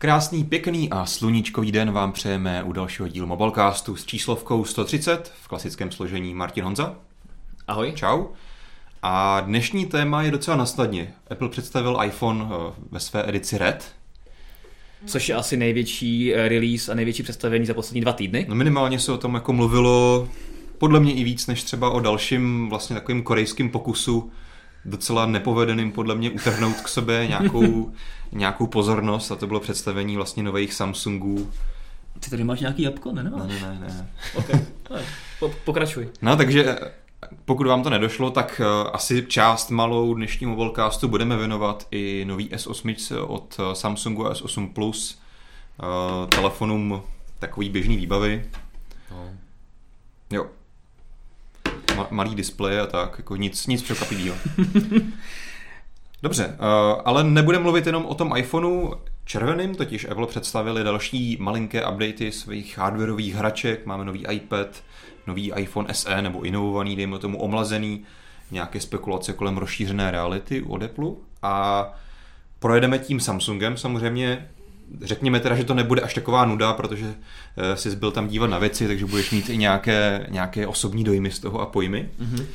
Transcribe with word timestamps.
Krásný, 0.00 0.44
pěkný 0.44 0.90
a 0.90 1.06
sluníčkový 1.06 1.72
den 1.72 1.92
vám 1.92 2.12
přejeme 2.12 2.62
u 2.62 2.72
dalšího 2.72 3.08
dílu 3.08 3.26
Mobilecastu 3.26 3.96
s 3.96 4.04
číslovkou 4.04 4.64
130 4.64 5.32
v 5.42 5.48
klasickém 5.48 5.90
složení 5.92 6.34
Martin 6.34 6.64
Honza. 6.64 6.94
Ahoj. 7.68 7.92
Čau. 7.92 8.24
A 9.02 9.40
dnešní 9.40 9.86
téma 9.86 10.22
je 10.22 10.30
docela 10.30 10.56
nasnadně. 10.56 11.14
Apple 11.30 11.48
představil 11.48 11.98
iPhone 12.04 12.44
eh, 12.44 12.72
ve 12.90 13.00
své 13.00 13.28
edici 13.28 13.58
Red. 13.58 13.92
Což 15.06 15.28
je 15.28 15.34
asi 15.34 15.56
největší 15.56 16.34
eh, 16.34 16.48
release 16.48 16.92
a 16.92 16.94
největší 16.94 17.22
představení 17.22 17.66
za 17.66 17.74
poslední 17.74 18.00
dva 18.00 18.12
týdny. 18.12 18.46
No 18.48 18.54
minimálně 18.54 18.98
se 18.98 19.12
o 19.12 19.18
tom 19.18 19.34
jako 19.34 19.52
mluvilo 19.52 20.28
podle 20.78 21.00
mě 21.00 21.14
i 21.14 21.24
víc, 21.24 21.46
než 21.46 21.62
třeba 21.62 21.90
o 21.90 22.00
dalším 22.00 22.68
vlastně 22.68 22.96
takovým 22.96 23.22
korejským 23.22 23.70
pokusu 23.70 24.32
docela 24.88 25.26
nepovedeným 25.26 25.92
podle 25.92 26.14
mě 26.14 26.30
utrhnout 26.30 26.76
k 26.76 26.88
sobě 26.88 27.26
nějakou, 27.26 27.92
nějakou 28.32 28.66
pozornost 28.66 29.30
a 29.30 29.36
to 29.36 29.46
bylo 29.46 29.60
představení 29.60 30.16
vlastně 30.16 30.42
nových 30.42 30.74
Samsungů. 30.74 31.52
Ty 32.20 32.30
tady 32.30 32.44
máš 32.44 32.60
nějaký 32.60 32.82
jabko, 32.82 33.12
ne? 33.12 33.22
Ne, 33.22 33.30
ne, 33.30 33.60
ne. 33.60 33.78
ne. 33.80 34.10
Okay. 34.34 34.60
Po, 35.38 35.48
pokračuj. 35.64 36.08
No 36.22 36.36
takže 36.36 36.78
pokud 37.44 37.66
vám 37.66 37.82
to 37.82 37.90
nedošlo, 37.90 38.30
tak 38.30 38.60
uh, 38.60 38.90
asi 38.92 39.26
část 39.28 39.70
malou 39.70 40.14
dnešního 40.14 40.50
mobilecastu 40.50 41.08
budeme 41.08 41.36
věnovat 41.36 41.86
i 41.90 42.24
nový 42.28 42.48
S8 42.48 43.24
od 43.26 43.58
uh, 43.58 43.72
Samsungu 43.72 44.24
S8 44.24 44.72
Plus, 44.72 45.18
telefonům 46.28 47.02
takový 47.38 47.70
běžný 47.70 47.96
výbavy. 47.96 48.50
No. 49.10 49.30
Jo, 50.30 50.46
Ma- 51.98 52.06
malý 52.10 52.34
displej 52.34 52.80
a 52.80 52.86
tak, 52.86 53.14
jako 53.18 53.36
nic, 53.36 53.66
nic 53.66 53.82
překvapivého. 53.82 54.36
Dobře, 56.22 56.46
uh, 56.46 57.00
ale 57.04 57.24
nebudeme 57.24 57.62
mluvit 57.62 57.86
jenom 57.86 58.06
o 58.06 58.14
tom 58.14 58.36
iPhoneu 58.36 58.94
červeným, 59.24 59.74
totiž 59.74 60.06
Apple 60.10 60.26
představili 60.26 60.84
další 60.84 61.36
malinké 61.40 61.86
updaty 61.86 62.32
svých 62.32 62.78
hardwareových 62.78 63.34
hraček, 63.34 63.86
máme 63.86 64.04
nový 64.04 64.26
iPad, 64.30 64.82
nový 65.26 65.52
iPhone 65.56 65.94
SE 65.94 66.22
nebo 66.22 66.42
inovovaný, 66.42 66.96
dejme 66.96 67.18
tomu 67.18 67.38
omlazený, 67.38 68.04
nějaké 68.50 68.80
spekulace 68.80 69.32
kolem 69.32 69.58
rozšířené 69.58 70.10
reality 70.10 70.62
od 70.62 70.82
Apple. 70.82 71.10
A 71.42 71.86
projedeme 72.58 72.98
tím 72.98 73.20
Samsungem 73.20 73.76
samozřejmě 73.76 74.48
řekněme 75.02 75.40
teda, 75.40 75.56
že 75.56 75.64
to 75.64 75.74
nebude 75.74 76.00
až 76.00 76.14
taková 76.14 76.44
nuda, 76.44 76.72
protože 76.72 77.14
eh, 77.56 77.76
jsi 77.76 77.96
byl 77.96 78.10
tam 78.10 78.28
dívat 78.28 78.46
na 78.46 78.58
věci, 78.58 78.86
takže 78.86 79.06
budeš 79.06 79.30
mít 79.30 79.48
i 79.50 79.56
nějaké, 79.56 80.26
nějaké 80.30 80.66
osobní 80.66 81.04
dojmy 81.04 81.30
z 81.30 81.38
toho 81.38 81.60
a 81.60 81.66
pojmy. 81.66 82.08
Mm-hmm. 82.20 82.46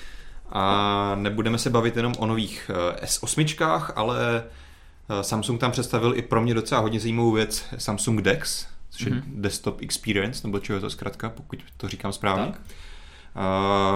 A 0.49 1.15
nebudeme 1.15 1.57
se 1.57 1.69
bavit 1.69 1.97
jenom 1.97 2.13
o 2.17 2.25
nových 2.25 2.71
eh, 3.01 3.05
S8, 3.05 3.83
ale 3.95 4.43
eh, 5.09 5.23
Samsung 5.23 5.59
tam 5.59 5.71
představil 5.71 6.13
i 6.17 6.21
pro 6.21 6.41
mě 6.41 6.53
docela 6.53 6.81
hodně 6.81 6.99
zajímavou 6.99 7.31
věc 7.31 7.65
Samsung 7.77 8.21
DeX, 8.21 8.67
což 8.89 9.05
je 9.05 9.11
mm-hmm. 9.11 9.23
Desktop 9.27 9.81
Experience, 9.81 10.47
nebo 10.47 10.59
čeho 10.59 10.77
je 10.77 10.81
to 10.81 10.89
zkrátka, 10.89 11.29
pokud 11.29 11.59
to 11.77 11.87
říkám 11.87 12.13
správně. 12.13 12.45
Tak. 12.45 12.61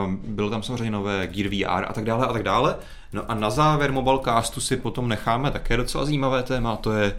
Uh, 0.06 0.14
bylo 0.14 0.50
tam 0.50 0.64
samozřejmě 0.64 0.92
nové 0.92 1.28
Gear 1.28 1.50
VR 1.50 1.86
a 1.90 1.94
tak 1.94 2.06
dále 2.06 2.28
a 2.28 2.34
tak 2.34 2.44
dále. 2.44 2.76
No 3.14 3.32
a 3.32 3.36
na 3.36 3.50
závěr 3.50 3.92
Mobilecastu 3.92 4.62
si 4.62 4.78
potom 4.78 5.08
necháme 5.08 5.52
také 5.52 5.78
docela 5.78 6.06
zajímavé 6.06 6.44
téma, 6.44 6.76
to 6.76 6.92
je 6.92 7.16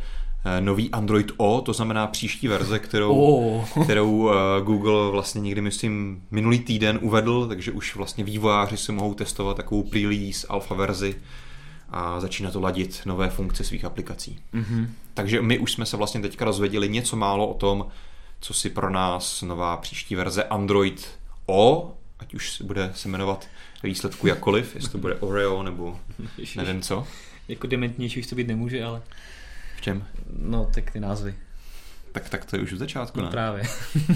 nový 0.61 0.91
Android 0.91 1.33
O, 1.37 1.61
to 1.61 1.73
znamená 1.73 2.07
příští 2.07 2.49
verze, 2.49 2.79
kterou, 2.79 3.21
oh. 3.21 3.85
kterou 3.85 4.31
eh, 4.31 4.35
Google 4.65 5.11
vlastně 5.11 5.41
někdy, 5.41 5.61
myslím, 5.61 6.23
minulý 6.31 6.59
týden 6.59 6.99
uvedl, 7.03 7.47
takže 7.49 7.73
už 7.73 7.97
vlastně 7.97 8.25
vývojáři 8.25 8.77
si 8.77 8.93
mohou 8.93 9.15
testovat 9.15 9.57
takovou 9.57 9.83
pre-release 9.83 10.47
alfa 10.49 10.75
verzi 10.75 11.15
a 11.91 12.21
začíná 12.21 12.51
to 12.51 12.61
ladit 12.61 13.01
nové 13.05 13.31
funkce 13.31 13.65
svých 13.65 13.85
aplikací. 13.85 14.39
Mm-hmm. 14.55 14.89
Takže 15.15 15.43
my 15.43 15.59
už 15.59 15.73
jsme 15.73 15.87
se 15.87 15.97
vlastně 15.97 16.21
teďka 16.21 16.45
rozvěděli 16.45 16.89
něco 16.89 17.17
málo 17.17 17.49
o 17.49 17.55
tom, 17.55 17.87
co 18.41 18.55
si 18.55 18.71
pro 18.71 18.91
nás 18.91 19.43
nová 19.43 19.77
příští 19.77 20.15
verze 20.15 20.45
Android 20.45 21.09
O, 21.47 21.93
ať 22.19 22.35
už 22.35 22.53
se 22.53 22.65
bude 22.65 22.93
se 22.95 23.09
jmenovat 23.09 23.47
výsledku 23.83 24.27
jakkoliv, 24.27 24.75
jestli 24.75 24.91
to 24.91 24.99
bude 24.99 25.15
Oreo 25.15 25.63
nebo 25.63 26.01
nevím 26.57 26.83
co. 26.83 27.07
Jako 27.49 27.67
dementnější 27.67 28.21
už 28.21 28.27
to 28.27 28.35
být 28.35 28.49
nemůže, 28.49 28.85
ale... 28.85 29.03
V 29.79 29.81
čem? 29.81 30.05
No, 30.39 30.71
tak 30.75 30.91
ty 30.91 31.01
názvy. 31.01 31.35
Tak, 32.13 32.29
tak 32.29 32.45
to 32.45 32.57
je 32.57 32.63
už 32.63 32.73
v 32.73 32.77
začátku, 32.77 33.19
no, 33.19 33.25
ne? 33.25 33.31
právě. 33.31 33.63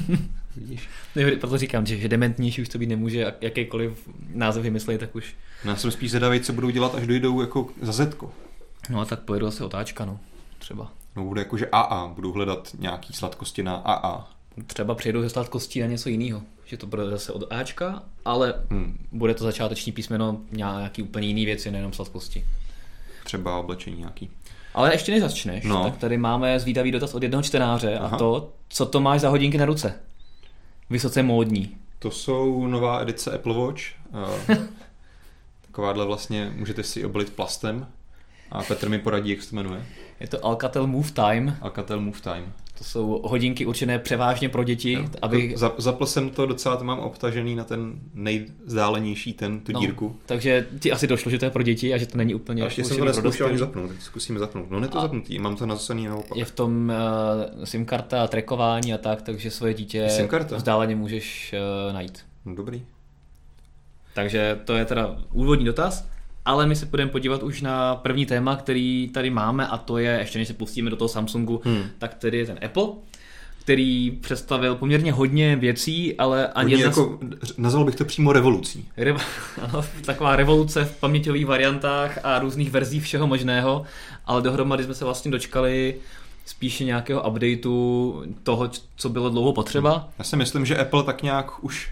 Vidíš? 0.56 0.89
No, 1.17 1.23
proto 1.41 1.59
říkám, 1.59 1.87
že, 1.87 1.97
že 1.97 2.09
dementnější 2.09 2.62
už 2.62 2.69
to 2.69 2.78
být 2.78 2.87
nemůže, 2.87 3.34
jakýkoliv 3.41 4.09
název 4.34 4.62
vymyslet, 4.62 4.99
tak 5.00 5.17
už... 5.17 5.34
No, 5.65 5.71
já 5.71 5.77
jsem 5.77 5.91
spíš 5.91 6.11
zvědavý, 6.11 6.41
co 6.41 6.53
budou 6.53 6.71
dělat, 6.71 6.95
až 6.95 7.06
dojdou 7.06 7.41
jako 7.41 7.69
za 7.83 7.93
Zetko. 7.93 8.33
No 8.91 9.00
a 9.00 9.05
tak 9.05 9.21
pojedu 9.21 9.47
asi 9.47 9.65
otáčka, 9.65 10.05
no. 10.05 10.21
Třeba. 10.59 10.93
No 11.17 11.25
bude 11.25 11.41
jako, 11.41 11.56
že 11.56 11.69
AA, 11.73 12.06
budou 12.06 12.33
hledat 12.33 12.69
nějaký 12.79 13.12
sladkosti 13.12 13.62
na 13.62 13.75
AA. 13.75 14.31
Třeba 14.67 14.94
přijedou 14.94 15.23
ze 15.23 15.31
sladkostí 15.31 15.81
na 15.81 15.87
něco 15.87 16.09
jiného. 16.09 16.43
Že 16.65 16.77
to 16.77 16.87
bude 16.87 17.11
zase 17.11 17.33
od 17.33 17.53
Ačka, 17.53 18.03
ale 18.25 18.55
hmm. 18.71 19.06
bude 19.12 19.34
to 19.34 19.44
začáteční 19.44 19.93
písmeno 19.93 20.41
nějaký 20.53 21.03
úplně 21.03 21.27
jiný 21.27 21.44
věci, 21.44 21.71
nejenom 21.71 21.93
sladkosti. 21.93 22.44
Třeba 23.25 23.59
oblečení 23.59 23.97
nějaký. 23.97 24.31
Ale 24.75 24.94
ještě 24.94 25.12
než 25.12 25.21
začneš, 25.21 25.65
no. 25.65 25.84
tak 25.84 25.97
tady 25.97 26.19
máme 26.19 26.60
zvídavý 26.60 26.91
dotaz 26.93 27.15
od 27.15 27.22
jednoho 27.22 27.43
čtenáře 27.43 27.99
Aha. 27.99 28.16
a 28.16 28.19
to, 28.19 28.53
co 28.69 28.87
to 28.87 29.00
máš 29.00 29.21
za 29.21 29.28
hodinky 29.28 29.59
na 29.59 29.65
ruce? 29.65 29.94
Vysoce 30.91 31.22
módní. 31.22 31.77
To 31.99 32.10
jsou 32.10 32.66
nová 32.66 33.00
edice 33.00 33.31
Apple 33.31 33.55
Watch. 33.55 33.82
Takováhle 35.66 36.06
vlastně 36.06 36.53
můžete 36.56 36.82
si 36.82 37.05
obalit 37.05 37.32
plastem 37.32 37.87
a 38.50 38.62
Petr 38.62 38.88
mi 38.88 38.99
poradí, 38.99 39.31
jak 39.31 39.43
se 39.43 39.50
to 39.50 39.56
jmenuje. 39.56 39.87
Je 40.21 40.28
to 40.28 40.44
Alcatel 40.44 40.87
Move 40.87 41.11
Time. 41.11 41.56
Alcatel 41.61 42.00
Move 42.00 42.21
Time. 42.21 42.53
To 42.82 42.88
jsou 42.88 43.20
hodinky 43.25 43.66
určené 43.66 43.98
převážně 43.98 44.48
pro 44.48 44.65
děti. 44.65 44.97
No, 44.97 45.09
aby... 45.22 45.53
Za, 45.56 45.72
zapl 45.78 46.06
jsem 46.06 46.31
to 46.31 46.47
docela, 46.47 46.76
to 46.76 46.84
mám 46.84 46.98
obtažený 46.98 47.54
na 47.54 47.65
ten 47.65 47.93
nejzdálenější, 48.15 49.32
ten, 49.32 49.60
tu 49.60 49.72
no, 49.72 49.81
dírku. 49.81 50.16
Takže 50.26 50.66
ti 50.78 50.93
asi 50.93 51.06
došlo, 51.06 51.31
že 51.31 51.38
to 51.38 51.44
je 51.44 51.50
pro 51.50 51.62
děti 51.62 51.94
a 51.94 51.98
že 51.98 52.06
to 52.06 52.19
není 52.19 52.34
úplně... 52.34 52.62
A 52.62 52.65
ještě 52.65 52.84
jsem 52.84 52.97
to 52.97 53.04
neskoušel 53.04 53.47
ani 53.47 53.59
zapnout, 53.59 53.91
teď 53.91 54.00
zkusíme 54.00 54.38
zapnout. 54.38 54.70
No 54.70 54.81
ne 54.81 54.88
to 54.88 54.98
a 54.98 55.03
zapnutý, 55.03 55.38
mám 55.38 55.56
to 55.56 55.66
nasazený 55.66 56.06
naopak. 56.06 56.38
Je 56.38 56.44
v 56.44 56.50
tom 56.50 56.93
uh, 57.59 57.65
SIM 57.65 57.84
karta, 57.84 58.26
trackování 58.26 58.94
a 58.94 58.99
tak, 58.99 59.22
takže 59.22 59.50
svoje 59.50 59.75
dítě 59.75 60.09
vzdáleně 60.56 60.97
můžeš 60.97 61.54
uh, 61.87 61.94
najít. 61.94 62.25
No, 62.44 62.54
dobrý. 62.54 62.82
Takže 64.14 64.60
to 64.64 64.75
je 64.75 64.84
teda 64.84 65.16
úvodní 65.32 65.64
dotaz. 65.64 66.09
Ale 66.44 66.66
my 66.66 66.76
se 66.76 66.86
budeme 66.86 67.10
podívat 67.10 67.42
už 67.42 67.62
na 67.62 67.97
první 67.97 68.26
téma, 68.26 68.56
který 68.56 69.10
tady 69.14 69.30
máme 69.30 69.66
a 69.66 69.78
to 69.78 69.98
je, 69.98 70.10
ještě 70.20 70.38
než 70.38 70.48
se 70.48 70.54
pustíme 70.54 70.91
do 70.91 70.97
toho 70.97 71.08
Samsungu, 71.08 71.62
hmm. 71.64 71.84
tak 71.98 72.14
tedy 72.14 72.38
je 72.38 72.47
ten 72.47 72.58
Apple, 72.64 72.86
který 73.60 74.10
představil 74.10 74.75
poměrně 74.75 75.12
hodně 75.12 75.56
věcí, 75.56 76.16
ale 76.19 76.47
ani 76.47 76.72
jedna... 76.72 76.86
jako, 76.86 77.19
nazval 77.58 77.84
bych 77.84 77.94
to 77.94 78.04
přímo 78.04 78.32
revolucí. 78.32 78.88
Re... 78.97 79.14
ano, 79.60 79.84
taková 80.04 80.36
revoluce 80.36 80.84
v 80.84 80.97
paměťových 81.00 81.47
variantách 81.47 82.19
a 82.22 82.38
různých 82.38 82.70
verzí 82.70 83.00
všeho 83.00 83.26
možného, 83.26 83.82
ale 84.26 84.42
dohromady 84.42 84.84
jsme 84.84 84.94
se 84.94 85.04
vlastně 85.04 85.31
dočkali 85.31 85.94
spíše 86.47 86.84
nějakého 86.84 87.28
updateu 87.28 88.25
toho, 88.42 88.70
co 88.97 89.08
bylo 89.08 89.31
dlouho 89.31 89.52
potřeba. 89.52 90.08
Já 90.19 90.25
si 90.25 90.36
myslím, 90.36 90.66
že 90.66 90.76
Apple 90.76 91.02
tak 91.02 91.22
nějak 91.22 91.64
už 91.64 91.91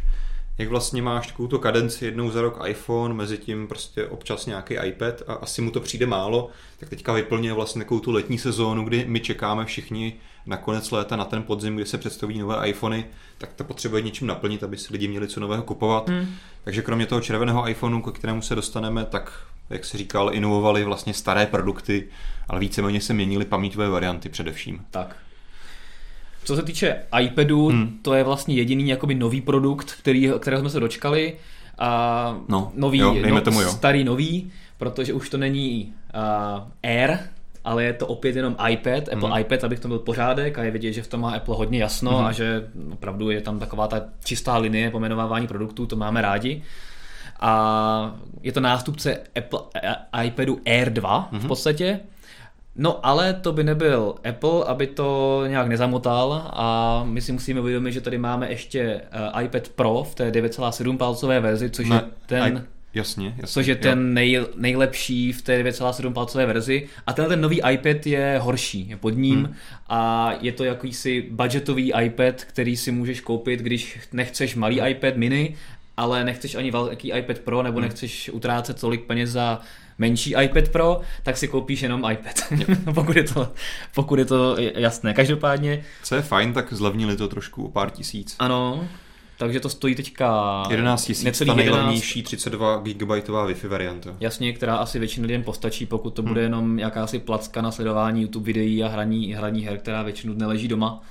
jak 0.60 0.68
vlastně 0.68 1.02
máš 1.02 1.26
takovou 1.26 1.48
tu 1.48 1.58
kadenci 1.58 2.04
jednou 2.04 2.30
za 2.30 2.40
rok 2.40 2.60
iPhone, 2.66 3.14
mezi 3.14 3.38
tím 3.38 3.68
prostě 3.68 4.06
občas 4.06 4.46
nějaký 4.46 4.74
iPad 4.84 5.22
a 5.26 5.32
asi 5.32 5.62
mu 5.62 5.70
to 5.70 5.80
přijde 5.80 6.06
málo, 6.06 6.48
tak 6.78 6.88
teďka 6.88 7.12
vyplňuje 7.12 7.52
vlastně 7.52 7.84
takovou 7.84 8.00
tu 8.00 8.12
letní 8.12 8.38
sezónu, 8.38 8.84
kdy 8.84 9.04
my 9.08 9.20
čekáme 9.20 9.64
všichni 9.64 10.12
na 10.46 10.56
konec 10.56 10.90
léta, 10.90 11.16
na 11.16 11.24
ten 11.24 11.42
podzim, 11.42 11.76
kdy 11.76 11.86
se 11.86 11.98
představí 11.98 12.38
nové 12.38 12.68
iPhony, 12.68 13.04
tak 13.38 13.52
to 13.52 13.64
potřebuje 13.64 14.02
něčím 14.02 14.26
naplnit, 14.26 14.62
aby 14.62 14.76
si 14.76 14.92
lidi 14.92 15.08
měli 15.08 15.28
co 15.28 15.40
nového 15.40 15.62
kupovat. 15.62 16.08
Hmm. 16.08 16.34
Takže 16.64 16.82
kromě 16.82 17.06
toho 17.06 17.20
červeného 17.20 17.68
iPhoneu, 17.68 18.02
ke 18.02 18.10
kterému 18.10 18.42
se 18.42 18.54
dostaneme, 18.54 19.04
tak 19.04 19.32
jak 19.70 19.84
se 19.84 19.98
říkal, 19.98 20.34
inovovali 20.34 20.84
vlastně 20.84 21.14
staré 21.14 21.46
produkty, 21.46 22.08
ale 22.48 22.60
víceméně 22.60 23.00
se 23.00 23.14
měnily 23.14 23.44
paměťové 23.44 23.88
varianty 23.88 24.28
především. 24.28 24.84
Tak. 24.90 25.16
Co 26.44 26.56
se 26.56 26.62
týče 26.62 26.96
iPadu, 27.20 27.68
hmm. 27.68 27.98
to 28.02 28.14
je 28.14 28.24
vlastně 28.24 28.54
jediný 28.54 28.88
jakoby 28.88 29.14
nový 29.14 29.40
produkt, 29.40 29.92
který, 29.92 30.30
kterého 30.38 30.60
jsme 30.60 30.70
se 30.70 30.80
dočkali. 30.80 31.36
A 31.78 32.40
no, 32.48 32.72
nový, 32.74 32.98
jo, 32.98 33.14
no, 33.30 33.40
tomu, 33.40 33.60
jo. 33.60 33.70
starý 33.70 34.04
nový, 34.04 34.52
protože 34.78 35.12
už 35.12 35.30
to 35.30 35.36
není 35.36 35.94
uh, 36.14 36.90
Air, 36.90 37.18
ale 37.64 37.84
je 37.84 37.92
to 37.92 38.06
opět 38.06 38.36
jenom 38.36 38.56
iPad, 38.68 39.08
Apple 39.12 39.28
hmm. 39.28 39.38
iPad, 39.38 39.64
abych 39.64 39.80
to 39.80 39.88
byl 39.88 39.98
pořádek 39.98 40.58
a 40.58 40.64
je 40.64 40.70
vidět, 40.70 40.92
že 40.92 41.02
v 41.02 41.08
tom 41.08 41.20
má 41.20 41.30
Apple 41.30 41.56
hodně 41.56 41.78
jasno 41.78 42.16
hmm. 42.16 42.26
a 42.26 42.32
že 42.32 42.68
opravdu 42.92 43.30
je 43.30 43.40
tam 43.40 43.58
taková 43.58 43.88
ta 43.88 44.02
čistá 44.24 44.56
linie 44.56 44.90
pomenovávání 44.90 45.46
produktů, 45.46 45.86
to 45.86 45.96
máme 45.96 46.22
rádi. 46.22 46.62
A 47.40 48.14
je 48.42 48.52
to 48.52 48.60
nástupce 48.60 49.20
Apple, 49.38 49.60
iPadu 50.24 50.60
Air 50.66 50.92
2 50.92 51.28
hmm. 51.32 51.40
v 51.40 51.46
podstatě. 51.46 52.00
No 52.82 53.06
ale 53.06 53.34
to 53.34 53.52
by 53.52 53.64
nebyl 53.64 54.14
Apple, 54.28 54.64
aby 54.66 54.86
to 54.86 55.42
nějak 55.46 55.68
nezamotal 55.68 56.50
a 56.52 57.02
my 57.04 57.20
si 57.20 57.32
musíme 57.32 57.60
uvědomit, 57.60 57.92
že 57.92 58.00
tady 58.00 58.18
máme 58.18 58.50
ještě 58.50 59.00
uh, 59.34 59.42
iPad 59.42 59.68
Pro 59.68 60.04
v 60.04 60.14
té 60.14 60.30
9,7 60.30 60.96
palcové 60.96 61.40
verzi, 61.40 61.70
což 61.70 61.88
ne, 61.88 61.96
je 61.96 62.02
ten... 62.26 62.66
Jasně, 62.94 63.26
jasně. 63.26 63.46
Což 63.46 63.66
je 63.66 63.76
ten 63.76 64.14
nej, 64.14 64.40
nejlepší 64.56 65.32
v 65.32 65.42
té 65.42 65.62
2,7 65.62 66.12
palcové 66.12 66.46
verzi. 66.46 66.88
A 67.06 67.12
tenhle 67.12 67.34
ten 67.34 67.40
nový 67.40 67.60
iPad 67.70 68.06
je 68.06 68.38
horší, 68.42 68.88
je 68.88 68.96
pod 68.96 69.10
ním 69.10 69.38
hmm. 69.38 69.54
a 69.88 70.32
je 70.40 70.52
to 70.52 70.64
jakýsi 70.64 71.26
budgetový 71.30 71.92
iPad, 72.02 72.44
který 72.44 72.76
si 72.76 72.92
můžeš 72.92 73.20
koupit, 73.20 73.60
když 73.60 73.98
nechceš 74.12 74.56
malý 74.56 74.80
iPad 74.88 75.16
mini, 75.16 75.56
ale 75.96 76.24
nechceš 76.24 76.54
ani 76.54 76.70
velký 76.70 77.12
iPad 77.12 77.38
Pro, 77.38 77.62
nebo 77.62 77.78
hmm. 77.78 77.88
nechceš 77.88 78.30
utrácet 78.32 78.80
tolik 78.80 79.04
peněz 79.04 79.30
za 79.30 79.60
menší 80.00 80.34
iPad 80.42 80.68
Pro, 80.68 81.00
tak 81.22 81.36
si 81.36 81.48
koupíš 81.48 81.82
jenom 81.82 82.10
iPad. 82.10 82.34
pokud, 82.94 83.16
je 83.16 83.24
to, 83.24 83.52
pokud 83.94 84.18
je 84.18 84.24
to 84.24 84.56
jasné. 84.58 85.14
Každopádně... 85.14 85.84
Co 86.02 86.14
je 86.14 86.22
fajn, 86.22 86.52
tak 86.52 86.72
zlevnili 86.72 87.16
to 87.16 87.28
trošku 87.28 87.64
o 87.64 87.68
pár 87.68 87.90
tisíc. 87.90 88.36
Ano, 88.38 88.88
takže 89.40 89.60
to 89.60 89.68
stojí 89.68 89.94
teďka 89.94 90.62
11 90.70 91.04
tisíc, 91.04 91.38
ta 91.46 91.54
nejlevnější 91.54 92.22
32 92.22 92.76
GB 92.76 93.10
Wi-Fi 93.28 93.68
varianta. 93.68 94.16
Jasně, 94.20 94.52
která 94.52 94.76
asi 94.76 94.98
většinou 94.98 95.26
lidem 95.26 95.42
postačí, 95.42 95.86
pokud 95.86 96.10
to 96.10 96.22
hmm. 96.22 96.28
bude 96.28 96.42
jenom 96.42 96.78
jakási 96.78 97.18
placka 97.18 97.62
na 97.62 97.70
sledování 97.70 98.22
YouTube 98.22 98.46
videí 98.46 98.84
a 98.84 98.88
hraní, 98.88 99.34
hraní 99.34 99.64
her, 99.64 99.78
která 99.78 100.02
většinu 100.02 100.34
dne 100.34 100.46
leží 100.46 100.68
doma. 100.68 101.02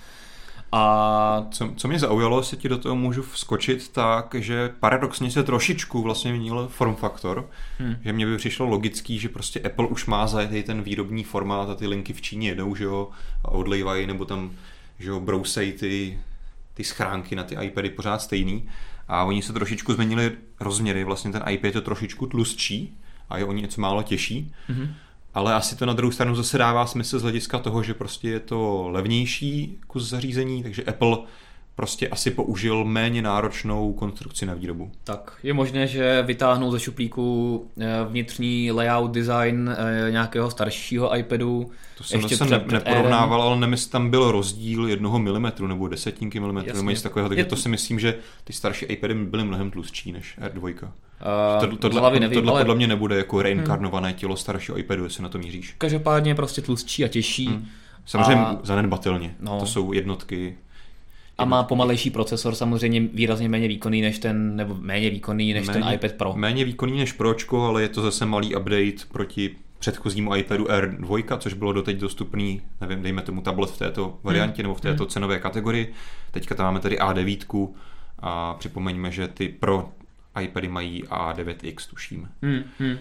A 0.71 1.48
co, 1.51 1.74
co 1.75 1.88
mě 1.88 2.00
zaujalo, 2.00 2.39
jestli 2.39 2.57
ti 2.57 2.69
do 2.69 2.77
toho 2.77 2.95
můžu 2.95 3.21
vskočit, 3.21 3.88
tak, 3.88 4.36
že 4.39 4.74
paradoxně 4.80 5.31
se 5.31 5.44
trošičku 5.44 6.01
vlastně 6.01 6.31
měnil 6.31 6.68
form 6.68 6.95
faktor, 6.95 7.50
hmm. 7.80 7.95
že 8.04 8.13
mě 8.13 8.25
by 8.25 8.38
přišlo 8.38 8.66
logický, 8.66 9.19
že 9.19 9.30
prostě 9.30 9.60
Apple 9.60 9.88
už 9.88 10.06
má 10.06 10.27
zajetý 10.27 10.63
ten 10.63 10.81
výrobní 10.81 11.24
formát 11.24 11.69
a 11.69 11.75
ty 11.75 11.88
linky 11.88 12.13
v 12.13 12.21
Číně 12.21 12.50
jedou, 12.50 12.75
že 12.75 12.83
jo, 12.83 13.10
a 13.45 13.48
odlejvají, 13.51 14.07
nebo 14.07 14.25
tam, 14.25 14.51
že 15.00 15.10
jo, 15.10 15.19
brousej 15.19 15.74
ty, 15.74 16.19
ty 16.74 16.83
schránky 16.83 17.36
na 17.36 17.44
ty 17.44 17.57
iPady 17.62 17.89
pořád 17.89 18.21
stejný. 18.21 18.69
A 19.07 19.24
oni 19.24 19.42
se 19.42 19.54
trošičku 19.54 19.94
změnili 19.94 20.31
rozměry, 20.60 21.04
vlastně 21.04 21.31
ten 21.31 21.44
iPad 21.50 21.75
je 21.75 21.81
trošičku 21.81 22.25
tlustší 22.25 22.98
a 23.30 23.38
je 23.38 23.45
o 23.45 23.51
něco 23.51 23.81
málo 23.81 24.04
těžší. 24.04 24.54
Hmm 24.68 24.94
ale 25.34 25.54
asi 25.54 25.76
to 25.76 25.86
na 25.86 25.94
druhou 25.94 26.12
stranu 26.12 26.36
zase 26.36 26.58
dává 26.58 26.86
smysl 26.86 27.20
z 27.20 27.22
hlediska 27.22 27.60
toho, 27.60 27.84
že 27.84 27.94
prostě 27.94 28.30
je 28.30 28.40
to 28.40 28.90
levnější 28.90 29.78
kus 29.88 30.10
zařízení, 30.10 30.64
takže 30.64 30.84
Apple 30.84 31.18
prostě 31.80 32.08
asi 32.08 32.31
použil 32.31 32.84
méně 32.84 33.22
náročnou 33.22 33.94
konstrukci 33.94 34.46
na 34.46 34.54
výrobu. 34.54 34.92
Tak, 35.04 35.38
je 35.44 35.54
možné, 35.54 35.88
že 35.88 36.22
vytáhnou 36.22 36.72
ze 36.72 36.80
šuplíku 36.80 37.66
eh, 37.80 37.88
vnitřní 38.10 38.72
layout 38.72 39.12
design 39.12 39.76
eh, 39.78 40.12
nějakého 40.12 40.52
staršího 40.52 41.18
iPadu. 41.18 41.72
To 41.98 42.04
jsem 42.04 42.22
ještě 42.22 42.46
ne, 42.46 42.66
neporovnával, 42.72 43.42
ale 43.42 43.60
nemyslím, 43.60 43.92
tam 43.92 44.10
byl 44.10 44.31
rozdíl 44.31 44.88
jednoho 44.88 45.20
milimetru 45.20 45.68
nebo 45.68 45.88
desetinky 45.88 46.40
milimetru 46.40 46.76
nebo 46.76 46.90
něco 46.90 47.04
takového, 47.04 47.30
takže 47.30 47.42
je... 47.42 47.46
to 47.46 47.56
si 47.56 47.70
myslím, 47.70 48.00
že 48.00 48.16
ty 48.44 48.54
starší 48.54 48.86
iPady 48.86 49.14
byly 49.14 49.44
mnohem 49.44 49.72
tlustší 49.72 50.12
než 50.12 50.38
R2. 50.42 50.90
Uh, 51.62 51.77
to, 51.77 51.89
tohle, 51.89 52.19
nevím, 52.19 52.38
tohle 52.38 52.51
ale... 52.51 52.62
podle 52.62 52.75
mě 52.75 52.88
nebude 52.88 53.18
jako 53.18 53.42
reinkarnované 53.42 54.10
hmm. 54.10 54.18
tělo 54.18 54.38
staršího 54.38 54.80
iPadu, 54.80 55.04
jestli 55.04 55.24
na 55.24 55.30
to 55.30 55.38
míříš. 55.38 55.75
Každopádně 55.77 56.36
prostě 56.36 56.62
tlustší 56.62 57.06
a 57.06 57.07
těžší. 57.07 57.48
Hmm. 57.48 57.66
Samozřejmě 58.06 58.45
a... 58.45 58.60
zanedbatelně. 58.63 59.36
No. 59.39 59.60
To 59.60 59.66
jsou 59.66 59.94
jednotky 59.94 60.56
a 61.39 61.45
má 61.45 61.63
pomalejší 61.63 62.10
procesor, 62.10 62.56
samozřejmě 62.56 63.01
výrazně 63.01 63.50
méně 63.50 63.68
výkonný 63.68 64.01
než 64.01 64.19
ten, 64.19 64.56
nebo 64.56 64.75
méně 64.80 65.10
výkonný 65.10 65.54
než 65.54 65.68
méně, 65.68 65.80
ten 65.80 65.94
iPad 65.94 66.12
Pro. 66.12 66.33
Méně 66.36 66.66
výkonný 66.66 66.98
než 66.98 67.12
Pročko, 67.12 67.63
ale 67.63 67.81
je 67.81 67.89
to 67.89 68.01
zase 68.01 68.25
malý 68.25 68.56
update 68.56 69.06
proti 69.12 69.56
předchozímu 69.80 70.36
iPadu 70.36 70.66
R2, 70.66 71.38
což 71.38 71.54
bylo 71.54 71.74
doteď 71.74 71.98
dostupný, 71.98 72.62
nevím, 72.81 73.01
dejme 73.01 73.21
tomu 73.21 73.42
tablet 73.42 73.69
v 73.69 73.77
této 73.77 74.19
variantě 74.24 74.62
hmm. 74.62 74.63
nebo 74.63 74.75
v 74.75 74.81
této 74.81 75.04
hmm. 75.04 75.10
cenové 75.10 75.39
kategorii. 75.39 75.94
Teďka 76.31 76.56
tam 76.56 76.66
máme 76.66 76.80
tady 76.80 76.98
A9 76.98 77.69
a 78.19 78.54
připomeňme, 78.54 79.12
že 79.12 79.27
ty 79.27 79.48
Pro 79.48 79.89
iPady 80.42 80.68
mají 80.68 81.04
A9X, 81.04 81.90
tuším. 81.90 82.30
Hmm. 82.42 82.64
Hmm. 82.80 82.98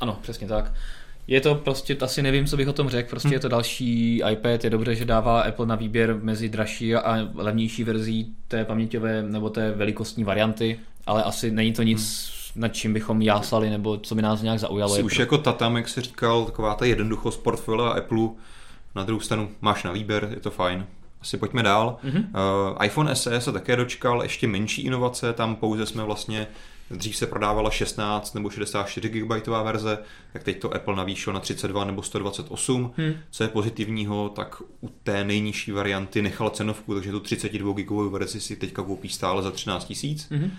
Ano, 0.00 0.18
přesně 0.22 0.48
tak. 0.48 0.72
Je 1.26 1.40
to 1.40 1.54
prostě, 1.54 1.96
asi 2.00 2.22
nevím, 2.22 2.46
co 2.46 2.56
bych 2.56 2.68
o 2.68 2.72
tom 2.72 2.88
řekl, 2.88 3.10
prostě 3.10 3.28
hmm. 3.28 3.32
je 3.32 3.40
to 3.40 3.48
další 3.48 4.22
iPad, 4.30 4.64
je 4.64 4.70
dobře, 4.70 4.94
že 4.94 5.04
dává 5.04 5.40
Apple 5.40 5.66
na 5.66 5.74
výběr 5.74 6.18
mezi 6.22 6.48
dražší 6.48 6.94
a 6.94 7.28
levnější 7.34 7.84
verzí 7.84 8.34
té 8.48 8.64
paměťové 8.64 9.22
nebo 9.22 9.50
té 9.50 9.70
velikostní 9.70 10.24
varianty, 10.24 10.78
ale 11.06 11.22
asi 11.22 11.50
není 11.50 11.72
to 11.72 11.82
nic, 11.82 12.32
hmm. 12.54 12.62
nad 12.62 12.68
čím 12.68 12.92
bychom 12.92 13.22
jásali 13.22 13.70
nebo 13.70 13.96
co 13.96 14.14
by 14.14 14.22
nás 14.22 14.42
nějak 14.42 14.58
zaujalo. 14.58 14.94
Jsi 14.94 15.02
už 15.02 15.14
pro... 15.14 15.22
jako 15.22 15.38
tatam, 15.38 15.76
jak 15.76 15.88
jsi 15.88 16.00
říkal, 16.00 16.44
taková 16.44 16.74
ta 16.74 16.84
jednoduchost 16.84 17.42
portfolia 17.42 17.88
Apple, 17.88 18.28
na 18.94 19.04
druhou 19.04 19.20
stranu 19.20 19.48
máš 19.60 19.82
na 19.82 19.92
výběr, 19.92 20.28
je 20.30 20.40
to 20.40 20.50
fajn. 20.50 20.86
Asi 21.20 21.36
pojďme 21.36 21.62
dál. 21.62 21.98
Mm-hmm. 22.04 22.24
Uh, 22.76 22.84
iPhone 22.84 23.14
SE 23.14 23.40
se 23.40 23.52
také 23.52 23.76
dočkal 23.76 24.22
ještě 24.22 24.46
menší 24.46 24.82
inovace, 24.82 25.32
tam 25.32 25.56
pouze 25.56 25.86
jsme 25.86 26.04
vlastně 26.04 26.46
Dřív 26.90 27.16
se 27.16 27.26
prodávala 27.26 27.70
16 27.70 28.34
nebo 28.34 28.50
64 28.50 29.08
GB 29.08 29.46
verze, 29.46 29.98
tak 30.32 30.44
teď 30.44 30.60
to 30.60 30.74
Apple 30.74 30.96
navýšil 30.96 31.32
na 31.32 31.40
32 31.40 31.84
nebo 31.84 32.02
128. 32.02 32.92
Hmm. 32.96 33.14
Co 33.30 33.42
je 33.42 33.48
pozitivního, 33.48 34.28
tak 34.28 34.62
u 34.80 34.88
té 35.02 35.24
nejnižší 35.24 35.72
varianty 35.72 36.22
nechal 36.22 36.50
cenovku, 36.50 36.94
takže 36.94 37.10
tu 37.10 37.20
32 37.20 37.72
GB 37.72 38.12
verzi 38.12 38.40
si 38.40 38.56
teďka 38.56 38.82
koupí 38.82 39.08
stále 39.08 39.42
za 39.42 39.50
13 39.50 39.84
tisíc. 39.84 40.26
Hmm. 40.30 40.50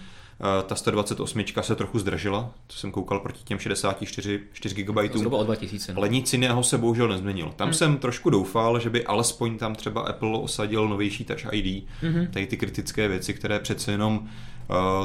Ta 0.66 0.76
128 0.76 1.44
se 1.62 1.76
trochu 1.76 2.00
zdržela, 2.00 2.52
to 2.68 2.76
jsem 2.76 2.92
koukal 2.92 3.20
proti 3.20 3.44
těm 3.44 3.60
64 3.60 4.42
4 4.54 4.84
GB. 4.84 4.98
Zhruba 5.14 5.38
o 5.38 5.44
2000. 5.44 5.94
Ale 5.94 6.10
nic 6.10 6.34
jiného 6.34 6.64
se 6.64 6.78
bohužel 6.78 7.08
nezměnilo. 7.08 7.54
Tam 7.56 7.68
hmm. 7.68 7.74
jsem 7.74 7.98
trošku 7.98 8.30
doufal, 8.30 8.80
že 8.80 8.90
by 8.90 9.06
alespoň 9.06 9.58
tam 9.58 9.76
třeba 9.76 10.02
Apple 10.02 10.40
osadil 10.40 10.88
novější 10.88 11.26
Touch 11.26 11.54
ID, 11.54 11.88
hmm. 12.02 12.28
tady 12.28 12.48
ty 12.48 12.58
kritické 12.58 13.08
věci, 13.08 13.34
které 13.34 13.60
přece 13.60 13.92
jenom 13.92 14.30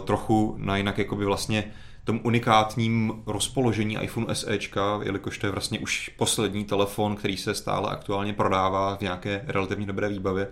trochu 0.05 0.55
na 0.59 0.76
jinak 0.76 0.99
jakoby 0.99 1.25
vlastně 1.25 1.64
tom 2.05 2.20
unikátním 2.23 3.23
rozpoložení 3.26 3.99
iPhone 4.03 4.35
SEčka, 4.35 5.00
jelikož 5.03 5.38
to 5.38 5.47
je 5.47 5.53
vlastně 5.53 5.79
už 5.79 6.09
poslední 6.09 6.64
telefon, 6.64 7.17
který 7.17 7.37
se 7.37 7.55
stále 7.55 7.91
aktuálně 7.91 8.32
prodává 8.32 8.97
v 8.97 9.00
nějaké 9.00 9.44
relativně 9.47 9.87
dobré 9.87 10.09
výbavě, 10.09 10.49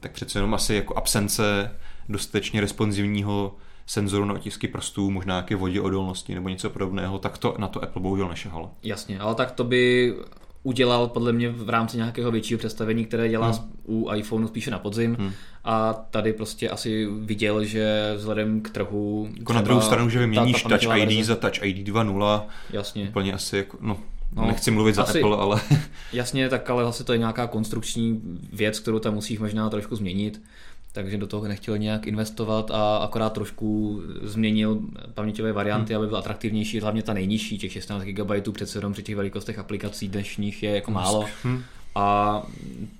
tak 0.00 0.12
přece 0.12 0.38
jenom 0.38 0.54
asi 0.54 0.74
jako 0.74 0.96
absence 0.96 1.76
dostatečně 2.08 2.60
responsivního 2.60 3.56
senzoru 3.86 4.24
na 4.24 4.34
otisky 4.34 4.68
prstů, 4.68 5.10
možná 5.10 5.34
nějaké 5.34 5.56
vodě 5.56 5.80
odolnosti 5.80 6.34
nebo 6.34 6.48
něco 6.48 6.70
podobného, 6.70 7.18
tak 7.18 7.38
to 7.38 7.54
na 7.58 7.68
to 7.68 7.82
Apple 7.82 8.02
bohužel 8.02 8.28
nešahalo. 8.28 8.70
Jasně, 8.82 9.20
ale 9.20 9.34
tak 9.34 9.50
to 9.50 9.64
by 9.64 10.14
udělal 10.62 11.08
podle 11.08 11.32
mě 11.32 11.48
v 11.48 11.68
rámci 11.68 11.96
nějakého 11.96 12.30
většího 12.30 12.58
představení, 12.58 13.04
které 13.04 13.28
dělá 13.28 13.50
hmm. 13.50 13.72
u 13.84 14.12
iPhoneu 14.14 14.48
spíše 14.48 14.70
na 14.70 14.78
podzim 14.78 15.16
hmm. 15.18 15.32
a 15.64 15.92
tady 15.92 16.32
prostě 16.32 16.70
asi 16.70 17.06
viděl, 17.06 17.64
že 17.64 18.12
vzhledem 18.16 18.60
k 18.60 18.70
trhu... 18.70 19.28
Jako 19.38 19.52
na 19.52 19.60
druhou 19.62 19.80
stranu, 19.80 20.10
že 20.10 20.18
vyměníš 20.18 20.62
Touch 20.62 20.82
ID 20.82 20.88
verze. 20.88 21.24
za 21.24 21.36
Touch 21.36 21.62
ID 21.62 21.88
2.0, 21.88 22.42
Jasně. 22.70 23.08
úplně 23.08 23.32
asi 23.32 23.56
jako, 23.56 23.78
no, 23.80 23.96
No, 24.32 24.46
Nechci 24.46 24.70
mluvit 24.70 24.94
za 24.94 25.02
asi, 25.02 25.18
Apple, 25.18 25.36
ale... 25.36 25.60
jasně, 26.12 26.48
tak 26.48 26.70
ale 26.70 26.84
zase 26.84 27.04
to 27.04 27.12
je 27.12 27.18
nějaká 27.18 27.46
konstrukční 27.46 28.20
věc, 28.52 28.80
kterou 28.80 28.98
tam 28.98 29.14
musíš 29.14 29.38
možná 29.38 29.70
trošku 29.70 29.96
změnit 29.96 30.42
takže 30.92 31.18
do 31.18 31.26
toho 31.26 31.48
nechtěl 31.48 31.78
nějak 31.78 32.06
investovat 32.06 32.70
a 32.70 32.96
akorát 32.96 33.32
trošku 33.32 34.00
změnil 34.22 34.80
paměťové 35.14 35.52
varianty, 35.52 35.92
hmm. 35.92 36.00
aby 36.00 36.08
byl 36.08 36.16
atraktivnější, 36.16 36.80
hlavně 36.80 37.02
ta 37.02 37.14
nejnižší, 37.14 37.58
těch 37.58 37.72
16 37.72 38.02
GB 38.02 38.52
přece 38.52 38.78
jenom 38.78 38.92
při 38.92 39.02
těch 39.02 39.16
velikostech 39.16 39.58
aplikací 39.58 40.08
dnešních 40.08 40.62
je 40.62 40.74
jako 40.74 40.90
málo. 40.90 41.24
Hmm. 41.44 41.62
A 41.94 42.42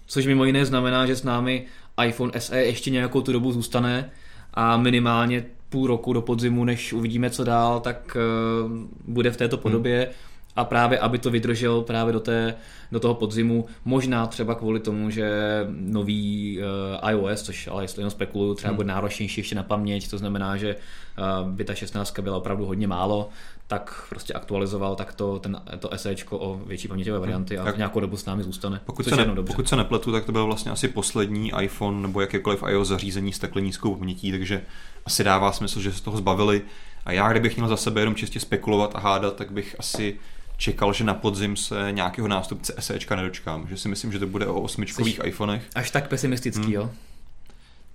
což 0.07 0.27
mimo 0.27 0.45
jiné 0.45 0.67
znamená, 0.67 1.07
že 1.07 1.17
s 1.17 1.23
námi 1.23 1.67
iPhone 2.07 2.33
SE 2.41 2.65
ještě 2.65 2.91
nějakou 2.91 3.21
tu 3.21 3.33
dobu 3.33 3.53
zůstane 3.53 4.11
a 4.55 4.77
minimálně 4.77 5.45
půl 5.69 5.87
roku 5.87 6.13
do 6.13 6.23
podzimu, 6.23 6.65
než 6.65 6.93
uvidíme 6.93 7.31
co 7.31 7.45
dál, 7.45 7.81
tak 7.81 8.17
uh, 8.65 8.73
bude 9.07 9.31
v 9.31 9.37
této 9.37 9.57
podobě. 9.57 10.01
Hmm 10.05 10.30
a 10.57 10.65
právě 10.65 10.99
aby 10.99 11.19
to 11.19 11.31
vydržel 11.31 11.83
právě 11.83 12.13
do, 12.13 12.21
té, 12.21 12.55
do 12.93 13.01
toho 13.01 13.15
podzimu, 13.15 13.67
možná 13.85 14.27
třeba 14.27 14.55
kvůli 14.55 14.81
tomu, 14.81 15.11
že 15.11 15.31
nový 15.71 16.59
uh, 17.03 17.11
iOS, 17.11 17.43
což 17.43 17.69
ale 17.69 17.85
jestli 17.85 18.01
jenom 18.01 18.11
spekuluju, 18.11 18.55
třeba 18.55 18.69
hmm. 18.69 18.77
bude 18.77 18.89
náročnější 18.89 19.41
ještě 19.41 19.55
na 19.55 19.63
paměť, 19.63 20.11
to 20.11 20.19
znamená, 20.19 20.57
že 20.57 20.77
uh, 20.77 21.49
by 21.51 21.65
ta 21.65 21.75
16 21.75 22.19
byla 22.19 22.37
opravdu 22.37 22.67
hodně 22.67 22.87
málo, 22.87 23.29
tak 23.67 24.07
prostě 24.09 24.33
aktualizoval 24.33 24.97
takto 24.97 25.39
ten, 25.39 25.61
to 25.79 25.91
SEčko 25.97 26.39
o 26.39 26.61
větší 26.67 26.89
paměťové 26.89 27.17
hmm. 27.19 27.21
varianty 27.21 27.59
a 27.59 27.65
tak, 27.65 27.77
nějakou 27.77 28.01
dobu 28.01 28.17
s 28.17 28.27
námi 28.27 28.43
zůstane. 28.43 28.81
Pokud 28.85 29.07
se, 29.07 29.17
ne, 29.17 29.35
pokud 29.47 29.69
se 29.69 29.77
nepletu, 29.77 30.13
tak 30.13 30.25
to 30.25 30.33
byl 30.33 30.47
vlastně 30.47 30.73
asi 30.73 30.89
poslední 30.89 31.53
iPhone 31.61 32.03
nebo 32.03 32.21
jakékoliv 32.21 32.63
iOS 32.69 32.89
zařízení 32.89 33.33
s 33.33 33.39
takhle 33.39 33.63
nízkou 33.63 33.95
pamětí, 33.95 34.31
takže 34.31 34.63
asi 35.07 35.25
dává 35.25 35.53
smysl, 35.53 35.81
že 35.81 35.93
se 35.93 36.03
toho 36.03 36.17
zbavili. 36.17 36.63
A 37.05 37.13
já, 37.13 37.31
kdybych 37.31 37.57
měl 37.57 37.69
za 37.69 37.77
sebe 37.77 38.01
jenom 38.01 38.15
čistě 38.15 38.41
spekulovat 38.41 38.97
a 38.97 38.99
hádat, 38.99 39.37
tak 39.37 39.53
bych 39.53 39.77
asi 39.79 40.19
čekal, 40.61 40.93
že 40.93 41.05
na 41.05 41.15
podzim 41.15 41.57
se 41.57 41.89
nějakého 41.91 42.29
nástupce 42.29 42.75
SEčka 42.79 43.17
nedočkám. 43.17 43.69
Že 43.69 43.77
si 43.77 43.89
myslím, 43.89 44.13
že 44.13 44.19
to 44.19 44.27
bude 44.27 44.47
o 44.47 44.61
osmičkových 44.61 45.17
Jsi 45.17 45.29
iPhonech. 45.29 45.69
Až 45.75 45.91
tak 45.91 46.09
pesimistický, 46.09 46.65
hmm. 46.65 46.73
jo? 46.73 46.91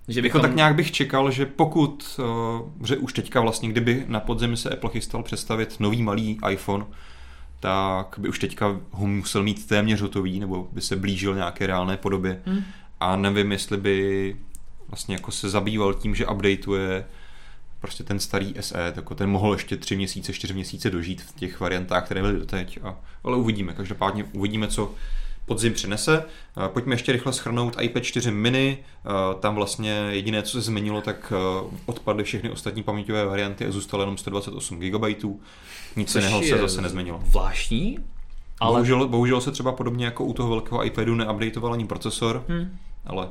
Že 0.08 0.18
jako 0.18 0.22
bychom... 0.22 0.38
Jako 0.38 0.48
tak 0.48 0.56
nějak 0.56 0.74
bych 0.74 0.92
čekal, 0.92 1.30
že 1.30 1.46
pokud, 1.46 2.20
uh, 2.80 2.86
že 2.86 2.96
už 2.96 3.12
teďka 3.12 3.40
vlastně, 3.40 3.68
kdyby 3.68 4.04
na 4.08 4.20
podzim 4.20 4.56
se 4.56 4.70
Apple 4.70 4.90
chystal 4.90 5.22
představit 5.22 5.80
nový 5.80 6.02
malý 6.02 6.38
iPhone, 6.50 6.86
tak 7.60 8.14
by 8.18 8.28
už 8.28 8.38
teďka 8.38 8.80
ho 8.90 9.06
musel 9.06 9.42
mít 9.42 9.66
téměř 9.66 10.00
hotový, 10.00 10.40
nebo 10.40 10.68
by 10.72 10.80
se 10.80 10.96
blížil 10.96 11.34
nějaké 11.34 11.66
reálné 11.66 11.96
podobě. 11.96 12.42
Hmm. 12.46 12.64
A 13.00 13.16
nevím, 13.16 13.52
jestli 13.52 13.76
by 13.76 14.36
vlastně 14.88 15.14
jako 15.14 15.30
se 15.30 15.48
zabýval 15.48 15.94
tím, 15.94 16.14
že 16.14 16.26
updateuje 16.26 17.04
prostě 17.80 18.04
ten 18.04 18.20
starý 18.20 18.54
SE, 18.60 18.92
tak 18.92 19.04
ten 19.14 19.30
mohl 19.30 19.52
ještě 19.52 19.76
tři 19.76 19.96
měsíce, 19.96 20.32
čtyři 20.32 20.54
měsíce 20.54 20.90
dožít 20.90 21.22
v 21.22 21.34
těch 21.34 21.60
variantách, 21.60 22.04
které 22.04 22.22
byly 22.22 22.38
doteď. 22.38 22.78
A, 22.82 22.96
ale 23.24 23.36
uvidíme, 23.36 23.72
každopádně 23.72 24.24
uvidíme, 24.32 24.68
co 24.68 24.94
podzim 25.46 25.72
přinese. 25.72 26.24
Pojďme 26.68 26.94
ještě 26.94 27.12
rychle 27.12 27.32
schrnout 27.32 27.76
iPad 27.80 28.02
4 28.02 28.30
mini. 28.30 28.78
Tam 29.40 29.54
vlastně 29.54 29.90
jediné, 29.90 30.42
co 30.42 30.50
se 30.50 30.60
změnilo, 30.60 31.00
tak 31.00 31.32
odpadly 31.86 32.24
všechny 32.24 32.50
ostatní 32.50 32.82
paměťové 32.82 33.26
varianty 33.26 33.66
a 33.66 33.70
zůstalo 33.70 34.02
jenom 34.02 34.18
128 34.18 34.78
GB. 34.78 35.04
Nic 35.96 36.14
jiného 36.14 36.42
se 36.42 36.58
zase 36.58 36.82
nezměnilo. 36.82 37.22
Zvláštní, 37.26 37.98
ale... 38.60 38.72
Bohužel, 38.72 39.08
bohužel 39.08 39.40
se 39.40 39.52
třeba 39.52 39.72
podobně 39.72 40.04
jako 40.04 40.24
u 40.24 40.32
toho 40.32 40.48
velkého 40.48 40.86
iPadu 40.86 41.14
neupdateoval 41.14 41.72
ani 41.72 41.86
procesor, 41.86 42.44
hmm. 42.48 42.78
ale 43.06 43.28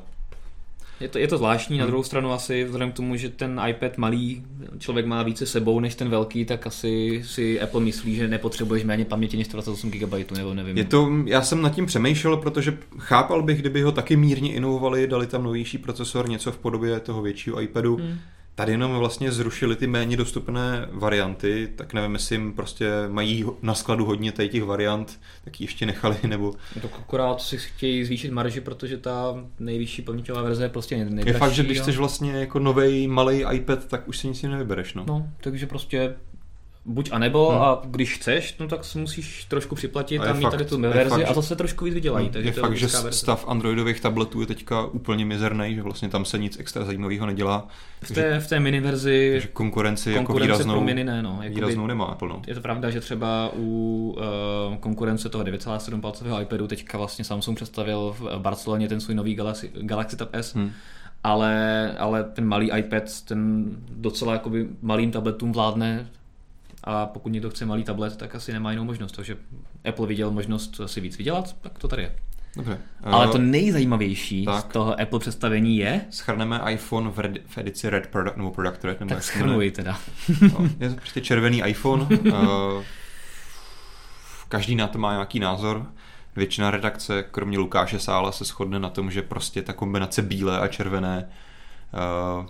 je 1.00 1.08
to, 1.08 1.18
je 1.18 1.28
to 1.28 1.38
zvláštní, 1.38 1.76
hmm. 1.76 1.80
na 1.80 1.88
druhou 1.88 2.04
stranu 2.04 2.32
asi 2.32 2.64
vzhledem 2.64 2.92
k 2.92 2.96
tomu, 2.96 3.16
že 3.16 3.30
ten 3.30 3.62
iPad 3.68 3.98
malý 3.98 4.44
člověk 4.80 5.06
má 5.06 5.24
více 5.24 5.46
sebou 5.46 5.80
než 5.80 5.96
ten 5.96 6.10
velký, 6.10 6.46
tak 6.46 6.68
asi 6.68 7.22
si 7.26 7.62
Apple 7.62 7.82
myslí, 7.82 8.16
že 8.16 8.28
nepotřebuješ 8.28 8.84
méně 8.84 9.06
paměti 9.06 9.38
než 9.38 9.48
128 9.48 9.92
GB, 9.92 10.32
nebo 10.32 10.54
nevím. 10.54 10.78
Je 10.78 10.86
to, 10.86 11.10
já 11.26 11.42
jsem 11.42 11.62
nad 11.62 11.76
tím 11.76 11.86
přemýšlel, 11.86 12.38
protože 12.38 12.78
chápal 12.98 13.42
bych, 13.42 13.60
kdyby 13.60 13.82
ho 13.82 13.92
taky 13.92 14.16
mírně 14.16 14.54
inovovali, 14.54 15.08
dali 15.08 15.28
tam 15.28 15.44
novější 15.44 15.78
procesor, 15.78 16.30
něco 16.30 16.52
v 16.52 16.58
podobě 16.58 17.00
toho 17.00 17.22
většího 17.22 17.62
iPadu. 17.62 17.96
Hmm 17.96 18.18
tady 18.56 18.72
jenom 18.72 18.98
vlastně 18.98 19.32
zrušili 19.32 19.76
ty 19.76 19.88
méně 19.88 20.18
dostupné 20.18 20.88
varianty, 20.92 21.70
tak 21.76 21.94
nevím, 21.94 22.14
jestli 22.14 22.36
jim 22.36 22.54
prostě 22.54 22.90
mají 23.08 23.46
na 23.62 23.74
skladu 23.74 24.06
hodně 24.06 24.32
tady 24.32 24.50
těch 24.50 24.64
variant, 24.64 25.20
tak 25.44 25.62
ještě 25.62 25.86
nechali, 25.86 26.18
nebo... 26.28 26.54
To 26.82 26.90
akorát 27.00 27.42
si 27.42 27.58
chtějí 27.58 28.06
zvýšit 28.06 28.32
marži, 28.32 28.62
protože 28.62 28.98
ta 28.98 29.46
nejvyšší 29.60 30.02
paměťová 30.02 30.42
verze 30.42 30.64
je 30.64 30.70
prostě 30.70 30.98
nejdražší. 30.98 31.28
Je 31.30 31.40
fakt, 31.40 31.54
že 31.54 31.64
když 31.64 31.80
chceš 31.80 31.98
vlastně 31.98 32.32
jako 32.32 32.60
nový 32.60 33.08
malý 33.08 33.46
iPad, 33.54 33.86
tak 33.86 34.08
už 34.08 34.18
si 34.18 34.28
nic 34.28 34.44
nevybereš, 34.44 34.94
no. 34.94 35.06
No, 35.08 35.30
takže 35.42 35.68
prostě 35.68 36.16
buď 36.86 37.10
a 37.12 37.20
nebo 37.20 37.50
hmm. 37.50 37.62
a 37.62 37.82
když 37.86 38.16
chceš, 38.16 38.58
no 38.60 38.68
tak 38.68 38.86
si 38.86 38.98
musíš 38.98 39.46
trošku 39.46 39.76
připlatit 39.76 40.22
a, 40.22 40.30
a 40.30 40.34
mít 40.34 40.42
fakt, 40.42 40.52
tady 40.52 40.66
tu 40.66 40.82
verzi 40.82 41.10
fakt, 41.10 41.30
a 41.30 41.34
to 41.34 41.42
se 41.42 41.56
trošku 41.56 41.86
víc 41.86 41.94
vydělají. 41.94 42.30
Takže 42.30 42.50
je 42.50 42.54
to 42.54 42.62
fakt, 42.62 42.78
že 42.78 42.88
verze. 42.88 43.12
stav 43.12 43.46
androidových 43.48 44.00
tabletů 44.00 44.42
je 44.42 44.48
teďka 44.48 44.86
úplně 44.86 45.26
mizerný, 45.26 45.76
že 45.76 45.82
vlastně 45.82 46.10
tam 46.10 46.26
se 46.26 46.38
nic 46.38 46.60
extra 46.60 46.86
zajímavého 46.86 47.26
nedělá. 47.26 47.68
V 48.04 48.12
té, 48.12 48.40
v 48.40 48.48
té 48.48 48.60
mini 48.60 48.80
verzi 48.80 49.38
že 49.42 49.48
konkurenci, 49.48 50.14
konkurence 50.14 50.42
jako 50.42 50.54
výraznou, 50.54 50.74
pro 50.74 50.82
mini 50.82 51.04
ne, 51.04 51.24
no. 51.24 51.42
výraznou 51.50 51.88
nemá. 51.88 52.18
No. 52.22 52.42
Je 52.48 52.56
to 52.56 52.62
pravda, 52.62 52.90
že 52.90 53.02
třeba 53.02 53.52
u 53.56 54.16
uh, 54.70 54.78
konkurence 54.78 55.30
toho 55.30 55.44
9,7 55.44 56.02
palcového 56.02 56.42
iPadu 56.42 56.68
teďka 56.68 56.98
vlastně 56.98 57.26
Samsung 57.26 57.56
představil 57.56 58.16
v 58.20 58.40
Barceloně 58.40 58.88
ten 58.88 59.00
svůj 59.00 59.16
nový 59.16 59.36
Galaxy, 59.36 59.72
Galaxy 59.82 60.18
Tab 60.18 60.30
S, 60.34 60.56
hmm 60.56 60.72
ale, 61.26 61.92
ale 61.98 62.24
ten 62.24 62.46
malý 62.46 62.72
iPad, 62.78 63.04
ten 63.28 63.66
docela 63.90 64.34
jakoby 64.34 64.68
malým 64.82 65.12
tabletům 65.12 65.52
vládne 65.52 66.08
a 66.86 67.06
pokud 67.06 67.30
někdo 67.30 67.50
chce 67.50 67.66
malý 67.66 67.84
tablet, 67.84 68.18
tak 68.18 68.36
asi 68.36 68.54
nemá 68.54 68.72
jinou 68.72 68.84
možnost. 68.84 69.12
Takže 69.12 69.38
Apple 69.90 70.08
viděl 70.08 70.32
možnost 70.32 70.82
si 70.86 71.02
víc 71.02 71.18
vydělat, 71.18 71.56
tak 71.62 71.80
to 71.80 71.88
tady 71.88 72.02
je. 72.02 72.16
Dobře. 72.56 72.78
Ale 73.04 73.28
to 73.28 73.38
nejzajímavější 73.38 74.46
tak. 74.46 74.62
z 74.62 74.64
toho 74.64 75.02
Apple 75.02 75.20
představení 75.20 75.78
je... 75.78 76.02
Schrneme 76.10 76.62
iPhone 76.70 77.10
v, 77.10 77.20
red, 77.20 77.38
v 77.48 77.58
edici 77.58 77.90
Red 77.90 78.08
Product, 78.08 78.38
nebo 78.38 78.52
Product 78.52 78.84
Red. 78.84 79.00
Nebo 79.00 79.10
tak 79.10 79.24
schrnuji 79.24 79.72
teda. 79.72 80.00
no, 80.42 80.70
je 80.80 80.90
to 80.90 80.96
prostě 80.96 81.22
červený 81.22 81.64
iPhone. 81.66 82.02
uh, 82.02 82.10
každý 84.50 84.76
na 84.76 84.88
to 84.88 85.00
má 85.00 85.12
nějaký 85.14 85.40
názor. 85.40 85.86
Většina 86.36 86.72
redakce, 86.72 87.24
kromě 87.32 87.58
Lukáše 87.58 88.00
Sála, 88.00 88.32
se 88.32 88.46
shodne 88.46 88.80
na 88.80 88.90
tom, 88.90 89.12
že 89.12 89.22
prostě 89.22 89.62
ta 89.62 89.74
kombinace 89.74 90.22
bílé 90.22 90.60
a 90.60 90.68
červené 90.68 91.28
Eh, 91.28 91.32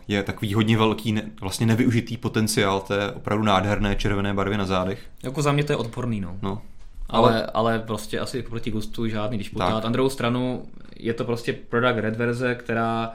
je 0.07 0.23
takový 0.23 0.53
hodně 0.53 0.77
velký, 0.77 1.21
vlastně 1.41 1.65
nevyužitý 1.65 2.17
potenciál 2.17 2.79
té 2.79 3.11
opravdu 3.11 3.45
nádherné 3.45 3.95
červené 3.95 4.33
barvy 4.33 4.57
na 4.57 4.65
zádech. 4.65 4.99
Jako 5.23 5.41
za 5.41 5.51
mě 5.51 5.63
to 5.63 5.73
je 5.73 5.77
odporný, 5.77 6.21
no. 6.21 6.37
no. 6.41 6.61
Ale, 7.09 7.31
ale, 7.31 7.45
ale 7.53 7.79
prostě 7.79 8.19
asi 8.19 8.41
proti 8.41 8.71
gustu 8.71 9.07
žádný, 9.07 9.37
když 9.37 9.49
potáhat. 9.49 9.83
Na 9.83 9.89
druhou 9.89 10.09
stranu 10.09 10.65
je 10.95 11.13
to 11.13 11.25
prostě 11.25 11.53
product 11.53 11.99
red 11.99 12.15
verze, 12.15 12.55
která 12.55 13.11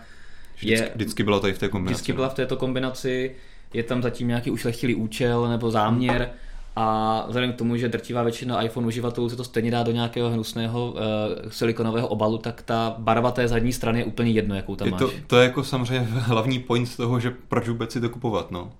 vždycky, 0.57 0.85
je... 0.85 0.93
Vždycky 0.95 1.23
byla 1.23 1.41
tady 1.41 1.53
v 1.53 1.59
té 1.59 1.69
kombinaci. 1.69 1.95
Vždycky 1.95 2.12
byla 2.12 2.29
v 2.29 2.35
této 2.35 2.57
kombinaci, 2.57 3.37
je 3.75 3.83
tam 3.83 4.03
zatím 4.03 4.29
nějaký 4.29 4.50
ušlechtilý 4.50 4.95
účel 4.95 5.49
nebo 5.49 5.71
záměr, 5.71 6.31
a 6.80 7.25
vzhledem 7.26 7.52
k 7.52 7.56
tomu, 7.56 7.76
že 7.76 7.88
drtivá 7.88 8.22
většina 8.22 8.62
iPhone 8.62 8.87
uživatelů 8.87 9.28
se 9.28 9.37
to 9.37 9.44
stejně 9.44 9.70
dá 9.70 9.82
do 9.82 9.92
nějakého 9.92 10.30
hnusného 10.30 10.92
uh, 10.92 10.99
silikonového 11.50 12.08
obalu, 12.08 12.38
tak 12.38 12.62
ta 12.62 12.94
barva 12.99 13.30
té 13.30 13.49
zadní 13.49 13.72
strany 13.72 13.99
je 13.99 14.04
úplně 14.04 14.30
jedno, 14.30 14.54
jakou 14.54 14.76
tam 14.76 14.88
je 14.88 14.94
to, 14.94 15.04
máš. 15.04 15.14
To 15.26 15.37
je 15.37 15.44
jako 15.44 15.64
samozřejmě 15.64 16.08
hlavní 16.10 16.58
point 16.58 16.96
toho, 16.96 17.20
že 17.20 17.34
proč 17.49 17.68
vůbec 17.68 17.92
si 17.92 18.00
to 18.00 18.08
kupovat, 18.08 18.50
no. 18.50 18.72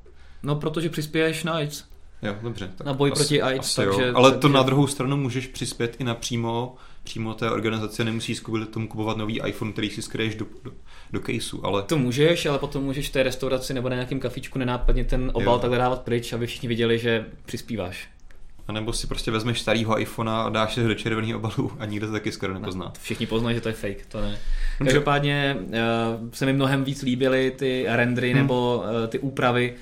No, 0.43 0.57
protože 0.57 0.89
přispěješ 0.89 1.45
na 1.45 1.53
AIDS. 1.53 1.85
Jo, 2.23 2.35
dobře. 2.43 2.71
Tak 2.77 2.87
na 2.87 2.93
boj 2.93 3.11
asi, 3.13 3.19
proti 3.19 3.43
AIDS. 3.43 3.67
Asi 3.67 3.77
takže, 3.77 4.07
jo. 4.07 4.17
Ale 4.17 4.31
to 4.31 4.39
takže... 4.39 4.55
na 4.55 4.63
druhou 4.63 4.87
stranu 4.87 5.17
můžeš 5.17 5.47
přispět 5.47 5.97
i 5.99 6.05
napřímo 6.05 6.75
přímo 7.03 7.35
té 7.35 7.51
organizace, 7.51 8.05
nemusíš 8.05 8.41
kvůli 8.41 8.67
tomu 8.67 8.89
kupovat 8.89 9.17
nový 9.17 9.41
iPhone, 9.47 9.73
který 9.73 9.91
si 9.91 10.03
skryješ 10.03 10.35
do, 10.35 10.47
do, 10.65 10.73
do 11.13 11.21
caseu, 11.21 11.61
ale... 11.63 11.83
To 11.83 11.99
můžeš, 11.99 12.47
ale 12.47 12.59
potom 12.59 12.85
můžeš 12.85 13.09
v 13.09 13.13
té 13.13 13.23
restauraci 13.23 13.75
nebo 13.75 13.89
na 13.89 13.95
nějakém 13.95 14.21
kafičku 14.21 14.59
nenápadně 14.59 15.05
ten 15.05 15.31
obal 15.35 15.55
jo. 15.55 15.59
takhle 15.59 15.79
dávat 15.79 16.03
pryč, 16.03 16.33
aby 16.33 16.47
všichni 16.47 16.69
viděli, 16.69 16.99
že 16.99 17.27
přispíváš. 17.47 18.09
A 18.69 18.73
nebo 18.73 18.93
si 18.93 19.07
prostě 19.07 19.31
vezmeš 19.31 19.61
starého 19.61 20.01
iPhone 20.01 20.31
a 20.31 20.49
dáš 20.49 20.75
si 20.75 20.83
ho 20.83 20.89
do 20.89 20.95
červeného 20.95 21.39
obalu 21.39 21.73
a 21.79 21.87
nikdo 21.87 22.07
to 22.07 22.13
taky 22.13 22.33
skoro 22.33 22.55
nepozná. 22.55 22.85
No, 22.85 22.93
všichni 23.01 23.27
poznají, 23.27 23.55
že 23.55 23.61
to 23.61 23.69
je 23.69 23.75
fake, 23.75 24.07
to 24.07 24.21
ne. 24.21 24.39
Každopádně 24.79 25.57
uh, 25.61 26.29
se 26.33 26.47
mi 26.47 26.53
mnohem 26.53 26.85
víc 26.85 27.03
líbily 27.03 27.53
ty 27.57 27.85
rendery 27.89 28.31
hmm. 28.31 28.41
nebo 28.43 28.77
uh, 28.77 29.07
ty 29.09 29.19
úpravy, 29.19 29.75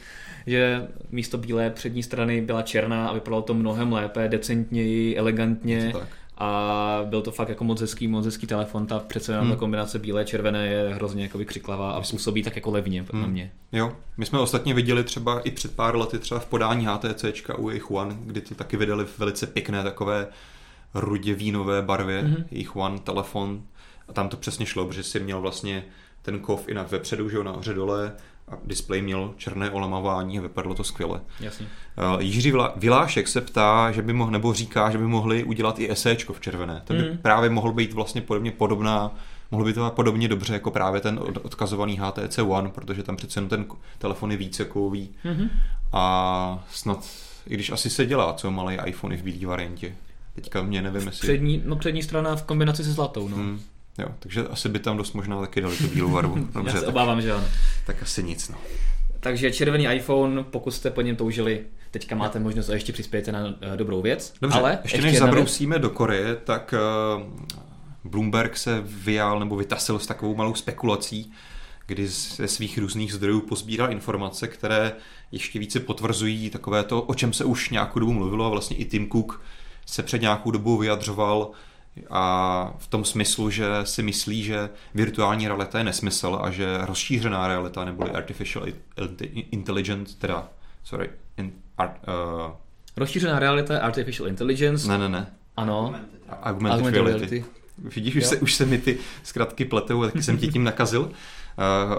že 0.46 0.86
místo 1.10 1.38
bílé 1.38 1.70
přední 1.70 2.02
strany 2.02 2.40
byla 2.40 2.62
černá 2.62 3.08
a 3.08 3.12
vypadalo 3.12 3.42
to 3.42 3.54
mnohem 3.54 3.92
lépe, 3.92 4.28
decentněji, 4.28 5.16
elegantně. 5.16 5.92
A 6.40 7.00
byl 7.04 7.22
to 7.22 7.30
fakt 7.30 7.48
jako 7.48 7.64
moc 7.64 7.80
hezký, 7.80 8.08
moc 8.08 8.24
hezký 8.24 8.46
telefon, 8.46 8.86
ta 8.86 8.98
přece 8.98 9.40
hmm. 9.40 9.50
ta 9.50 9.56
kombinace 9.56 9.98
bílé 9.98 10.24
červené 10.24 10.66
je 10.66 10.94
hrozně 10.94 11.22
jako 11.22 11.38
křiklavá 11.44 11.90
a 11.92 12.00
působí 12.00 12.42
tak 12.42 12.56
jako 12.56 12.70
levně 12.70 13.04
hmm. 13.12 13.22
na 13.22 13.28
mě. 13.28 13.52
Jo, 13.72 13.96
my 14.16 14.26
jsme 14.26 14.38
ostatně 14.38 14.74
viděli 14.74 15.04
třeba 15.04 15.40
i 15.40 15.50
před 15.50 15.76
pár 15.76 15.96
lety 15.96 16.18
třeba 16.18 16.40
v 16.40 16.46
podání 16.46 16.86
HTC 16.86 17.24
u 17.58 17.68
jejich 17.68 17.90
One, 17.90 18.16
kdy 18.20 18.40
ty 18.40 18.54
taky 18.54 18.76
vydali 18.76 19.06
velice 19.18 19.46
pěkné 19.46 19.82
takové 19.82 20.26
rudě 20.94 21.34
vínové 21.34 21.82
barvě, 21.82 22.20
hmm. 22.20 22.44
jejich 22.50 22.76
One 22.76 22.98
telefon 22.98 23.62
a 24.08 24.12
tam 24.12 24.28
to 24.28 24.36
přesně 24.36 24.66
šlo, 24.66 24.86
protože 24.86 25.02
si 25.02 25.20
měl 25.20 25.40
vlastně 25.40 25.84
ten 26.22 26.40
kov 26.40 26.68
i 26.68 26.74
na 26.74 26.82
vepředu, 26.82 27.30
že 27.30 27.36
jo, 27.36 27.42
nahoře 27.42 27.74
dole 27.74 28.12
displej 28.64 29.02
měl 29.02 29.34
černé 29.36 29.70
olamování 29.70 30.38
a 30.38 30.42
vypadalo 30.42 30.74
to 30.74 30.84
skvěle. 30.84 31.20
Jasně. 31.40 31.66
Uh, 32.14 32.22
Jiří 32.22 32.52
Vilášek 32.76 33.28
se 33.28 33.40
ptá, 33.40 33.90
že 33.92 34.02
by 34.02 34.12
mohl, 34.12 34.30
nebo 34.30 34.52
říká, 34.52 34.90
že 34.90 34.98
by 34.98 35.04
mohli 35.04 35.44
udělat 35.44 35.78
i 35.78 35.90
esečko 35.90 36.32
v 36.32 36.40
červené. 36.40 36.82
To 36.84 36.94
by 36.94 37.10
mm. 37.10 37.18
právě 37.18 37.50
mohl 37.50 37.72
být 37.72 37.92
vlastně 37.92 38.20
podobně 38.20 38.50
podobná, 38.50 39.14
mohlo 39.50 39.66
by 39.66 39.72
to 39.72 39.90
podobně 39.90 40.28
dobře 40.28 40.52
jako 40.52 40.70
právě 40.70 41.00
ten 41.00 41.20
odkazovaný 41.42 41.98
HTC 41.98 42.38
One, 42.38 42.68
protože 42.68 43.02
tam 43.02 43.16
přece 43.16 43.40
ten 43.40 43.66
telefon 43.98 44.30
je 44.30 44.36
více 44.36 44.64
kový 44.64 45.10
mm-hmm. 45.24 45.48
a 45.92 46.64
snad, 46.70 47.08
i 47.46 47.54
když 47.54 47.70
asi 47.70 47.90
se 47.90 48.06
dělá, 48.06 48.34
co 48.34 48.50
malý 48.50 48.78
iPhone 48.86 49.16
v 49.16 49.22
bílé 49.22 49.46
variantě. 49.46 49.94
Teďka 50.34 50.62
mě 50.62 50.82
nevím, 50.82 51.06
jestli... 51.06 51.28
Přední, 51.28 51.62
no 51.64 51.76
přední 51.76 52.02
strana 52.02 52.36
v 52.36 52.42
kombinaci 52.42 52.84
se 52.84 52.92
zlatou, 52.92 53.28
no. 53.28 53.36
Hmm. 53.36 53.60
Jo, 53.98 54.08
takže 54.18 54.48
asi 54.48 54.68
by 54.68 54.78
tam 54.78 54.96
dost 54.96 55.12
možná 55.12 55.40
taky 55.40 55.60
dali 55.60 55.76
tu 55.76 55.88
bílou 55.88 56.10
barvu. 56.10 56.34
Dobře, 56.54 56.76
Já 56.76 56.80
se 56.80 56.86
obávám, 56.86 57.22
že 57.22 57.32
ano. 57.32 57.44
Tak 57.86 58.02
asi 58.02 58.22
nic, 58.22 58.48
no. 58.48 58.58
Takže 59.20 59.52
červený 59.52 59.86
iPhone, 59.94 60.44
pokud 60.44 60.70
jste 60.70 60.90
po 60.90 61.00
něm 61.00 61.16
toužili, 61.16 61.64
teďka 61.90 62.16
máte 62.16 62.38
možnost 62.40 62.68
a 62.68 62.74
ještě 62.74 62.92
přispějete 62.92 63.32
na 63.32 63.44
uh, 63.44 63.52
dobrou 63.76 64.02
věc. 64.02 64.34
Dobře, 64.42 64.58
ale 64.58 64.78
ještě, 64.82 64.96
ještě 64.96 65.10
než 65.10 65.18
zabrousíme 65.18 65.74
věc... 65.74 65.82
do 65.82 65.90
Koreje, 65.90 66.36
tak 66.36 66.74
uh, 67.16 67.22
Bloomberg 68.04 68.56
se 68.56 68.82
vyjal 68.84 69.40
nebo 69.40 69.56
vytasil 69.56 69.98
s 69.98 70.06
takovou 70.06 70.34
malou 70.34 70.54
spekulací, 70.54 71.32
kdy 71.86 72.08
ze 72.08 72.48
svých 72.48 72.78
různých 72.78 73.12
zdrojů 73.12 73.40
pozbíral 73.40 73.92
informace, 73.92 74.48
které 74.48 74.92
ještě 75.32 75.58
více 75.58 75.80
potvrzují 75.80 76.50
takové 76.50 76.84
to, 76.84 77.02
o 77.02 77.14
čem 77.14 77.32
se 77.32 77.44
už 77.44 77.70
nějakou 77.70 78.00
dobu 78.00 78.12
mluvilo 78.12 78.46
a 78.46 78.48
vlastně 78.48 78.76
i 78.76 78.84
Tim 78.84 79.10
Cook 79.10 79.42
se 79.86 80.02
před 80.02 80.20
nějakou 80.20 80.50
dobou 80.50 80.76
vyjadřoval 80.76 81.50
a 82.10 82.74
v 82.78 82.86
tom 82.86 83.04
smyslu, 83.04 83.50
že 83.50 83.66
si 83.84 84.02
myslí, 84.02 84.42
že 84.42 84.70
virtuální 84.94 85.48
realita 85.48 85.78
je 85.78 85.84
nesmysl 85.84 86.38
a 86.42 86.50
že 86.50 86.78
rozšířená 86.80 87.48
realita 87.48 87.84
neboli 87.84 88.10
artificial 88.10 88.64
intelligence, 89.34 90.16
teda, 90.18 90.48
sorry, 90.84 91.10
in, 91.36 91.52
art, 91.78 91.92
uh, 92.46 92.52
Rozšířená 92.98 93.38
realita 93.38 93.74
je 93.74 93.80
artificial 93.80 94.28
intelligence. 94.28 94.88
Ne, 94.88 94.98
ne, 94.98 95.08
ne. 95.08 95.26
Ano. 95.56 95.94
Augmented, 96.42 96.78
augmented 96.78 96.94
reality. 96.94 97.36
reality. 97.36 97.44
Vidíš, 97.94 98.16
už 98.16 98.26
se, 98.26 98.36
už 98.36 98.54
se 98.54 98.66
mi 98.66 98.78
ty 98.78 98.98
zkratky 99.22 99.64
pletou, 99.64 100.04
taky 100.04 100.22
jsem 100.22 100.38
ti 100.38 100.48
tím 100.48 100.64
nakazil. 100.64 101.00
Uh, 101.00 101.12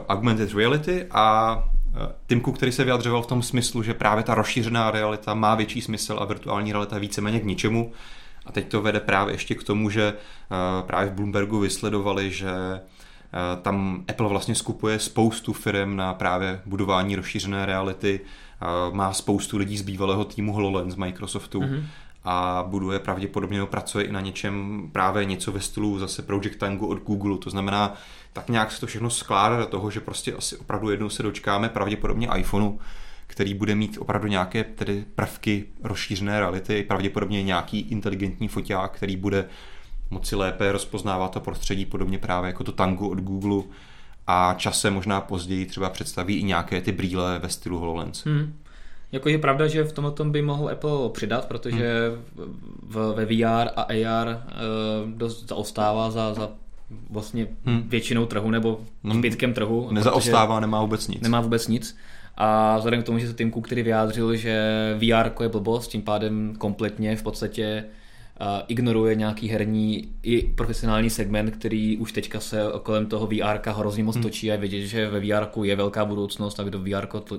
augmented 0.10 0.54
reality 0.54 1.06
a 1.12 1.56
uh, 1.56 2.02
Tim 2.28 2.42
Cook, 2.42 2.58
který 2.58 2.72
se 2.72 2.84
vyjadřoval 2.84 3.22
v 3.22 3.28
tom 3.28 3.44
smyslu, 3.44 3.84
že 3.84 3.94
právě 3.94 4.24
ta 4.24 4.36
rozšířená 4.36 4.92
realita 4.92 5.34
má 5.34 5.56
větší 5.56 5.82
smysl 5.82 6.18
a 6.22 6.26
virtuální 6.26 6.72
realita 6.72 6.98
víceméně 6.98 7.40
k 7.40 7.46
ničemu. 7.46 7.92
A 8.50 8.52
teď 8.52 8.68
to 8.68 8.82
vede 8.82 9.00
právě 9.00 9.34
ještě 9.34 9.56
k 9.56 9.64
tomu, 9.64 9.90
že 9.90 10.14
uh, 10.14 10.88
právě 10.88 11.10
v 11.10 11.14
Bloombergu 11.14 11.60
vysledovali, 11.60 12.32
že 12.32 12.52
Tam 13.62 14.04
Apple 14.08 14.30
vlastně 14.30 14.56
skupuje 14.56 15.00
spoustu 15.00 15.54
firm 15.54 15.96
na 15.96 16.14
právě 16.14 16.62
budování 16.66 17.16
rozšířené 17.16 17.66
reality, 17.66 18.20
má 18.92 19.14
spoustu 19.14 19.58
lidí 19.58 19.78
z 19.78 19.82
bývalého 19.82 20.26
týmu 20.26 20.54
HoloLens 20.54 20.96
Microsoftu. 20.96 21.60
Mm-hmm 21.60 21.84
a 22.24 22.64
buduje 22.68 23.00
pravděpodobně 23.00 23.66
pracuje 23.66 24.06
i 24.06 24.12
na 24.12 24.22
něčem 24.22 24.84
právě 24.92 25.26
něco 25.26 25.52
ve 25.52 25.60
stylu 25.60 26.00
zase 26.00 26.22
Project 26.22 26.58
Tango 26.58 26.88
od 26.88 27.04
Google. 27.04 27.38
To 27.38 27.50
znamená, 27.50 27.94
tak 28.34 28.50
nějak 28.50 28.72
se 28.72 28.80
to 28.80 28.88
všechno 28.88 29.10
skládá 29.10 29.58
do 29.58 29.66
toho, 29.66 29.92
že 29.92 30.00
prostě 30.00 30.34
asi 30.34 30.58
opravdu 30.58 30.90
jednou 30.90 31.10
se 31.10 31.24
dočkáme 31.24 31.70
pravděpodobně 31.70 32.30
iPhoneu, 32.36 32.78
který 33.30 33.54
bude 33.54 33.76
mít 33.76 33.98
opravdu 34.00 34.28
nějaké 34.28 34.64
tedy 34.64 35.06
prvky 35.16 35.66
rozšířené 35.84 36.40
reality, 36.40 36.84
pravděpodobně 36.84 37.44
nějaký 37.44 37.80
inteligentní 37.80 38.48
foťák, 38.48 38.92
který 38.92 39.18
bude 39.18 39.46
moci 40.10 40.36
lépe 40.36 40.72
rozpoznávat 40.72 41.32
to 41.32 41.40
prostředí, 41.40 41.86
podobně 41.86 42.18
právě 42.18 42.48
jako 42.48 42.64
to 42.64 42.72
Tango 42.72 43.08
od 43.10 43.20
Google 43.20 43.64
a 44.28 44.56
čase 44.58 44.92
možná 44.92 45.22
později 45.22 45.66
třeba 45.66 45.90
představí 45.90 46.36
i 46.36 46.44
nějaké 46.44 46.82
ty 46.82 46.92
brýle 46.92 47.40
ve 47.40 47.50
stylu 47.50 47.80
HoloLens. 47.80 48.26
Hmm. 48.26 48.54
Jako 49.12 49.30
je 49.30 49.38
pravda, 49.38 49.68
že 49.68 49.84
v 49.84 49.94
tomhle 49.94 50.12
tom 50.12 50.32
by 50.32 50.42
mohl 50.42 50.70
Apple 50.70 51.10
přidat, 51.10 51.48
protože 51.48 52.10
hmm. 52.10 52.54
v, 52.82 53.14
ve 53.16 53.26
VR 53.26 53.70
a 53.76 53.82
AR 53.82 54.28
uh, 54.28 54.34
eh, 54.34 54.58
dost 55.06 55.48
zaostává 55.50 56.12
za, 56.12 56.34
za 56.34 56.50
vlastně 57.10 57.48
hmm. 57.66 57.84
většinou 57.90 58.26
trhu 58.26 58.52
nebo 58.52 58.80
no, 59.04 59.16
zbytkem 59.16 59.54
trhu. 59.54 59.90
Nezaostává, 59.92 60.60
nemá 60.60 60.82
vůbec 60.82 61.08
nic. 61.08 61.22
Nemá 61.22 61.42
vůbec 61.42 61.68
nic. 61.68 61.98
A 62.42 62.78
vzhledem 62.78 63.02
k 63.02 63.06
tomu, 63.06 63.20
že 63.20 63.28
se 63.28 63.34
Tim 63.34 63.52
Cook 63.52 63.66
který 63.66 63.84
vyjádřil, 63.84 64.36
že 64.36 64.64
VR 64.98 65.44
je 65.44 65.50
blbost, 65.50 65.88
tím 65.88 66.02
pádem 66.02 66.56
kompletně 66.58 67.16
v 67.16 67.24
podstatě 67.24 67.86
ignoruje 68.68 69.16
nějaký 69.16 69.48
herní 69.48 70.10
i 70.24 70.42
profesionální 70.42 71.10
segment, 71.10 71.52
který 71.52 71.98
už 71.98 72.12
teďka 72.12 72.40
se 72.40 72.62
kolem 72.84 73.06
toho 73.06 73.28
VR 73.28 73.70
hrozně 73.72 74.04
moc 74.04 74.16
hmm. 74.16 74.24
točí 74.24 74.52
a 74.52 74.54
je 74.54 74.60
vidět, 74.60 74.88
že 74.88 75.10
ve 75.10 75.20
VR 75.20 75.48
je 75.64 75.76
velká 75.76 76.06
budoucnost 76.06 76.60
a 76.60 76.64
kdo 76.64 76.80
VR, 76.80 77.08
uh, 77.32 77.38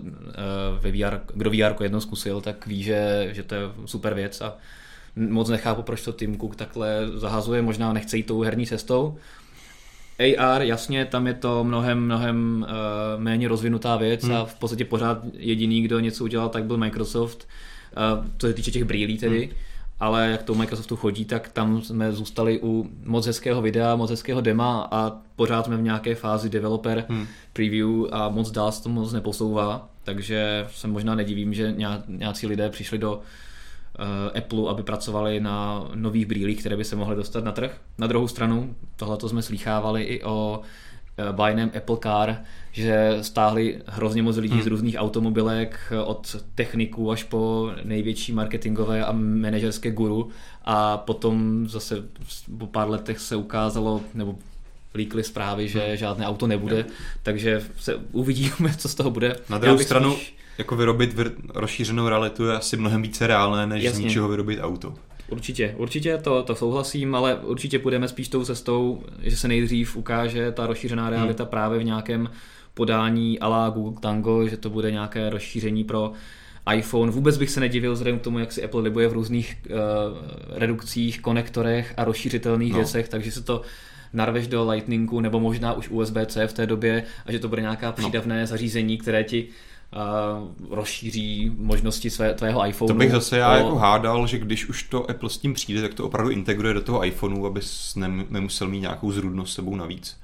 ve 0.81 0.93
VR, 0.93 1.21
kdo 1.35 1.51
VR 1.51 1.83
jednou 1.83 2.01
zkusil, 2.01 2.41
tak 2.41 2.67
ví, 2.67 2.83
že, 2.83 3.29
že 3.33 3.43
to 3.43 3.55
je 3.55 3.61
super 3.85 4.15
věc 4.15 4.41
a 4.41 4.57
moc 5.17 5.49
nechápu, 5.49 5.83
proč 5.83 6.05
to 6.05 6.13
Tim 6.13 6.39
Cook 6.39 6.57
takhle 6.57 7.09
zahazuje, 7.15 7.63
možná 7.63 7.93
nechce 7.93 8.17
jít 8.17 8.27
tou 8.27 8.41
herní 8.41 8.67
cestou. 8.67 9.17
AR, 10.21 10.63
jasně, 10.63 11.05
tam 11.05 11.27
je 11.27 11.35
to 11.35 11.65
mnohem, 11.65 12.01
mnohem 12.05 12.67
uh, 12.69 13.23
méně 13.23 13.49
rozvinutá 13.49 13.97
věc 13.97 14.25
hmm. 14.25 14.33
a 14.33 14.45
v 14.45 14.55
podstatě 14.55 14.85
pořád 14.85 15.19
jediný, 15.33 15.83
kdo 15.83 16.01
něco 16.01 16.25
udělal, 16.25 16.49
tak 16.49 16.65
byl 16.65 16.77
Microsoft, 16.77 17.49
uh, 18.19 18.27
co 18.39 18.47
se 18.47 18.55
týče 18.55 18.71
těch 18.71 18.85
brýlí 18.85 19.19
tedy. 19.19 19.45
Hmm 19.45 19.55
ale 20.01 20.31
jak 20.31 20.43
to 20.43 20.55
Microsoftu 20.55 20.97
chodí, 20.97 21.25
tak 21.25 21.49
tam 21.49 21.83
jsme 21.83 22.13
zůstali 22.13 22.61
u 22.63 22.91
moc 23.05 23.27
hezkého 23.27 23.63
videa, 23.63 23.97
moc 23.97 24.11
hezkého 24.11 24.41
dema 24.41 24.89
a 24.91 25.13
pořád 25.37 25.65
jsme 25.65 25.77
v 25.77 25.83
nějaké 25.83 26.15
fázi 26.15 26.49
developer 26.49 27.05
hmm. 27.09 27.27
preview 27.53 27.89
a 28.13 28.29
moc 28.29 28.51
dál 28.51 28.73
se 28.73 28.83
to 28.83 28.89
moc 28.89 29.13
neposouvá, 29.13 29.89
takže 30.05 30.67
se 30.71 30.89
možná 30.89 31.15
nedivím, 31.15 31.55
že 31.55 31.75
nějací 32.09 32.47
lidé 32.47 32.71
přišli 32.71 32.99
do 32.99 33.21
Apple, 34.39 34.71
aby 34.71 34.83
pracovali 34.83 35.41
na 35.41 35.89
nových 35.95 36.27
brýlích, 36.27 36.61
které 36.61 36.77
by 36.77 36.85
se 36.85 36.97
mohly 36.97 37.17
dostat 37.17 37.45
na 37.45 37.53
trh. 37.53 37.81
Na 37.99 38.07
druhou 38.07 38.29
stranu, 38.29 38.75
tohle 38.97 39.19
jsme 39.21 39.43
slýchávali 39.43 40.03
i 40.03 40.25
o 40.25 40.61
Eh, 41.21 41.33
bajném 41.33 41.71
Apple 41.77 41.97
Car, 42.03 42.37
že 42.73 43.19
stáhli 43.21 43.79
hrozně 43.87 44.23
moc 44.23 44.37
lidí 44.37 44.55
hmm. 44.55 44.63
z 44.63 44.67
různých 44.67 44.97
automobilek, 44.99 45.81
eh, 45.91 46.01
od 46.01 46.37
techniků 46.55 47.11
až 47.11 47.23
po 47.23 47.71
největší 47.85 48.33
marketingové 48.33 49.05
a 49.05 49.13
manažerské 49.13 49.91
guru 49.91 50.29
a 50.65 50.97
potom 50.97 51.69
zase 51.69 52.05
po 52.59 52.67
pár 52.67 52.91
letech 52.91 53.19
se 53.19 53.37
ukázalo, 53.37 54.01
nebo 54.15 54.39
líkly 54.95 55.25
zprávy, 55.25 55.69
že 55.69 55.81
hmm. 55.81 55.97
žádné 55.97 56.27
auto 56.27 56.47
nebude, 56.47 56.85
takže 57.23 57.63
se 57.79 57.95
uvidíme, 58.13 58.77
co 58.79 58.89
z 58.89 58.95
toho 58.95 59.11
bude. 59.11 59.37
Na 59.49 59.59
druhou 59.59 59.79
stranu, 59.79 60.13
spíš... 60.13 60.40
jako 60.59 60.77
vyrobit 60.77 61.15
vir- 61.15 61.33
rozšířenou 61.55 62.09
realitu 62.09 62.47
je 62.47 62.57
asi 62.57 62.77
mnohem 62.77 63.03
více 63.03 63.27
reálné, 63.27 63.67
než 63.67 63.85
Jasně. 63.85 64.01
z 64.01 64.05
ničeho 64.05 64.29
vyrobit 64.29 64.59
auto. 64.63 64.95
Určitě, 65.31 65.75
určitě 65.77 66.19
to, 66.19 66.43
to 66.43 66.55
souhlasím, 66.55 67.15
ale 67.15 67.35
určitě 67.35 67.79
půjdeme 67.79 68.09
spíš 68.09 68.29
tou 68.29 68.45
cestou, 68.45 69.03
že 69.23 69.37
se 69.37 69.49
nejdřív 69.49 69.97
ukáže 69.97 70.53
ta 70.53 70.67
rozšířená 70.67 71.03
hmm. 71.03 71.13
realita 71.13 71.45
hmm. 71.45 71.51
právě 71.51 71.79
v 71.79 71.85
nějakém 71.85 72.31
podání 72.75 73.39
ala 73.39 73.71
Google 73.71 74.01
Tango, 74.01 74.49
že 74.49 74.57
to 74.57 74.71
bude 74.71 74.91
nějaké 74.91 75.31
rozšíření 75.31 75.85
pro 75.85 76.13
iPhone. 76.75 77.13
Vůbec 77.13 77.39
bych 77.39 77.51
se 77.51 77.61
nedivil 77.61 77.93
vzhledem 77.93 78.19
k 78.19 78.23
tomu, 78.23 78.39
jak 78.39 78.53
si 78.53 78.65
Apple 78.65 78.83
libuje 78.83 79.09
v 79.09 79.13
různých 79.13 79.57
uh, 79.67 79.79
redukcích, 80.59 81.21
konektorech 81.21 81.95
a 81.97 82.05
rozšířitelných 82.05 82.73
no. 82.73 82.79
věcech, 82.79 83.09
takže 83.09 83.33
se 83.33 83.43
to 83.43 83.63
narveš 84.13 84.47
do 84.47 84.71
Lightningu 84.71 85.21
nebo 85.21 85.41
možná 85.41 85.73
už 85.73 85.89
USB-C 85.89 86.47
v 86.47 86.53
té 86.53 86.67
době 86.67 87.05
a 87.27 87.33
že 87.33 87.39
to 87.39 87.49
bude 87.49 87.63
nějaká 87.63 87.87
no. 87.87 87.93
přídavné 87.93 88.41
no. 88.41 88.47
zařízení, 88.47 88.99
které 88.99 89.25
ti 89.25 89.45
uh, 89.45 89.55
rozšíří 90.71 91.53
možnosti 91.57 92.11
své, 92.11 92.35
tvého 92.35 92.67
iPhoneu. 92.67 92.95
To 92.95 92.99
bych 92.99 93.11
zase 93.11 93.39
já 93.39 93.53
o... 93.53 93.57
jako 93.57 93.77
hádal, 93.77 94.27
že 94.27 94.39
když 94.39 94.69
už 94.69 94.83
to 94.83 95.11
Apple 95.11 95.31
s 95.31 95.39
tím 95.39 95.55
přijde, 95.55 95.83
tak 95.83 95.95
to 95.95 96.07
opravdu 96.07 96.31
integruje 96.31 96.75
do 96.75 96.81
toho 96.81 97.05
iPhoneu, 97.05 97.47
abys 97.47 97.97
nemusel 98.31 98.69
mít 98.69 98.81
nějakou 98.81 99.13
zrůdnost 99.13 99.55
sebou 99.55 99.77
navíc. 99.77 100.17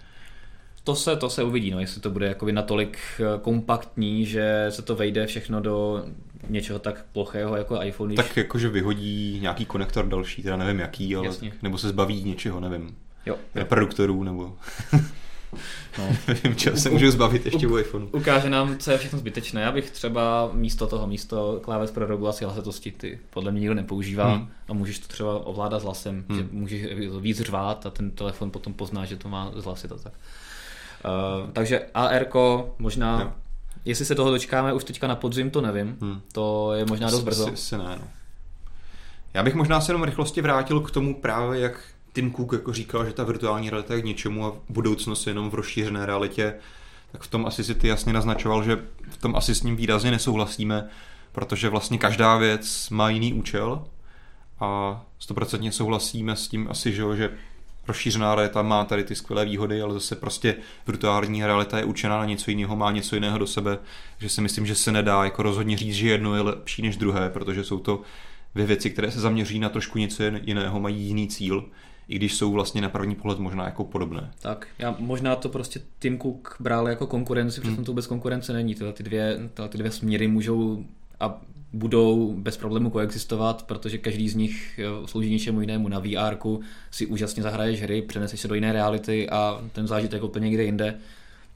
To 0.84 0.94
se, 0.94 1.16
to 1.16 1.30
se 1.30 1.42
uvidí, 1.42 1.70
no, 1.70 1.80
jestli 1.80 2.00
to 2.00 2.10
bude 2.10 2.26
jakoby 2.26 2.52
natolik 2.52 2.98
eh, 3.18 3.40
kompaktní, 3.40 4.26
že 4.26 4.66
se 4.70 4.82
to 4.82 4.96
vejde 4.96 5.26
všechno 5.26 5.60
do 5.60 6.04
něčeho 6.48 6.78
tak 6.78 7.04
plochého 7.12 7.56
jako 7.56 7.82
iPhone. 7.82 8.14
Když... 8.14 8.26
Tak 8.26 8.36
jakože 8.36 8.68
vyhodí 8.68 9.38
nějaký 9.42 9.64
konektor 9.64 10.06
další, 10.06 10.42
teda 10.42 10.56
nevím 10.56 10.80
jaký, 10.80 11.16
ale 11.16 11.26
Jasně. 11.26 11.52
nebo 11.62 11.78
se 11.78 11.88
zbaví 11.88 12.24
něčeho, 12.24 12.60
nevím. 12.60 12.96
Jo. 13.26 13.36
Reproduktorů 13.54 14.22
nebo... 14.22 14.56
No. 15.98 16.16
Nevím, 16.28 16.56
čeho 16.56 16.76
se 16.76 16.90
můžu 16.90 17.10
zbavit 17.10 17.46
ještě 17.46 17.66
u 17.66 17.78
iPhoneu. 17.78 18.08
Ukáže 18.12 18.50
nám, 18.50 18.78
co 18.78 18.90
je 18.90 18.98
všechno 18.98 19.18
zbytečné. 19.18 19.60
Já 19.60 19.72
bych 19.72 19.90
třeba 19.90 20.50
místo 20.52 20.86
toho, 20.86 21.06
místo 21.06 21.60
kláves 21.62 21.90
pro 21.90 22.06
regulaci 22.06 22.44
hlasitosti, 22.44 22.90
ty 22.92 23.18
podle 23.30 23.52
mě 23.52 23.60
nikdo 23.60 23.74
nepoužívá 23.74 24.34
hmm. 24.34 24.48
a 24.68 24.72
můžeš 24.72 24.98
to 24.98 25.08
třeba 25.08 25.46
ovládat 25.46 25.80
s 25.80 25.84
hlasem, 25.84 26.24
hmm. 26.28 26.38
že 26.38 26.46
můžeš 26.50 26.82
víc 27.20 27.40
řvát 27.40 27.86
a 27.86 27.90
ten 27.90 28.10
telefon 28.10 28.50
potom 28.50 28.74
pozná, 28.74 29.04
že 29.04 29.16
to 29.16 29.28
má 29.28 29.52
zhlasit 29.56 29.92
a 29.92 29.96
tak. 29.96 30.12
Uh, 31.04 31.50
takže 31.50 31.86
AR 31.94 32.26
možná, 32.78 33.20
jo. 33.20 33.32
jestli 33.84 34.04
se 34.04 34.14
toho 34.14 34.30
dočkáme 34.30 34.72
už 34.72 34.84
teďka 34.84 35.06
na 35.06 35.16
podzim, 35.16 35.50
to 35.50 35.60
nevím. 35.60 35.96
Hmm. 36.00 36.20
To 36.32 36.72
je 36.72 36.84
možná 36.88 37.10
dost 37.10 37.22
brzo. 37.22 37.44
Asi, 37.44 37.52
asi 37.52 37.78
ne, 37.78 37.84
no. 38.00 38.08
Já 39.34 39.42
bych 39.42 39.54
možná 39.54 39.80
se 39.80 39.90
jenom 39.90 40.02
rychlosti 40.02 40.40
vrátil 40.42 40.80
k 40.80 40.90
tomu 40.90 41.14
právě, 41.14 41.60
jak 41.60 41.80
Tim 42.16 42.32
Cook 42.32 42.52
jako 42.52 42.72
říkal, 42.72 43.06
že 43.06 43.12
ta 43.12 43.24
virtuální 43.24 43.70
realita 43.70 43.94
je 43.94 44.02
k 44.02 44.04
něčemu 44.04 44.46
a 44.46 44.52
budoucnost 44.68 45.26
je 45.26 45.30
jenom 45.30 45.50
v 45.50 45.54
rozšířené 45.54 46.06
realitě, 46.06 46.54
tak 47.12 47.22
v 47.22 47.28
tom 47.28 47.46
asi 47.46 47.64
si 47.64 47.74
ty 47.74 47.88
jasně 47.88 48.12
naznačoval, 48.12 48.64
že 48.64 48.78
v 49.08 49.16
tom 49.16 49.36
asi 49.36 49.54
s 49.54 49.62
ním 49.62 49.76
výrazně 49.76 50.10
nesouhlasíme, 50.10 50.88
protože 51.32 51.68
vlastně 51.68 51.98
každá 51.98 52.36
věc 52.36 52.90
má 52.90 53.10
jiný 53.10 53.34
účel 53.34 53.84
a 54.60 55.00
stoprocentně 55.18 55.72
souhlasíme 55.72 56.36
s 56.36 56.48
tím 56.48 56.68
asi, 56.70 56.92
že, 56.92 57.02
že 57.16 57.30
rozšířená 57.88 58.34
realita 58.34 58.62
má 58.62 58.84
tady 58.84 59.04
ty 59.04 59.14
skvělé 59.14 59.44
výhody, 59.44 59.82
ale 59.82 59.94
zase 59.94 60.16
prostě 60.16 60.56
virtuální 60.86 61.44
realita 61.44 61.78
je 61.78 61.84
učená 61.84 62.18
na 62.18 62.24
něco 62.24 62.50
jiného, 62.50 62.76
má 62.76 62.90
něco 62.90 63.14
jiného 63.14 63.38
do 63.38 63.46
sebe, 63.46 63.78
že 64.18 64.28
si 64.28 64.40
myslím, 64.40 64.66
že 64.66 64.74
se 64.74 64.92
nedá 64.92 65.24
jako 65.24 65.42
rozhodně 65.42 65.76
říct, 65.76 65.94
že 65.94 66.08
jedno 66.08 66.34
je 66.34 66.40
lepší 66.40 66.82
než 66.82 66.96
druhé, 66.96 67.30
protože 67.30 67.64
jsou 67.64 67.78
to 67.78 68.02
dvě 68.54 68.66
věci, 68.66 68.90
které 68.90 69.10
se 69.10 69.20
zaměří 69.20 69.58
na 69.58 69.68
trošku 69.68 69.98
něco 69.98 70.22
jiného, 70.22 70.80
mají 70.80 71.02
jiný 71.02 71.28
cíl 71.28 71.64
i 72.08 72.16
když 72.16 72.34
jsou 72.34 72.52
vlastně 72.52 72.80
na 72.80 72.88
první 72.88 73.14
pohled 73.14 73.38
možná 73.38 73.64
jako 73.64 73.84
podobné. 73.84 74.30
Tak, 74.42 74.66
já 74.78 74.96
možná 74.98 75.36
to 75.36 75.48
prostě 75.48 75.80
Tim 75.98 76.18
Cook 76.18 76.56
bral 76.60 76.88
jako 76.88 77.06
konkurenci, 77.06 77.60
protože 77.60 77.74
hmm. 77.74 77.84
to 77.84 77.92
vůbec 77.92 78.06
konkurence 78.06 78.52
není. 78.52 78.74
Tyhle 78.74 78.92
ty 78.92 79.02
dvě, 79.02 79.38
tyhle 79.54 79.68
ty 79.68 79.78
dvě 79.78 79.90
směry 79.90 80.28
můžou 80.28 80.84
a 81.20 81.40
budou 81.72 82.34
bez 82.38 82.56
problému 82.56 82.90
koexistovat, 82.90 83.62
protože 83.62 83.98
každý 83.98 84.28
z 84.28 84.34
nich 84.34 84.80
slouží 85.04 85.30
něčemu 85.30 85.60
jinému. 85.60 85.88
Na 85.88 85.98
VR 85.98 86.36
si 86.90 87.06
úžasně 87.06 87.42
zahraješ 87.42 87.82
hry, 87.82 88.02
přeneseš 88.02 88.40
se 88.40 88.48
do 88.48 88.54
jiné 88.54 88.72
reality 88.72 89.30
a 89.30 89.60
ten 89.72 89.86
zážitek 89.86 90.22
úplně 90.22 90.48
někde 90.48 90.64
jinde 90.64 90.98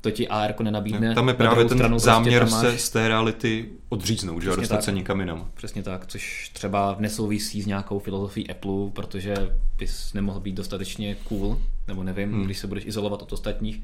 to 0.00 0.10
ti 0.10 0.28
AR 0.28 0.54
nenabídne. 0.62 1.14
Tam 1.14 1.28
je 1.28 1.34
právě 1.34 1.64
ten 1.64 1.78
stranu 1.78 1.94
prostě 1.94 2.06
záměr 2.06 2.42
prostě 2.42 2.66
máš... 2.66 2.74
se 2.74 2.78
z 2.78 2.90
té 2.90 3.08
reality 3.08 3.68
odříznout, 3.88 4.42
že 4.42 4.50
dostat 4.50 4.84
se 4.84 4.92
nikam 4.92 5.20
jinam. 5.20 5.50
Přesně 5.54 5.82
tak, 5.82 6.06
což 6.06 6.50
třeba 6.52 6.96
nesouvisí 6.98 7.62
s 7.62 7.66
nějakou 7.66 7.98
filozofií 7.98 8.50
Apple, 8.50 8.90
protože 8.92 9.34
bys 9.78 10.12
nemohl 10.12 10.40
být 10.40 10.54
dostatečně 10.54 11.14
cool, 11.14 11.60
nebo 11.88 12.02
nevím, 12.02 12.32
hmm. 12.32 12.44
když 12.44 12.58
se 12.58 12.66
budeš 12.66 12.84
izolovat 12.86 13.22
od 13.22 13.32
ostatních. 13.32 13.82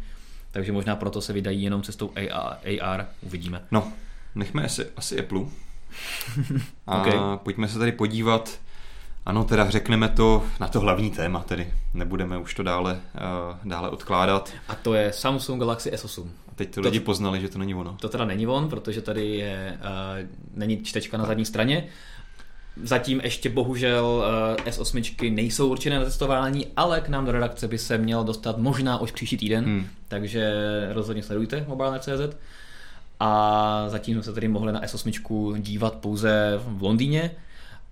Takže 0.50 0.72
možná 0.72 0.96
proto 0.96 1.20
se 1.20 1.32
vydají 1.32 1.62
jenom 1.62 1.82
cestou 1.82 2.12
AR, 2.16 2.56
AR 2.80 3.06
uvidíme. 3.22 3.62
No, 3.70 3.92
nechme 4.34 4.64
asi, 4.64 4.86
asi 4.96 5.20
Apple. 5.20 5.40
A 6.86 7.00
okay. 7.00 7.18
pojďme 7.36 7.68
se 7.68 7.78
tady 7.78 7.92
podívat 7.92 8.58
ano, 9.26 9.44
teda 9.44 9.70
řekneme 9.70 10.08
to 10.08 10.44
na 10.60 10.68
to 10.68 10.80
hlavní 10.80 11.10
téma, 11.10 11.42
tedy 11.42 11.72
nebudeme 11.94 12.38
už 12.38 12.54
to 12.54 12.62
dále, 12.62 13.00
uh, 13.14 13.70
dále 13.70 13.90
odkládat. 13.90 14.52
A 14.68 14.74
to 14.74 14.94
je 14.94 15.12
Samsung 15.12 15.60
Galaxy 15.60 15.90
S8. 15.90 16.26
A 16.48 16.54
teď 16.54 16.74
to, 16.74 16.82
to 16.82 16.88
lidi 16.88 17.00
poznali, 17.00 17.40
že 17.40 17.48
to 17.48 17.58
není 17.58 17.74
ono. 17.74 17.96
To 18.00 18.08
teda 18.08 18.24
není 18.24 18.46
on, 18.46 18.68
protože 18.68 19.02
tady 19.02 19.26
je, 19.26 19.78
uh, 19.80 20.28
není 20.54 20.82
čtečka 20.82 21.16
na 21.16 21.26
zadní 21.26 21.44
straně. 21.44 21.88
Zatím 22.82 23.20
ještě 23.24 23.50
bohužel 23.50 24.24
eh, 24.66 24.70
S8 24.70 25.34
nejsou 25.34 25.68
určené 25.70 25.98
na 25.98 26.04
testování, 26.04 26.66
ale 26.76 27.00
k 27.00 27.08
nám 27.08 27.24
do 27.24 27.32
redakce 27.32 27.68
by 27.68 27.78
se 27.78 27.98
měl 27.98 28.24
dostat 28.24 28.58
možná 28.58 29.00
už 29.00 29.12
příští 29.12 29.36
týden, 29.36 29.64
hmm. 29.64 29.86
takže 30.08 30.52
rozhodně 30.92 31.22
sledujte 31.22 31.64
mobile.cz. 31.68 32.36
A 33.20 33.84
zatím 33.88 34.14
jsme 34.14 34.22
se 34.22 34.32
tedy 34.32 34.48
mohli 34.48 34.72
na 34.72 34.82
S8 34.82 35.60
dívat 35.60 35.94
pouze 35.94 36.60
v 36.66 36.82
Londýně. 36.82 37.30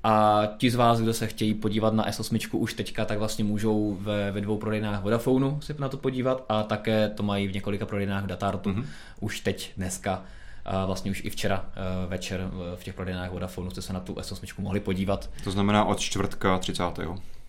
A 0.04 0.42
ti 0.58 0.70
z 0.70 0.74
vás, 0.74 1.00
kdo 1.00 1.14
se 1.14 1.26
chtějí 1.26 1.54
podívat 1.54 1.94
na 1.94 2.10
S8 2.10 2.48
už 2.52 2.74
teďka, 2.74 3.04
tak 3.04 3.18
vlastně 3.18 3.44
můžou 3.44 3.96
ve, 4.00 4.32
ve 4.32 4.40
dvou 4.40 4.58
prodejnách 4.58 5.02
Vodafonu 5.02 5.60
se 5.60 5.74
na 5.78 5.88
to 5.88 5.96
podívat 5.96 6.44
a 6.48 6.62
také 6.62 7.08
to 7.08 7.22
mají 7.22 7.48
v 7.48 7.54
několika 7.54 7.86
prodejnách 7.86 8.26
Datartu 8.26 8.70
mm-hmm. 8.70 8.86
už 9.20 9.40
teď, 9.40 9.72
dneska. 9.76 10.22
A 10.64 10.86
vlastně 10.86 11.10
už 11.10 11.24
i 11.24 11.30
včera 11.30 11.64
eh, 11.66 12.06
večer 12.06 12.50
v 12.76 12.84
těch 12.84 12.94
prodejnách 12.94 13.30
Vodafonu 13.30 13.70
jste 13.70 13.82
se 13.82 13.92
na 13.92 14.00
tu 14.00 14.14
S8 14.14 14.54
mohli 14.58 14.80
podívat. 14.80 15.30
To 15.44 15.50
znamená 15.50 15.84
od 15.84 16.00
čtvrtka 16.00 16.58
30. 16.58 16.82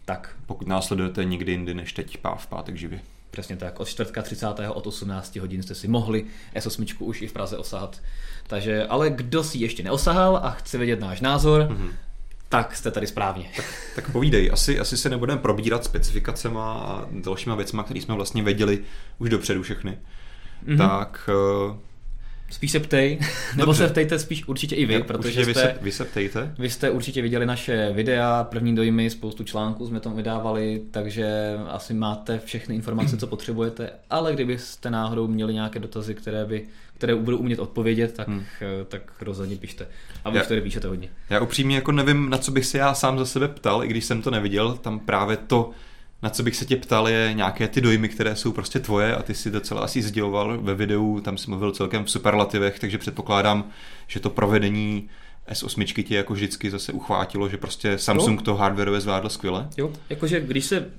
Tak. 0.05 0.35
Pokud 0.45 0.67
následujete 0.67 1.25
nikdy 1.25 1.51
jindy 1.51 1.73
než 1.73 1.93
teď 1.93 2.17
v 2.37 2.47
pátek 2.47 2.77
živě. 2.77 2.99
Přesně 3.31 3.57
tak, 3.57 3.79
od 3.79 3.87
čtvrtka 3.87 4.21
30. 4.21 4.47
od 4.73 4.87
18 4.87 5.35
hodin 5.35 5.63
jste 5.63 5.75
si 5.75 5.87
mohli 5.87 6.25
S8 6.55 6.95
už 6.99 7.21
i 7.21 7.27
v 7.27 7.33
Praze 7.33 7.57
osahat. 7.57 8.01
Takže, 8.47 8.85
ale 8.85 9.09
kdo 9.09 9.43
si 9.43 9.57
ještě 9.57 9.83
neosahal 9.83 10.37
a 10.37 10.51
chce 10.51 10.77
vědět 10.77 10.99
náš 10.99 11.21
názor, 11.21 11.61
mm-hmm. 11.61 11.89
Tak 12.49 12.75
jste 12.75 12.91
tady 12.91 13.07
správně. 13.07 13.45
Tak, 13.55 13.65
tak 13.95 14.11
povídej, 14.11 14.49
asi, 14.53 14.79
asi 14.79 14.97
se 14.97 15.09
nebudeme 15.09 15.41
probírat 15.41 15.83
specifikacema 15.83 16.73
a 16.73 17.07
dalšíma 17.11 17.55
věcma, 17.55 17.83
které 17.83 18.01
jsme 18.01 18.15
vlastně 18.15 18.43
věděli 18.43 18.79
už 19.17 19.29
dopředu 19.29 19.63
všechny. 19.63 19.97
Mm-hmm. 20.67 20.77
Tak 20.77 21.29
uh, 21.69 21.77
Spíš 22.49 22.71
se 22.71 22.79
ptej, 22.79 23.19
nebo 23.55 23.73
se 23.73 23.87
ptejte 23.87 24.19
spíš 24.19 24.47
určitě 24.47 24.75
i 24.75 24.85
vy, 24.85 25.03
protože 25.03 25.41
jste, 25.41 25.45
vy, 25.45 25.53
se, 25.53 25.75
vy 25.81 25.91
se 25.91 26.05
ptejte. 26.05 26.53
Vy 26.59 26.69
jste 26.69 26.89
určitě 26.89 27.21
viděli 27.21 27.45
naše 27.45 27.91
videa, 27.93 28.43
první 28.43 28.75
dojmy, 28.75 29.09
spoustu 29.09 29.43
článků 29.43 29.87
jsme 29.87 29.99
tam 29.99 30.15
vydávali, 30.15 30.81
takže 30.91 31.55
asi 31.67 31.93
máte 31.93 32.39
všechny 32.39 32.75
informace, 32.75 33.17
co 33.17 33.27
potřebujete, 33.27 33.89
ale 34.09 34.33
kdybyste 34.33 34.89
náhodou 34.89 35.27
měli 35.27 35.53
nějaké 35.53 35.79
dotazy, 35.79 36.15
které 36.15 36.45
by 36.45 36.67
které 36.97 37.15
budou 37.15 37.37
umět 37.37 37.59
odpovědět, 37.59 38.13
tak, 38.13 38.27
hmm. 38.27 38.43
tak 38.87 39.21
rozhodně 39.21 39.55
pište. 39.55 39.87
A 40.25 40.29
už 40.29 40.47
tady 40.47 40.61
píšete 40.61 40.87
hodně. 40.87 41.09
Já 41.29 41.39
upřímně 41.39 41.75
jako 41.75 41.91
nevím, 41.91 42.29
na 42.29 42.37
co 42.37 42.51
bych 42.51 42.65
se 42.65 42.77
já 42.77 42.93
sám 42.93 43.19
za 43.19 43.25
sebe 43.25 43.47
ptal, 43.47 43.83
i 43.83 43.87
když 43.87 44.05
jsem 44.05 44.21
to 44.21 44.31
neviděl, 44.31 44.73
tam 44.73 44.99
právě 44.99 45.37
to, 45.37 45.71
na 46.23 46.29
co 46.29 46.43
bych 46.43 46.55
se 46.55 46.65
tě 46.65 46.75
ptal, 46.75 47.09
je 47.09 47.33
nějaké 47.33 47.67
ty 47.67 47.81
dojmy, 47.81 48.09
které 48.09 48.35
jsou 48.35 48.51
prostě 48.51 48.79
tvoje 48.79 49.15
a 49.15 49.23
ty 49.23 49.33
si 49.33 49.51
docela 49.51 49.81
asi 49.81 50.01
sděloval 50.01 50.57
ve 50.61 50.75
videu, 50.75 51.19
tam 51.19 51.37
si 51.37 51.49
mluvil 51.49 51.71
celkem 51.71 52.03
v 52.03 52.11
superlativech, 52.11 52.79
takže 52.79 52.97
předpokládám, 52.97 53.69
že 54.07 54.19
to 54.19 54.29
provedení 54.29 55.09
S8 55.51 56.03
tě 56.03 56.15
jako 56.15 56.33
vždycky 56.33 56.71
zase 56.71 56.91
uchvátilo, 56.91 57.49
že 57.49 57.57
prostě 57.57 57.97
Samsung 57.97 58.39
jo. 58.39 58.45
to 58.45 58.55
hardwareové 58.55 59.01
zvládl 59.01 59.29
skvěle. 59.29 59.67
Jo, 59.77 59.91
jakože 60.09 60.39
když 60.39 60.65
se, 60.65 60.89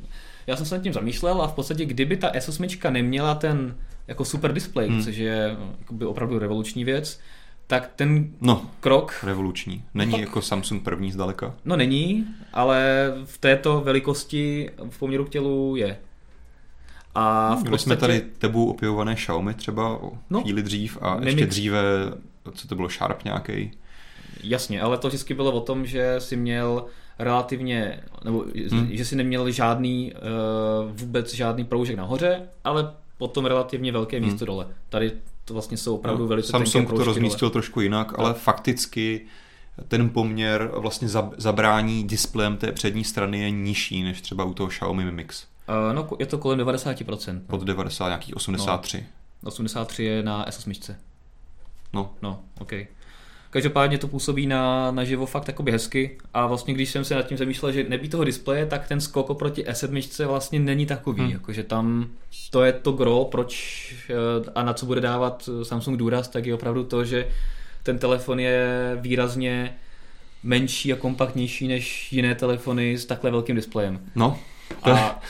já 0.47 0.57
jsem 0.57 0.67
se 0.67 0.75
nad 0.75 0.83
tím 0.83 0.93
zamýšlel 0.93 1.43
a 1.43 1.49
v 1.49 1.55
podstatě 1.55 1.85
kdyby 1.85 2.17
ta 2.17 2.33
S8 2.33 2.91
neměla 2.91 3.35
ten 3.35 3.77
jako 4.09 4.25
super 4.25 4.53
display, 4.53 4.89
hmm. 4.89 5.03
což 5.03 5.17
je 5.17 5.57
opravdu 6.07 6.39
revoluční 6.39 6.85
věc, 6.85 7.21
tak 7.67 7.91
ten 7.97 8.31
no, 8.41 8.71
krok... 8.81 9.15
revoluční. 9.23 9.85
Není 9.95 10.13
no, 10.13 10.19
jako 10.19 10.43
Samsung 10.43 10.83
první 10.83 11.13
zdaleka. 11.13 11.55
No 11.65 11.77
není, 11.77 12.27
ale 12.53 13.13
v 13.25 13.39
této 13.39 13.81
velikosti 13.81 14.71
v 14.91 14.99
poměru 14.99 15.25
k 15.25 15.29
tělu 15.29 15.77
je. 15.77 15.99
A 17.15 17.55
v 17.55 17.59
podstatě... 17.59 17.79
jsme 17.79 17.97
tady 17.97 18.21
tebou 18.39 18.71
opěvované 18.71 19.15
Xiaomi 19.15 19.55
třeba 19.55 20.03
o 20.03 20.13
no, 20.31 20.43
chvíli 20.43 20.63
dřív 20.63 20.99
a 21.01 21.15
nemix... 21.15 21.27
ještě 21.27 21.47
dříve, 21.47 21.83
co 22.53 22.69
to 22.69 22.75
bylo, 22.75 22.89
Sharp 22.89 23.25
nějaký. 23.25 23.71
Jasně, 24.43 24.81
ale 24.81 24.99
to 24.99 25.09
vždycky 25.09 25.35
bylo 25.35 25.53
o 25.53 25.61
tom, 25.61 25.87
že 25.87 26.15
si 26.19 26.37
měl 26.37 26.85
relativně, 27.19 28.01
nebo 28.25 28.45
hmm. 28.71 28.89
že 28.91 29.05
si 29.05 29.17
neměl 29.17 29.51
žádný, 29.51 30.13
uh, 30.13 30.93
vůbec 30.93 31.35
žádný 31.35 31.65
proužek 31.65 31.97
nahoře, 31.97 32.43
ale 32.65 32.95
potom 33.19 33.47
relativně 33.47 33.93
velké 33.93 34.21
místo 34.21 34.45
hmm. 34.45 34.47
dole. 34.47 34.67
Tady 34.89 35.13
to 35.45 35.55
vlastně 35.55 35.77
jsou 35.77 35.95
opravdu 35.95 36.23
no, 36.23 36.29
velice 36.29 36.53
Samsung 36.53 36.91
to 36.91 37.05
rozmístil 37.05 37.51
trošku 37.51 37.81
jinak, 37.81 38.13
no. 38.13 38.25
ale 38.25 38.35
fakticky 38.35 39.27
ten 39.89 40.11
poměr 40.11 40.71
vlastně 40.77 41.09
zabrání 41.37 42.05
displejem 42.05 42.57
té 42.57 42.73
přední 42.73 43.05
strany 43.05 43.41
je 43.41 43.51
nižší 43.51 44.03
než 44.03 44.21
třeba 44.21 44.45
u 44.45 44.55
toho 44.55 44.69
Xiaomi 44.69 45.05
Mi 45.05 45.13
Mix. 45.13 45.47
Uh, 45.69 45.95
no, 45.95 46.09
je 46.19 46.27
to 46.27 46.39
kolem 46.39 46.59
90%. 46.59 47.35
No. 47.35 47.41
Pod 47.47 47.63
90, 47.63 48.07
nějakých 48.07 48.37
83. 48.37 49.07
No, 49.43 49.49
83 49.49 50.05
je 50.05 50.23
na 50.23 50.47
S8. 50.47 50.95
No. 51.93 52.11
No, 52.23 52.41
OK. 52.61 52.73
Každopádně 53.57 53.99
to 53.99 54.09
působí 54.09 54.47
na, 54.47 54.91
na 54.91 55.05
živo 55.05 55.27
fakt 55.27 55.45
takoby 55.45 55.73
hezky 55.73 56.19
a 56.35 56.47
vlastně 56.47 56.75
když 56.75 56.91
jsem 56.91 57.05
se 57.05 57.15
nad 57.15 57.27
tím 57.27 57.39
zamýšlel, 57.39 57.73
že 57.73 57.85
nebýt 57.89 58.11
toho 58.11 58.25
displeje, 58.25 58.67
tak 58.67 58.89
ten 58.89 59.01
skok 59.01 59.31
oproti 59.31 59.65
S7 59.65 60.27
vlastně 60.27 60.61
není 60.61 60.87
takový, 60.87 61.23
hmm. 61.23 61.31
jakože 61.31 61.63
tam 61.63 62.09
to 62.51 62.65
je 62.65 62.73
to 62.73 62.93
gro, 62.93 63.25
proč 63.25 63.95
eh, 64.11 64.51
a 64.55 64.63
na 64.63 64.73
co 64.73 64.87
bude 64.87 65.01
dávat 65.01 65.49
Samsung 65.63 65.99
důraz, 65.99 66.29
tak 66.29 66.47
je 66.47 66.55
opravdu 66.55 66.85
to, 66.85 67.05
že 67.05 67.29
ten 67.83 67.99
telefon 67.99 68.41
je 68.41 68.99
výrazně 69.01 69.77
menší 70.43 70.93
a 70.93 70.97
kompaktnější 70.97 71.69
než 71.69 72.13
jiné 72.13 72.35
telefony 72.35 72.99
s 72.99 73.07
takhle 73.07 73.31
velkým 73.31 73.57
displejem. 73.57 74.01
No. 74.15 74.39
A, 74.83 75.21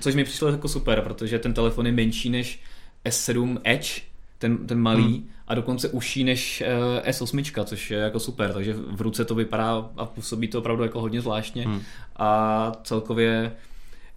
což 0.00 0.14
mi 0.14 0.24
přišlo 0.24 0.48
jako 0.48 0.68
super, 0.68 1.00
protože 1.00 1.38
ten 1.38 1.54
telefon 1.54 1.86
je 1.86 1.92
menší 1.92 2.30
než 2.30 2.60
S7 3.04 3.58
Edge, 3.64 4.00
ten, 4.38 4.66
ten 4.66 4.78
malý, 4.78 5.02
hmm. 5.02 5.28
A 5.48 5.54
dokonce 5.54 5.88
uší 5.88 6.24
než 6.24 6.62
uh, 7.02 7.10
S8, 7.10 7.64
což 7.64 7.90
je 7.90 7.98
jako 7.98 8.20
super, 8.20 8.52
takže 8.52 8.74
v 8.74 9.00
ruce 9.00 9.24
to 9.24 9.34
vypadá 9.34 9.90
a 9.96 10.04
působí 10.04 10.48
to 10.48 10.58
opravdu 10.58 10.82
jako 10.82 11.00
hodně 11.00 11.20
zvláštně 11.20 11.64
hmm. 11.64 11.82
a 12.16 12.72
celkově 12.84 13.52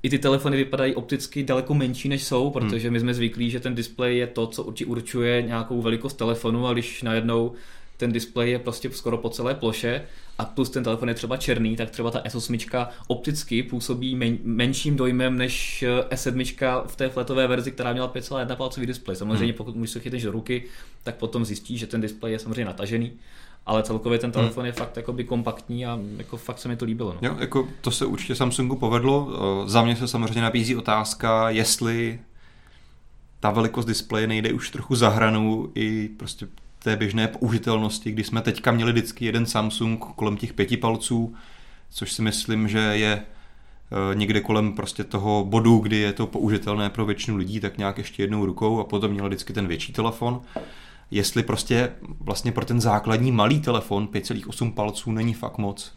i 0.04 0.10
ty 0.10 0.20
telefony 0.20 0.58
vypadají 0.58 0.96
opticky 0.96 1.44
daleko 1.44 1.74
menší, 1.74 2.10
než 2.10 2.24
jsou, 2.24 2.50
protože 2.50 2.88
hmm. 2.88 2.94
my 2.94 3.00
jsme 3.00 3.14
zvyklí, 3.14 3.50
že 3.50 3.60
ten 3.60 3.76
displej 3.76 4.18
je 4.18 4.28
to, 4.28 4.48
co 4.48 4.64
určuje 4.86 5.42
nějakou 5.42 5.82
velikost 5.82 6.14
telefonu 6.14 6.68
a 6.68 6.74
když 6.74 7.04
najednou 7.04 7.54
ten 8.02 8.12
displej 8.12 8.52
je 8.52 8.60
prostě 8.60 8.92
skoro 8.92 9.18
po 9.18 9.30
celé 9.30 9.56
ploše 9.56 10.02
a 10.38 10.46
plus 10.46 10.70
ten 10.70 10.84
telefon 10.84 11.10
je 11.10 11.16
třeba 11.16 11.38
černý, 11.38 11.76
tak 11.76 11.90
třeba 11.90 12.12
ta 12.12 12.24
S8 12.24 12.88
opticky 13.08 13.64
působí 13.64 14.16
men, 14.16 14.38
menším 14.44 14.96
dojmem 14.96 15.38
než 15.38 15.84
eh, 15.84 16.16
S7 16.16 16.84
v 16.88 16.96
té 16.96 17.10
flatové 17.10 17.48
verzi, 17.48 17.72
která 17.72 17.94
měla 17.94 18.14
5,1 18.14 18.56
palcový 18.56 18.88
displej. 18.88 19.16
Samozřejmě 19.16 19.46
hmm. 19.46 19.54
pokud 19.54 19.76
můžeš 19.76 19.92
se 19.92 20.00
chytneš 20.00 20.24
do 20.24 20.32
ruky, 20.32 20.64
tak 21.04 21.16
potom 21.16 21.46
zjistíš, 21.46 21.80
že 21.80 21.88
ten 21.88 22.02
displej 22.02 22.34
je 22.34 22.40
samozřejmě 22.40 22.66
natažený 22.66 23.12
ale 23.66 23.84
celkově 23.84 24.20
ten 24.20 24.32
telefon 24.32 24.62
hmm. 24.62 24.66
je 24.66 24.72
fakt 24.72 24.98
jakoby 24.98 25.24
kompaktní 25.24 25.86
a 25.86 26.00
jako 26.18 26.38
fakt 26.38 26.60
se 26.60 26.68
mi 26.68 26.76
to 26.76 26.86
líbilo. 26.86 27.18
No. 27.22 27.30
Jo, 27.30 27.36
jako 27.40 27.68
to 27.82 27.92
se 27.92 28.06
určitě 28.06 28.36
Samsungu 28.36 28.76
povedlo. 28.76 29.30
Eh, 29.34 29.70
za 29.70 29.84
mě 29.84 29.96
se 29.96 30.08
samozřejmě 30.08 30.42
nabízí 30.42 30.76
otázka, 30.76 31.50
jestli 31.50 32.20
ta 33.40 33.52
velikost 33.52 33.86
displeje 33.86 34.28
nejde 34.28 34.54
už 34.54 34.70
trochu 34.70 34.96
za 34.96 35.10
hranu 35.10 35.72
i 35.76 36.10
prostě 36.18 36.48
té 36.84 36.96
běžné 36.96 37.28
použitelnosti, 37.28 38.12
kdy 38.12 38.24
jsme 38.24 38.42
teďka 38.42 38.72
měli 38.72 38.92
vždycky 38.92 39.26
jeden 39.26 39.46
Samsung 39.46 40.00
kolem 40.00 40.38
těch 40.38 40.54
pěti 40.54 40.78
palců, 40.78 41.36
což 41.90 42.12
si 42.12 42.22
myslím, 42.22 42.68
že 42.68 42.80
je 42.80 43.14
eh, 43.14 44.16
někde 44.16 44.42
kolem 44.42 44.74
prostě 44.74 45.04
toho 45.04 45.46
bodu, 45.46 45.78
kdy 45.78 45.98
je 45.98 46.14
to 46.14 46.28
použitelné 46.28 46.90
pro 46.90 47.06
většinu 47.06 47.38
lidí, 47.38 47.60
tak 47.60 47.78
nějak 47.78 47.98
ještě 47.98 48.24
jednou 48.24 48.46
rukou 48.46 48.80
a 48.80 48.84
potom 48.84 49.12
měl 49.12 49.28
vždycky 49.28 49.54
ten 49.54 49.68
větší 49.68 49.94
telefon. 49.94 50.42
Jestli 51.12 51.44
prostě 51.44 51.92
vlastně 52.20 52.52
pro 52.52 52.66
ten 52.66 52.82
základní 52.82 53.32
malý 53.32 53.60
telefon 53.60 54.08
5,8 54.08 54.74
palců 54.74 55.12
není 55.12 55.34
fakt 55.34 55.58
moc. 55.58 55.94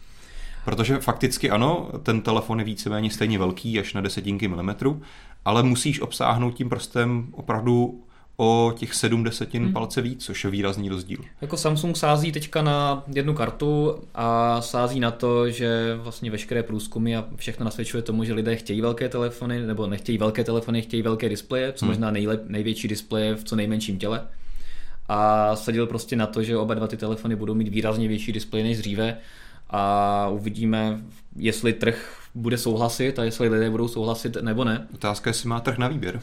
Protože 0.65 0.99
fakticky 0.99 1.51
ano, 1.51 1.91
ten 2.03 2.21
telefon 2.21 2.59
je 2.59 2.65
víceméně 2.65 3.11
stejně 3.11 3.39
velký, 3.39 3.79
až 3.79 3.95
na 3.95 4.01
desetinky 4.01 4.49
milimetru, 4.49 5.03
ale 5.45 5.63
musíš 5.63 6.01
obsáhnout 6.01 6.55
tím 6.55 6.69
prstem 6.69 7.29
opravdu 7.33 8.05
o 8.37 8.73
těch 8.77 8.95
7 8.95 9.25
desetin 9.25 9.63
hmm. 9.63 9.73
palce 9.73 10.03
víc, 10.03 10.25
což 10.25 10.45
je 10.45 10.51
výrazný 10.51 10.89
rozdíl. 10.89 11.19
Jako 11.41 11.57
Samsung 11.57 11.97
sází 11.97 12.33
teďka 12.33 12.63
na 12.63 13.05
jednu 13.15 13.35
kartu 13.35 13.99
a 14.15 14.61
sází 14.61 15.01
na 15.01 15.11
to, 15.11 15.51
že 15.51 15.99
vlastně 16.03 16.31
veškeré 16.31 16.63
průzkumy 16.63 17.17
a 17.17 17.25
všechno 17.37 17.65
nasvědčuje 17.65 18.03
tomu, 18.03 18.25
že 18.25 18.35
lidé 18.35 18.57
chtějí 18.57 18.81
velké 18.81 19.09
telefony, 19.09 19.67
nebo 19.67 19.87
nechtějí 19.87 20.19
velké 20.19 20.45
telefony, 20.45 20.83
chtějí 20.83 21.03
velké 21.03 21.29
displeje, 21.29 21.73
co 21.73 21.85
hmm. 21.85 21.95
možná 21.95 22.11
nejlep, 22.11 22.45
největší 22.49 22.89
displeje 22.89 23.35
v 23.35 23.45
co 23.45 23.57
nejmenším 23.57 23.99
těle. 23.99 24.27
A 25.09 25.57
sadil 25.57 25.87
prostě 25.87 26.17
na 26.17 26.27
to, 26.27 26.43
že 26.43 26.57
oba 26.57 26.75
dva 26.75 26.87
ty 26.87 26.97
telefony 26.97 27.37
budou 27.37 27.55
mít 27.55 27.69
výrazně 27.69 28.09
větší 28.09 28.33
displej 28.33 28.63
než 28.63 28.79
dříve 28.79 29.17
a 29.71 30.29
uvidíme, 30.29 31.01
jestli 31.37 31.73
trh 31.73 32.21
bude 32.35 32.59
souhlasit 32.59 33.19
a 33.19 33.25
jestli 33.25 33.49
lidé 33.49 33.71
budou 33.71 33.89
souhlasit 33.89 34.37
nebo 34.41 34.65
ne. 34.65 34.87
Otázka 34.95 35.31
je, 35.31 35.31
jestli 35.31 35.49
má 35.49 35.61
trh 35.61 35.79
na 35.79 35.89
výběr. 35.89 36.21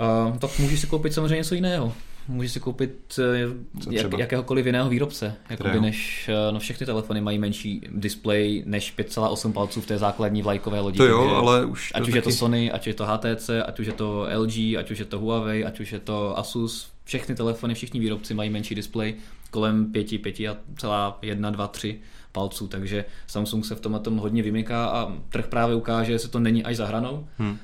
Uh, 0.00 0.36
tak 0.36 0.58
můžeš 0.58 0.80
si 0.80 0.86
koupit 0.86 1.14
samozřejmě 1.14 1.36
něco 1.36 1.54
jiného. 1.54 1.94
Můžeš 2.28 2.52
si 2.52 2.60
koupit 2.60 3.18
uh, 3.18 3.94
jak, 3.94 4.18
jakéhokoliv 4.18 4.66
jiného 4.66 4.88
výrobce. 4.88 5.34
Jakoby 5.50 5.80
než, 5.80 6.30
uh, 6.48 6.54
no 6.54 6.60
všechny 6.60 6.86
telefony 6.86 7.20
mají 7.20 7.38
menší 7.38 7.80
display 7.90 8.62
než 8.66 8.94
5,8 8.98 9.52
palců 9.52 9.80
v 9.80 9.86
té 9.86 9.98
základní 9.98 10.42
vlajkové 10.42 10.80
lodi. 10.80 10.96
To 10.96 11.06
jo, 11.06 11.20
ale 11.20 11.64
už 11.64 11.92
Ať 11.94 12.02
už 12.02 12.06
taky... 12.06 12.18
je 12.18 12.22
to 12.22 12.30
Sony, 12.30 12.72
ať 12.72 12.86
je 12.86 12.94
to 12.94 13.06
HTC, 13.06 13.50
ať 13.66 13.80
už 13.80 13.86
je 13.86 13.92
to 13.92 14.26
LG, 14.36 14.56
ať 14.78 14.90
už 14.90 14.98
je 14.98 15.04
to 15.04 15.18
Huawei, 15.18 15.64
ať 15.64 15.80
už 15.80 15.92
je 15.92 15.98
to 15.98 16.38
Asus, 16.38 16.90
všechny 17.04 17.34
telefony, 17.34 17.74
všichni 17.74 18.00
výrobci 18.00 18.34
mají 18.34 18.50
menší 18.50 18.74
display 18.74 19.14
kolem 19.50 19.92
5, 19.92 20.22
5 20.22 20.40
a 20.40 20.56
celá 20.76 21.18
1, 21.22 21.50
2, 21.50 21.68
3 21.68 22.00
palců, 22.32 22.68
takže 22.68 23.04
Samsung 23.26 23.64
se 23.64 23.74
v 23.74 23.80
tom 23.80 24.00
tom 24.00 24.16
hodně 24.16 24.42
vymyká 24.42 24.86
a 24.86 25.12
trh 25.28 25.46
právě 25.46 25.76
ukáže, 25.76 26.12
že 26.12 26.18
se 26.18 26.28
to 26.28 26.38
není 26.38 26.64
až 26.64 26.76
za 26.76 26.86
hranou. 26.86 27.28
Hmm. 27.38 27.58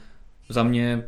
Za 0.49 0.63
mě 0.63 1.05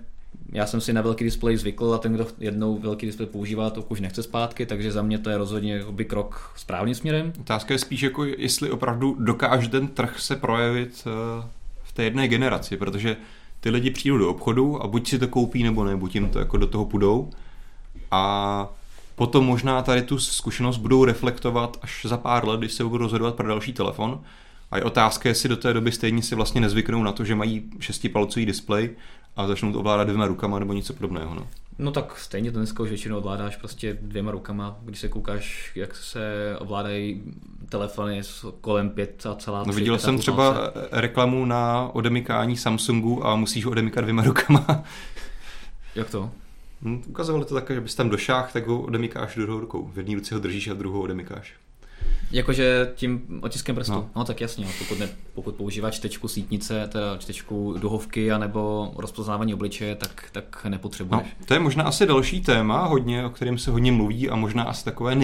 já 0.53 0.67
jsem 0.67 0.81
si 0.81 0.93
na 0.93 1.03
velký 1.03 1.25
displej 1.25 1.57
zvykl 1.57 1.95
a 1.95 1.99
ten, 1.99 2.13
kdo 2.13 2.27
jednou 2.39 2.79
velký 2.79 3.07
displej 3.07 3.29
používá, 3.29 3.71
to 3.71 3.83
už 3.83 4.01
nechce 4.01 4.23
zpátky, 4.23 4.67
takže 4.67 4.93
za 4.93 5.03
mě 5.03 5.19
to 5.19 5.31
je 5.31 5.39
rozhodně 5.39 5.85
by 5.91 6.05
krok 6.05 6.53
správným 6.57 6.95
směrem. 6.95 7.33
Otázka 7.41 7.75
je 7.75 7.79
spíš 7.79 8.03
jako, 8.03 8.25
jestli 8.25 8.71
opravdu 8.71 9.17
dokáže 9.19 9.69
ten 9.69 9.89
trh 9.89 10.21
se 10.21 10.37
projevit 10.37 11.05
eh, 11.07 11.47
v 11.83 11.93
té 11.93 12.05
jedné 12.05 12.29
generaci, 12.29 12.77
protože 12.77 13.17
ty 13.61 13.71
lidi 13.71 13.91
přijdou 13.91 14.19
do 14.19 14.31
obchodu 14.31 14.83
a 14.83 14.87
buď 14.87 15.09
si 15.09 15.19
to 15.19 15.29
koupí 15.29 15.63
nebo 15.63 15.85
ne, 15.85 15.97
buď 15.97 16.15
jim 16.15 16.29
to 16.29 16.39
jako 16.39 16.57
do 16.57 16.67
toho 16.67 16.85
půjdou 16.85 17.31
a 18.11 18.69
potom 19.15 19.47
možná 19.47 19.83
tady 19.83 20.03
tu 20.03 20.19
zkušenost 20.19 20.77
budou 20.77 21.05
reflektovat 21.05 21.77
až 21.83 22.07
za 22.09 22.17
pár 22.17 22.49
let, 22.49 22.59
když 22.61 22.73
se 22.73 22.85
budou 22.85 22.97
rozhodovat 22.97 23.35
pro 23.35 23.49
další 23.49 23.73
telefon. 23.73 24.21
A 24.71 24.77
je 24.77 24.85
otázka, 24.85 25.29
jestli 25.29 25.49
do 25.49 25.57
té 25.57 25.73
doby 25.73 25.93
stejně 25.93 26.23
si 26.23 26.35
vlastně 26.35 26.61
nezvyknou 26.61 27.03
na 27.03 27.13
to, 27.13 27.25
že 27.25 27.35
mají 27.35 27.71
šestipalcový 27.81 28.47
displej 28.47 28.91
a 29.37 29.47
začnou 29.47 29.73
to 29.73 29.79
ovládat 29.79 30.05
dvěma 30.05 30.27
rukama 30.27 30.59
nebo 30.59 30.73
něco 30.73 30.95
podobného. 30.95 31.35
No. 31.35 31.49
No 31.79 31.91
tak 31.91 32.19
stejně 32.19 32.53
to 32.53 32.59
dneska 32.59 32.83
už 32.83 32.89
většinou 32.89 33.19
ovládáš 33.19 33.57
prostě 33.57 33.99
dvěma 34.01 34.31
rukama, 34.31 34.77
když 34.83 34.99
se 35.01 35.09
koukáš, 35.09 35.73
jak 35.75 35.97
se 35.97 36.57
ovládají 36.59 37.23
telefony 37.69 38.19
s 38.23 38.47
kolem 38.61 38.91
5 38.91 39.27
a 39.27 39.35
celá 39.35 39.65
No 39.67 39.73
viděl 39.73 39.99
jsem 39.99 40.19
třeba 40.19 40.73
reklamu 40.93 41.45
na 41.45 41.91
odemykání 41.93 42.57
Samsungu 42.57 43.27
a 43.27 43.37
musíš 43.37 43.65
ho 43.65 43.71
odemykat 43.71 44.05
dvěma 44.05 44.23
rukama. 44.23 44.67
Jak 45.95 46.11
to? 46.11 46.31
Hm, 46.83 47.03
ukazovali 47.09 47.45
to 47.45 47.55
tak, 47.55 47.71
že 47.71 47.81
bys 47.81 47.95
tam 47.95 48.11
došáhl, 48.11 48.49
tak 48.53 48.67
ho 48.67 48.81
odemykáš 48.81 49.35
druhou 49.35 49.61
rukou. 49.61 49.91
V 49.95 49.99
jedné 49.99 50.15
ruce 50.15 50.35
ho 50.35 50.41
držíš 50.41 50.69
a 50.69 50.75
druhou 50.75 51.01
odemykáš. 51.01 51.55
Jakože 52.31 52.93
tím 52.95 53.41
otiskem 53.43 53.77
prstu. 53.77 53.93
No, 53.93 54.11
no 54.17 54.25
tak 54.25 54.41
jasně, 54.41 54.67
pokud, 54.79 54.99
ne, 54.99 55.09
pokud 55.35 55.55
používá 55.55 55.91
čtečku 55.91 56.29
sítnice, 56.29 56.89
teda 56.93 57.17
čtečku 57.17 57.75
duhovky 57.79 58.33
anebo 58.33 58.93
rozpoznávání 58.97 59.55
obličeje, 59.55 59.95
tak, 59.95 60.29
tak 60.33 60.67
nepotřebuješ. 60.69 61.27
No, 61.41 61.47
to 61.47 61.55
je 61.55 61.61
možná 61.61 61.85
asi 61.85 62.07
další 62.07 62.41
téma, 62.41 62.85
hodně, 62.85 63.25
o 63.25 63.31
kterém 63.31 63.59
se 63.59 63.71
hodně 63.71 63.93
mluví 63.93 64.31
a 64.31 64.37
možná 64.37 64.63
asi 64.63 64.85
takové 64.85 65.15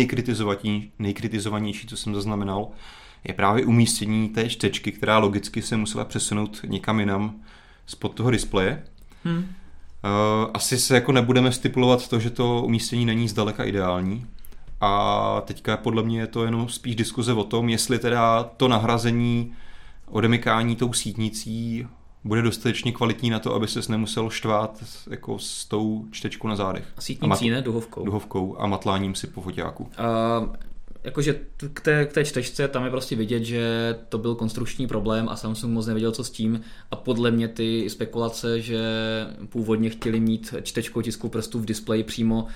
nejkritizovanější, 0.98 1.86
co 1.86 1.96
jsem 1.96 2.14
zaznamenal, 2.14 2.68
je 3.24 3.34
právě 3.34 3.66
umístění 3.66 4.28
té 4.28 4.48
čtečky, 4.48 4.92
která 4.92 5.18
logicky 5.18 5.62
se 5.62 5.76
musela 5.76 6.04
přesunout 6.04 6.60
někam 6.66 7.00
jinam 7.00 7.34
spod 7.86 8.14
toho 8.14 8.30
displeje. 8.30 8.84
Hmm. 9.24 9.38
Uh, 9.38 9.44
asi 10.54 10.78
se 10.78 10.94
jako 10.94 11.12
nebudeme 11.12 11.52
stipulovat 11.52 12.08
to, 12.08 12.20
že 12.20 12.30
to 12.30 12.62
umístění 12.62 13.06
není 13.06 13.28
zdaleka 13.28 13.64
ideální, 13.64 14.26
a 14.82 15.42
teďka 15.46 15.76
podle 15.76 16.02
mě 16.02 16.20
je 16.20 16.26
to 16.26 16.44
jenom 16.44 16.68
spíš 16.68 16.96
diskuze 16.96 17.32
o 17.32 17.44
tom, 17.44 17.68
jestli 17.68 17.98
teda 17.98 18.42
to 18.42 18.68
nahrazení 18.68 19.52
odemykání 20.06 20.76
tou 20.76 20.92
sítnicí 20.92 21.86
bude 22.24 22.42
dostatečně 22.42 22.92
kvalitní 22.92 23.30
na 23.30 23.38
to, 23.38 23.54
aby 23.54 23.68
ses 23.68 23.88
nemusel 23.88 24.30
štvát 24.30 24.84
jako 25.10 25.38
s 25.38 25.64
tou 25.64 26.04
čtečkou 26.10 26.48
na 26.48 26.56
zádech. 26.56 26.84
Sítnicí, 26.98 27.50
ne? 27.50 27.62
Duhovkou. 27.62 28.04
Duhovkou 28.04 28.56
a 28.60 28.66
matláním 28.66 29.14
si 29.14 29.26
po 29.26 29.40
foťáku. 29.40 29.84
Uh, 29.84 30.56
jakože 31.04 31.40
k 31.74 31.80
té, 31.80 32.04
k 32.06 32.12
té 32.12 32.24
čtečce 32.24 32.68
tam 32.68 32.84
je 32.84 32.90
prostě 32.90 33.16
vidět, 33.16 33.44
že 33.44 33.96
to 34.08 34.18
byl 34.18 34.34
konstrukční 34.34 34.86
problém 34.86 35.28
a 35.28 35.36
Samsung 35.36 35.74
moc 35.74 35.86
nevěděl, 35.86 36.12
co 36.12 36.24
s 36.24 36.30
tím 36.30 36.60
a 36.90 36.96
podle 36.96 37.30
mě 37.30 37.48
ty 37.48 37.90
spekulace, 37.90 38.60
že 38.60 38.80
původně 39.48 39.90
chtěli 39.90 40.20
mít 40.20 40.54
čtečkou 40.62 41.00
tisku 41.02 41.28
prstů 41.28 41.58
v 41.58 41.64
displeji 41.64 42.04
přímo 42.04 42.46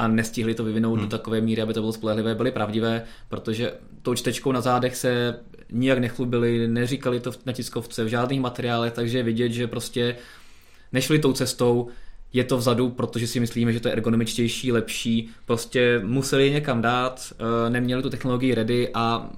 a 0.00 0.08
nestihli 0.08 0.54
to 0.54 0.64
vyvinout 0.64 0.98
hmm. 0.98 1.08
do 1.08 1.10
takové 1.10 1.40
míry, 1.40 1.62
aby 1.62 1.74
to 1.74 1.80
bylo 1.80 1.92
spolehlivé, 1.92 2.34
byly 2.34 2.52
pravdivé, 2.52 3.02
protože 3.28 3.72
tou 4.02 4.14
čtečkou 4.14 4.52
na 4.52 4.60
zádech 4.60 4.96
se 4.96 5.40
nijak 5.72 5.98
nechlubili, 5.98 6.68
neříkali 6.68 7.20
to 7.20 7.32
na 7.46 7.52
tiskovce 7.52 8.04
v 8.04 8.08
žádných 8.08 8.40
materiálech, 8.40 8.92
takže 8.92 9.18
je 9.18 9.22
vidět, 9.22 9.52
že 9.52 9.66
prostě 9.66 10.16
nešli 10.92 11.18
tou 11.18 11.32
cestou, 11.32 11.88
je 12.32 12.44
to 12.44 12.56
vzadu, 12.56 12.90
protože 12.90 13.26
si 13.26 13.40
myslíme, 13.40 13.72
že 13.72 13.80
to 13.80 13.88
je 13.88 13.92
ergonomičtější, 13.92 14.72
lepší, 14.72 15.30
prostě 15.46 16.00
museli 16.04 16.50
někam 16.50 16.82
dát, 16.82 17.32
eh, 17.32 17.70
neměli 17.70 18.02
tu 18.02 18.10
technologii 18.10 18.54
ready 18.54 18.90
a 18.94 19.30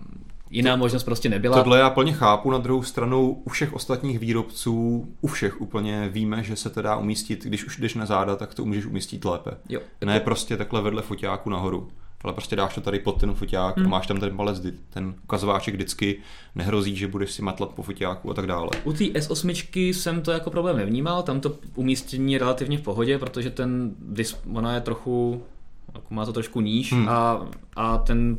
Jiná 0.53 0.75
to, 0.75 0.79
možnost 0.79 1.05
prostě 1.05 1.29
nebyla. 1.29 1.57
Tohle 1.57 1.79
já 1.79 1.91
plně 1.91 2.13
chápu, 2.13 2.51
na 2.51 2.59
druhou 2.59 2.83
stranu 2.83 3.43
u 3.45 3.51
všech 3.51 3.73
ostatních 3.73 4.19
výrobců, 4.19 5.07
u 5.21 5.27
všech 5.27 5.61
úplně 5.61 6.09
víme, 6.09 6.43
že 6.43 6.57
se 6.57 6.71
to 6.71 6.83
dá 6.83 6.97
umístit, 6.97 7.45
když 7.45 7.65
už 7.65 7.79
jdeš 7.79 7.95
na 7.95 8.07
záda, 8.07 8.37
tak 8.37 8.55
to 8.55 8.65
můžeš 8.65 8.87
umístit 8.87 9.25
lépe. 9.25 9.51
Jo, 9.69 9.81
ne 10.05 10.21
prostě 10.21 10.57
takhle 10.57 10.83
vedle 10.83 11.03
foťáku 11.03 11.51
nahoru. 11.51 11.89
Ale 12.25 12.33
prostě 12.33 12.57
dáš 12.57 12.75
to 12.75 12.81
tady 12.81 12.99
pod 12.99 13.21
ten 13.21 13.35
foťák 13.35 13.77
hmm. 13.77 13.87
a 13.87 13.89
máš 13.89 14.07
tam 14.07 14.21
ten 14.21 14.37
palec, 14.37 14.61
ten 14.91 15.15
ukazováček 15.25 15.75
vždycky 15.75 16.19
nehrozí, 16.55 16.97
že 16.97 17.09
budeš 17.09 17.33
si 17.33 17.43
matlat 17.43 17.71
po 17.71 17.83
foťáku 17.83 18.31
a 18.31 18.35
tak 18.35 18.47
dále. 18.47 18.69
U 18.85 18.93
té 18.93 19.05
S8 19.05 19.93
jsem 19.93 20.23
to 20.23 20.31
jako 20.31 20.51
problém 20.51 20.77
nevnímal, 20.77 21.23
tam 21.23 21.41
to 21.41 21.57
umístění 21.75 22.33
je 22.33 22.39
relativně 22.39 22.79
v 22.79 22.83
pohodě, 22.83 23.19
protože 23.19 23.51
ten 23.51 23.95
ona 24.55 24.75
je 24.75 24.81
trochu, 24.81 25.43
jako 25.95 26.15
má 26.15 26.27
to 26.27 26.33
trošku 26.33 26.61
níž 26.61 26.93
hmm. 26.93 27.09
a, 27.09 27.47
a 27.77 27.99
ten 27.99 28.39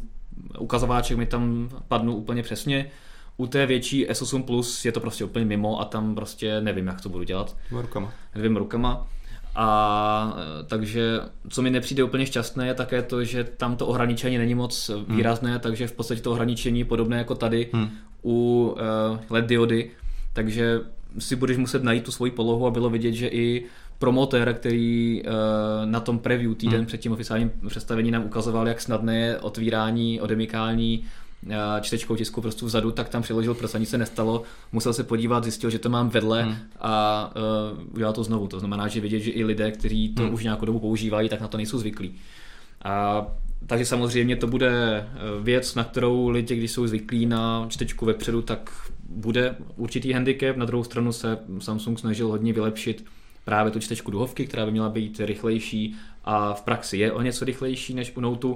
ukazováček 0.60 1.17
mi 1.17 1.26
tam 1.26 1.69
padnou 1.88 2.15
úplně 2.15 2.43
přesně. 2.43 2.91
U 3.38 3.48
té 3.48 3.65
větší 3.65 4.08
S8 4.08 4.43
Plus 4.43 4.86
je 4.86 4.91
to 4.91 5.00
prostě 5.00 5.24
úplně 5.24 5.46
mimo 5.46 5.82
a 5.82 5.86
tam 5.86 6.15
prostě 6.15 6.62
nevím, 6.62 6.88
jak 6.88 7.02
to 7.02 7.10
budu 7.10 7.24
dělat. 7.24 7.56
Dvěma 7.67 7.82
rukama. 7.82 8.13
Dvěma 8.36 8.60
rukama. 8.60 9.08
A 9.56 10.38
takže 10.67 11.19
co 11.50 11.62
mi 11.62 11.69
nepřijde 11.69 12.04
úplně 12.04 12.26
šťastné 12.26 12.67
je 12.67 12.74
také 12.74 13.02
to, 13.02 13.24
že 13.24 13.43
tam 13.43 13.76
to 13.76 13.88
ohraničení 13.88 14.38
není 14.38 14.56
moc 14.56 14.89
hmm. 14.89 15.15
výrazné, 15.15 15.52
hmm. 15.52 15.60
takže 15.60 15.88
v 15.88 15.91
podstatě 15.91 16.22
to 16.22 16.32
ohraničení 16.32 16.80
je 16.80 16.86
podobné 16.86 17.17
jako 17.17 17.36
tady 17.36 17.69
hmm. 17.74 17.89
u 18.24 18.67
uh, 19.12 19.19
LED 19.30 19.46
diody, 19.46 19.91
takže 20.34 20.82
si 21.19 21.36
budeš 21.36 21.58
muset 21.58 21.84
najít 21.84 22.04
tu 22.04 22.12
svoji 22.12 22.32
polohu 22.32 22.67
a 22.67 22.72
bylo 22.72 22.89
vidět, 22.89 23.13
že 23.13 23.28
i 23.28 23.65
promotér, 23.99 24.53
který 24.53 25.21
uh, 25.23 25.29
na 25.86 25.99
tom 25.99 26.19
preview 26.19 26.53
týden 26.53 26.77
hmm. 26.77 26.86
před 26.86 26.97
tím 26.97 27.12
oficiálním 27.12 27.51
představení 27.67 28.12
nám 28.12 28.25
ukazoval, 28.25 28.67
jak 28.67 28.82
snadné 28.82 29.19
je 29.19 29.39
otvírání, 29.39 30.21
odemykání 30.21 31.03
uh, 31.45 31.51
čtečkou 31.82 32.15
tisku 32.15 32.41
prostě 32.41 32.65
vzadu, 32.65 32.91
tak 32.91 33.10
tam 33.10 33.21
přiložil 33.21 33.53
prst, 33.53 33.75
nic 33.79 33.89
se 33.89 33.97
nestalo, 33.97 34.43
musel 34.71 34.93
se 34.93 35.03
podívat, 35.03 35.43
zjistil, 35.43 35.69
že 35.69 35.79
to 35.79 35.89
mám 35.89 36.10
vedle 36.10 36.43
hmm. 36.43 36.56
a 36.79 37.32
uh, 37.73 37.93
udělal 37.93 38.13
to 38.13 38.23
znovu. 38.23 38.47
To 38.47 38.60
znamená, 38.60 38.88
že 38.88 39.01
vidět, 39.01 39.19
že 39.19 39.32
i 39.32 39.43
lidé, 39.43 39.71
kteří 39.71 40.13
to 40.13 40.23
hmm. 40.23 40.34
už 40.34 40.43
nějakou 40.43 40.65
dobu 40.65 40.79
používají, 40.79 41.29
tak 41.29 41.41
na 41.41 41.47
to 41.47 41.58
nejsou 41.58 41.77
zvyklí. 41.77 42.15
A 42.86 43.25
takže 43.67 43.86
samozřejmě 43.86 44.36
to 44.36 44.47
bude 44.47 45.06
věc, 45.41 45.75
na 45.75 45.84
kterou 45.84 46.29
lidi, 46.29 46.56
když 46.56 46.71
jsou 46.71 46.88
zvyklí 46.88 47.25
na 47.25 47.65
čtečku 47.69 48.06
vepředu, 48.06 48.41
tak 48.41 48.71
bude 49.10 49.56
určitý 49.75 50.13
handicap. 50.13 50.58
Na 50.58 50.65
druhou 50.65 50.84
stranu 50.84 51.12
se 51.12 51.38
Samsung 51.60 51.99
snažil 51.99 52.27
hodně 52.27 52.53
vylepšit 52.53 53.06
právě 53.45 53.71
tu 53.71 53.79
čtečku 53.79 54.12
duhovky, 54.12 54.47
která 54.47 54.65
by 54.65 54.71
měla 54.71 54.89
být 54.89 55.19
rychlejší 55.19 55.95
a 56.25 56.53
v 56.53 56.62
praxi 56.62 56.97
je 56.97 57.12
o 57.12 57.21
něco 57.21 57.45
rychlejší 57.45 57.93
než 57.93 58.17
u 58.17 58.21
Note 58.21 58.47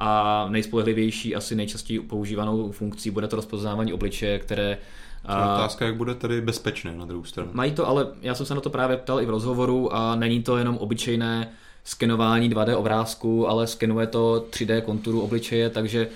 a 0.00 0.46
nejspolehlivější, 0.48 1.34
asi 1.34 1.54
nejčastěji 1.54 2.00
používanou 2.00 2.72
funkcí 2.72 3.10
bude 3.10 3.28
to 3.28 3.36
rozpoznávání 3.36 3.92
obličeje, 3.92 4.38
které 4.38 4.78
a 5.24 5.54
otázka, 5.54 5.84
jak 5.84 5.96
bude 5.96 6.14
tady 6.14 6.40
bezpečné 6.40 6.96
na 6.96 7.04
druhou 7.04 7.24
stranu. 7.24 7.50
Mají 7.52 7.72
to, 7.72 7.88
ale 7.88 8.06
já 8.22 8.34
jsem 8.34 8.46
se 8.46 8.54
na 8.54 8.60
to 8.60 8.70
právě 8.70 8.96
ptal 8.96 9.20
i 9.20 9.26
v 9.26 9.30
rozhovoru 9.30 9.94
a 9.94 10.16
není 10.16 10.42
to 10.42 10.56
jenom 10.56 10.76
obyčejné 10.76 11.48
skenování 11.84 12.50
2D 12.50 12.78
obrázku, 12.78 13.48
ale 13.48 13.66
skenuje 13.66 14.06
to 14.06 14.46
3D 14.50 14.80
konturu 14.80 15.20
obličeje, 15.20 15.70
takže 15.70 16.08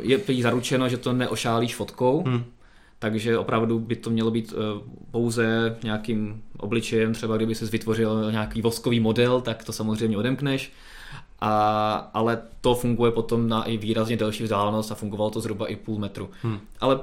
je 0.00 0.42
zaručeno, 0.42 0.88
že 0.88 0.96
to 0.96 1.12
neošálíš 1.12 1.74
fotkou, 1.74 2.22
hmm 2.26 2.44
takže 2.98 3.38
opravdu 3.38 3.78
by 3.78 3.96
to 3.96 4.10
mělo 4.10 4.30
být 4.30 4.54
eh, 4.56 4.80
pouze 5.10 5.76
nějakým 5.84 6.42
obličejem, 6.58 7.14
třeba 7.14 7.36
kdyby 7.36 7.54
se 7.54 7.66
vytvořil 7.66 8.32
nějaký 8.32 8.62
voskový 8.62 9.00
model, 9.00 9.40
tak 9.40 9.64
to 9.64 9.72
samozřejmě 9.72 10.18
odemkneš, 10.18 10.72
a, 11.40 11.92
ale 12.14 12.42
to 12.60 12.74
funguje 12.74 13.12
potom 13.12 13.48
na 13.48 13.64
i 13.64 13.76
výrazně 13.76 14.16
delší 14.16 14.42
vzdálenost 14.42 14.92
a 14.92 14.94
fungovalo 14.94 15.30
to 15.30 15.40
zhruba 15.40 15.66
i 15.66 15.76
půl 15.76 15.98
metru. 15.98 16.30
Hmm. 16.42 16.58
Ale 16.80 17.00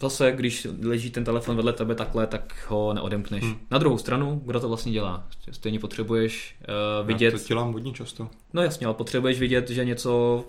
zase, 0.00 0.32
když 0.32 0.66
leží 0.82 1.10
ten 1.10 1.24
telefon 1.24 1.56
vedle 1.56 1.72
tebe 1.72 1.94
takhle, 1.94 2.26
tak 2.26 2.66
ho 2.68 2.94
neodemkneš. 2.94 3.44
Hmm. 3.44 3.56
Na 3.70 3.78
druhou 3.78 3.98
stranu, 3.98 4.42
kdo 4.44 4.60
to 4.60 4.68
vlastně 4.68 4.92
dělá? 4.92 5.26
Stejně 5.50 5.78
potřebuješ 5.78 6.56
uh, 7.00 7.06
vidět... 7.06 7.32
Já 7.32 7.38
to 7.38 7.44
dělám 7.44 7.72
hodně 7.72 7.92
často. 7.92 8.28
No 8.52 8.62
jasně, 8.62 8.86
ale 8.86 8.94
potřebuješ 8.94 9.38
vidět, 9.40 9.70
že 9.70 9.84
něco 9.84 10.44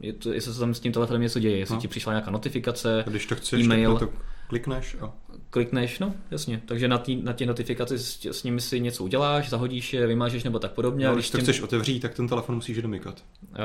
je 0.00 0.12
to, 0.12 0.32
jestli 0.32 0.54
se 0.54 0.60
tam 0.60 0.74
s 0.74 0.80
tím 0.80 0.92
telefonem 0.92 1.22
něco 1.22 1.38
děje, 1.38 1.58
jestli 1.58 1.74
no. 1.74 1.80
ti 1.80 1.88
přišla 1.88 2.12
nějaká 2.12 2.30
notifikace, 2.30 3.04
a 3.06 3.10
když 3.10 3.26
to 3.26 3.36
chceš, 3.36 3.64
e-mail, 3.64 3.98
tak 3.98 4.10
to 4.10 4.16
klikneš 4.48 4.96
a... 5.00 5.12
Klikneš, 5.50 5.98
no 5.98 6.14
jasně, 6.30 6.62
takže 6.66 6.88
na, 6.88 6.98
tý, 6.98 7.16
na 7.16 7.32
těch 7.32 7.48
notifikaci 7.48 7.98
s, 7.98 8.24
s 8.24 8.42
nimi 8.42 8.60
si 8.60 8.80
něco 8.80 9.04
uděláš, 9.04 9.48
zahodíš 9.48 9.92
je, 9.92 10.06
vymážeš 10.06 10.44
nebo 10.44 10.58
tak 10.58 10.72
podobně. 10.72 11.06
No, 11.06 11.12
a 11.12 11.14
když 11.14 11.30
to 11.30 11.38
tím... 11.38 11.42
chceš 11.42 11.60
otevřít, 11.60 12.00
tak 12.00 12.14
ten 12.14 12.28
telefon 12.28 12.54
musíš 12.54 12.82
domykat. 12.82 13.24
Uh, 13.50 13.56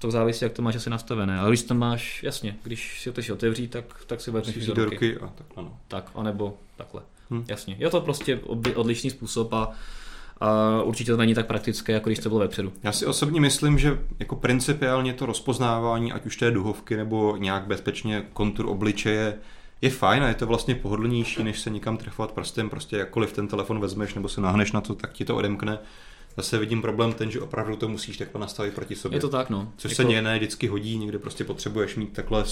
to 0.00 0.10
závisí, 0.10 0.44
jak 0.44 0.52
to 0.52 0.62
máš 0.62 0.76
asi 0.76 0.90
nastavené, 0.90 1.38
ale 1.38 1.50
když 1.50 1.62
to 1.62 1.74
máš, 1.74 2.22
jasně, 2.22 2.56
když 2.62 3.00
si 3.00 3.04
to 3.04 3.12
chceš 3.12 3.30
otevřít, 3.30 3.70
tak, 3.70 3.84
tak 4.06 4.20
si 4.20 4.30
vezmeš 4.30 4.66
do, 4.66 4.74
do 4.74 4.84
ruky. 4.84 5.16
a 5.16 5.26
tak, 5.26 5.46
ano. 5.56 5.78
Tak, 5.88 6.10
anebo 6.14 6.58
takhle, 6.76 7.02
hm. 7.30 7.44
jasně. 7.48 7.76
Je 7.78 7.90
to 7.90 8.00
prostě 8.00 8.40
odlišný 8.74 9.10
způsob 9.10 9.52
a 9.52 9.72
a 10.40 10.82
určitě 10.82 11.12
to 11.12 11.16
není 11.16 11.34
tak 11.34 11.46
praktické, 11.46 11.92
jako 11.92 12.08
když 12.08 12.18
to 12.18 12.28
bylo 12.28 12.40
vepředu. 12.40 12.72
Já 12.82 12.92
si 12.92 13.06
osobně 13.06 13.40
myslím, 13.40 13.78
že 13.78 13.98
jako 14.18 14.36
principiálně 14.36 15.12
to 15.12 15.26
rozpoznávání, 15.26 16.12
ať 16.12 16.26
už 16.26 16.36
té 16.36 16.50
duhovky 16.50 16.96
nebo 16.96 17.36
nějak 17.36 17.66
bezpečně 17.66 18.26
kontur 18.32 18.66
obličeje, 18.66 19.38
je 19.80 19.90
fajn 19.90 20.22
a 20.22 20.28
je 20.28 20.34
to 20.34 20.46
vlastně 20.46 20.74
pohodlnější, 20.74 21.42
než 21.42 21.60
se 21.60 21.70
nikam 21.70 21.96
trefovat 21.96 22.32
prstem, 22.32 22.70
prostě 22.70 22.96
jakkoliv 22.96 23.32
ten 23.32 23.48
telefon 23.48 23.80
vezmeš 23.80 24.14
nebo 24.14 24.28
se 24.28 24.40
nahneš 24.40 24.72
na 24.72 24.80
to, 24.80 24.94
tak 24.94 25.12
ti 25.12 25.24
to 25.24 25.36
odemkne. 25.36 25.78
Zase 26.36 26.58
vidím 26.58 26.82
problém 26.82 27.12
ten, 27.12 27.30
že 27.30 27.40
opravdu 27.40 27.76
to 27.76 27.88
musíš 27.88 28.16
takhle 28.16 28.40
nastavit 28.40 28.74
proti 28.74 28.94
sobě. 28.94 29.16
Je 29.16 29.20
to 29.20 29.28
tak, 29.28 29.50
no. 29.50 29.72
Což 29.76 29.98
jako... 29.98 30.12
se 30.12 30.22
ne 30.22 30.36
vždycky 30.36 30.66
hodí, 30.66 30.98
někde 30.98 31.18
prostě 31.18 31.44
potřebuješ 31.44 31.96
mít 31.96 32.12
takhle 32.12 32.44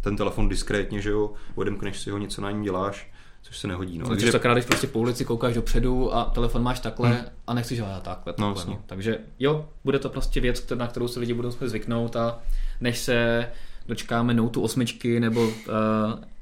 ten 0.00 0.16
telefon 0.16 0.48
diskrétně, 0.48 1.00
že 1.00 1.10
jo, 1.10 1.32
odemkneš 1.54 2.00
si 2.00 2.10
ho, 2.10 2.18
něco 2.18 2.42
na 2.42 2.50
něm 2.50 2.62
děláš 2.62 3.10
což 3.42 3.58
se 3.58 3.68
nehodí. 3.68 3.98
No. 3.98 4.08
Takže 4.08 4.32
takrát, 4.32 4.54
když 4.54 4.64
prostě 4.64 4.86
po 4.86 4.98
ulici 4.98 5.24
koukáš 5.24 5.54
dopředu 5.54 6.14
a 6.14 6.24
telefon 6.24 6.62
máš 6.62 6.80
takhle 6.80 7.08
hmm. 7.08 7.20
a 7.46 7.54
nechceš 7.54 7.80
ho 7.80 7.86
takhle. 7.86 8.32
takhle 8.32 8.64
no, 8.64 8.64
no. 8.66 8.82
Takže 8.86 9.18
jo, 9.38 9.68
bude 9.84 9.98
to 9.98 10.08
prostě 10.08 10.40
věc, 10.40 10.72
na 10.74 10.86
kterou 10.86 11.08
se 11.08 11.20
lidi 11.20 11.34
budou 11.34 11.50
zvyknout 11.50 12.16
a 12.16 12.38
než 12.80 12.98
se 12.98 13.46
dočkáme 13.86 14.34
Note 14.34 14.60
8 14.60 14.84
nebo 15.18 15.42
uh, 15.42 15.52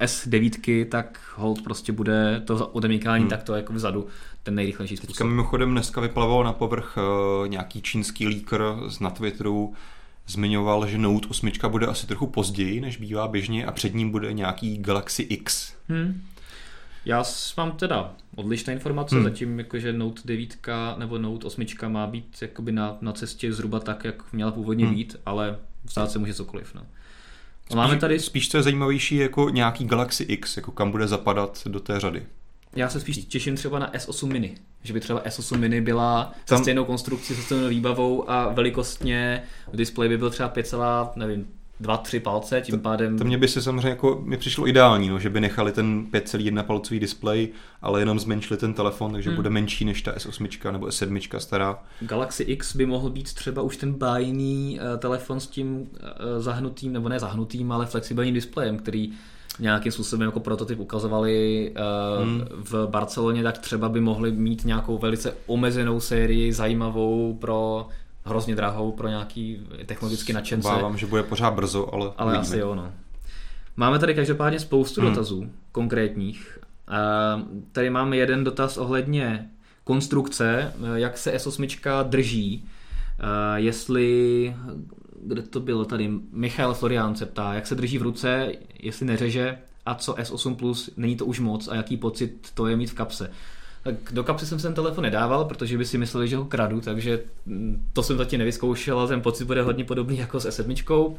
S9, 0.01 0.87
tak 0.89 1.21
hold 1.35 1.63
prostě 1.63 1.93
bude 1.93 2.43
to 2.45 2.67
odemykání 2.67 3.23
hmm. 3.23 3.31
takto 3.31 3.55
jako 3.55 3.73
vzadu 3.73 4.07
ten 4.43 4.55
nejrychlejší 4.55 4.97
způsob. 4.97 5.13
Teďka 5.13 5.25
mimochodem 5.25 5.71
dneska 5.71 6.01
vyplaval 6.01 6.45
na 6.45 6.53
povrch 6.53 6.97
uh, 6.97 7.49
nějaký 7.49 7.83
čínský 7.83 8.27
líkr 8.27 8.63
z 8.89 9.01
na 9.01 9.11
Twitteru, 9.11 9.75
zmiňoval, 10.27 10.87
že 10.87 10.99
Note 10.99 11.29
8 11.29 11.51
bude 11.69 11.87
asi 11.87 12.07
trochu 12.07 12.27
později, 12.27 12.81
než 12.81 12.97
bývá 12.97 13.29
běžně 13.29 13.67
a 13.67 13.73
před 13.73 13.95
ním 13.95 14.11
bude 14.11 14.33
nějaký 14.33 14.79
Galaxy 14.79 15.23
X. 15.23 15.75
Hmm. 15.89 16.23
Já 17.09 17.25
mám 17.57 17.73
teda 17.73 18.15
odlišné 18.37 18.73
informace, 18.73 19.15
hmm. 19.15 19.25
zatím 19.25 19.59
jakože 19.59 19.93
Note 19.93 20.21
9 20.25 20.57
nebo 20.97 21.19
Note 21.19 21.47
8 21.47 21.65
má 21.89 22.07
být 22.07 22.37
jakoby 22.41 22.73
na, 22.73 22.99
na 23.01 23.13
cestě 23.13 23.53
zhruba 23.53 23.81
tak, 23.81 24.05
jak 24.05 24.33
měla 24.33 24.53
původně 24.53 24.87
hmm. 24.87 24.95
být, 24.95 25.17
ale 25.27 25.59
stát 25.87 26.11
se 26.11 26.19
může 26.19 26.35
cokoliv. 26.35 26.75
No. 26.75 26.87
Spíš, 27.65 27.77
máme 27.77 27.97
tady... 27.97 28.21
spíš 28.21 28.49
co 28.49 28.57
je 28.57 28.63
zajímavější 28.63 29.17
jako 29.17 29.49
nějaký 29.49 29.85
Galaxy 29.85 30.25
X, 30.25 30.57
jako 30.57 30.73
kam 30.73 30.91
bude 30.91 31.09
zapadat 31.09 31.63
do 31.67 31.81
té 31.81 32.01
řady. 32.01 32.27
Já 32.77 32.89
se 32.89 33.01
spíš 33.01 33.17
těším 33.17 33.57
třeba 33.57 33.79
na 33.79 33.93
S8 33.93 34.27
mini, 34.27 34.55
že 34.83 34.93
by 34.93 35.01
třeba 35.01 35.23
S8 35.23 35.59
mini 35.59 35.81
byla 35.81 36.33
Tam... 36.45 36.59
se 36.59 36.65
stejnou 36.65 36.85
konstrukcí, 36.85 37.35
se 37.35 37.43
stejnou 37.43 37.69
výbavou 37.69 38.31
a 38.31 38.53
velikostně 38.53 39.43
display 39.73 40.09
by 40.09 40.19
byl 40.19 40.31
třeba 40.31 40.49
5, 40.49 40.75
nevím, 41.17 41.47
dva, 41.81 41.97
tři 41.97 42.21
palce, 42.21 42.61
tím 42.61 42.75
to, 42.75 42.83
pádem... 42.83 43.19
To 43.19 43.25
mě 43.25 43.39
by 43.39 43.49
se 43.49 43.63
samozřejmě 43.63 43.89
jako, 43.89 44.21
mi 44.25 44.37
přišlo 44.37 44.69
ideální, 44.69 45.09
no, 45.09 45.19
že 45.19 45.31
by 45.31 45.41
nechali 45.41 45.73
ten 45.73 46.07
5,1 46.13 46.63
palcový 46.63 47.01
displej, 47.01 47.49
ale 47.83 48.01
jenom 48.01 48.19
zmenšili 48.19 48.59
ten 48.59 48.75
telefon, 48.75 49.13
takže 49.13 49.31
hmm. 49.31 49.37
bude 49.37 49.51
menší 49.51 49.85
než 49.85 50.03
ta 50.03 50.13
S8 50.13 50.73
nebo 50.73 50.87
S7 50.87 51.39
stará. 51.39 51.79
Galaxy 52.01 52.43
X 52.43 52.77
by 52.77 52.87
mohl 52.87 53.11
být 53.11 53.35
třeba 53.35 53.63
už 53.63 53.77
ten 53.77 53.93
bájný 53.93 54.81
uh, 54.81 54.99
telefon 54.99 55.41
s 55.41 55.47
tím 55.47 55.81
uh, 55.81 55.87
zahnutým, 56.39 56.93
nebo 56.93 57.09
ne 57.09 57.21
zahnutým, 57.21 57.73
ale 57.73 57.87
flexibilním 57.87 58.35
displejem, 58.35 58.79
který 58.79 59.13
nějakým 59.61 59.93
způsobem 59.93 60.27
jako 60.27 60.41
prototyp 60.41 60.79
ukazovali 60.79 61.71
uh, 62.19 62.27
hmm. 62.27 62.45
v 62.51 62.87
Barceloně, 62.87 63.43
tak 63.43 63.59
třeba 63.59 63.89
by 63.89 64.01
mohli 64.01 64.33
mít 64.33 64.65
nějakou 64.65 64.99
velice 64.99 65.35
omezenou 65.47 66.01
sérii, 66.01 66.53
zajímavou 66.53 67.37
pro 67.41 67.89
hrozně 68.29 68.57
drahou 68.57 68.93
pro 68.93 69.09
nějaký 69.09 69.67
technologický 69.87 70.33
nadšence. 70.33 70.69
Bávám, 70.69 70.99
že 70.99 71.07
bude 71.07 71.23
pořád 71.23 71.51
brzo, 71.51 71.95
ale 71.95 72.13
Ale 72.17 72.33
uvidíme. 72.33 72.49
asi 72.49 72.59
jo, 72.59 72.75
no. 72.75 72.93
Máme 73.77 73.99
tady 73.99 74.15
každopádně 74.15 74.61
spoustu 74.61 75.01
hmm. 75.01 75.11
dotazů 75.11 75.51
konkrétních. 75.73 76.59
Tady 77.73 77.91
máme 77.91 78.17
jeden 78.17 78.45
dotaz 78.45 78.77
ohledně 78.77 79.51
konstrukce, 79.85 80.73
jak 80.95 81.19
se 81.19 81.37
S8 81.37 82.09
drží, 82.09 82.69
jestli, 83.57 84.55
kde 85.23 85.43
to 85.43 85.61
bylo 85.61 85.85
tady, 85.85 86.11
Michal 86.33 86.75
Florián 86.75 87.17
se 87.17 87.27
ptá, 87.27 87.55
jak 87.55 87.67
se 87.67 87.75
drží 87.75 87.99
v 87.99 88.03
ruce, 88.03 88.53
jestli 88.81 89.07
neřeže 89.07 89.59
a 89.87 89.95
co 89.95 90.15
S8 90.15 90.57
Plus, 90.57 90.91
není 90.97 91.17
to 91.17 91.27
už 91.27 91.41
moc 91.41 91.69
a 91.69 91.75
jaký 91.75 91.97
pocit 91.97 92.51
to 92.55 92.67
je 92.67 92.77
mít 92.77 92.91
v 92.91 92.95
kapse. 92.95 93.31
Do 94.11 94.25
kapsy 94.25 94.47
jsem 94.47 94.59
ten 94.59 94.75
telefon 94.75 95.05
nedával, 95.05 95.45
protože 95.45 95.79
by 95.79 95.85
si 95.85 95.99
mysleli, 95.99 96.29
že 96.29 96.37
ho 96.37 96.45
kradu, 96.45 96.81
takže 96.81 97.21
mm, 97.47 97.89
to 97.93 98.03
jsem 98.03 98.19
zatím 98.19 98.39
nevyzkoušel, 98.39 98.99
ale 98.99 99.09
ten 99.09 99.21
pocit 99.21 99.45
bude 99.45 99.63
hodně 99.63 99.85
podobný 99.85 100.19
jako 100.19 100.41
s 100.41 100.49
S7. 100.49 101.17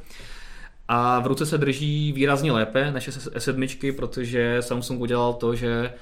A 0.87 1.19
v 1.19 1.27
ruce 1.27 1.45
se 1.45 1.57
drží 1.57 2.11
výrazně 2.11 2.51
lépe 2.51 2.91
než 2.91 3.09
S7, 3.09 3.95
protože 3.95 4.57
Samsung 4.59 5.01
udělal 5.01 5.33
to, 5.33 5.55
že 5.55 5.93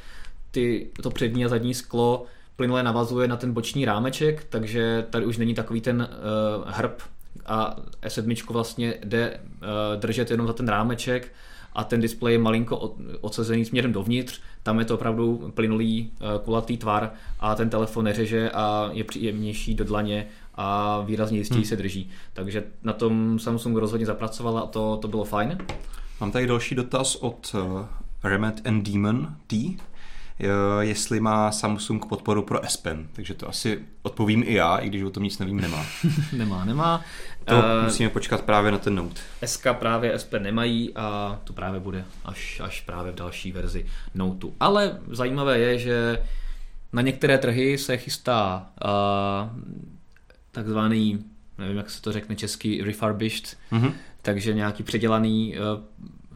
ty, 0.51 0.87
to 1.01 1.09
přední 1.09 1.45
a 1.45 1.49
zadní 1.49 1.73
sklo 1.73 2.25
plynule 2.55 2.83
navazuje 2.83 3.27
na 3.27 3.37
ten 3.37 3.53
boční 3.53 3.85
rámeček, 3.85 4.45
takže 4.49 5.05
tady 5.09 5.25
už 5.25 5.37
není 5.37 5.53
takový 5.53 5.81
ten 5.81 6.09
uh, 6.09 6.71
hrb 6.71 7.01
a 7.45 7.75
S7 8.01 8.53
vlastně 8.53 8.93
jde 9.03 9.39
uh, 9.39 9.99
držet 9.99 10.31
jenom 10.31 10.47
za 10.47 10.53
ten 10.53 10.67
rámeček 10.67 11.31
a 11.73 11.83
ten 11.83 12.01
displej 12.01 12.33
je 12.33 12.39
malinko 12.39 12.95
odsazený 13.21 13.65
směrem 13.65 13.93
dovnitř, 13.93 14.41
tam 14.63 14.79
je 14.79 14.85
to 14.85 14.95
opravdu 14.95 15.51
plynulý 15.53 16.11
eh, 16.11 16.25
kulatý 16.45 16.77
tvar 16.77 17.11
a 17.39 17.55
ten 17.55 17.69
telefon 17.69 18.05
neřeže 18.05 18.51
a 18.51 18.89
je 18.93 19.03
příjemnější 19.03 19.75
do 19.75 19.83
dlaně 19.83 20.27
a 20.55 20.99
výrazně 21.05 21.37
jistěji 21.37 21.61
hmm. 21.61 21.69
se 21.69 21.75
drží. 21.75 22.09
Takže 22.33 22.63
na 22.83 22.93
tom 22.93 23.39
Samsung 23.39 23.77
rozhodně 23.77 24.05
zapracovala 24.05 24.61
a 24.61 24.67
to, 24.67 24.97
to 25.01 25.07
bylo 25.07 25.23
fajn. 25.23 25.57
Mám 26.19 26.31
tady 26.31 26.47
další 26.47 26.75
dotaz 26.75 27.15
od 27.15 27.55
uh, 27.55 27.85
Remet 28.23 28.67
and 28.67 28.89
Demon 28.89 29.35
T 29.47 29.77
jestli 30.79 31.19
má 31.19 31.51
Samsung 31.51 32.05
podporu 32.05 32.41
pro 32.41 32.65
S 32.65 32.77
Pen, 32.77 33.07
takže 33.13 33.33
to 33.33 33.49
asi 33.49 33.79
odpovím 34.01 34.43
i 34.45 34.53
já, 34.53 34.77
i 34.77 34.89
když 34.89 35.03
o 35.03 35.09
tom 35.09 35.23
nic 35.23 35.39
nevím, 35.39 35.61
nemá. 35.61 35.85
nemá, 36.37 36.65
nemá. 36.65 37.01
To 37.47 37.55
uh, 37.55 37.83
musíme 37.83 38.09
počkat 38.09 38.41
právě 38.41 38.71
na 38.71 38.77
ten 38.77 38.95
Note. 38.95 39.21
SK 39.45 39.67
právě 39.73 40.13
S 40.13 40.23
Pen 40.23 40.43
nemají 40.43 40.95
a 40.95 41.39
to 41.43 41.53
právě 41.53 41.79
bude 41.79 42.05
až, 42.25 42.61
až 42.63 42.81
právě 42.81 43.11
v 43.11 43.15
další 43.15 43.51
verzi 43.51 43.85
Noteu. 44.15 44.53
Ale 44.59 44.99
zajímavé 45.11 45.59
je, 45.59 45.77
že 45.77 46.23
na 46.93 47.01
některé 47.01 47.37
trhy 47.37 47.77
se 47.77 47.97
chystá 47.97 48.65
uh, 48.85 49.61
takzvaný, 50.51 51.25
nevím, 51.57 51.77
jak 51.77 51.89
se 51.89 52.01
to 52.01 52.11
řekne 52.11 52.35
česky, 52.35 52.83
refurbished, 52.83 53.57
mm-hmm. 53.71 53.91
takže 54.21 54.53
nějaký 54.53 54.83
předělaný, 54.83 55.55
uh, 55.57 55.83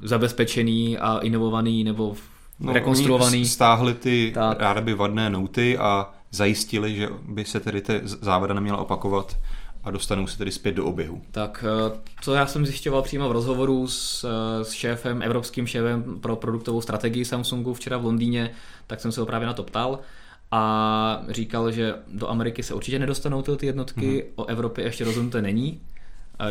zabezpečený 0.07 0.97
a 0.97 1.17
inovovaný 1.17 1.83
nebo 1.83 2.15
no, 2.59 2.73
rekonstruovaný. 2.73 3.45
Stáhli 3.45 3.93
ty 3.93 4.31
tak. 4.35 4.59
rádoby 4.59 4.93
vadné 4.93 5.29
nouty 5.29 5.77
a 5.77 6.09
zajistili, 6.31 6.95
že 6.95 7.09
by 7.27 7.45
se 7.45 7.59
tedy 7.59 7.81
ty 7.81 8.01
závada 8.03 8.53
neměla 8.53 8.77
opakovat 8.77 9.37
a 9.83 9.91
dostanou 9.91 10.27
se 10.27 10.37
tedy 10.37 10.51
zpět 10.51 10.71
do 10.71 10.85
oběhu. 10.85 11.21
Tak 11.31 11.65
co 12.21 12.33
eh, 12.33 12.37
já 12.37 12.45
jsem 12.45 12.65
zjišťoval 12.65 13.01
přímo 13.01 13.29
v 13.29 13.31
rozhovoru 13.31 13.87
s, 13.87 14.23
eh, 14.23 14.65
s 14.65 14.71
šéfem, 14.71 15.21
evropským 15.21 15.67
šéfem 15.67 16.19
pro 16.19 16.35
produktovou 16.35 16.81
strategii 16.81 17.25
Samsungu 17.25 17.73
včera 17.73 17.97
v 17.97 18.05
Londýně, 18.05 18.51
tak 18.87 18.99
jsem 18.99 19.11
se 19.11 19.19
ho 19.19 19.25
právě 19.25 19.47
na 19.47 19.53
to 19.53 19.63
ptal 19.63 19.99
a 20.51 21.23
říkal, 21.29 21.71
že 21.71 21.95
do 22.07 22.29
Ameriky 22.29 22.63
se 22.63 22.73
určitě 22.73 22.99
nedostanou 22.99 23.41
ty 23.41 23.65
jednotky, 23.65 24.11
hmm. 24.11 24.21
o 24.35 24.45
Evropě 24.45 24.83
ještě 24.83 25.05
rozhodnuté 25.05 25.41
není, 25.41 25.81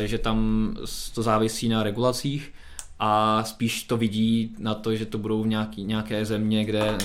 že 0.04 0.18
tam 0.18 0.70
to 1.14 1.22
závisí 1.22 1.68
na 1.68 1.82
regulacích 1.82 2.52
a 2.98 3.44
spíš 3.44 3.82
to 3.82 3.96
vidí 3.96 4.54
na 4.58 4.74
to, 4.74 4.96
že 4.96 5.06
to 5.06 5.18
budou 5.18 5.42
v 5.42 5.46
nějaký, 5.46 5.84
nějaké 5.84 6.24
země, 6.24 6.64
kde, 6.64 6.98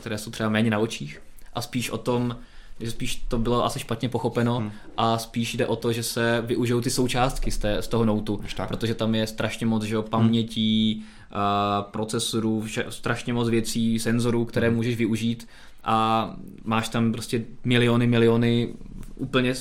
které 0.00 0.18
jsou 0.18 0.30
třeba 0.30 0.48
méně 0.48 0.70
na 0.70 0.78
očích 0.78 1.22
a 1.54 1.62
spíš 1.62 1.90
o 1.90 1.98
tom, 1.98 2.36
že 2.80 2.90
spíš 2.90 3.24
to 3.28 3.38
bylo 3.38 3.64
asi 3.64 3.78
špatně 3.78 4.08
pochopeno 4.08 4.58
hmm. 4.58 4.72
a 4.96 5.18
spíš 5.18 5.54
jde 5.54 5.66
o 5.66 5.76
to, 5.76 5.92
že 5.92 6.02
se 6.02 6.42
využijou 6.46 6.80
ty 6.80 6.90
součástky 6.90 7.50
z, 7.50 7.58
té, 7.58 7.82
z 7.82 7.88
toho 7.88 8.04
noutu, 8.04 8.40
protože 8.68 8.94
tam 8.94 9.14
je 9.14 9.26
strašně 9.26 9.66
moc 9.66 9.82
že, 9.82 9.96
pamětí, 10.10 11.04
hmm. 11.30 11.84
procesorů, 11.90 12.60
vše, 12.60 12.84
strašně 12.88 13.32
moc 13.32 13.48
věcí, 13.48 13.98
senzorů, 13.98 14.44
které 14.44 14.66
hmm. 14.66 14.76
můžeš 14.76 14.96
využít 14.96 15.48
a 15.84 16.30
máš 16.64 16.88
tam 16.88 17.12
prostě 17.12 17.44
miliony, 17.64 18.06
miliony 18.06 18.68
úplně 19.16 19.54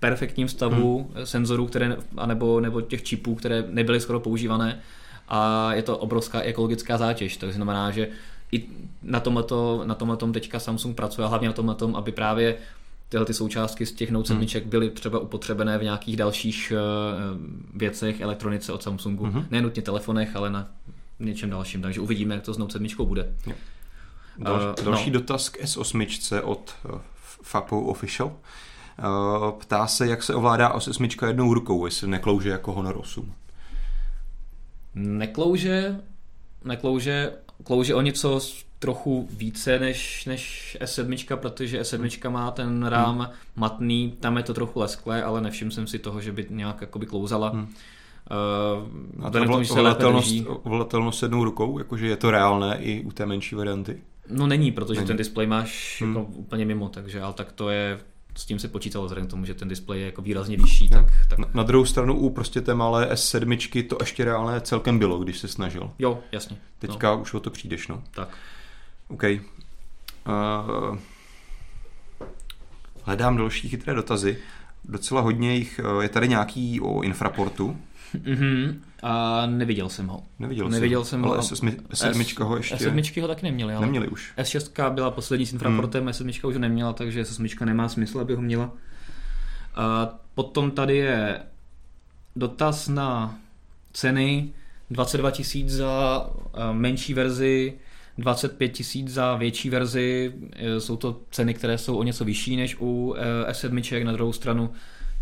perfektním 0.00 0.48
stavu 0.48 1.10
hmm. 1.14 1.26
senzorů, 1.26 1.66
které, 1.66 1.96
anebo, 2.16 2.60
nebo 2.60 2.80
těch 2.80 3.02
čipů, 3.02 3.34
které 3.34 3.64
nebyly 3.68 4.00
skoro 4.00 4.20
používané 4.20 4.80
a 5.28 5.72
je 5.74 5.82
to 5.82 5.98
obrovská 5.98 6.40
ekologická 6.40 6.98
zátěž, 6.98 7.36
to 7.36 7.52
znamená, 7.52 7.90
že 7.90 8.08
i 8.52 8.66
na 9.02 9.20
tomto, 9.20 9.82
na 9.84 9.94
tomhle 9.94 10.16
tom 10.16 10.32
teďka 10.32 10.60
Samsung 10.60 10.96
pracuje, 10.96 11.28
hlavně 11.28 11.48
na 11.48 11.54
tomhle 11.54 11.74
tom, 11.74 11.96
aby 11.96 12.12
právě 12.12 12.56
tyhle 13.08 13.26
ty 13.26 13.34
součástky 13.34 13.86
z 13.86 13.92
těch 13.92 14.10
Note 14.10 14.28
7 14.28 14.46
hmm. 14.54 14.70
byly 14.70 14.90
třeba 14.90 15.18
upotřebené 15.18 15.78
v 15.78 15.82
nějakých 15.82 16.16
dalších 16.16 16.72
uh, 16.72 17.78
věcech, 17.78 18.20
elektronice 18.20 18.72
od 18.72 18.82
Samsungu. 18.82 19.24
Hmm. 19.24 19.46
Ne 19.50 19.62
nutně 19.62 19.82
telefonech, 19.82 20.36
ale 20.36 20.50
na 20.50 20.68
něčem 21.20 21.50
dalším. 21.50 21.82
Takže 21.82 22.00
uvidíme, 22.00 22.34
jak 22.34 22.44
to 22.44 22.54
s 22.54 22.58
Note 22.58 22.72
7 22.72 23.06
bude. 23.06 23.34
Dal, 24.38 24.74
uh, 24.78 24.84
další 24.84 25.10
no. 25.10 25.20
dotaz 25.20 25.48
k 25.48 25.60
S8 25.60 26.40
od 26.44 26.74
uh, 26.84 27.00
Fapo 27.42 27.80
Official. 27.80 28.32
Eh, 28.98 29.52
ptá 29.58 29.86
se, 29.86 30.06
jak 30.06 30.22
se 30.22 30.34
ovládá 30.34 30.76
OS8 30.76 31.26
jednou 31.26 31.54
rukou, 31.54 31.86
jestli 31.86 32.08
neklouže 32.08 32.50
jako 32.50 32.72
Honor 32.72 32.96
8. 32.96 33.34
Neklouže, 34.94 36.00
neklouže 36.64 37.32
klouže 37.64 37.94
o 37.94 38.00
něco 38.00 38.40
trochu 38.78 39.28
více 39.30 39.78
než, 39.78 40.24
než 40.24 40.76
S7, 40.80 41.36
protože 41.36 41.80
S7 41.80 42.30
má 42.30 42.50
ten 42.50 42.86
rám 42.86 43.18
hmm. 43.18 43.28
matný, 43.56 44.14
tam 44.20 44.36
je 44.36 44.42
to 44.42 44.54
trochu 44.54 44.80
lesklé, 44.80 45.22
ale 45.22 45.40
nevšiml 45.40 45.70
jsem 45.70 45.86
si 45.86 45.98
toho, 45.98 46.20
že 46.20 46.32
by 46.32 46.46
nějak 46.50 46.80
jakoby 46.80 47.06
klouzala. 47.06 47.48
Hmm. 47.48 47.68
Uh, 49.20 49.26
a 49.26 49.30
ta 49.30 49.44
volatelnost, 49.74 50.34
volatelnost 50.64 51.22
jednou 51.22 51.44
rukou, 51.44 51.78
jakože 51.78 52.06
je 52.06 52.16
to 52.16 52.30
reálné 52.30 52.78
i 52.80 53.04
u 53.04 53.12
té 53.12 53.26
menší 53.26 53.54
varianty? 53.54 53.98
No 54.30 54.46
není, 54.46 54.72
protože 54.72 55.00
není. 55.00 55.06
ten 55.06 55.16
displej 55.16 55.46
máš 55.46 56.02
hmm. 56.04 56.16
jako 56.16 56.28
úplně 56.30 56.64
mimo, 56.64 56.88
takže 56.88 57.20
ale 57.20 57.32
tak 57.32 57.52
to 57.52 57.70
je 57.70 57.98
s 58.36 58.44
tím 58.44 58.58
se 58.58 58.68
počítalo 58.68 59.04
vzhledem 59.04 59.26
k 59.26 59.30
tomu, 59.30 59.44
že 59.44 59.54
ten 59.54 59.68
displej 59.68 60.00
je 60.00 60.06
jako 60.06 60.22
výrazně 60.22 60.56
vyšší. 60.56 60.88
Tak, 60.88 61.06
tak... 61.28 61.38
Na, 61.38 61.48
na 61.54 61.62
druhou 61.62 61.84
stranu 61.84 62.14
u 62.14 62.30
prostě 62.30 62.60
té 62.60 62.74
malé 62.74 63.12
S7 63.12 63.88
to 63.88 63.96
ještě 64.00 64.24
reálné 64.24 64.60
celkem 64.60 64.98
bylo, 64.98 65.18
když 65.18 65.38
se 65.38 65.48
snažil. 65.48 65.90
Jo, 65.98 66.18
jasně. 66.32 66.56
Teďka 66.78 67.10
no. 67.10 67.20
už 67.20 67.34
o 67.34 67.40
to 67.40 67.50
přijdeš, 67.50 67.88
no. 67.88 68.02
Tak. 68.10 68.28
OK. 69.08 69.22
Uh, 69.22 70.98
hledám 73.02 73.36
další 73.36 73.68
chytré 73.68 73.94
dotazy. 73.94 74.38
Docela 74.84 75.20
hodně 75.20 75.54
jich 75.54 75.80
eh, 75.84 76.02
je 76.02 76.08
tady 76.08 76.28
nějaký 76.28 76.80
o 76.80 77.02
infraportu. 77.02 77.76
Mm-hmm. 78.14 78.74
A 79.02 79.46
neviděl 79.46 79.88
jsem 79.88 80.06
ho. 80.06 80.22
Neviděl, 80.38 80.68
neviděl 80.68 81.04
jsem, 81.04 81.22
ho. 81.22 81.32
Ale 81.32 81.40
S7 81.40 82.44
ho 82.44 82.56
ještě... 82.56 82.74
S7 82.74 83.22
ho 83.22 83.28
taky 83.28 83.42
neměli. 83.42 83.74
Ale 83.74 83.86
neměli 83.86 84.08
už. 84.08 84.32
S6 84.38 84.94
byla 84.94 85.10
poslední 85.10 85.46
s 85.46 85.52
infraportem, 85.52 86.04
mm. 86.04 86.10
S7 86.10 86.48
už 86.48 86.54
ho 86.54 86.60
neměla, 86.60 86.92
takže 86.92 87.22
S8 87.22 87.64
nemá 87.64 87.88
smysl, 87.88 88.20
aby 88.20 88.34
ho 88.34 88.42
měla. 88.42 88.72
A 89.74 90.14
potom 90.34 90.70
tady 90.70 90.96
je 90.96 91.40
dotaz 92.36 92.88
na 92.88 93.38
ceny 93.92 94.52
22 94.90 95.30
tisíc 95.30 95.68
za 95.68 96.26
eh, 96.54 96.72
menší 96.72 97.14
verzi, 97.14 97.74
25 98.18 98.68
tisíc 98.68 99.08
za 99.08 99.36
větší 99.36 99.70
verzi. 99.70 100.32
Eh, 100.52 100.80
jsou 100.80 100.96
to 100.96 101.20
ceny, 101.30 101.54
které 101.54 101.78
jsou 101.78 101.96
o 101.96 102.02
něco 102.02 102.24
vyšší 102.24 102.56
než 102.56 102.76
u 102.80 103.14
eh, 103.16 103.52
S7. 103.52 104.04
Na 104.04 104.12
druhou 104.12 104.32
stranu 104.32 104.70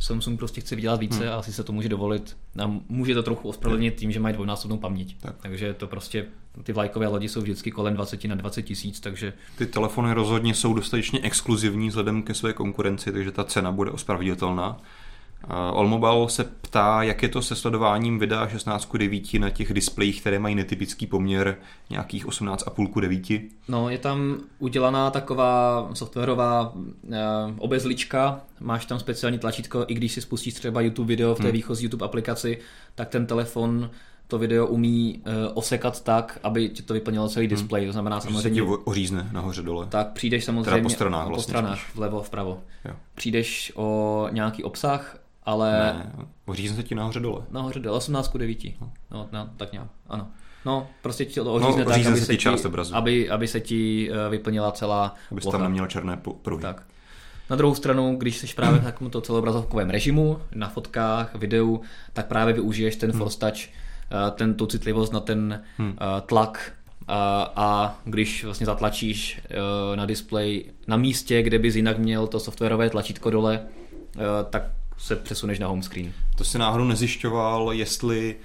Samsung 0.01 0.38
prostě 0.38 0.61
chce 0.61 0.76
vydělat 0.76 1.01
více 1.01 1.18
hmm. 1.24 1.28
a 1.28 1.34
asi 1.34 1.53
se 1.53 1.64
to 1.64 1.72
může 1.72 1.88
dovolit. 1.88 2.36
A 2.64 2.70
může 2.88 3.14
to 3.14 3.22
trochu 3.22 3.48
ospravedlnit 3.48 3.94
tím, 3.94 4.12
že 4.12 4.20
mají 4.20 4.34
dvojnásobnou 4.34 4.78
paměť. 4.78 5.16
Tak. 5.20 5.34
Takže 5.42 5.74
to 5.74 5.86
prostě, 5.86 6.26
ty 6.62 6.72
vlajkové 6.72 7.07
lodi 7.07 7.28
jsou 7.28 7.40
vždycky 7.40 7.70
kolem 7.70 7.94
20 7.94 8.24
na 8.24 8.34
20 8.34 8.62
tisíc, 8.62 9.01
takže... 9.01 9.32
Ty 9.59 9.66
telefony 9.66 10.12
rozhodně 10.12 10.55
jsou 10.55 10.74
dostatečně 10.74 11.20
exkluzivní 11.20 11.88
vzhledem 11.88 12.22
ke 12.22 12.34
své 12.34 12.53
konkurenci, 12.53 13.12
takže 13.12 13.32
ta 13.32 13.44
cena 13.44 13.72
bude 13.72 13.90
ospravedlnitelná. 13.90 14.80
Allmobile 15.49 16.28
se 16.30 16.45
ptá, 16.45 17.03
jak 17.03 17.22
je 17.22 17.28
to 17.28 17.43
se 17.43 17.57
sledováním 17.57 18.18
videa 18.18 18.49
16 18.49 18.84
k 18.84 18.99
9 18.99 19.34
na 19.34 19.51
těch 19.51 19.74
displejích, 19.74 20.20
které 20.20 20.38
mají 20.38 20.55
netypický 20.55 21.07
poměr 21.07 21.57
nějakých 21.91 22.26
18,5 22.26 22.86
k 22.93 23.01
9. 23.01 23.22
No, 23.68 23.91
je 23.91 23.99
tam 23.99 24.36
udělaná 24.59 25.11
taková 25.11 25.88
softwarová 25.95 26.72
e, 27.12 27.18
obezlička, 27.59 28.41
máš 28.61 28.86
tam 28.86 28.99
speciální 28.99 29.38
tlačítko, 29.38 29.84
i 29.88 29.95
když 29.95 30.12
si 30.12 30.20
spustíš 30.20 30.55
třeba 30.55 30.80
YouTube 30.80 31.09
video 31.09 31.34
v 31.34 31.38
té 31.38 31.45
hmm. 31.45 31.53
výchozí 31.53 31.84
YouTube 31.84 32.05
aplikaci, 32.05 32.59
tak 32.95 33.09
ten 33.09 33.26
telefon 33.26 33.91
to 34.30 34.38
video 34.38 34.66
umí 34.66 35.22
uh, 35.26 35.32
osekat 35.55 36.05
tak, 36.05 36.38
aby 36.43 36.68
ti 36.68 36.82
to 36.82 36.95
vyplnilo 36.95 37.28
celý 37.28 37.47
hmm. 37.47 37.57
displej. 37.57 37.86
To 37.86 37.93
znamená 37.93 38.20
samozřejmě... 38.20 38.43
Se 38.43 38.51
ti 38.51 38.62
ořízne 38.62 39.28
nahoře 39.32 39.62
dole. 39.62 39.86
Tak 39.86 40.12
přijdeš 40.12 40.45
samozřejmě... 40.45 40.64
Teda 40.64 40.82
po 40.82 40.88
stranách 40.88 41.28
vlastně. 41.28 41.53
Po 41.53 41.59
stranách, 41.59 41.95
vlevo, 41.95 42.22
vpravo. 42.22 42.61
Jo. 42.84 42.95
Přijdeš 43.14 43.72
o 43.74 44.28
nějaký 44.30 44.64
obsah, 44.64 45.20
ale... 45.43 45.72
Ne, 45.72 46.12
ořízne 46.47 46.76
se 46.76 46.82
ti 46.82 46.95
nahoře 46.95 47.20
dole. 47.20 47.43
Nahoře 47.51 47.80
dole, 47.80 47.97
18 47.97 48.36
9. 48.36 48.59
No. 48.80 48.93
No, 49.11 49.28
no, 49.32 49.51
tak 49.57 49.72
nějak, 49.72 49.88
ano. 50.09 50.28
No, 50.64 50.88
prostě 51.03 51.24
ti 51.24 51.34
to 51.34 51.55
ořízne 51.55 51.84
no, 51.84 51.91
tak, 51.91 52.07
aby 52.07 52.20
se, 52.20 52.32
ti, 52.32 52.38
část 52.38 52.64
obrazu. 52.64 52.97
Aby, 52.97 53.30
aby 53.30 53.49
se 53.49 53.61
ti 53.61 54.11
uh, 54.11 54.16
vyplnila 54.30 54.72
celá 54.72 55.14
Abys 55.30 55.47
tam 55.47 55.62
neměl 55.62 55.86
černé 55.86 56.20
pruhy. 56.43 56.62
Tak. 56.62 56.82
Na 57.51 57.57
druhou 57.57 57.74
stranu, 57.74 58.16
když 58.16 58.36
jsi 58.36 58.55
právě 58.55 58.80
v 58.80 58.84
takovémto 58.84 59.20
celobrazovkovém 59.20 59.91
režimu, 59.91 60.41
na 60.55 60.68
fotkách, 60.68 61.34
videu, 61.34 61.80
tak 62.12 62.26
právě 62.26 62.55
využiješ 62.55 62.97
ten 62.97 63.11
hmm. 63.11 63.18
Force 63.18 63.38
Touch, 63.38 63.68
ten, 64.34 64.55
tu 64.55 64.66
citlivost 64.66 65.12
na 65.12 65.20
ten 65.20 65.62
hmm. 65.78 65.88
uh, 65.88 65.97
tlak 66.26 66.72
a, 67.09 67.53
a 67.57 67.99
když 68.05 68.45
vlastně 68.45 68.66
zatlačíš 68.66 69.41
uh, 69.91 69.97
na 69.97 70.07
display 70.07 70.64
na 70.86 70.97
místě, 70.97 71.43
kde 71.43 71.59
bys 71.59 71.76
jinak 71.76 71.99
měl 71.99 72.26
to 72.26 72.41
softwarové 72.41 72.91
tlačítko 72.91 73.30
dole, 73.30 73.61
tak 74.51 74.62
se 75.01 75.16
přesuneš 75.16 75.59
na 75.59 75.66
home 75.66 75.82
screen. 75.82 76.12
To 76.36 76.44
si 76.44 76.59
náhodou 76.59 76.84
nezjišťoval, 76.84 77.72
jestli 77.72 78.36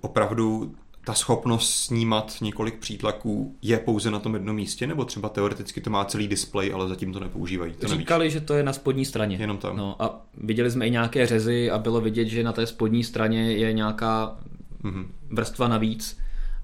opravdu 0.00 0.74
ta 1.04 1.14
schopnost 1.14 1.74
snímat 1.74 2.34
několik 2.40 2.78
přítlaků 2.78 3.56
je 3.62 3.78
pouze 3.78 4.10
na 4.10 4.18
tom 4.18 4.34
jednom 4.34 4.56
místě, 4.56 4.86
nebo 4.86 5.04
třeba 5.04 5.28
teoreticky 5.28 5.80
to 5.80 5.90
má 5.90 6.04
celý 6.04 6.28
displej, 6.28 6.72
ale 6.74 6.88
zatím 6.88 7.12
to 7.12 7.20
nepoužívají. 7.20 7.72
To 7.72 7.88
Říkali, 7.88 8.22
nevíš. 8.24 8.32
že 8.32 8.40
to 8.40 8.54
je 8.54 8.62
na 8.62 8.72
spodní 8.72 9.04
straně. 9.04 9.36
Jenom 9.36 9.58
tam. 9.58 9.76
No 9.76 10.02
a 10.02 10.26
viděli 10.36 10.70
jsme 10.70 10.86
i 10.86 10.90
nějaké 10.90 11.26
řezy 11.26 11.70
a 11.70 11.78
bylo 11.78 12.00
vidět, 12.00 12.28
že 12.28 12.44
na 12.44 12.52
té 12.52 12.66
spodní 12.66 13.04
straně 13.04 13.52
je 13.52 13.72
nějaká 13.72 14.36
mm-hmm. 14.82 15.06
vrstva 15.30 15.68
navíc 15.68 16.18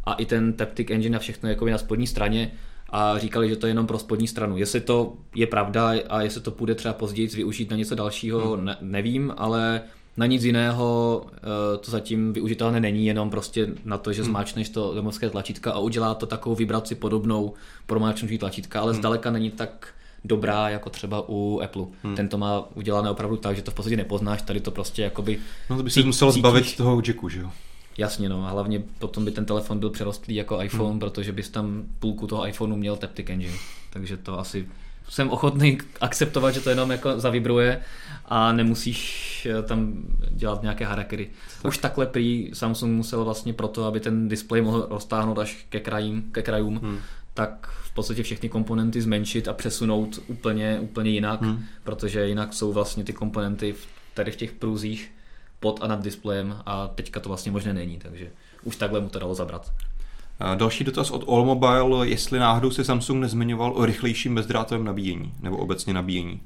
a 0.04 0.14
i 0.14 0.26
ten 0.26 0.52
Taptic 0.52 0.90
Engine 0.90 1.16
a 1.16 1.20
všechno 1.20 1.48
jako 1.48 1.66
na 1.66 1.78
spodní 1.78 2.06
straně 2.06 2.50
a 2.88 3.18
říkali, 3.18 3.48
že 3.48 3.56
to 3.56 3.66
je 3.66 3.70
jenom 3.70 3.86
pro 3.86 3.98
spodní 3.98 4.28
stranu. 4.28 4.58
Jestli 4.58 4.80
to 4.80 5.12
je 5.34 5.46
pravda 5.46 5.92
a 6.08 6.22
jestli 6.22 6.40
to 6.40 6.50
půjde 6.50 6.74
třeba 6.74 6.94
později 6.94 7.28
využít 7.28 7.70
na 7.70 7.76
něco 7.76 7.94
dalšího, 7.94 8.56
hmm. 8.56 8.64
ne, 8.64 8.76
nevím, 8.80 9.34
ale 9.36 9.80
na 10.16 10.26
nic 10.26 10.44
jiného 10.44 11.22
eh, 11.36 11.78
to 11.78 11.90
zatím 11.90 12.32
využitelné 12.32 12.80
není, 12.80 13.06
jenom 13.06 13.30
prostě 13.30 13.68
na 13.84 13.98
to, 13.98 14.12
že 14.12 14.22
hmm. 14.22 14.30
zmáčneš 14.30 14.68
to 14.68 14.94
domovské 14.94 15.30
tlačítka 15.30 15.72
a 15.72 15.78
udělá 15.78 16.14
to 16.14 16.26
takovou 16.26 16.54
vibraci 16.54 16.94
podobnou 16.94 17.54
pro 17.86 18.00
máčnutí 18.00 18.38
tlačítka, 18.38 18.80
ale 18.80 18.92
hmm. 18.92 19.00
zdaleka 19.00 19.30
není 19.30 19.50
tak 19.50 19.88
dobrá 20.24 20.68
jako 20.68 20.90
třeba 20.90 21.24
u 21.28 21.60
Apple. 21.64 21.84
Hmm. 22.02 22.16
Ten 22.16 22.28
to 22.28 22.38
má 22.38 22.64
udělané 22.74 23.10
opravdu 23.10 23.36
tak, 23.36 23.56
že 23.56 23.62
to 23.62 23.70
v 23.70 23.74
podstatě 23.74 23.96
nepoznáš, 23.96 24.42
tady 24.42 24.60
to 24.60 24.70
prostě 24.70 25.02
jakoby... 25.02 25.38
No 25.70 25.76
to 25.76 25.82
by 25.82 25.90
se 25.90 26.02
musel 26.02 26.32
zbavit 26.32 26.76
toho 26.76 27.02
jacku, 27.06 27.28
že 27.28 27.40
jo? 27.40 27.50
Jasně, 27.98 28.28
no, 28.28 28.46
a 28.46 28.50
hlavně 28.50 28.82
potom 28.98 29.24
by 29.24 29.30
ten 29.30 29.44
telefon 29.44 29.78
byl 29.78 29.90
přerostlý 29.90 30.34
jako 30.34 30.62
iPhone, 30.62 30.90
hmm. 30.90 31.00
protože 31.00 31.32
bys 31.32 31.48
tam 31.50 31.84
půlku 31.98 32.26
toho 32.26 32.48
iPhoneu 32.48 32.76
měl 32.76 32.96
Taptic 32.96 33.30
Engine. 33.30 33.54
Takže 33.90 34.16
to 34.16 34.38
asi 34.38 34.66
jsem 35.08 35.30
ochotný 35.30 35.78
akceptovat, 36.00 36.54
že 36.54 36.60
to 36.60 36.70
jenom 36.70 36.90
jako 36.90 37.20
zavibruje 37.20 37.80
a 38.24 38.52
nemusíš 38.52 39.48
eh, 39.50 39.62
tam 39.62 39.92
dělat 40.30 40.62
nějaké 40.62 40.84
harakery. 40.84 41.30
Už 41.64 41.78
takhle 41.78 42.06
prý 42.06 42.50
Samsung 42.54 42.96
musel 42.96 43.24
vlastně 43.24 43.52
proto, 43.52 43.84
aby 43.84 44.00
ten 44.00 44.28
displej 44.28 44.62
mohl 44.62 44.86
roztáhnout 44.90 45.38
až 45.38 45.66
ke, 45.68 45.80
krajím, 45.80 46.30
ke 46.32 46.42
krajům, 46.42 46.76
hmm. 46.76 46.98
tak 47.34 47.68
v 47.82 47.94
podstatě 47.94 48.22
všechny 48.22 48.48
komponenty 48.48 49.02
zmenšit 49.02 49.48
a 49.48 49.52
přesunout 49.52 50.18
úplně, 50.26 50.80
úplně 50.80 51.10
jinak, 51.10 51.42
hmm. 51.42 51.64
protože 51.84 52.28
jinak 52.28 52.54
jsou 52.54 52.72
vlastně 52.72 53.04
ty 53.04 53.12
komponenty 53.12 53.74
tady 54.14 54.30
v 54.30 54.36
těch 54.36 54.52
průzích 54.52 55.10
pod 55.60 55.78
a 55.82 55.86
nad 55.86 56.02
displejem 56.02 56.56
a 56.66 56.88
teďka 56.88 57.20
to 57.20 57.28
vlastně 57.28 57.52
možné 57.52 57.74
není, 57.74 57.98
takže 57.98 58.30
už 58.64 58.76
takhle 58.76 59.00
mu 59.00 59.08
to 59.08 59.18
dalo 59.18 59.34
zabrat. 59.34 59.72
Další 60.54 60.84
dotaz 60.84 61.10
od 61.10 61.28
Allmobile, 61.28 62.08
jestli 62.08 62.38
náhodou 62.38 62.70
se 62.70 62.84
Samsung 62.84 63.20
nezmiňoval 63.20 63.72
o 63.76 63.86
rychlejším 63.86 64.34
bezdrátovém 64.34 64.84
nabíjení, 64.84 65.32
nebo 65.42 65.56
obecně 65.56 65.94
nabíjení. 65.94 66.40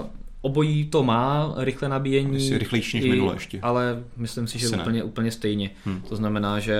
Uh, 0.00 0.06
obojí 0.40 0.84
to 0.84 1.02
má 1.02 1.54
rychlé 1.56 1.88
nabíjení. 1.88 2.34
Jestli 2.34 2.58
rychlejší 2.58 2.96
než 2.96 3.06
i, 3.06 3.10
minule 3.10 3.34
ještě. 3.34 3.58
Ale 3.62 4.02
myslím 4.16 4.46
si, 4.46 4.58
že 4.58 4.68
úplně, 4.68 5.04
úplně 5.04 5.30
stejně. 5.30 5.70
Hmm. 5.84 6.02
To 6.08 6.16
znamená, 6.16 6.60
že 6.60 6.78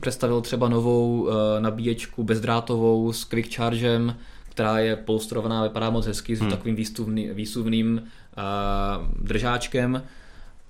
představil 0.00 0.40
třeba 0.40 0.68
novou 0.68 1.20
uh, 1.20 1.32
nabíječku 1.58 2.24
bezdrátovou 2.24 3.12
s 3.12 3.24
quick 3.24 3.54
chargem, 3.54 4.16
která 4.50 4.78
je 4.78 4.96
polstrovaná, 4.96 5.62
vypadá 5.62 5.90
moc 5.90 6.06
hezky, 6.06 6.34
hmm. 6.36 6.50
s 6.50 6.52
takovým 6.52 6.76
výstuvný, 6.76 7.28
výsuvným 7.32 8.02
uh, 8.02 9.26
držáčkem 9.26 10.02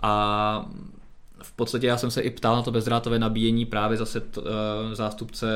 a 0.03 0.71
v 1.43 1.53
podstatě 1.53 1.87
já 1.87 1.97
jsem 1.97 2.11
se 2.11 2.21
i 2.21 2.31
ptal 2.31 2.57
na 2.57 2.63
to 2.63 2.71
bezdrátové 2.73 3.19
nabíjení 3.19 3.67
právě 3.67 3.97
zase 3.97 4.21
t, 4.21 4.41
uh, 4.41 4.47
zástupce 4.93 5.49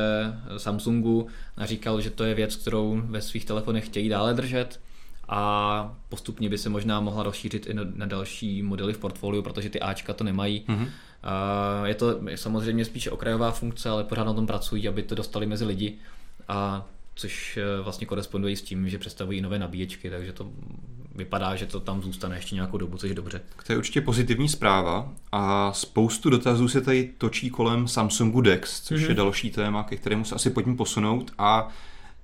Samsungu 0.57 1.27
a 1.57 1.67
říkal, 1.67 2.01
že 2.01 2.11
to 2.11 2.25
je 2.25 2.35
věc, 2.35 2.57
kterou 2.57 3.03
ve 3.05 3.21
svých 3.21 3.45
telefonech 3.45 3.87
chtějí 3.87 4.09
dále 4.09 4.35
držet 4.35 4.81
a 5.29 5.95
postupně 6.09 6.49
by 6.49 6.59
se 6.59 6.69
možná 6.69 7.01
mohla 7.01 7.23
rozšířit 7.23 7.67
i 7.67 7.75
na, 7.75 7.83
na 7.95 8.07
další 8.07 8.63
modely 8.63 8.93
v 8.93 8.99
portfoliu, 8.99 9.43
protože 9.43 9.71
ty 9.71 9.81
Ačka 9.81 10.13
to 10.13 10.25
nemají. 10.25 10.65
Mm-hmm. 10.69 10.89
Je 11.85 11.95
to 11.95 12.21
samozřejmě 12.35 12.85
spíše 12.85 13.11
okrajová 13.11 13.51
funkce, 13.51 13.89
ale 13.91 14.05
pořád 14.05 14.25
na 14.25 14.33
tom 14.33 14.47
pracují, 14.47 14.89
aby 14.89 15.03
to 15.03 15.15
dostali 15.15 15.47
mezi 15.47 15.65
lidi 15.65 15.99
a 16.49 16.87
což 17.15 17.57
eh, 17.57 17.83
vlastně 17.83 18.07
koresponduje 18.07 18.57
s 18.57 18.63
tím, 18.63 18.89
že 18.89 18.99
představují 18.99 19.41
nové 19.41 19.59
nabíječky, 19.59 20.11
takže 20.11 20.33
to 20.33 20.51
vypadá, 21.21 21.57
že 21.57 21.67
to 21.67 21.81
tam 21.81 22.03
zůstane 22.03 22.37
ještě 22.37 22.55
nějakou 22.55 22.79
dobu, 22.79 22.97
což 22.97 23.09
je 23.09 23.15
dobře. 23.15 23.41
To 23.67 23.73
je 23.73 23.79
určitě 23.79 24.01
pozitivní 24.01 24.49
zpráva 24.49 25.13
a 25.33 25.73
spoustu 25.73 26.31
dotazů 26.31 26.69
se 26.69 26.81
tady 26.81 27.11
točí 27.19 27.51
kolem 27.51 27.89
Samsungu 27.89 28.41
Dex, 28.41 28.81
což 28.81 29.03
mm-hmm. 29.03 29.09
je 29.09 29.15
další 29.15 29.51
téma, 29.51 29.83
ke 29.83 29.97
kterému 29.97 30.25
se 30.25 30.35
asi 30.35 30.51
pojďme 30.51 30.77
posunout 30.77 31.33
a 31.39 31.69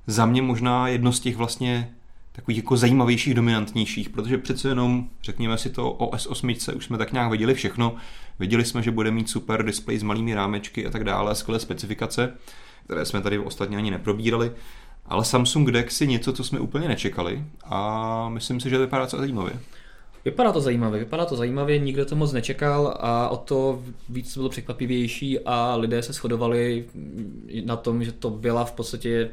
za 0.06 0.26
mě 0.26 0.42
možná 0.42 0.88
jedno 0.88 1.12
z 1.12 1.20
těch 1.20 1.36
vlastně 1.36 1.90
takových 2.32 2.56
jako 2.58 2.76
zajímavějších, 2.76 3.34
dominantnějších, 3.34 4.08
protože 4.08 4.38
přece 4.38 4.68
jenom, 4.68 5.08
řekněme 5.22 5.58
si 5.58 5.70
to, 5.70 5.92
o 5.92 6.16
S8 6.16 6.76
už 6.76 6.84
jsme 6.84 6.98
tak 6.98 7.12
nějak 7.12 7.30
viděli 7.30 7.54
všechno. 7.54 7.96
Viděli 8.38 8.64
jsme, 8.64 8.82
že 8.82 8.90
bude 8.90 9.10
mít 9.10 9.30
super 9.30 9.64
display 9.64 9.98
s 9.98 10.02
malými 10.02 10.34
rámečky 10.34 10.86
a 10.86 10.90
tak 10.90 11.04
dále, 11.04 11.34
skvělé 11.34 11.60
specifikace. 11.60 12.32
které 12.84 13.04
jsme 13.04 13.20
tady 13.20 13.38
ostatně 13.38 13.76
ani 13.76 13.90
neprobírali. 13.90 14.52
Ale 15.08 15.24
Samsung 15.24 15.70
Dex 15.70 16.00
je 16.00 16.06
něco, 16.06 16.32
co 16.32 16.44
jsme 16.44 16.60
úplně 16.60 16.88
nečekali 16.88 17.44
a 17.64 18.28
myslím 18.28 18.60
si, 18.60 18.70
že 18.70 18.76
to 18.76 18.82
vypadá 18.82 19.04
docela 19.04 19.22
zajímavě. 19.22 19.52
Vypadá 20.24 20.52
to 20.52 20.60
zajímavě, 20.60 21.00
vypadá 21.00 21.24
to 21.24 21.36
zajímavě, 21.36 21.78
nikdo 21.78 22.04
to 22.04 22.16
moc 22.16 22.32
nečekal 22.32 22.94
a 23.00 23.28
o 23.28 23.36
to 23.36 23.82
víc 24.08 24.36
bylo 24.36 24.48
překvapivější 24.48 25.40
a 25.40 25.76
lidé 25.76 26.02
se 26.02 26.12
shodovali 26.12 26.84
na 27.64 27.76
tom, 27.76 28.04
že 28.04 28.12
to 28.12 28.30
byla 28.30 28.64
v 28.64 28.72
podstatě 28.72 29.30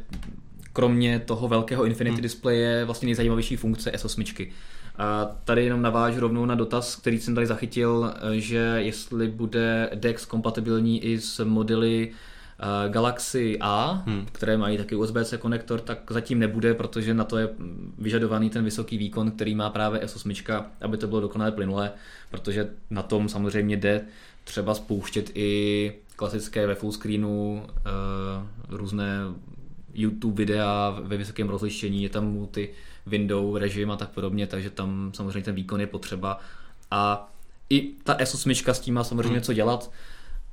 kromě 0.73 1.19
toho 1.19 1.47
velkého 1.47 1.85
Infinity 1.85 2.13
hmm. 2.13 2.21
displeje 2.21 2.85
vlastně 2.85 3.05
nejzajímavější 3.05 3.55
funkce 3.55 3.91
S8. 3.91 4.51
A 4.97 5.25
tady 5.43 5.63
jenom 5.63 5.81
navážu 5.81 6.19
rovnou 6.19 6.45
na 6.45 6.55
dotaz, 6.55 6.95
který 6.95 7.19
jsem 7.19 7.35
tady 7.35 7.47
zachytil, 7.47 8.13
že 8.31 8.75
jestli 8.77 9.27
bude 9.27 9.89
DeX 9.95 10.25
kompatibilní 10.25 11.03
i 11.03 11.19
s 11.21 11.43
modely 11.45 12.11
Galaxy 12.89 13.57
A, 13.61 14.03
hmm. 14.05 14.25
které 14.31 14.57
mají 14.57 14.77
taky 14.77 14.95
USB-C 14.95 15.37
konektor, 15.37 15.79
tak 15.79 15.99
zatím 16.09 16.39
nebude, 16.39 16.73
protože 16.73 17.13
na 17.13 17.23
to 17.23 17.37
je 17.37 17.49
vyžadovaný 17.97 18.49
ten 18.49 18.63
vysoký 18.63 18.97
výkon, 18.97 19.31
který 19.31 19.55
má 19.55 19.69
právě 19.69 20.01
S8, 20.01 20.65
aby 20.81 20.97
to 20.97 21.07
bylo 21.07 21.21
dokonale 21.21 21.51
plynulé, 21.51 21.91
protože 22.31 22.69
na 22.89 23.03
tom 23.03 23.29
samozřejmě 23.29 23.77
jde 23.77 24.05
třeba 24.43 24.73
spouštět 24.73 25.31
i 25.33 25.93
klasické 26.15 26.67
ve 26.67 26.75
full 26.75 26.91
screenu 26.91 27.65
uh, 28.69 28.77
různé 28.77 29.17
YouTube 29.93 30.35
videa 30.35 30.99
ve 31.03 31.17
vysokém 31.17 31.49
rozlišení, 31.49 32.03
je 32.03 32.09
tam 32.09 32.31
multi 32.31 32.69
window 33.05 33.55
režim 33.55 33.91
a 33.91 33.97
tak 33.97 34.09
podobně, 34.09 34.47
takže 34.47 34.69
tam 34.69 35.11
samozřejmě 35.15 35.41
ten 35.41 35.55
výkon 35.55 35.81
je 35.81 35.87
potřeba 35.87 36.39
a 36.91 37.31
i 37.69 37.93
ta 38.03 38.17
S8 38.17 38.71
s 38.73 38.79
tím 38.79 38.93
má 38.93 39.03
samozřejmě 39.03 39.31
hmm. 39.31 39.41
co 39.41 39.53
dělat, 39.53 39.91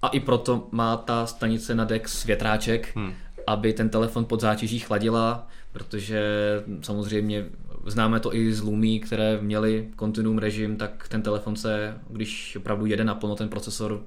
a 0.03 0.09
i 0.09 0.21
proto 0.21 0.69
má 0.71 0.97
ta 0.97 1.27
stanice 1.27 1.75
na 1.75 1.85
DeX 1.85 2.25
větráček, 2.25 2.97
hmm. 2.97 3.15
aby 3.47 3.73
ten 3.73 3.89
telefon 3.89 4.25
pod 4.25 4.41
zátěží 4.41 4.79
chladila, 4.79 5.49
protože 5.73 6.23
samozřejmě 6.83 7.47
známe 7.87 8.21
to 8.21 8.35
i 8.35 8.53
z 8.53 8.63
Lumí, 8.63 9.01
které 9.01 9.39
měly 9.41 9.89
kontinuum 9.97 10.39
režim, 10.39 10.77
tak 10.77 11.09
ten 11.09 11.23
telefon 11.23 11.57
se, 11.57 11.99
když 12.09 12.57
opravdu 12.57 12.87
jede 12.87 13.05
naplno 13.05 13.37
ten 13.37 13.49
procesor 13.49 14.03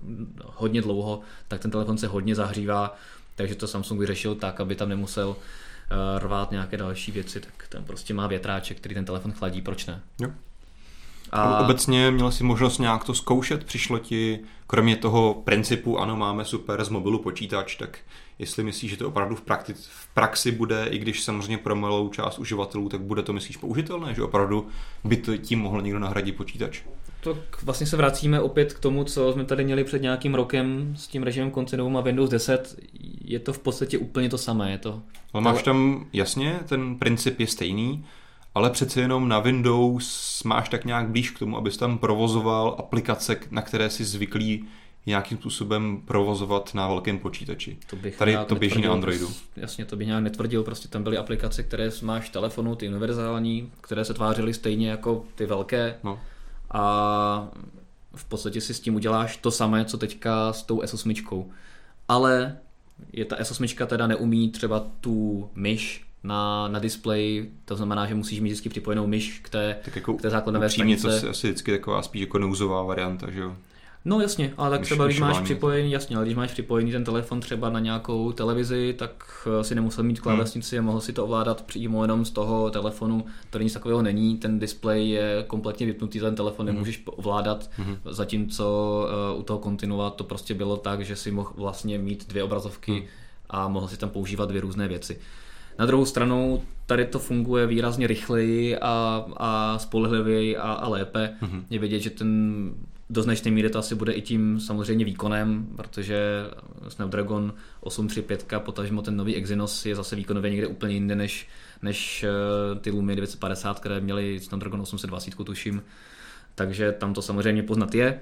hodně 0.45 0.81
dlouho, 0.81 1.19
tak 1.47 1.61
ten 1.61 1.71
telefon 1.71 1.97
se 1.97 2.07
hodně 2.07 2.35
zahřívá, 2.35 2.95
takže 3.35 3.55
to 3.55 3.67
Samsung 3.67 3.99
vyřešil 3.99 4.35
tak, 4.35 4.59
aby 4.59 4.75
tam 4.75 4.89
nemusel 4.89 5.35
eh, 5.35 6.19
rvát 6.19 6.51
nějaké 6.51 6.77
další 6.77 7.11
věci, 7.11 7.39
tak 7.39 7.67
ten 7.69 7.83
prostě 7.83 8.13
má 8.13 8.27
větráček, 8.27 8.77
který 8.77 8.95
ten 8.95 9.05
telefon 9.05 9.31
chladí, 9.31 9.61
proč 9.61 9.85
ne? 9.85 10.01
Jo. 10.21 10.29
A... 11.33 11.59
Obecně 11.59 12.11
měl 12.11 12.31
si 12.31 12.43
možnost 12.43 12.79
nějak 12.79 13.03
to 13.03 13.13
zkoušet, 13.13 13.63
přišlo 13.63 13.99
ti, 13.99 14.39
kromě 14.67 14.95
toho 14.95 15.33
principu, 15.33 15.99
ano, 15.99 16.15
máme 16.15 16.45
super 16.45 16.83
z 16.83 16.89
mobilu 16.89 17.19
počítač, 17.19 17.75
tak 17.75 17.99
jestli 18.39 18.63
myslíš, 18.63 18.91
že 18.91 18.97
to 18.97 19.07
opravdu 19.07 19.35
v, 19.35 19.41
prakti- 19.45 19.75
v 19.77 20.07
praxi 20.13 20.51
bude, 20.51 20.87
i 20.89 20.97
když 20.97 21.23
samozřejmě 21.23 21.57
pro 21.57 21.75
malou 21.75 22.09
část 22.09 22.39
uživatelů, 22.39 22.89
tak 22.89 23.01
bude 23.01 23.23
to, 23.23 23.33
myslíš, 23.33 23.57
použitelné, 23.57 24.13
že 24.13 24.23
opravdu 24.23 24.67
by 25.03 25.17
to 25.17 25.37
tím 25.37 25.59
mohl 25.59 25.81
někdo 25.81 25.99
nahradit 25.99 26.35
počítač? 26.35 26.81
Tak 27.23 27.63
vlastně 27.63 27.87
se 27.87 27.97
vracíme 27.97 28.41
opět 28.41 28.73
k 28.73 28.79
tomu, 28.79 29.03
co 29.03 29.33
jsme 29.33 29.45
tady 29.45 29.63
měli 29.63 29.83
před 29.83 30.01
nějakým 30.01 30.35
rokem 30.35 30.93
s 30.97 31.07
tím 31.07 31.23
režimem 31.23 31.51
Continuum 31.51 31.97
a 31.97 32.01
Windows 32.01 32.29
10. 32.29 32.75
Je 33.21 33.39
to 33.39 33.53
v 33.53 33.59
podstatě 33.59 33.97
úplně 33.97 34.29
to 34.29 34.37
samé. 34.37 34.71
Je 34.71 34.77
to... 34.77 35.01
Ale 35.33 35.43
máš 35.43 35.63
tam, 35.63 36.05
jasně, 36.13 36.59
ten 36.65 36.95
princip 36.95 37.39
je 37.39 37.47
stejný, 37.47 38.05
ale 38.55 38.69
přece 38.69 39.01
jenom 39.01 39.27
na 39.27 39.39
Windows 39.39 40.43
máš 40.43 40.69
tak 40.69 40.85
nějak 40.85 41.09
blíž 41.09 41.31
k 41.31 41.39
tomu, 41.39 41.57
abys 41.57 41.77
tam 41.77 41.97
provozoval 41.97 42.75
aplikace, 42.79 43.39
na 43.51 43.61
které 43.61 43.89
si 43.89 44.05
zvyklý 44.05 44.65
nějakým 45.05 45.37
způsobem 45.37 46.01
provozovat 46.05 46.73
na 46.73 46.87
velkém 46.87 47.19
počítači. 47.19 47.77
To 47.89 47.95
bych 47.95 48.17
Tady 48.17 48.37
to 48.45 48.55
běží 48.55 48.81
na 48.81 48.91
Androidu. 48.91 49.29
Jasně, 49.55 49.85
to 49.85 49.95
bych 49.95 50.07
nějak 50.07 50.23
netvrdil, 50.23 50.63
prostě 50.63 50.87
tam 50.87 51.03
byly 51.03 51.17
aplikace, 51.17 51.63
které 51.63 51.89
máš 52.01 52.29
telefonu, 52.29 52.75
ty 52.75 52.87
univerzální, 52.87 53.71
které 53.81 54.05
se 54.05 54.13
tvářily 54.13 54.53
stejně 54.53 54.89
jako 54.89 55.25
ty 55.35 55.45
velké. 55.45 55.95
No. 56.03 56.19
A 56.71 57.47
v 58.15 58.25
podstatě 58.25 58.61
si 58.61 58.73
s 58.73 58.79
tím 58.79 58.95
uděláš 58.95 59.37
to 59.37 59.51
samé, 59.51 59.85
co 59.85 59.97
teďka 59.97 60.53
s 60.53 60.63
tou 60.63 60.81
S8. 60.81 61.45
Ale 62.07 62.57
je 63.13 63.25
ta 63.25 63.35
S8 63.35 63.87
teda 63.87 64.07
neumí 64.07 64.49
třeba 64.51 64.85
tu 65.01 65.49
myš 65.55 66.05
na, 66.23 66.67
na 66.67 66.79
display, 66.79 67.45
to 67.65 67.75
znamená, 67.75 68.05
že 68.05 68.15
musíš 68.15 68.39
mít 68.39 68.49
vždycky 68.49 68.69
připojenou 68.69 69.07
myš 69.07 69.39
k 69.39 69.49
té, 69.49 69.77
tak 69.85 69.95
jako 69.95 70.13
k 70.13 70.21
té 70.21 70.29
základové 70.29 70.69
stanice. 70.69 71.21
to 71.21 71.29
asi 71.29 71.47
vždycky 71.47 71.71
taková 71.71 72.01
spíš 72.01 72.21
jako 72.21 72.39
nouzová 72.39 72.83
varianta, 72.83 73.31
že 73.31 73.39
jo? 73.39 73.55
No 74.05 74.19
jasně, 74.19 74.53
ale 74.57 74.69
tak 74.69 74.79
myš, 74.79 74.87
třeba 74.87 75.05
když 75.05 75.19
máš 75.19 75.39
připojený, 75.39 75.91
jasně, 75.91 76.15
ale 76.15 76.25
když 76.25 76.35
máš 76.35 76.51
připojený 76.51 76.91
ten 76.91 77.03
telefon 77.03 77.39
třeba 77.39 77.69
na 77.69 77.79
nějakou 77.79 78.31
televizi, 78.31 78.95
tak 78.97 79.47
eh, 79.59 79.63
si 79.63 79.75
nemusel 79.75 80.03
mít 80.03 80.19
klávesnici 80.19 80.77
hmm. 80.77 80.87
a 80.87 80.91
mohl 80.91 81.01
si 81.01 81.13
to 81.13 81.23
ovládat 81.23 81.61
přímo 81.61 82.01
jenom 82.01 82.25
z 82.25 82.31
toho 82.31 82.69
telefonu, 82.69 83.25
to 83.49 83.59
nic 83.59 83.73
takového 83.73 84.01
není, 84.01 84.37
ten 84.37 84.59
display 84.59 85.09
je 85.09 85.43
kompletně 85.47 85.85
vypnutý, 85.85 86.19
ten 86.19 86.35
telefon 86.35 86.65
hmm. 86.65 86.75
nemůžeš 86.75 87.03
ovládat, 87.05 87.69
hmm. 87.77 87.97
zatímco 88.05 89.07
uh, 89.33 89.39
u 89.39 89.43
toho 89.43 89.59
kontinua 89.59 90.09
to 90.09 90.23
prostě 90.23 90.53
bylo 90.53 90.77
tak, 90.77 91.05
že 91.05 91.15
si 91.15 91.31
mohl 91.31 91.51
vlastně 91.55 91.97
mít 91.97 92.27
dvě 92.27 92.43
obrazovky 92.43 92.91
hmm. 92.91 93.03
a 93.49 93.67
mohl 93.67 93.87
si 93.87 93.97
tam 93.97 94.09
používat 94.09 94.49
dvě 94.49 94.61
různé 94.61 94.87
věci. 94.87 95.19
Na 95.79 95.85
druhou 95.85 96.05
stranu 96.05 96.63
tady 96.85 97.05
to 97.05 97.19
funguje 97.19 97.67
výrazně 97.67 98.07
rychleji 98.07 98.77
a, 98.77 99.25
a 99.37 99.79
spolehlivěji 99.79 100.57
a, 100.57 100.71
a 100.71 100.87
lépe. 100.87 101.33
Mm-hmm. 101.41 101.63
Je 101.69 101.79
vidět, 101.79 101.99
že 101.99 102.09
ten 102.09 102.71
do 103.09 103.23
značné 103.23 103.51
míry 103.51 103.69
to 103.69 103.79
asi 103.79 103.95
bude 103.95 104.13
i 104.13 104.21
tím 104.21 104.59
samozřejmě 104.59 105.05
výkonem, 105.05 105.67
protože 105.75 106.43
Snapdragon 106.87 107.53
835, 107.81 108.63
potažmo 108.63 109.01
ten 109.01 109.17
nový 109.17 109.35
Exynos 109.35 109.85
je 109.85 109.95
zase 109.95 110.15
výkonově 110.15 110.51
někde 110.51 110.67
úplně 110.67 110.93
jinde 110.93 111.15
než, 111.15 111.47
než 111.81 112.23
eh, 112.23 112.79
ty 112.79 112.91
Lumie 112.91 113.15
950, 113.15 113.79
které 113.79 113.99
měly 113.99 114.39
Snapdragon 114.39 114.81
820, 114.81 115.35
tuším. 115.35 115.83
Takže 116.55 116.91
tam 116.91 117.13
to 117.13 117.21
samozřejmě 117.21 117.63
poznat 117.63 117.95
je. 117.95 118.19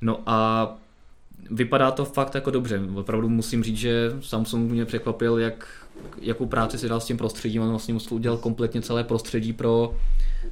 No 0.00 0.22
a 0.26 0.68
vypadá 1.50 1.90
to 1.90 2.04
fakt 2.04 2.34
jako 2.34 2.50
dobře. 2.50 2.80
Opravdu 2.94 3.28
musím 3.28 3.62
říct, 3.62 3.76
že 3.76 4.12
Samsung 4.20 4.70
mě 4.70 4.84
překvapil, 4.84 5.38
jak, 5.38 5.85
jakou 6.20 6.46
práci 6.46 6.78
si 6.78 6.88
dal 6.88 7.00
s 7.00 7.06
tím 7.06 7.16
prostředím. 7.16 7.62
On 7.62 7.70
vlastně 7.70 7.94
musel 7.94 8.14
udělat 8.14 8.40
kompletně 8.40 8.82
celé 8.82 9.04
prostředí 9.04 9.52
pro, 9.52 9.94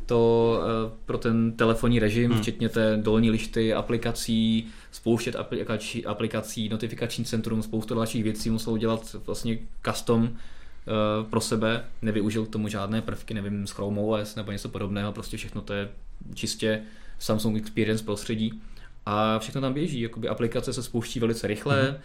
to, 0.07 0.61
eh, 0.63 0.93
pro 1.07 1.19
ten 1.19 1.53
telefonní 1.53 1.99
režim, 1.99 2.31
hmm. 2.31 2.41
včetně 2.41 2.69
té 2.69 2.97
dolní 2.97 3.31
lišty 3.31 3.75
aplikací, 3.75 4.67
spouštět 4.91 5.37
aplikací, 5.37 6.07
aplikací, 6.07 6.69
notifikační 6.69 7.25
centrum, 7.25 7.63
spoustu 7.63 7.95
dalších 7.95 8.25
věcí 8.25 8.51
musel 8.51 8.73
udělat 8.73 9.17
vlastně 9.27 9.59
custom 9.87 10.29
eh, 10.29 11.25
pro 11.31 11.41
sebe, 11.41 11.85
nevyužil 12.03 12.47
k 12.47 12.49
tomu 12.49 12.69
žádné 12.69 13.03
prvky, 13.03 13.35
nevím, 13.35 13.67
z 13.67 13.71
Chrome 13.71 14.01
OS 14.01 14.35
nebo 14.35 14.53
něco 14.53 14.69
podobného, 14.69 15.13
prostě 15.13 15.37
všechno 15.37 15.61
to 15.61 15.73
je 15.73 15.89
čistě 16.35 16.83
Samsung 17.19 17.57
Experience 17.57 18.05
prostředí 18.05 18.61
a 19.07 19.39
všechno 19.39 19.61
tam 19.61 19.73
běží, 19.73 20.01
jakoby 20.01 20.29
aplikace 20.29 20.73
se 20.73 20.83
spouští 20.83 21.21
velice 21.21 21.47
rychle, 21.47 21.83
mm-hmm. 21.83 21.97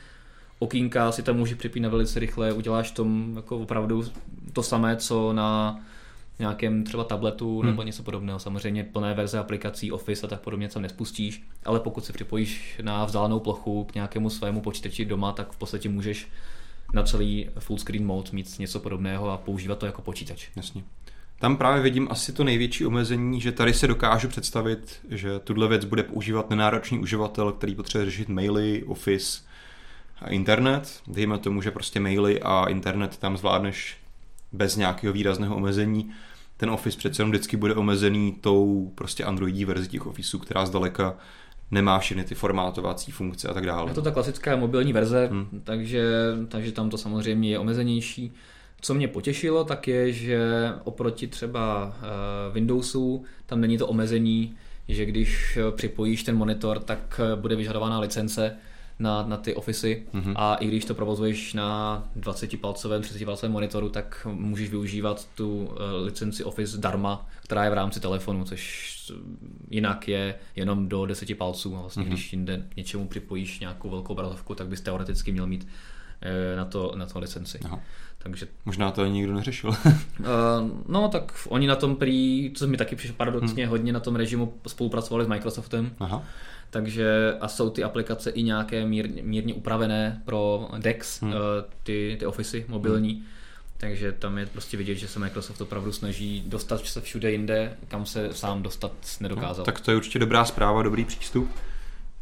Okýnka 0.60 1.12
si 1.12 1.24
tam 1.24 1.38
může 1.38 1.56
připínat 1.56 1.92
velice 1.92 2.20
rychle, 2.20 2.54
uděláš 2.54 2.92
tom 2.92 3.34
jako 3.36 3.58
opravdu 3.58 4.04
to 4.54 4.64
samé, 4.64 4.98
co 4.98 5.34
na 5.34 5.80
nějakém 6.40 6.84
třeba 6.84 7.04
tabletu 7.04 7.60
hmm. 7.60 7.70
nebo 7.70 7.84
něco 7.84 8.04
podobného. 8.04 8.40
Samozřejmě 8.40 8.84
plné 8.84 9.14
verze 9.14 9.40
aplikací 9.40 9.92
Office 9.92 10.26
a 10.26 10.30
tak 10.30 10.42
podobně 10.42 10.70
co 10.70 10.80
nespustíš, 10.80 11.44
ale 11.66 11.80
pokud 11.80 12.06
se 12.06 12.14
připojíš 12.14 12.80
na 12.82 13.06
vzdálenou 13.06 13.40
plochu 13.40 13.84
k 13.84 13.96
nějakému 13.96 14.30
svému 14.30 14.62
počítači 14.62 15.06
doma, 15.06 15.32
tak 15.32 15.52
v 15.52 15.58
podstatě 15.58 15.90
můžeš 15.90 16.28
na 16.94 17.04
celý 17.04 17.50
full 17.60 17.80
screen 17.80 18.06
mode 18.06 18.30
mít 18.34 18.60
něco 18.60 18.80
podobného 18.80 19.30
a 19.30 19.38
používat 19.38 19.78
to 19.78 19.86
jako 19.86 20.02
počítač. 20.02 20.48
Jasně. 20.56 20.84
Tam 21.40 21.58
právě 21.58 21.84
vidím 21.84 22.08
asi 22.12 22.34
to 22.34 22.44
největší 22.44 22.86
omezení, 22.86 23.42
že 23.42 23.52
tady 23.52 23.74
se 23.74 23.88
dokážu 23.88 24.28
představit, 24.28 25.00
že 25.10 25.40
tuhle 25.40 25.68
věc 25.68 25.86
bude 25.86 26.04
používat 26.04 26.50
nenáročný 26.50 27.00
uživatel, 27.00 27.52
který 27.52 27.76
potřebuje 27.76 28.06
řešit 28.06 28.30
maily, 28.30 28.84
Office 28.84 29.42
internet. 30.28 31.02
Dejme 31.08 31.38
tomu, 31.38 31.62
že 31.62 31.72
prostě 31.72 32.00
maily 32.00 32.42
a 32.42 32.66
internet 32.66 33.18
tam 33.18 33.38
zvládneš 33.38 33.98
bez 34.52 34.76
nějakého 34.76 35.14
výrazného 35.14 35.56
omezení. 35.56 36.12
Ten 36.58 36.70
Office 36.70 36.98
přece 36.98 37.22
jenom 37.22 37.32
vždycky 37.32 37.58
bude 37.58 37.76
omezený 37.76 38.36
tou 38.42 38.92
prostě 38.96 39.24
Androidí 39.24 39.66
verzi 39.66 39.88
těch 39.88 40.06
Officeů, 40.06 40.40
která 40.40 40.66
zdaleka 40.66 41.18
nemá 41.72 42.00
všechny 42.00 42.24
ty 42.24 42.36
formátovací 42.36 43.12
funkce 43.12 43.48
a 43.48 43.54
tak 43.54 43.66
dále. 43.66 43.92
Je 43.92 43.96
to 43.96 44.02
ta 44.02 44.12
klasická 44.12 44.56
mobilní 44.56 44.94
verze, 44.94 45.30
hmm. 45.32 45.62
takže, 45.64 46.12
takže 46.48 46.72
tam 46.72 46.90
to 46.90 46.98
samozřejmě 46.98 47.50
je 47.50 47.60
omezenější. 47.60 48.34
Co 48.82 48.94
mě 48.94 49.08
potěšilo, 49.08 49.64
tak 49.64 49.88
je, 49.88 50.12
že 50.12 50.40
oproti 50.84 51.28
třeba 51.28 51.94
eh, 51.98 52.54
Windowsu 52.54 53.24
tam 53.46 53.62
není 53.62 53.78
to 53.78 53.88
omezení, 53.88 54.56
že 54.88 55.06
když 55.06 55.58
připojíš 55.76 56.24
ten 56.24 56.38
monitor, 56.38 56.80
tak 56.80 57.22
eh, 57.24 57.36
bude 57.36 57.56
vyžadována 57.56 58.00
licence 58.00 58.58
na, 59.00 59.24
na 59.24 59.38
ty 59.38 59.56
ofisy 59.56 60.04
mm-hmm. 60.14 60.34
a 60.36 60.56
i 60.56 60.68
když 60.68 60.86
to 60.86 60.96
provozuješ 60.96 61.54
na 61.54 62.04
20-palcovém, 62.20 63.02
30-palcovém 63.02 63.52
monitoru, 63.52 63.90
tak 63.90 64.28
můžeš 64.32 64.70
využívat 64.70 65.28
tu 65.36 65.70
licenci 66.04 66.44
Office 66.44 66.78
darma, 66.78 67.28
která 67.44 67.64
je 67.64 67.70
v 67.70 67.74
rámci 67.74 68.00
telefonu, 68.00 68.46
což 68.46 68.96
jinak 69.70 70.08
je 70.08 70.36
jenom 70.56 70.88
do 70.88 71.06
10 71.06 71.38
palců. 71.38 71.76
Vlastně, 71.76 72.04
mm-hmm. 72.04 72.08
když 72.08 72.34
jinde 72.34 72.66
něčemu 72.78 73.08
připojíš 73.08 73.60
nějakou 73.60 73.90
velkou 73.90 74.14
obrazovku, 74.14 74.56
tak 74.56 74.68
bys 74.68 74.82
teoreticky 74.82 75.32
měl 75.32 75.48
mít 75.48 75.68
eh, 76.22 76.56
na 76.56 76.66
to, 76.66 76.94
na 76.96 77.06
to 77.06 77.20
licenci. 77.20 77.60
Aha. 77.66 77.80
Takže 78.24 78.48
Možná 78.66 78.92
to 78.92 79.02
ani 79.02 79.12
nikdo 79.12 79.34
neřešil. 79.34 79.70
Uh, 79.70 79.76
no 80.88 81.08
tak 81.08 81.48
oni 81.48 81.68
na 81.68 81.76
tom 81.76 81.96
prý, 81.96 82.52
co 82.56 82.68
mi 82.68 82.78
taky 82.78 82.96
přišlo 82.96 83.16
paradoxně, 83.16 83.64
hmm. 83.64 83.72
hodně 83.72 83.94
na 83.94 84.00
tom 84.00 84.16
režimu 84.16 84.54
spolupracovali 84.68 85.26
s 85.26 85.28
Microsoftem. 85.28 85.92
Aha. 86.00 86.24
Takže 86.70 87.38
a 87.42 87.48
jsou 87.48 87.70
ty 87.70 87.84
aplikace 87.84 88.30
i 88.30 88.44
nějaké 88.44 88.86
mírně, 88.86 89.24
mírně 89.24 89.54
upravené 89.54 90.22
pro 90.26 90.70
DeX, 90.78 91.22
hmm. 91.22 91.32
uh, 91.32 91.38
ty, 91.84 92.16
ty 92.20 92.26
Office 92.26 92.58
mobilní. 92.68 93.14
Hmm. 93.14 93.26
Takže 93.78 94.12
tam 94.12 94.38
je 94.38 94.46
prostě 94.46 94.78
vidět, 94.78 94.96
že 94.96 95.08
se 95.08 95.20
Microsoft 95.20 95.62
opravdu 95.62 95.92
snaží 95.92 96.44
dostat 96.48 96.86
se 96.86 97.02
všude 97.02 97.32
jinde, 97.32 97.78
kam 97.88 98.06
se 98.06 98.34
sám 98.34 98.64
dostat 98.64 98.92
nedokázal. 99.20 99.58
No, 99.58 99.66
tak 99.66 99.80
to 99.80 99.92
je 99.92 99.98
určitě 99.98 100.20
dobrá 100.20 100.46
zpráva, 100.46 100.84
dobrý 100.84 101.06
přístup. 101.06 101.50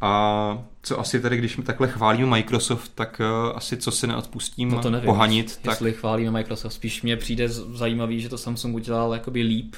A 0.00 0.64
co 0.82 1.00
asi 1.00 1.20
tady, 1.20 1.36
když 1.36 1.56
my 1.56 1.62
takhle 1.62 1.88
chválíme 1.88 2.30
Microsoft, 2.30 2.92
tak 2.94 3.20
uh, 3.20 3.56
asi 3.56 3.76
co 3.76 3.90
se 3.90 4.06
neodpustím 4.06 4.70
no 4.70 4.82
to 4.82 4.90
nevím, 4.90 5.06
pohanit. 5.06 5.60
Jestli 5.64 5.92
tak... 5.92 6.00
chválíme 6.00 6.30
Microsoft, 6.30 6.72
spíš 6.72 7.02
mně 7.02 7.16
přijde 7.16 7.48
zajímavý, 7.48 8.20
že 8.20 8.28
to 8.28 8.38
Samsung 8.38 8.74
udělal 8.74 9.12
jakoby 9.12 9.42
líp, 9.42 9.74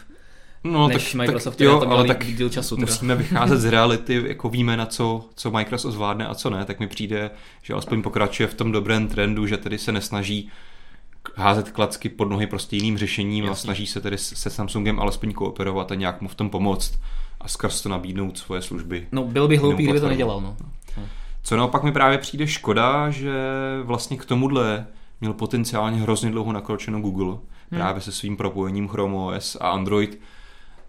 No, 0.65 0.89
než 0.89 1.05
tak, 1.05 1.15
Microsoft, 1.15 1.57
tak, 1.57 1.65
jo, 1.65 1.83
ale 1.89 2.07
tak 2.07 2.27
díl 2.27 2.49
času. 2.49 2.77
Teda. 2.77 2.87
Musíme 2.87 3.15
vycházet 3.15 3.59
z 3.61 3.65
reality, 3.71 4.23
jako 4.27 4.49
víme 4.49 4.77
na 4.77 4.87
co, 4.87 5.25
co 5.35 5.51
Microsoft 5.51 5.93
zvládne 5.93 6.27
a 6.27 6.35
co 6.35 6.51
ne, 6.51 6.65
tak 6.65 6.81
mi 6.81 6.87
přijde, 6.87 7.31
že 7.63 7.73
alespoň 7.73 8.03
pokračuje 8.03 8.47
v 8.47 8.55
tom 8.55 8.73
dobrém 8.73 9.09
trendu, 9.09 9.47
že 9.47 9.57
tedy 9.57 9.79
se 9.79 9.93
nesnaží 9.93 10.51
házet 11.37 11.71
klacky 11.71 12.09
pod 12.09 12.25
nohy 12.25 12.47
prostě 12.47 12.77
jiným 12.77 12.99
řešením 12.99 13.45
Jasně. 13.45 13.53
a 13.53 13.55
snaží 13.55 13.87
se 13.87 14.01
tedy 14.01 14.19
se 14.19 14.51
Samsungem 14.51 15.01
alespoň 15.01 15.33
kooperovat 15.33 15.93
a 15.93 15.95
nějak 15.95 16.21
mu 16.21 16.29
v 16.29 16.35
tom 16.35 16.51
pomoct 16.51 16.99
a 17.41 17.49
skrz 17.49 17.83
to 17.83 17.89
nabídnout 17.89 18.39
svoje 18.39 18.63
služby. 18.63 19.07
No 19.13 19.25
byl 19.25 19.49
by 19.49 19.57
hloupý, 19.57 19.83
kdyby 19.83 20.01
to 20.01 20.09
nedělal. 20.09 20.41
No. 20.41 20.57
Co 21.43 21.57
naopak 21.57 21.83
mi 21.83 21.93
právě 21.93 22.19
přijde 22.19 22.47
škoda, 22.47 23.11
že 23.11 23.35
vlastně 23.83 24.17
k 24.17 24.25
tomuhle 24.25 24.87
měl 25.21 25.33
potenciálně 25.33 26.01
hrozně 26.01 26.31
dlouho 26.31 26.53
nakročeno 26.53 27.01
Google, 27.01 27.27
hmm. 27.27 27.41
právě 27.71 28.03
se 28.03 28.13
svým 28.13 28.37
propojením 28.37 28.89
Chrome 28.89 29.17
OS 29.17 29.57
a 29.61 29.71
Android, 29.71 30.21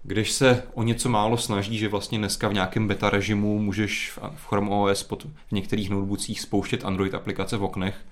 když 0.04 0.32
se 0.32 0.64
o 0.74 0.84
něco 0.84 1.10
málo 1.10 1.38
snaží, 1.38 1.78
že 1.78 1.88
vlastně 1.88 2.18
dneska 2.18 2.48
v 2.48 2.54
nějakém 2.54 2.88
beta 2.88 3.10
režimu 3.10 3.60
můžeš 3.60 4.12
v 4.36 4.48
Chrome 4.48 4.70
OS 4.70 5.04
pod, 5.04 5.24
v 5.24 5.52
některých 5.52 5.90
notebookích 5.90 6.42
spouštět 6.42 6.86
Android 6.86 7.14
aplikace 7.14 7.58
v 7.58 7.64
oknech, 7.64 8.06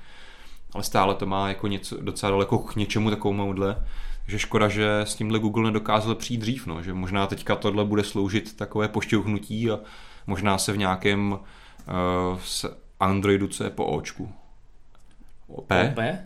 ale 0.74 0.84
stále 0.84 1.16
to 1.16 1.26
má 1.26 1.48
jako 1.48 1.68
něco 1.68 1.98
docela 2.02 2.30
daleko 2.30 2.58
k 2.58 2.76
něčemu 2.76 3.10
takovémuhle. 3.10 3.86
že 4.28 4.40
škoda, 4.40 4.68
že 4.70 5.00
s 5.00 5.16
tímhle 5.16 5.40
Google 5.40 5.64
nedokázal 5.64 6.16
přijít 6.16 6.38
dřív, 6.38 6.68
no, 6.68 6.84
že 6.84 6.94
možná 6.94 7.28
teďka 7.28 7.56
tohle 7.56 7.86
bude 7.86 8.04
sloužit 8.04 8.56
takové 8.56 8.88
pošťouhnutí 8.88 9.72
a 9.72 9.80
možná 10.28 10.58
se 10.58 10.74
v 10.74 10.78
nějakém 10.78 11.32
uh, 11.32 12.40
Androidu, 13.00 13.48
co 13.48 13.64
je 13.64 13.70
po 13.70 13.86
Očku. 13.86 14.32
P? 15.68 15.94
P? 15.96 16.24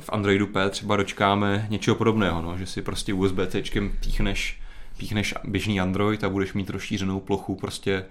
V 0.00 0.10
Androidu 0.12 0.46
P 0.46 0.70
třeba 0.70 0.96
dočkáme 0.96 1.66
něčeho 1.70 1.94
podobného, 1.94 2.42
no, 2.42 2.58
že 2.58 2.66
si 2.66 2.82
prostě 2.82 3.14
USB-C 3.14 3.90
píchneš, 4.00 4.60
píchneš 4.98 5.34
běžný 5.44 5.80
Android 5.80 6.24
a 6.24 6.28
budeš 6.28 6.52
mít 6.52 6.70
rozšířenou 6.70 7.20
plochu 7.20 7.54
prostě 7.54 8.04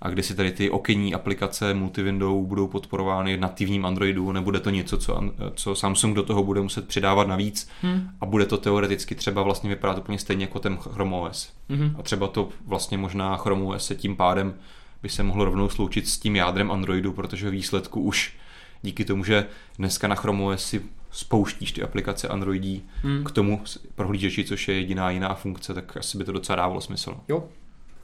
a 0.00 0.08
kde 0.08 0.22
si 0.22 0.34
tady 0.34 0.52
ty 0.52 0.70
okenní 0.70 1.14
aplikace 1.14 1.74
multiwindow 1.74 2.46
budou 2.46 2.66
podporovány 2.66 3.36
v 3.36 3.40
nativním 3.40 3.86
Androidu, 3.86 4.32
nebude 4.32 4.60
to 4.60 4.70
něco, 4.70 4.98
co, 4.98 5.20
co 5.54 5.74
Samsung 5.74 6.16
do 6.16 6.22
toho 6.22 6.44
bude 6.44 6.60
muset 6.60 6.88
přidávat 6.88 7.28
navíc 7.28 7.68
hmm. 7.82 8.08
a 8.20 8.26
bude 8.26 8.46
to 8.46 8.56
teoreticky 8.56 9.14
třeba 9.14 9.42
vlastně 9.42 9.70
vypadat 9.70 9.98
úplně 9.98 10.18
stejně 10.18 10.44
jako 10.44 10.58
ten 10.58 10.76
Chrome 10.76 11.16
OS. 11.16 11.52
Hmm. 11.68 11.96
A 11.98 12.02
třeba 12.02 12.26
to 12.26 12.48
vlastně 12.66 12.98
možná 12.98 13.36
Chrome 13.36 13.62
OS 13.62 13.86
se 13.86 13.94
tím 13.94 14.16
pádem 14.16 14.54
by 15.02 15.08
se 15.08 15.22
mohlo 15.22 15.44
rovnou 15.44 15.68
sloučit 15.68 16.08
s 16.08 16.18
tím 16.18 16.36
jádrem 16.36 16.70
Androidu, 16.70 17.12
protože 17.12 17.50
výsledku 17.50 18.00
už 18.00 18.36
díky 18.82 19.04
tomu, 19.04 19.24
že 19.24 19.46
dneska 19.78 20.08
na 20.08 20.14
Chrome 20.14 20.42
OS 20.42 20.64
si 20.64 20.82
spouštíš 21.10 21.72
ty 21.72 21.82
aplikace 21.82 22.28
Androidí 22.28 22.82
hmm. 23.02 23.24
k 23.24 23.30
tomu 23.30 23.62
prohlížeči, 23.94 24.44
což 24.44 24.68
je 24.68 24.74
jediná 24.74 25.10
jiná 25.10 25.34
funkce, 25.34 25.74
tak 25.74 25.96
asi 25.96 26.18
by 26.18 26.24
to 26.24 26.32
docela 26.32 26.56
dávalo 26.56 26.80
smysl. 26.80 27.16
Jo, 27.28 27.48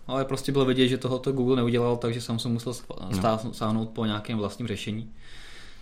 ale 0.07 0.25
prostě 0.25 0.53
bylo 0.53 0.65
vidět, 0.65 0.89
že 0.89 0.99
tohoto 0.99 1.33
Google 1.33 1.57
neudělal, 1.57 1.97
takže 1.97 2.21
Samsung 2.21 2.53
musel 2.53 2.75
no. 3.11 3.53
sáhnout 3.53 3.91
po 3.91 4.05
nějakém 4.05 4.39
vlastním 4.39 4.69
řešení. 4.69 5.11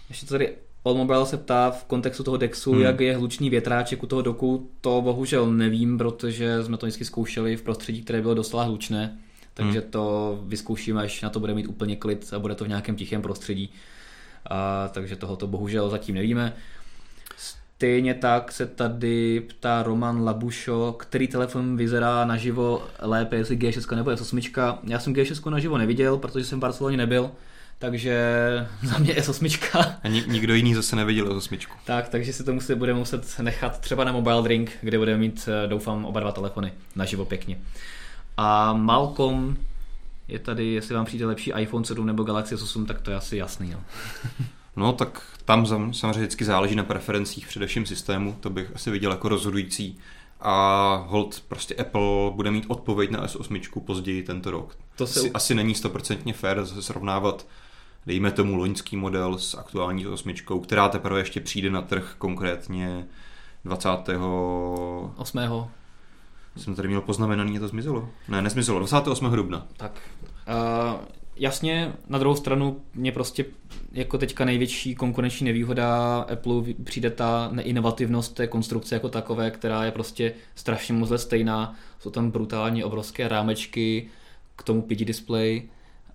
Ještě 0.09 0.27
tady 0.27 0.53
Allmobile 0.85 1.27
se 1.27 1.37
ptá 1.37 1.71
v 1.71 1.85
kontextu 1.85 2.23
toho 2.25 2.37
Dexu, 2.37 2.73
hmm. 2.73 2.83
jak 2.83 3.01
je 3.01 3.17
hlučný 3.17 3.51
větráček 3.51 4.03
u 4.03 4.07
toho 4.07 4.23
doku, 4.23 4.71
to 4.81 5.01
bohužel 5.01 5.53
nevím, 5.53 5.99
protože 5.99 6.65
jsme 6.65 6.77
to 6.77 6.87
vždycky 6.87 7.05
zkoušeli 7.05 7.57
v 7.57 7.63
prostředí, 7.63 8.03
které 8.03 8.23
bylo 8.23 8.35
docela 8.35 8.63
hlučné, 8.63 9.19
takže 9.55 9.81
hmm. 9.81 9.91
to 9.91 10.39
vyzkoušíme, 10.43 11.03
až 11.03 11.23
na 11.23 11.31
to 11.31 11.41
bude 11.41 11.55
mít 11.55 11.67
úplně 11.67 11.97
klid 11.97 12.33
a 12.37 12.39
bude 12.39 12.55
to 12.55 12.65
v 12.65 12.69
nějakém 12.69 12.97
tichém 12.97 13.23
prostředí. 13.23 13.71
A, 14.51 14.89
takže 14.89 15.17
tohoto 15.17 15.47
bohužel 15.47 15.91
zatím 15.91 16.15
nevíme. 16.15 16.53
Stejně 17.83 18.15
tak 18.15 18.53
se 18.53 18.67
tady 18.67 19.41
ptá 19.41 19.83
Roman 19.83 20.25
Labušo, 20.25 20.97
který 20.99 21.29
telefon 21.29 21.77
vyzerá 21.77 22.25
naživo 22.25 22.87
lépe, 22.99 23.37
jestli 23.37 23.57
G6 23.57 23.97
nebo 23.97 24.11
S8. 24.11 24.79
Já 24.85 24.99
jsem 24.99 25.15
G6 25.15 25.51
naživo 25.51 25.79
neviděl, 25.79 26.19
protože 26.19 26.45
jsem 26.45 26.59
v 26.59 26.61
Barceloně 26.61 26.97
nebyl, 26.97 27.31
takže 27.79 28.17
za 28.83 28.99
mě 28.99 29.15
S8. 29.15 29.95
A 30.03 30.09
ni- 30.09 30.25
nikdo 30.27 30.55
jiný 30.55 30.75
zase 30.75 30.97
neviděl 30.97 31.39
S8. 31.39 31.67
Tak, 31.85 32.09
takže 32.09 32.33
si 32.33 32.45
to 32.45 32.53
musí, 32.53 32.75
bude 32.75 32.95
muset 32.95 33.39
nechat 33.43 33.81
třeba 33.81 34.05
na 34.05 34.13
Mobile 34.13 34.43
Drink, 34.43 34.71
kde 34.81 34.99
bude 34.99 35.17
mít, 35.17 35.49
eh, 35.49 35.69
doufám, 35.69 36.05
oba 36.05 36.21
dva 36.21 36.33
telefony 36.33 36.73
naživo 36.97 37.25
pěkně. 37.25 37.59
A 38.37 38.73
Malcolm 38.73 39.57
je 40.29 40.39
tady, 40.39 40.67
jestli 40.67 40.95
vám 40.95 41.05
přijde 41.05 41.27
lepší 41.27 41.53
iPhone 41.59 41.85
7 41.85 42.07
nebo 42.07 42.23
Galaxy 42.23 42.55
S8, 42.55 42.87
tak 42.87 43.01
to 43.01 43.11
je 43.11 43.17
asi 43.17 43.37
jasný. 43.37 43.71
No. 43.71 43.81
No 44.77 44.93
tak 44.93 45.23
tam 45.45 45.67
samozřejmě 45.93 46.11
vždycky 46.11 46.45
záleží 46.45 46.75
na 46.75 46.85
preferencích 46.85 47.47
především 47.47 47.87
systému, 47.87 48.37
to 48.41 48.51
bych 48.51 48.73
asi 48.75 48.91
viděl 48.91 49.11
jako 49.11 49.29
rozhodující. 49.29 49.99
A 50.41 50.95
hold 51.09 51.43
prostě 51.49 51.75
Apple 51.75 52.31
bude 52.31 52.51
mít 52.51 52.65
odpověď 52.69 53.11
na 53.11 53.27
S8 53.27 53.81
později 53.81 54.23
tento 54.23 54.51
rok. 54.51 54.77
To 54.97 55.07
se... 55.07 55.21
asi, 55.21 55.33
asi 55.33 55.55
není 55.55 55.75
stoprocentně 55.75 56.33
fér 56.33 56.67
srovnávat 56.67 57.47
dejme 58.07 58.33
tomu 58.33 58.57
loňský 58.57 58.97
model 58.97 59.39
s 59.39 59.55
aktuální 59.55 60.07
S8, 60.07 60.61
která 60.61 60.89
teprve 60.89 61.21
ještě 61.21 61.41
přijde 61.41 61.71
na 61.71 61.83
trh 61.83 62.15
konkrétně 62.19 63.07
28. 63.65 65.15
8. 65.17 65.41
Jsem 66.57 66.75
tady 66.75 66.89
měl 66.89 67.01
poznamenaný, 67.01 67.59
to 67.59 67.69
zmizelo. 67.69 68.09
Ne, 68.29 68.43
nezmizelo, 68.43 68.79
28. 68.79 69.33
dubna. 69.33 69.67
Tak. 69.77 69.93
Uh, 70.49 71.01
jasně, 71.37 71.93
na 72.09 72.19
druhou 72.19 72.37
stranu 72.37 72.81
mě 72.95 73.13
prostě 73.13 73.45
jako 73.93 74.19
teďka 74.19 74.45
největší 74.45 74.95
konkurenční 74.95 75.47
nevýhoda 75.47 76.19
Apple 76.33 76.63
přijde 76.85 77.11
ta 77.11 77.49
neinovativnost 77.53 78.35
té 78.35 78.47
konstrukce 78.47 78.95
jako 78.95 79.09
takové, 79.09 79.51
která 79.51 79.85
je 79.85 79.91
prostě 79.91 80.33
strašně 80.55 80.95
moc 80.95 81.13
stejná. 81.17 81.75
Jsou 81.99 82.11
tam 82.11 82.31
brutálně 82.31 82.85
obrovské 82.85 83.29
rámečky 83.29 84.09
k 84.57 84.63
tomu 84.63 84.83
PD 84.83 85.05
display 85.05 85.63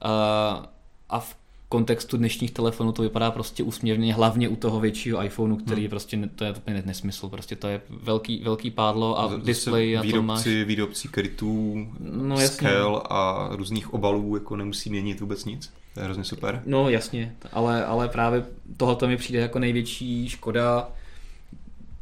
a, 0.01 0.69
a 1.09 1.19
v 1.19 1.35
kontextu 1.69 2.17
dnešních 2.17 2.51
telefonů 2.51 2.91
to 2.91 3.01
vypadá 3.01 3.31
prostě 3.31 3.63
úsměvně, 3.63 4.13
hlavně 4.13 4.49
u 4.49 4.55
toho 4.55 4.79
většího 4.79 5.23
iPhoneu, 5.23 5.55
který 5.55 5.81
hmm. 5.81 5.89
prostě, 5.89 6.29
to 6.35 6.43
je 6.43 6.51
úplně 6.51 6.83
nesmysl, 6.85 7.29
prostě 7.29 7.55
to 7.55 7.67
je 7.67 7.81
velký, 7.89 8.41
velký 8.43 8.71
pádlo 8.71 9.19
a 9.19 9.27
Zase 9.27 9.41
display 9.45 9.97
a 9.97 10.01
výrobci, 10.01 10.17
to 10.17 10.23
máš... 10.23 10.45
Výrobci 10.67 11.07
krytů, 11.07 11.87
no, 11.99 12.37
scale 12.37 13.01
a 13.09 13.49
různých 13.51 13.93
obalů 13.93 14.35
jako 14.35 14.55
nemusí 14.55 14.89
měnit 14.89 15.19
vůbec 15.19 15.45
nic. 15.45 15.73
To 15.93 15.99
je 15.99 16.03
hrozně 16.03 16.23
super. 16.23 16.61
No 16.65 16.89
jasně, 16.89 17.35
ale, 17.51 17.85
ale 17.85 18.09
právě 18.09 18.45
tohoto 18.77 19.07
mi 19.07 19.17
přijde 19.17 19.39
jako 19.39 19.59
největší 19.59 20.29
škoda. 20.29 20.89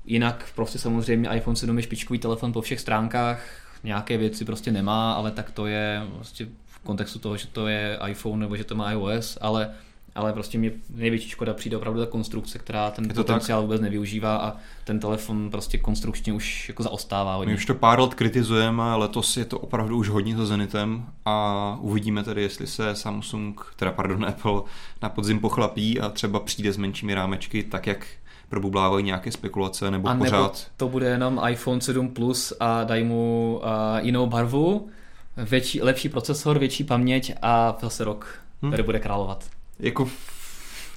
Jinak 0.06 0.50
prostě 0.56 0.80
samozřejmě 0.80 1.30
iPhone 1.36 1.56
7 1.56 1.78
je 1.78 1.84
špičkový 1.84 2.20
telefon 2.20 2.54
po 2.54 2.62
všech 2.62 2.80
stránkách, 2.80 3.42
nějaké 3.84 4.18
věci 4.18 4.46
prostě 4.46 4.72
nemá, 4.72 5.14
ale 5.14 5.32
tak 5.32 5.52
to 5.52 5.66
je 5.66 6.02
prostě 6.16 6.48
kontextu 6.86 7.20
toho, 7.20 7.38
že 7.38 7.48
to 7.48 7.68
je 7.68 8.00
iPhone 8.08 8.40
nebo 8.40 8.58
že 8.58 8.64
to 8.64 8.76
má 8.76 8.92
iOS, 8.92 9.38
ale 9.42 9.72
ale 10.16 10.34
prostě 10.34 10.58
mě 10.58 10.72
největší 10.96 11.30
škoda 11.30 11.54
přijde 11.54 11.78
opravdu 11.78 12.00
ta 12.00 12.06
konstrukce, 12.06 12.60
která 12.60 12.92
ten 12.92 13.08
potenciál 13.16 13.62
tak? 13.62 13.66
vůbec 13.66 13.82
nevyužívá 13.82 14.38
a 14.38 14.56
ten 14.84 15.00
telefon 15.00 15.52
prostě 15.52 15.78
konstrukčně 15.78 16.34
už 16.34 16.70
jako 16.70 16.84
zaostává 16.84 17.36
hodně. 17.36 17.54
My 17.54 17.58
už 17.58 17.66
to 17.66 17.76
pár 17.76 18.00
let 18.00 18.14
kritizujeme, 18.14 18.84
ale 18.84 18.96
letos 18.96 19.38
je 19.38 19.46
to 19.46 19.60
opravdu 19.60 19.98
už 19.98 20.10
hodně 20.10 20.38
za 20.38 20.46
Zenitem 20.46 21.06
a 21.26 21.78
uvidíme 21.82 22.24
tedy, 22.24 22.42
jestli 22.42 22.68
se 22.68 22.96
Samsung, 22.96 23.74
teda 23.76 23.92
pardon 23.92 24.26
Apple, 24.30 24.62
na 25.02 25.10
podzim 25.10 25.40
pochlapí 25.40 26.00
a 26.00 26.10
třeba 26.10 26.40
přijde 26.40 26.74
s 26.74 26.78
menšími 26.78 27.14
rámečky, 27.14 27.64
tak 27.64 27.88
jak 27.88 28.08
probublávají 28.50 29.06
nějaké 29.06 29.32
spekulace, 29.32 29.92
nebo 29.92 30.10
a 30.10 30.16
pořád... 30.16 30.42
Nebo 30.42 30.54
to 30.78 30.90
bude 30.90 31.08
jenom 31.08 31.42
iPhone 31.50 31.82
7 31.82 32.10
Plus 32.10 32.54
a 32.60 32.84
dají 32.84 33.04
mu 33.04 33.62
uh, 33.64 34.06
jinou 34.06 34.28
barvu, 34.28 34.90
větší, 35.38 35.82
lepší 35.82 36.10
procesor, 36.10 36.60
větší 36.60 36.84
paměť 36.84 37.34
a 37.42 37.78
zase 37.82 38.04
rok, 38.04 38.40
hmm. 38.62 38.72
který 38.72 38.84
bude 38.84 39.00
královat. 39.00 39.44
Jako 39.80 40.10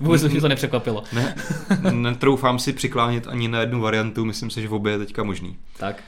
Vůbec 0.00 0.22
mě 0.22 0.40
to 0.40 0.48
nepřekvapilo. 0.48 1.04
Ne, 1.12 1.34
netroufám 1.90 2.58
si 2.58 2.72
přiklánět 2.72 3.26
ani 3.26 3.48
na 3.48 3.60
jednu 3.60 3.80
variantu, 3.80 4.24
myslím 4.24 4.50
si, 4.50 4.62
že 4.62 4.68
v 4.68 4.74
obě 4.74 4.92
je 4.92 4.98
teďka 4.98 5.22
možný. 5.22 5.56
Tak. 5.76 6.02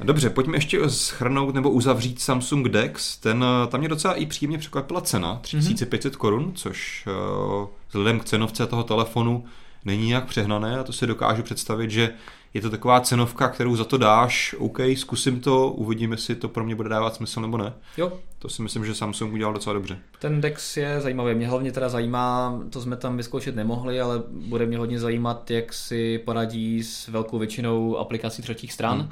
Dobře, 0.00 0.30
pojďme 0.30 0.56
ještě 0.56 0.90
schrnout 0.90 1.54
nebo 1.54 1.70
uzavřít 1.70 2.20
Samsung 2.20 2.68
DeX. 2.68 3.16
Ten, 3.16 3.44
tam 3.68 3.80
mě 3.80 3.88
docela 3.88 4.14
i 4.14 4.26
příjemně 4.26 4.58
překvapila 4.58 5.00
cena, 5.00 5.38
3500 5.42 6.12
mm-hmm. 6.12 6.16
korun, 6.16 6.52
což 6.54 7.06
uh, 7.06 7.66
vzhledem 7.88 8.20
k 8.20 8.24
cenovce 8.24 8.66
toho 8.66 8.84
telefonu 8.84 9.44
není 9.84 10.06
nějak 10.06 10.26
přehnané 10.26 10.78
a 10.78 10.84
to 10.84 10.92
si 10.92 11.06
dokážu 11.06 11.42
představit, 11.42 11.90
že 11.90 12.10
je 12.56 12.62
to 12.62 12.70
taková 12.70 13.00
cenovka, 13.00 13.48
kterou 13.48 13.76
za 13.76 13.84
to 13.84 13.98
dáš, 13.98 14.54
OK, 14.58 14.78
zkusím 14.96 15.40
to, 15.40 15.68
uvidíme, 15.68 16.14
jestli 16.14 16.34
to 16.34 16.48
pro 16.48 16.64
mě 16.64 16.74
bude 16.74 16.88
dávat 16.88 17.14
smysl 17.14 17.40
nebo 17.40 17.58
ne. 17.58 17.72
Jo. 17.96 18.12
To 18.38 18.48
si 18.48 18.62
myslím, 18.62 18.84
že 18.84 18.94
Samsung 18.94 19.34
udělal 19.34 19.52
docela 19.52 19.74
dobře. 19.74 19.98
Ten 20.18 20.40
Dex 20.40 20.76
je 20.76 21.00
zajímavý. 21.00 21.34
Mě 21.34 21.48
hlavně 21.48 21.72
teda 21.72 21.88
zajímá, 21.88 22.58
to 22.70 22.80
jsme 22.80 22.96
tam 22.96 23.16
vyzkoušet 23.16 23.56
nemohli, 23.56 24.00
ale 24.00 24.22
bude 24.30 24.66
mě 24.66 24.78
hodně 24.78 24.98
zajímat, 24.98 25.50
jak 25.50 25.72
si 25.72 26.18
poradí 26.18 26.82
s 26.82 27.08
velkou 27.08 27.38
většinou 27.38 27.98
aplikací 27.98 28.42
třetích 28.42 28.72
stran, 28.72 28.98
hmm. 28.98 29.10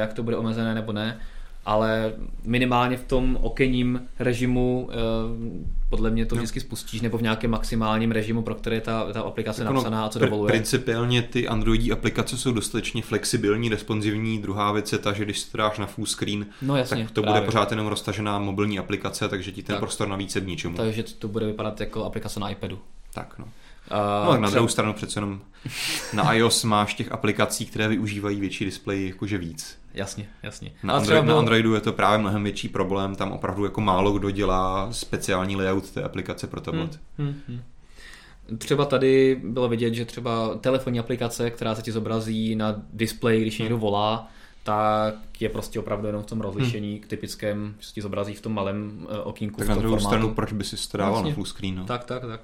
jak 0.00 0.12
to 0.12 0.22
bude 0.22 0.36
omezené 0.36 0.74
nebo 0.74 0.92
ne 0.92 1.20
ale 1.66 2.12
minimálně 2.44 2.96
v 2.96 3.04
tom 3.04 3.38
okenním 3.42 4.00
režimu 4.18 4.88
eh, 4.92 4.96
podle 5.88 6.10
mě 6.10 6.26
to 6.26 6.34
no. 6.34 6.38
vždycky 6.38 6.60
spustíš, 6.60 7.00
nebo 7.00 7.18
v 7.18 7.22
nějakém 7.22 7.50
maximálním 7.50 8.10
režimu, 8.10 8.42
pro 8.42 8.54
který 8.54 8.76
je 8.76 8.80
ta, 8.80 9.12
ta 9.12 9.20
aplikace 9.20 9.62
jako 9.62 9.74
napsaná 9.74 10.06
a 10.06 10.08
co 10.08 10.18
dovoluje. 10.18 10.50
Principiálně 10.50 11.22
ty 11.22 11.48
Androidí 11.48 11.92
aplikace 11.92 12.36
jsou 12.36 12.52
dostatečně 12.52 13.02
flexibilní, 13.02 13.68
responsivní. 13.68 14.38
Druhá 14.38 14.72
věc 14.72 14.92
je 14.92 14.98
ta, 14.98 15.12
že 15.12 15.24
když 15.24 15.44
to 15.44 15.58
dáš 15.58 15.78
na 15.78 15.86
full 15.86 16.06
screen, 16.06 16.46
no, 16.62 16.76
jasně, 16.76 17.04
tak 17.04 17.10
to 17.10 17.22
právě. 17.22 17.40
bude 17.40 17.46
pořád 17.46 17.70
jenom 17.70 17.86
roztažená 17.86 18.38
mobilní 18.38 18.78
aplikace, 18.78 19.28
takže 19.28 19.52
ti 19.52 19.62
ten 19.62 19.74
tak. 19.74 19.80
prostor 19.80 20.08
navíc 20.08 20.34
je 20.34 20.40
k 20.40 20.46
ničemu. 20.46 20.76
Takže 20.76 21.02
to 21.02 21.28
bude 21.28 21.46
vypadat 21.46 21.80
jako 21.80 22.04
aplikace 22.04 22.40
na 22.40 22.50
iPadu. 22.50 22.78
Tak 23.14 23.38
no. 23.38 23.48
Uh, 23.90 24.34
no 24.34 24.40
na 24.40 24.50
druhou 24.50 24.68
stranu 24.68 24.92
přece 24.92 25.18
jenom 25.18 25.40
na 26.12 26.32
iOS 26.32 26.64
máš 26.64 26.94
těch 26.94 27.12
aplikací, 27.12 27.66
které 27.66 27.88
využívají 27.88 28.40
větší 28.40 28.64
displej 28.64 29.08
jakože 29.08 29.38
víc. 29.38 29.78
Jasně, 29.94 30.28
jasně. 30.42 30.72
Na, 30.82 30.94
Android, 30.94 31.24
bylo... 31.24 31.34
na 31.34 31.38
Androidu 31.38 31.74
je 31.74 31.80
to 31.80 31.92
právě 31.92 32.18
mnohem 32.18 32.42
větší 32.42 32.68
problém, 32.68 33.16
tam 33.16 33.32
opravdu 33.32 33.64
jako 33.64 33.80
málo 33.80 34.12
kdo 34.12 34.30
dělá 34.30 34.92
speciální 34.92 35.56
layout 35.56 35.90
té 35.90 36.02
aplikace 36.02 36.46
pro 36.46 36.60
tablet. 36.60 37.00
Hmm, 37.18 37.28
hmm, 37.28 37.40
hmm. 37.48 38.58
Třeba 38.58 38.84
tady 38.84 39.40
bylo 39.44 39.68
vidět, 39.68 39.94
že 39.94 40.04
třeba 40.04 40.54
telefonní 40.54 41.00
aplikace, 41.00 41.50
která 41.50 41.74
se 41.74 41.82
ti 41.82 41.92
zobrazí 41.92 42.56
na 42.56 42.82
displeji, 42.92 43.42
když 43.42 43.58
někdo 43.58 43.78
volá, 43.78 44.28
tak 44.62 45.14
je 45.40 45.48
prostě 45.48 45.78
opravdu 45.78 46.06
jenom 46.06 46.22
v 46.22 46.26
tom 46.26 46.40
rozlišení 46.40 46.92
hmm. 46.92 47.00
k 47.00 47.06
typickém, 47.06 47.74
že 47.78 47.88
se 47.88 47.94
ti 47.94 48.02
zobrazí 48.02 48.34
v 48.34 48.40
tom 48.40 48.54
malém 48.54 49.06
uh, 49.10 49.16
okýnku. 49.24 49.58
Tak 49.58 49.68
na 49.68 49.74
druhou 49.74 49.96
formátu. 49.96 50.16
stranu, 50.16 50.34
proč 50.34 50.52
by 50.52 50.64
si 50.64 50.88
to 50.88 50.98
dával 50.98 51.24
na 51.24 51.30
full 51.30 51.44
screen? 51.44 51.74
No? 51.74 51.84
Tak, 51.84 52.04
tak, 52.04 52.22
tak. 52.22 52.40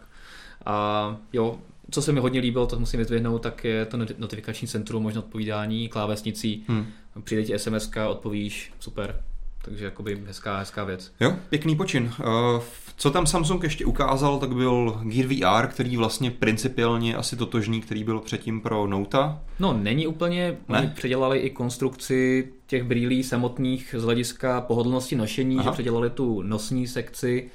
A 0.66 1.16
jo, 1.32 1.58
co 1.90 2.02
se 2.02 2.12
mi 2.12 2.20
hodně 2.20 2.40
líbilo, 2.40 2.66
to 2.66 2.78
musím 2.78 2.98
vyzvihnout, 2.98 3.42
tak 3.42 3.64
je 3.64 3.86
to 3.86 3.96
notifikační 4.18 4.68
centrum, 4.68 5.02
možná 5.02 5.20
odpovídání 5.20 5.88
klávesnicí. 5.88 6.64
Hmm. 6.68 6.86
Přijde 7.24 7.44
ti 7.44 7.58
SMS, 7.58 7.90
odpovíš, 8.08 8.72
super. 8.78 9.22
Takže 9.64 9.84
jakoby 9.84 10.22
hezká, 10.26 10.58
hezká 10.58 10.84
věc. 10.84 11.12
Jo, 11.20 11.36
pěkný 11.48 11.76
počin. 11.76 12.04
Uh, 12.04 12.62
co 12.96 13.10
tam 13.10 13.26
Samsung 13.26 13.62
ještě 13.62 13.84
ukázal, 13.84 14.38
tak 14.38 14.54
byl 14.54 15.00
Gear 15.02 15.26
VR, 15.26 15.66
který 15.66 15.96
vlastně 15.96 16.30
principiálně 16.30 17.16
asi 17.16 17.36
totožný, 17.36 17.80
který 17.80 18.04
byl 18.04 18.20
předtím 18.20 18.60
pro 18.60 18.86
Nota. 18.86 19.40
No, 19.58 19.72
není 19.72 20.06
úplně. 20.06 20.56
Ne? 20.68 20.78
Oni 20.78 20.88
předělali 20.88 21.38
i 21.38 21.50
konstrukci 21.50 22.48
těch 22.66 22.84
brýlí 22.84 23.22
samotných 23.22 23.94
z 23.98 24.04
hlediska 24.04 24.60
pohodlnosti 24.60 25.16
nošení, 25.16 25.58
Aha. 25.58 25.64
že 25.64 25.72
předělali 25.72 26.10
tu 26.10 26.42
nosní 26.42 26.86
sekci, 26.86 27.50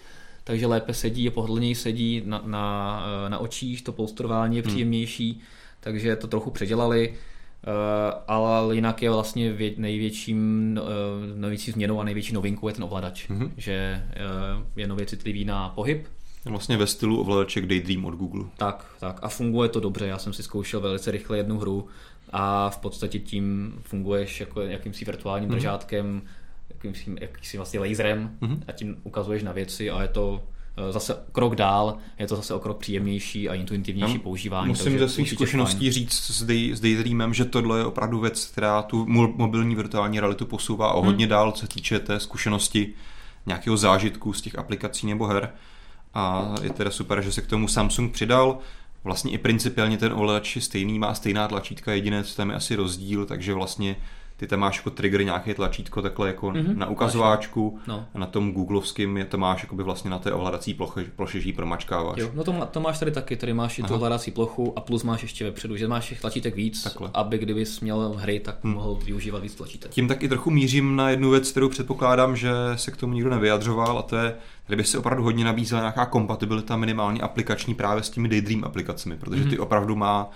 takže 0.48 0.68
lépe 0.68 0.94
sedí 0.94 1.28
a 1.28 1.32
pohodlněji 1.32 1.76
sedí 1.76 2.22
na, 2.26 2.42
na, 2.46 3.06
eh, 3.26 3.30
na 3.30 3.38
očích, 3.38 3.82
to 3.82 3.92
polstrování 3.92 4.56
je 4.56 4.62
hmm. 4.62 4.72
příjemnější, 4.72 5.32
hmm. 5.32 5.42
takže 5.80 6.16
to 6.16 6.28
trochu 6.28 6.52
předělali, 6.52 7.14
eh, 7.14 8.14
ale 8.28 8.76
jinak 8.76 9.02
je 9.02 9.10
vlastně 9.10 9.56
největším, 9.78 10.80
eh, 10.80 11.40
největší 11.40 11.72
změnou 11.72 12.00
a 12.00 12.04
největší 12.04 12.34
novinkou 12.34 12.68
je 12.68 12.74
ten 12.74 12.84
ovladač, 12.84 13.30
hmm. 13.30 13.52
že 13.58 14.04
je 14.76 14.88
nově 14.88 15.06
citlivý 15.06 15.46
na 15.46 15.70
pohyb, 15.70 16.08
Vlastně 16.46 16.78
ve 16.78 16.88
stylu 16.88 17.22
ovladaček 17.22 17.66
Daydream 17.66 18.06
od 18.06 18.16
Google. 18.16 18.46
Tak, 18.58 18.86
tak. 19.00 19.20
A 19.22 19.30
funguje 19.30 19.70
to 19.70 19.80
dobře. 19.80 20.08
Já 20.08 20.18
jsem 20.18 20.34
si 20.34 20.44
zkoušel 20.44 20.80
velice 20.80 21.12
rychle 21.12 21.38
jednu 21.38 21.60
hru 21.60 21.88
a 22.30 22.70
v 22.70 22.78
podstatě 22.78 23.20
tím 23.20 23.74
funguješ 23.82 24.40
jako 24.40 24.62
jakýmsi 24.62 25.06
virtuálním 25.06 25.50
mm-hmm. 25.50 26.22
Držátkem, 26.68 26.92
jakýmsi, 26.92 27.22
jakýmsi 27.22 27.58
vlastně 27.58 27.80
laserem 27.80 28.38
mm-hmm. 28.42 28.60
a 28.68 28.72
tím 28.72 28.98
ukazuješ 29.04 29.44
na 29.44 29.52
věci 29.52 29.90
a 29.90 30.02
je 30.02 30.08
to 30.08 30.44
eh, 30.78 30.92
zase 30.92 31.18
krok 31.32 31.56
dál, 31.56 31.98
je 32.20 32.28
to 32.28 32.36
zase 32.36 32.54
o 32.54 32.60
krok 32.60 32.78
příjemnější 32.78 33.50
a 33.50 33.54
intuitivnější 33.54 34.14
no, 34.14 34.20
používání. 34.20 34.68
Musím 34.68 35.00
ze 35.00 35.10
svých 35.10 35.30
zkušeností 35.30 35.80
fajn. 35.80 35.92
říct 35.92 36.14
s, 36.14 36.44
Day, 36.44 36.76
s 36.76 36.80
Daydreamem, 36.80 37.34
že 37.34 37.46
tohle 37.46 37.80
je 37.80 37.86
opravdu 37.86 38.20
věc, 38.20 38.46
která 38.46 38.82
tu 38.82 39.06
mobilní 39.36 39.76
virtuální 39.76 40.20
realitu 40.20 40.46
posouvá 40.46 40.94
o 40.94 41.02
hodně 41.02 41.26
hmm. 41.26 41.30
dál, 41.30 41.52
co 41.52 41.60
se 41.60 41.68
týče 41.68 42.00
té 42.00 42.20
zkušenosti 42.20 42.94
nějakého 43.46 43.78
zážitku 43.78 44.34
z 44.34 44.42
těch 44.42 44.60
aplikací 44.60 45.08
nebo 45.08 45.26
her. 45.26 45.50
A 46.14 46.56
je 46.62 46.70
teda 46.70 46.92
super, 46.92 47.22
že 47.22 47.32
se 47.32 47.42
k 47.42 47.48
tomu 47.48 47.68
Samsung 47.68 48.14
přidal. 48.14 48.58
Vlastně 49.04 49.32
i 49.32 49.38
principiálně 49.38 49.98
ten 49.98 50.14
ovladač 50.14 50.56
je 50.56 50.62
stejný, 50.62 51.00
má 51.00 51.14
stejná 51.14 51.48
tlačítka, 51.48 51.92
jediné, 51.92 52.24
co 52.24 52.36
tam 52.36 52.50
je 52.50 52.56
asi 52.56 52.76
rozdíl, 52.76 53.26
takže 53.26 53.54
vlastně 53.54 53.96
ty 54.38 54.48
tam 54.48 54.60
máš 54.60 54.78
jako 54.78 54.90
trigger, 54.90 55.24
nějaké 55.24 55.54
tlačítko 55.54 56.02
takhle 56.02 56.28
jako 56.28 56.48
mm-hmm, 56.48 56.78
na 56.78 56.90
ukazováčku 56.90 57.80
no. 57.88 58.06
a 58.14 58.20
na 58.20 58.26
tom 58.26 58.52
googlovském 58.52 59.18
je 59.18 59.26
to 59.26 59.38
máš 59.38 59.64
jako 59.64 59.76
by 59.76 59.84
vlastně 59.84 60.10
na 60.10 60.20
té 60.20 60.32
ovladací 60.32 60.74
ploche, 60.74 61.06
ploše, 61.16 61.40
že 61.40 61.50
ji 61.50 61.54
promačkáváš. 61.54 62.18
Jo, 62.20 62.30
no 62.34 62.44
to, 62.44 62.68
to, 62.72 62.80
máš 62.80 63.00
tady 63.00 63.12
taky, 63.12 63.36
tady 63.36 63.54
máš 63.54 63.80
i 63.80 63.84
tu 63.84 63.96
ovladací 63.96 64.32
plochu 64.32 64.74
a 64.76 64.82
plus 64.82 65.04
máš 65.04 65.22
ještě 65.22 65.46
vepředu, 65.46 65.78
že 65.78 65.88
máš 65.88 66.10
těch 66.10 66.22
tlačítek 66.22 66.56
víc, 66.56 66.84
takhle. 66.84 67.10
aby 67.14 67.38
kdybys 67.38 67.80
měl 67.80 68.14
hry, 68.18 68.40
tak 68.40 68.64
hmm. 68.64 68.74
mohl 68.74 68.96
využívat 69.06 69.44
víc 69.44 69.56
tlačítek. 69.56 69.92
Tím 69.92 70.08
taky 70.08 70.30
trochu 70.30 70.52
mířím 70.52 70.96
na 70.96 71.10
jednu 71.10 71.30
věc, 71.30 71.52
kterou 71.52 71.70
předpokládám, 71.70 72.36
že 72.36 72.52
se 72.76 72.92
k 72.92 72.98
tomu 72.98 73.14
nikdo 73.14 73.30
nevyjadřoval 73.30 74.00
a 74.00 74.02
to 74.02 74.16
je, 74.16 74.36
tady 74.66 74.78
by 74.78 74.84
se 74.84 74.98
opravdu 74.98 75.24
hodně 75.24 75.46
nabízela 75.46 75.82
nějaká 75.82 76.06
kompatibilita 76.06 76.78
minimálně 76.78 77.22
aplikační 77.22 77.76
právě 77.76 78.04
s 78.04 78.10
těmi 78.10 78.30
Daydream 78.30 78.64
aplikacemi, 78.64 79.18
protože 79.18 79.44
ty 79.44 79.50
mm-hmm. 79.50 79.64
opravdu 79.64 79.96
má 79.96 80.30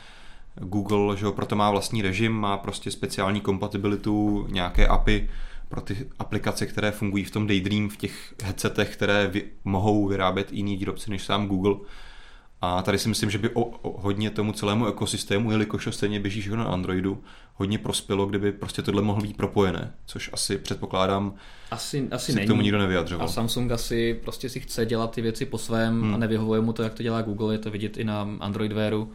Google, 0.55 1.17
že 1.17 1.25
ho 1.25 1.31
proto 1.31 1.55
má 1.55 1.71
vlastní 1.71 2.01
režim, 2.01 2.31
má 2.31 2.57
prostě 2.57 2.91
speciální 2.91 3.41
kompatibilitu, 3.41 4.47
nějaké 4.49 4.87
API 4.87 5.29
pro 5.69 5.81
ty 5.81 6.07
aplikace, 6.19 6.65
které 6.65 6.91
fungují 6.91 7.23
v 7.23 7.31
tom 7.31 7.47
Daydream, 7.47 7.89
v 7.89 7.97
těch 7.97 8.33
headsetech, 8.43 8.93
které 8.93 9.27
vy, 9.27 9.43
mohou 9.63 10.07
vyrábět 10.07 10.53
jiný 10.53 10.77
výrobci 10.77 11.09
než 11.09 11.23
sám 11.23 11.47
Google. 11.47 11.75
A 12.61 12.81
tady 12.81 12.99
si 12.99 13.09
myslím, 13.09 13.29
že 13.29 13.37
by 13.37 13.49
o, 13.49 13.63
o, 13.63 14.01
hodně 14.01 14.29
tomu 14.29 14.51
celému 14.51 14.87
ekosystému, 14.87 15.51
jelikož 15.51 15.83
to 15.83 15.91
stejně 15.91 16.19
běží 16.19 16.49
na 16.49 16.63
Androidu, 16.63 17.23
hodně 17.55 17.77
prospělo, 17.77 18.25
kdyby 18.25 18.51
prostě 18.51 18.81
tohle 18.81 19.01
mohlo 19.01 19.21
být 19.21 19.37
propojené, 19.37 19.93
což 20.05 20.29
asi 20.33 20.57
předpokládám, 20.57 21.33
asi, 21.71 22.07
asi 22.11 22.25
si 22.25 22.35
není. 22.35 22.47
k 22.47 22.49
tomu 22.49 22.61
nikdo 22.61 22.77
nevyjadřoval. 22.77 23.27
A 23.27 23.31
Samsung 23.31 23.71
asi 23.71 24.19
prostě 24.23 24.49
si 24.49 24.59
chce 24.59 24.85
dělat 24.85 25.11
ty 25.11 25.21
věci 25.21 25.45
po 25.45 25.57
svém 25.57 26.01
hmm. 26.01 26.13
a 26.13 26.17
nevyhovuje 26.17 26.61
mu 26.61 26.73
to, 26.73 26.83
jak 26.83 26.93
to 26.93 27.03
dělá 27.03 27.21
Google, 27.21 27.53
je 27.53 27.59
to 27.59 27.71
vidět 27.71 27.97
i 27.97 28.03
na 28.03 28.29
Android 28.39 28.71
Wearu 28.71 29.11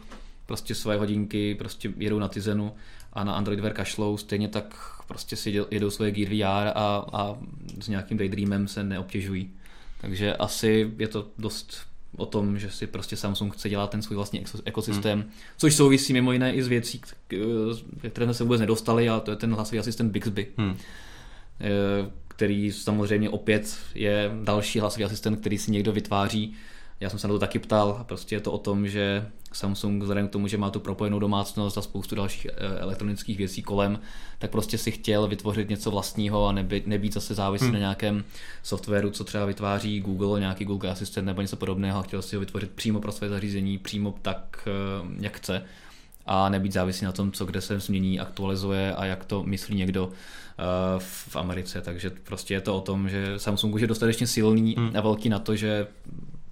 prostě 0.47 0.75
své 0.75 0.97
hodinky 0.97 1.55
prostě 1.55 1.93
jedou 1.97 2.19
na 2.19 2.27
Tizenu 2.27 2.73
a 3.13 3.23
na 3.23 3.33
Android 3.33 3.59
Wear 3.59 3.73
kašlou, 3.73 4.17
stejně 4.17 4.47
tak 4.47 4.75
prostě 5.07 5.35
si 5.35 5.61
jedou 5.71 5.89
svoje 5.89 6.11
Gear 6.11 6.29
VR 6.29 6.67
a, 6.75 7.05
a 7.13 7.37
s 7.81 7.87
nějakým 7.87 8.17
Daydreamem 8.17 8.67
se 8.67 8.83
neobtěžují. 8.83 9.49
Takže 10.01 10.35
asi 10.35 10.91
je 10.97 11.07
to 11.07 11.27
dost 11.37 11.77
o 12.17 12.25
tom, 12.25 12.59
že 12.59 12.71
si 12.71 12.87
prostě 12.87 13.15
Samsung 13.15 13.53
chce 13.53 13.69
dělat 13.69 13.89
ten 13.89 14.01
svůj 14.01 14.15
vlastní 14.15 14.43
ekosystém, 14.65 15.19
hmm. 15.19 15.29
což 15.57 15.75
souvisí 15.75 16.13
mimo 16.13 16.31
jiné 16.31 16.53
i 16.53 16.63
s 16.63 16.67
věcí, 16.67 17.01
které 18.09 18.25
jsme 18.25 18.33
se 18.33 18.43
vůbec 18.43 18.61
nedostali, 18.61 19.09
a 19.09 19.19
to 19.19 19.31
je 19.31 19.37
ten 19.37 19.53
hlasový 19.53 19.79
asistent 19.79 20.11
Bixby. 20.11 20.47
Hmm 20.57 20.77
e, 21.61 22.27
který 22.27 22.71
samozřejmě 22.71 23.29
opět 23.29 23.77
je 23.95 24.31
další 24.43 24.79
hlasový 24.79 25.05
asistent, 25.05 25.39
který 25.39 25.57
si 25.57 25.71
někdo 25.71 25.91
vytváří 25.91 26.55
já 26.99 27.09
jsem 27.09 27.19
se 27.19 27.27
na 27.27 27.33
to 27.33 27.39
taky 27.39 27.59
ptal 27.59 27.97
a 27.99 28.03
prostě 28.03 28.35
je 28.35 28.39
to 28.39 28.51
o 28.51 28.57
tom, 28.57 28.87
že 28.87 29.27
Samsung 29.53 30.01
vzhledem 30.01 30.27
k 30.27 30.31
tomu, 30.31 30.47
že 30.47 30.57
má 30.57 30.69
tu 30.69 30.79
propojenou 30.79 31.19
domácnost 31.19 31.77
a 31.77 31.81
spoustu 31.81 32.15
dalších 32.15 32.47
eh, 32.49 32.79
elektronických 32.79 33.37
věcí 33.37 33.61
kolem, 33.61 33.99
tak 34.39 34.51
prostě 34.51 34.77
si 34.77 34.91
chtěl 34.91 35.27
vytvořit 35.27 35.69
něco 35.69 35.91
vlastního 35.91 36.47
a 36.47 36.51
nebýt, 36.51 36.87
nebýt 36.87 37.13
zase 37.13 37.33
závislý 37.33 37.67
hmm. 37.67 37.73
na 37.73 37.79
nějakém 37.79 38.23
softwaru, 38.63 39.09
co 39.09 39.23
třeba 39.23 39.45
vytváří 39.45 39.99
Google, 39.99 40.39
nějaký 40.39 40.65
Google 40.65 40.91
Assistant 40.91 41.25
nebo 41.25 41.41
něco 41.41 41.55
podobného 41.55 41.99
a 41.99 42.03
chtěl 42.03 42.21
si 42.21 42.35
ho 42.35 42.39
vytvořit 42.39 42.71
přímo 42.71 42.99
pro 42.99 43.11
své 43.11 43.29
zařízení, 43.29 43.77
přímo 43.77 44.15
tak, 44.21 44.67
eh, 44.67 45.23
jak 45.23 45.37
chce 45.37 45.63
a 46.25 46.49
nebýt 46.49 46.73
závislý 46.73 47.05
na 47.05 47.11
tom, 47.11 47.31
co 47.31 47.45
kde 47.45 47.61
se 47.61 47.79
změní, 47.79 48.19
aktualizuje 48.19 48.95
a 48.95 49.05
jak 49.05 49.25
to 49.25 49.43
myslí 49.43 49.75
někdo 49.75 50.09
eh, 50.11 50.63
v 50.99 51.35
Americe. 51.35 51.81
Takže 51.81 52.09
prostě 52.09 52.53
je 52.53 52.61
to 52.61 52.77
o 52.77 52.81
tom, 52.81 53.09
že 53.09 53.39
Samsung 53.39 53.75
už 53.75 53.81
je 53.81 53.87
dostatečně 53.87 54.27
silný 54.27 54.75
hmm. 54.77 54.91
a 54.97 55.01
velký 55.01 55.29
na 55.29 55.39
to, 55.39 55.55
že 55.55 55.87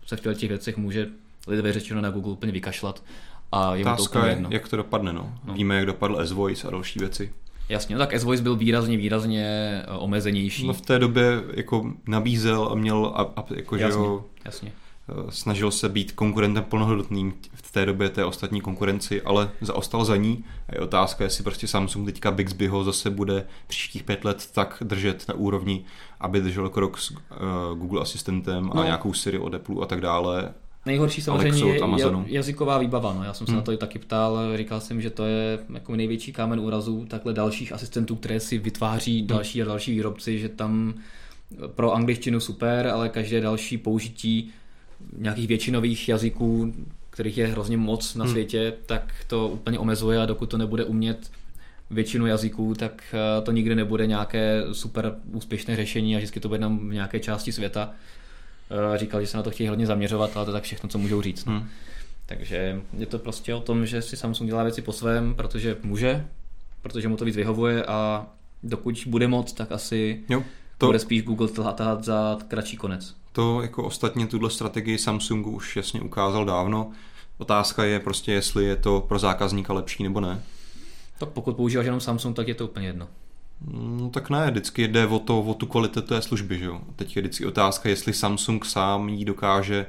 se 0.05 0.15
v 0.15 0.33
těch 0.33 0.49
věcech 0.49 0.77
může 0.77 1.07
lidově 1.47 1.73
řečeno 1.73 2.01
na 2.01 2.09
Google 2.09 2.31
úplně 2.31 2.51
vykašlat 2.51 3.03
a 3.51 3.75
je 3.75 3.85
mu 3.85 3.95
to 3.95 4.03
úplně 4.03 4.29
jedno. 4.29 4.49
jak 4.51 4.69
to 4.69 4.77
dopadne, 4.77 5.13
no. 5.13 5.39
no. 5.43 5.53
Víme, 5.53 5.75
jak 5.75 5.85
dopadl 5.85 6.19
S-Voice 6.19 6.67
a 6.67 6.71
další 6.71 6.99
věci. 6.99 7.33
Jasně, 7.69 7.95
no 7.95 7.99
tak 7.99 8.13
S-Voice 8.13 8.43
byl 8.43 8.55
výrazně, 8.55 8.97
výrazně 8.97 9.45
eh, 9.83 9.91
omezenější. 9.91 10.67
No 10.67 10.73
v 10.73 10.81
té 10.81 10.99
době 10.99 11.43
jako 11.53 11.93
nabízel 12.07 12.69
a 12.71 12.75
měl, 12.75 13.11
a, 13.15 13.41
a 13.41 13.45
jako, 13.55 13.75
jasně, 13.75 13.93
že 13.93 13.97
jo, 13.97 14.25
jasně. 14.45 14.71
Eh, 15.09 15.31
snažil 15.31 15.71
se 15.71 15.89
být 15.89 16.11
konkurentem 16.11 16.63
plnohodnotným 16.63 17.33
v 17.53 17.71
té 17.71 17.85
době 17.85 18.09
té 18.09 18.25
ostatní 18.25 18.61
konkurenci, 18.61 19.21
ale 19.21 19.51
zaostal 19.61 20.05
za 20.05 20.15
ní. 20.15 20.45
A 20.69 20.75
je 20.75 20.81
otázka, 20.81 21.23
jestli 21.23 21.43
prostě 21.43 21.67
Samsung 21.67 22.05
teďka 22.05 22.31
Bixby 22.31 22.67
ho 22.67 22.83
zase 22.83 23.09
bude 23.09 23.45
příštích 23.67 24.03
pět 24.03 24.25
let 24.25 24.49
tak 24.53 24.83
držet 24.85 25.25
na 25.27 25.33
úrovni, 25.33 25.85
aby 26.19 26.41
držel 26.41 26.69
krok 26.69 26.97
s 26.97 27.11
uh, 27.11 27.17
Google 27.77 28.01
asistentem 28.01 28.65
no. 28.65 28.77
a 28.77 28.85
nějakou 28.85 29.13
Siri 29.13 29.39
od 29.39 29.53
Apple 29.53 29.75
a 29.81 29.85
tak 29.85 30.01
dále. 30.01 30.53
Nejhorší 30.85 31.21
samozřejmě 31.21 31.73
Alexu 31.81 32.07
je 32.27 32.35
jazyková 32.35 32.77
výbava. 32.77 33.13
No. 33.13 33.23
Já 33.23 33.33
jsem 33.33 33.47
se 33.47 33.51
Hmm. 33.51 33.57
na 33.57 33.63
to 33.63 33.71
i 33.71 33.77
taky 33.77 33.99
ptal, 33.99 34.39
říkal 34.55 34.79
jsem, 34.79 35.01
že 35.01 35.09
to 35.09 35.25
je 35.25 35.59
jako 35.73 35.95
největší 35.95 36.33
kámen 36.33 36.59
úrazu 36.59 37.05
takhle 37.09 37.33
dalších 37.33 37.71
asistentů, 37.71 38.15
které 38.15 38.39
si 38.39 38.57
vytváří 38.57 39.17
Hmm. 39.17 39.27
další 39.27 39.61
a 39.61 39.65
další 39.65 39.91
výrobci, 39.91 40.39
že 40.39 40.49
tam 40.49 40.93
pro 41.67 41.93
angličtinu 41.93 42.39
super, 42.39 42.87
ale 42.87 43.09
každé 43.09 43.41
další 43.41 43.77
použití 43.77 44.51
nějakých 45.17 45.47
většinových 45.47 46.09
jazyků, 46.09 46.73
kterých 47.09 47.37
je 47.37 47.47
hrozně 47.47 47.77
moc 47.77 48.15
na 48.15 48.23
Hmm. 48.25 48.31
světě, 48.31 48.73
tak 48.85 49.13
to 49.27 49.47
úplně 49.47 49.79
omezuje 49.79 50.21
a 50.21 50.25
dokud 50.25 50.45
to 50.45 50.57
nebude 50.57 50.83
umět 50.85 51.31
většinu 51.89 52.25
jazyků, 52.25 52.73
tak 52.73 53.03
eh, 53.13 53.41
to 53.41 53.51
nikdy 53.51 53.75
nebude 53.75 54.07
nějaké 54.07 54.63
super 54.71 55.15
úspěšné 55.31 55.75
řešení 55.75 56.15
a 56.15 56.17
vždycky 56.17 56.39
to 56.39 56.47
bude 56.47 56.55
jenom 56.57 56.89
v 56.89 56.93
nějaké 56.93 57.19
části 57.19 57.51
světa. 57.51 57.91
Eh, 58.93 58.97
Říkal, 58.97 59.21
že 59.21 59.27
se 59.27 59.37
na 59.37 59.43
to 59.43 59.51
chtějí 59.51 59.69
hodně 59.69 59.85
zaměřovat, 59.85 60.37
ale 60.37 60.45
to 60.45 60.51
je 60.51 60.53
tak 60.53 60.63
všechno, 60.63 60.89
co 60.89 60.97
můžou 60.97 61.21
říct. 61.21 61.45
No. 61.45 61.51
Hmm. 61.53 61.69
Takže 62.25 62.81
je 62.97 63.05
to 63.05 63.19
prostě 63.19 63.53
o 63.53 63.61
tom, 63.61 63.85
že 63.85 64.01
si 64.01 64.17
Samsung 64.17 64.49
dělá 64.49 64.63
věci 64.63 64.81
po 64.81 64.91
svém, 64.91 65.35
protože 65.35 65.77
může, 65.83 66.25
protože 66.81 67.07
mu 67.07 67.17
to 67.17 67.25
víc 67.25 67.35
vyhovuje 67.35 67.85
a 67.85 68.27
dokud 68.63 69.03
bude 69.07 69.27
moc, 69.27 69.53
tak 69.53 69.71
asi 69.71 70.23
Jo, 70.29 70.39
to 70.39 70.45
to, 70.77 70.85
bude 70.85 70.99
spíš 70.99 71.23
Google 71.23 71.47
tahat 71.75 72.03
za 72.03 72.37
kratší 72.47 72.77
konec. 72.77 73.15
To 73.35 73.61
jako 73.61 73.83
ostatně 73.83 74.27
tuhle 74.27 74.49
strategii 74.49 74.97
Samsungu 74.97 75.51
už 75.51 75.75
jasně 75.75 76.01
ukázal 76.01 76.45
dávno. 76.45 76.91
Otázka 77.37 77.83
je 77.83 77.99
prostě, 77.99 78.33
jestli 78.33 78.65
je 78.65 78.75
to 78.75 79.05
pro 79.07 79.19
zákazníka 79.19 79.73
lepší 79.73 80.03
nebo 80.03 80.19
ne. 80.19 80.43
Tak 81.19 81.29
pokud 81.29 81.55
používáš 81.55 81.85
jenom 81.85 81.99
Samsung, 82.01 82.35
tak 82.35 82.47
je 82.47 82.55
to 82.55 82.65
úplně 82.65 82.87
jedno. 82.87 83.07
No 83.71 84.09
tak 84.09 84.29
ne, 84.29 84.51
vždycky 84.51 84.87
jde 84.87 85.07
o, 85.07 85.19
to, 85.19 85.41
o 85.41 85.53
tu 85.53 85.65
kvalitu 85.65 86.01
té 86.01 86.21
služby, 86.21 86.59
že 86.59 86.65
jo. 86.65 86.81
Teď 86.95 87.15
je 87.15 87.21
vždycky 87.21 87.45
otázka, 87.45 87.89
jestli 87.89 88.13
Samsung 88.13 88.65
sám 88.65 89.09
jí 89.09 89.25
dokáže 89.25 89.85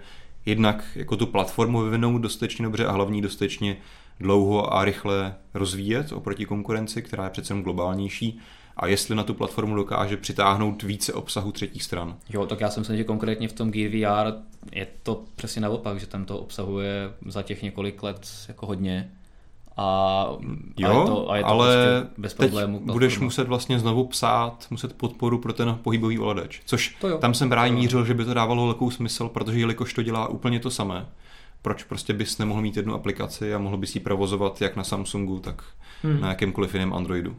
jednak 0.47 0.85
jako 0.95 1.17
tu 1.17 1.27
platformu 1.27 1.83
vyvinout 1.83 2.19
dostatečně 2.19 2.63
dobře 2.63 2.87
a 2.87 2.93
hlavně 2.93 3.23
dostatečně 3.23 3.77
dlouho 4.21 4.75
a 4.75 4.85
rychle 4.85 5.35
rozvíjet 5.55 6.13
oproti 6.13 6.47
konkurenci, 6.47 7.03
která 7.03 7.25
je 7.25 7.31
přece 7.31 7.55
globálnější 7.55 8.41
a 8.77 8.87
jestli 8.87 9.14
na 9.14 9.22
tu 9.22 9.35
platformu 9.35 9.74
dokáže 9.77 10.16
přitáhnout 10.16 10.83
více 10.83 11.12
obsahu 11.12 11.53
třetích 11.53 11.83
stran. 11.83 12.16
Jo, 12.31 12.47
tak 12.47 12.61
já 12.61 12.70
jsem 12.70 12.85
si 12.85 12.97
že 12.97 13.05
konkrétně 13.05 13.49
v 13.49 13.53
tom 13.53 13.70
Gear 13.70 13.91
VR 13.91 14.33
je 14.72 14.87
to 15.03 15.24
přesně 15.37 15.62
naopak, 15.62 16.01
že 16.01 16.07
tam 16.07 16.24
to 16.24 16.39
obsahuje 16.39 17.11
za 17.27 17.43
těch 17.43 17.62
několik 17.62 18.03
let 18.03 18.29
jako 18.49 18.66
hodně. 18.66 19.11
A, 19.79 20.27
Jo, 20.77 20.89
a 20.89 20.93
je 21.01 21.07
to, 21.07 21.31
a 21.31 21.37
je 21.37 21.43
to 21.43 21.49
ale 21.49 21.77
prostě 21.87 22.20
bez 22.20 22.35
teď 22.35 22.51
problémů. 22.51 22.81
budeš 22.81 23.12
platforma. 23.12 23.24
muset 23.24 23.49
vlastně 23.49 23.79
znovu 23.79 24.07
psát, 24.07 24.66
muset 24.70 24.93
podporu 24.93 25.39
pro 25.39 25.53
ten 25.53 25.79
pohybový 25.83 26.18
ovladač. 26.18 26.61
Což 26.64 26.97
To 27.01 27.09
jo. 27.09 27.18
tam 27.18 27.35
jsem 27.35 27.49
právě 27.49 27.72
mířil, 27.72 28.05
že 28.05 28.14
by 28.14 28.24
to 28.24 28.35
dávalo 28.35 28.64
velkou 28.64 28.91
smysl, 28.91 29.29
protože 29.29 29.59
jelikož 29.59 29.95
to 29.95 30.03
dělá 30.03 30.29
úplně 30.29 30.61
to 30.61 30.70
samé, 30.70 31.07
proč 31.62 31.85
prostě 31.85 32.12
bys 32.12 32.39
nemohl 32.39 32.62
mít 32.62 32.77
jednu 32.77 32.95
aplikaci 32.95 33.55
a 33.55 33.59
mohl 33.59 33.77
bys 33.77 33.95
ji 33.95 34.01
provozovat 34.01 34.61
jak 34.62 34.77
na 34.77 34.85
Samsungu, 34.85 35.39
tak 35.39 35.64
Hmm. 36.03 36.20
na 36.20 36.29
jakémkoliv 36.29 36.74
jiném 36.74 36.95
Androidu. 36.95 37.37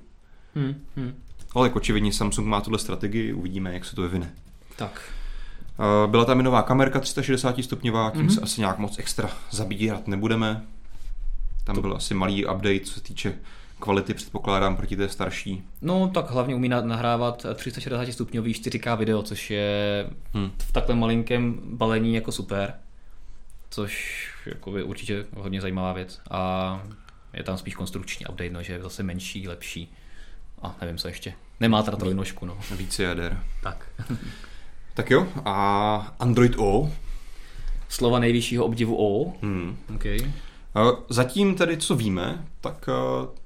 Hmm, 0.55 0.75
hmm. 0.95 1.13
Ale 1.57 1.67
jako 1.67 1.77
očividně 1.77 2.13
Samsung 2.13 2.47
má 2.47 2.61
tuhle 2.61 2.79
strategii, 2.79 3.33
uvidíme, 3.33 3.73
jak 3.73 3.85
se 3.85 3.95
to 3.95 4.01
vyvine. 4.01 4.33
Tak. 4.75 5.01
Byla 6.07 6.25
tam 6.25 6.39
i 6.39 6.43
nová 6.43 6.61
kamerka 6.61 6.99
360 6.99 7.63
stupňová, 7.63 8.11
tím 8.11 8.21
Mhm. 8.21 8.29
se 8.29 8.41
asi 8.41 8.61
nějak 8.61 8.77
moc 8.79 8.99
extra 8.99 9.29
zabírat 9.51 10.07
nebudeme. 10.07 10.63
Tam 11.63 11.75
To- 11.75 11.81
byl 11.81 11.95
asi 11.95 12.13
malý 12.13 12.45
update, 12.45 12.79
co 12.79 12.93
se 12.93 13.01
týče 13.01 13.33
kvality, 13.79 14.13
předpokládám, 14.13 14.75
proti 14.77 14.95
té 14.97 15.09
starší. 15.09 15.63
No 15.81 16.11
tak 16.13 16.31
hlavně 16.31 16.55
umí 16.55 16.69
na- 16.69 16.81
nahrávat 16.81 17.45
360 17.55 18.11
stupňový 18.13 18.53
4K 18.53 18.95
video, 18.95 19.23
což 19.23 19.49
je 19.51 20.07
Hm. 20.33 20.51
v 20.57 20.71
takhle 20.71 20.95
malinkém 20.95 21.59
balení 21.63 22.15
jako 22.15 22.31
super. 22.31 22.73
Což 23.69 24.23
jako 24.45 24.77
je 24.77 24.83
určitě 24.83 25.25
hodně 25.35 25.61
zajímavá 25.61 25.93
věc. 25.93 26.21
A 26.31 26.81
je 27.33 27.43
tam 27.43 27.57
spíš 27.57 27.75
konstrukční 27.75 28.25
update, 28.25 28.49
no, 28.49 28.63
že 28.63 28.73
je 28.73 28.81
zase 28.81 29.03
menší, 29.03 29.47
lepší. 29.47 29.93
A 30.61 30.75
nevím 30.81 30.97
co 30.97 31.07
ještě. 31.07 31.33
Nemá 31.59 31.83
teda 31.83 31.97
trojnožku, 31.97 32.45
no. 32.45 32.57
Více 32.77 33.03
jader. 33.03 33.39
Tak. 33.63 33.85
Tak 34.93 35.11
jo, 35.11 35.27
a 35.45 36.15
Android 36.19 36.55
O. 36.57 36.91
Slova 37.89 38.19
nejvyššího 38.19 38.65
obdivu 38.65 38.95
O. 38.99 39.33
Hmm. 39.41 39.77
Okay. 39.95 40.17
Zatím 41.09 41.55
tedy, 41.55 41.77
co 41.77 41.95
víme, 41.95 42.45
tak 42.61 42.89
a, 42.89 42.93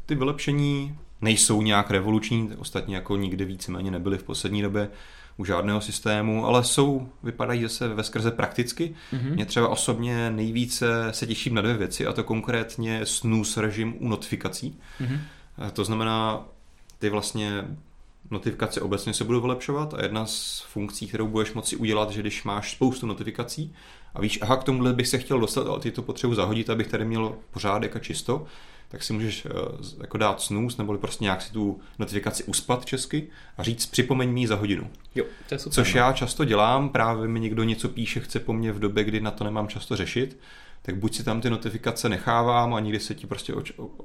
ty 0.06 0.16
vylepšení 0.16 0.98
nejsou 1.22 1.62
nějak 1.62 1.92
revoluční, 1.92 2.50
ostatně 2.58 2.96
jako 2.96 3.18
nikdy 3.18 3.46
víceméně 3.46 3.92
nebyly 3.92 4.18
v 4.18 4.24
poslední 4.24 4.62
době 4.62 4.90
u 5.38 5.46
žádného 5.46 5.82
systému, 5.82 6.46
ale 6.46 6.64
jsou, 6.64 7.10
vypadají 7.24 7.64
zase 7.64 7.88
ve 7.88 8.04
skrze 8.04 8.32
prakticky. 8.32 8.96
Mhm. 9.12 9.32
Mě 9.32 9.46
třeba 9.46 9.68
osobně 9.68 10.32
nejvíce 10.32 11.08
se 11.12 11.28
těším 11.28 11.56
na 11.56 11.62
dvě 11.62 11.78
věci, 11.78 12.08
a 12.08 12.14
to 12.14 12.24
konkrétně 12.24 13.06
snooze 13.06 13.62
režim 13.62 13.96
u 14.00 14.08
notifikací. 14.08 14.80
Mhm. 15.00 15.20
A 15.58 15.72
To 15.72 15.84
znamená, 15.86 16.44
ty 17.00 17.10
vlastně 17.10 17.66
notifikace 18.32 18.82
obecně 18.82 19.14
se 19.14 19.24
budou 19.24 19.42
vylepšovat 19.42 19.94
a 19.94 20.04
jedna 20.04 20.26
z 20.26 20.66
funkcí, 20.68 21.08
kterou 21.08 21.28
budeš 21.28 21.54
moci 21.54 21.76
udělat, 21.76 22.12
že 22.12 22.22
když 22.22 22.44
máš 22.44 22.72
spoustu 22.72 23.08
notifikací 23.08 23.74
a 24.14 24.22
víš, 24.22 24.40
aha, 24.42 24.58
k 24.58 24.64
tomuhle 24.64 24.94
bych 24.94 25.08
se 25.08 25.18
chtěl 25.18 25.40
dostat, 25.40 25.68
ale 25.68 25.80
ty 25.80 25.92
to 25.92 26.02
potřebuji 26.02 26.36
zahodit, 26.36 26.70
abych 26.70 26.88
tady 26.88 27.06
měl 27.06 27.36
pořádek 27.52 27.96
a 27.96 28.00
čisto, 28.00 28.46
tak 28.90 29.04
si 29.04 29.14
můžeš 29.14 29.46
eh, 29.46 29.50
jako 30.02 30.18
dát 30.18 30.42
snooze, 30.42 30.76
nebo 30.78 30.98
prostě 30.98 31.24
nějak 31.24 31.42
si 31.42 31.54
tu 31.54 31.80
notifikaci 32.00 32.44
uspat 32.44 32.86
česky 32.86 33.28
a 33.58 33.64
říct 33.64 33.86
připomeň 33.86 34.30
mi 34.30 34.48
za 34.48 34.56
hodinu. 34.56 34.90
Jo, 35.16 35.26
to 35.50 35.56
je 35.56 35.60
super. 35.60 35.74
Což 35.74 35.94
no. 35.94 36.00
já 36.00 36.14
často 36.14 36.46
dělám, 36.46 36.90
právě 36.90 37.28
mi 37.28 37.40
někdo 37.40 37.64
něco 37.64 37.90
píše, 37.90 38.20
chce 38.20 38.40
po 38.40 38.54
mně 38.54 38.72
v 38.72 38.80
době, 38.80 39.04
kdy 39.04 39.22
na 39.22 39.32
to 39.32 39.44
nemám 39.44 39.68
často 39.68 39.96
řešit, 39.96 40.40
tak 40.82 40.96
buď 40.96 41.16
si 41.16 41.24
tam 41.24 41.42
ty 41.42 41.50
notifikace 41.50 42.10
nechávám 42.10 42.74
a 42.74 42.80
někdy 42.80 43.00
se 43.00 43.16
ti 43.16 43.28
prostě 43.28 43.54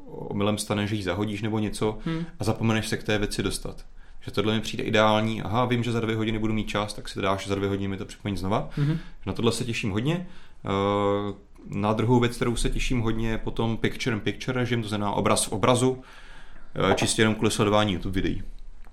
omylem 0.06 0.58
stane, 0.58 0.86
že 0.86 0.96
ji 0.96 1.02
zahodíš 1.02 1.42
nebo 1.42 1.58
něco 1.58 1.98
Hmm. 2.04 2.24
a 2.40 2.44
zapomeneš 2.44 2.88
se 2.88 2.96
k 2.96 3.02
té 3.02 3.18
věci 3.18 3.42
dostat. 3.42 3.84
Že 4.26 4.32
tohle 4.32 4.54
mi 4.54 4.60
přijde 4.60 4.84
ideální, 4.84 5.42
aha, 5.42 5.64
vím, 5.64 5.82
že 5.82 5.92
za 5.92 6.00
dvě 6.00 6.16
hodiny 6.16 6.38
budu 6.38 6.52
mít 6.52 6.68
čas, 6.68 6.94
tak 6.94 7.08
si 7.08 7.14
to 7.14 7.20
dáš, 7.20 7.46
za 7.48 7.54
dvě 7.54 7.68
hodiny 7.68 7.88
mi 7.88 7.96
to 7.96 8.04
připomeň 8.04 8.36
znova. 8.36 8.68
Mhm. 8.76 8.98
Na 9.26 9.32
tohle 9.32 9.52
se 9.52 9.64
těším 9.64 9.90
hodně. 9.90 10.26
Eh, 10.64 11.34
Na 11.68 11.92
druhou 11.92 12.20
věc, 12.20 12.36
kterou 12.36 12.56
se 12.56 12.70
těším 12.70 13.00
hodně, 13.00 13.30
je 13.30 13.38
potom 13.38 13.76
picture 13.76 14.16
in 14.16 14.20
picture 14.20 14.60
režim, 14.60 14.82
to 14.82 14.88
znamená 14.88 15.12
obraz 15.12 15.44
v 15.44 15.52
obrazu, 15.52 16.02
eh, 16.90 16.94
čistě 16.94 17.22
jenom 17.22 17.34
kvůli 17.34 17.50
sledování 17.50 17.92
YouTube 17.92 18.14
videí. 18.14 18.42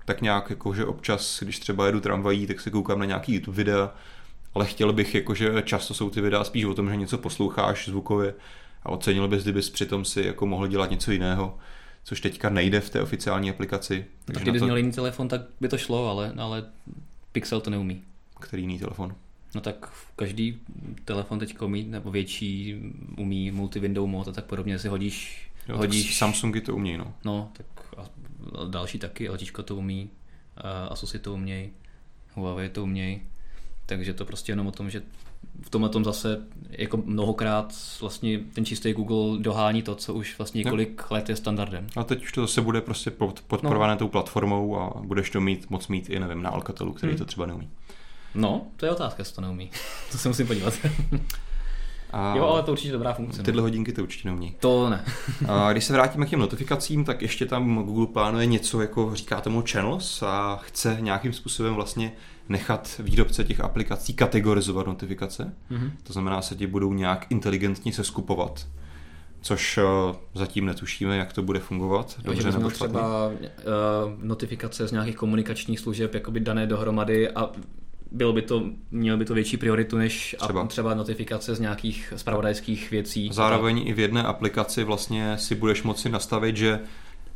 Tak 0.04 0.20
nějak, 0.22 0.50
jako, 0.50 0.74
že 0.74 0.84
občas, 0.84 1.42
když 1.42 1.58
třeba 1.58 1.86
jedu 1.86 2.00
tramvají, 2.00 2.46
tak 2.46 2.60
se 2.60 2.70
koukám 2.70 2.98
na 2.98 3.04
nějaký 3.04 3.34
YouTube 3.34 3.56
videa, 3.56 3.94
ale 4.54 4.66
chtěl 4.66 4.92
bych, 4.92 5.14
jakože 5.14 5.62
často 5.64 5.94
jsou 5.94 6.10
ty 6.10 6.20
videa 6.20 6.44
spíš 6.44 6.64
o 6.64 6.74
tom, 6.74 6.90
že 6.90 6.96
něco 6.96 7.18
posloucháš 7.18 7.88
zvukově 7.88 8.34
a 8.82 8.88
ocenil 8.88 9.28
bys, 9.28 9.42
kdybys 9.42 9.70
přitom 9.70 10.04
si 10.04 10.22
jako 10.22 10.46
mohl 10.46 10.66
dělat 10.66 10.90
něco 10.90 11.12
jiného, 11.12 11.58
což 12.04 12.20
teďka 12.20 12.48
nejde 12.48 12.80
v 12.80 12.90
té 12.90 13.02
oficiální 13.02 13.50
aplikaci. 13.50 14.06
Tak 14.24 14.36
na 14.36 14.42
kdybys 14.42 14.60
to, 14.60 14.64
měl 14.64 14.76
jiný 14.76 14.92
telefon, 14.92 15.28
tak 15.28 15.40
by 15.60 15.68
to 15.68 15.78
šlo, 15.78 16.08
ale, 16.08 16.32
ale 16.36 16.64
Pixel 17.32 17.60
to 17.60 17.70
neumí. 17.70 18.02
který 18.40 18.62
jiný 18.62 18.78
telefon. 18.78 19.14
No 19.54 19.60
tak 19.60 19.92
každý 20.16 20.60
telefon 21.04 21.38
teď 21.38 21.60
umí, 21.60 21.84
nebo 21.84 22.10
větší 22.10 22.76
umí 23.16 23.50
multi-window 23.50 24.06
mod 24.06 24.28
a 24.28 24.32
tak 24.32 24.44
podobně 24.44 24.78
si 24.78 24.88
hodíš, 24.88 25.48
Jo, 25.68 25.76
hodíš 25.76 26.06
tak 26.06 26.14
Samsungy 26.14 26.60
to 26.60 26.74
umějí, 26.74 26.98
no. 26.98 27.14
No, 27.24 27.52
tak 27.56 27.66
a 27.96 28.04
další 28.68 28.98
taky, 28.98 29.28
LGčko 29.28 29.62
to 29.62 29.76
umí, 29.76 30.10
a 30.56 30.86
Asusy 30.86 31.18
to 31.18 31.34
umějí, 31.34 31.70
Huawei 32.34 32.68
to 32.68 32.82
umějí, 32.82 33.22
takže 33.86 34.14
to 34.14 34.24
prostě 34.24 34.52
jenom 34.52 34.66
o 34.66 34.72
tom, 34.72 34.90
že 34.90 35.02
v 35.62 35.70
tomhle 35.70 35.90
tom 35.90 36.04
zase 36.04 36.40
jako 36.70 36.96
mnohokrát 37.04 37.74
vlastně 38.00 38.38
ten 38.54 38.64
čistý 38.64 38.92
Google 38.92 39.38
dohání 39.42 39.82
to, 39.82 39.94
co 39.94 40.14
už 40.14 40.38
vlastně 40.38 40.58
několik 40.58 41.10
let 41.10 41.28
je 41.28 41.36
standardem. 41.36 41.86
A 41.96 42.04
teď 42.04 42.22
už 42.22 42.32
to 42.32 42.40
zase 42.40 42.60
bude 42.60 42.80
prostě 42.80 43.10
pod- 43.10 43.40
podporované 43.46 43.92
no. 43.92 43.98
tou 43.98 44.08
platformou 44.08 44.78
a 44.80 45.00
budeš 45.00 45.30
to 45.30 45.40
mít, 45.40 45.70
moc 45.70 45.88
mít 45.88 46.10
i 46.10 46.20
nevím, 46.20 46.42
na 46.42 46.50
Alcatelu, 46.50 46.92
který 46.92 47.12
Hmm. 47.12 47.18
to 47.18 47.24
třeba 47.24 47.46
neumí. 47.46 47.68
No, 48.34 48.66
to 48.76 48.86
je 48.86 48.92
otázka, 48.92 49.20
jestli 49.20 49.34
to 49.34 49.40
neumí. 49.40 49.70
to 50.12 50.18
se 50.18 50.28
musím 50.28 50.46
podívat. 50.46 50.74
A 52.12 52.36
jo, 52.36 52.44
ale 52.44 52.62
to 52.62 52.72
určitě 52.72 52.92
dobrá 52.92 53.12
funkce. 53.12 53.38
no. 53.38 53.44
tyhle 53.44 53.62
hodinky 53.62 53.92
to 53.92 54.02
určitě 54.02 54.28
neumí. 54.28 54.54
To 54.60 54.90
ne. 54.90 55.04
A 55.48 55.72
když 55.72 55.84
se 55.84 55.92
vrátíme 55.92 56.26
k 56.26 56.30
těm 56.30 56.40
notifikacím, 56.40 57.04
tak 57.04 57.22
ještě 57.22 57.46
tam 57.46 57.82
Google 57.84 58.06
plánuje 58.06 58.46
něco, 58.46 58.80
jako 58.80 59.14
říká 59.14 59.40
tomu 59.40 59.64
channels 59.70 60.22
a 60.22 60.56
chce 60.62 60.96
nějakým 61.00 61.32
způsobem 61.32 61.74
vlastně 61.74 62.12
nechat 62.48 63.00
výrobce 63.04 63.44
těch 63.44 63.60
aplikací 63.60 64.14
kategorizovat 64.14 64.86
notifikace. 64.86 65.54
Mhm. 65.70 65.92
To 66.02 66.12
znamená, 66.12 66.42
se 66.42 66.54
ti 66.54 66.66
budou 66.66 66.92
nějak 66.92 67.26
inteligentně 67.30 67.92
seskupovat. 67.92 68.66
Což 69.40 69.78
eh, 69.78 69.82
zatím 70.34 70.66
netušíme, 70.66 71.16
jak 71.16 71.32
to 71.32 71.42
bude 71.42 71.60
fungovat. 71.60 72.16
Dobře 72.22 72.52
nebo 72.52 72.70
třeba 72.70 73.26
uh, 73.26 73.32
notifikace 74.22 74.88
z 74.88 74.92
nějakých 74.92 75.16
komunikačních 75.16 75.80
služeb 75.80 76.14
jakoby 76.14 76.40
dané 76.40 76.66
dohromady 76.66 77.30
a 77.30 77.50
bylo 78.14 78.32
by 78.32 78.42
to, 78.42 78.62
mělo 78.90 79.18
by 79.18 79.24
to 79.24 79.34
větší 79.34 79.56
prioritu 79.56 79.98
než 79.98 80.36
Třeba. 80.38 80.48
třeba, 80.48 80.66
třeba 80.66 80.94
notifikace 80.94 81.54
z 81.54 81.60
nějakých 81.60 82.12
spravodajských 82.16 82.90
věcí. 82.90 83.30
Zároveň 83.32 83.82
i 83.88 83.92
v 83.92 83.98
jedné 83.98 84.22
aplikaci 84.22 84.84
vlastně 84.84 85.38
si 85.38 85.54
budeš 85.54 85.82
moci 85.82 86.08
nastavit, 86.08 86.56
že 86.56 86.80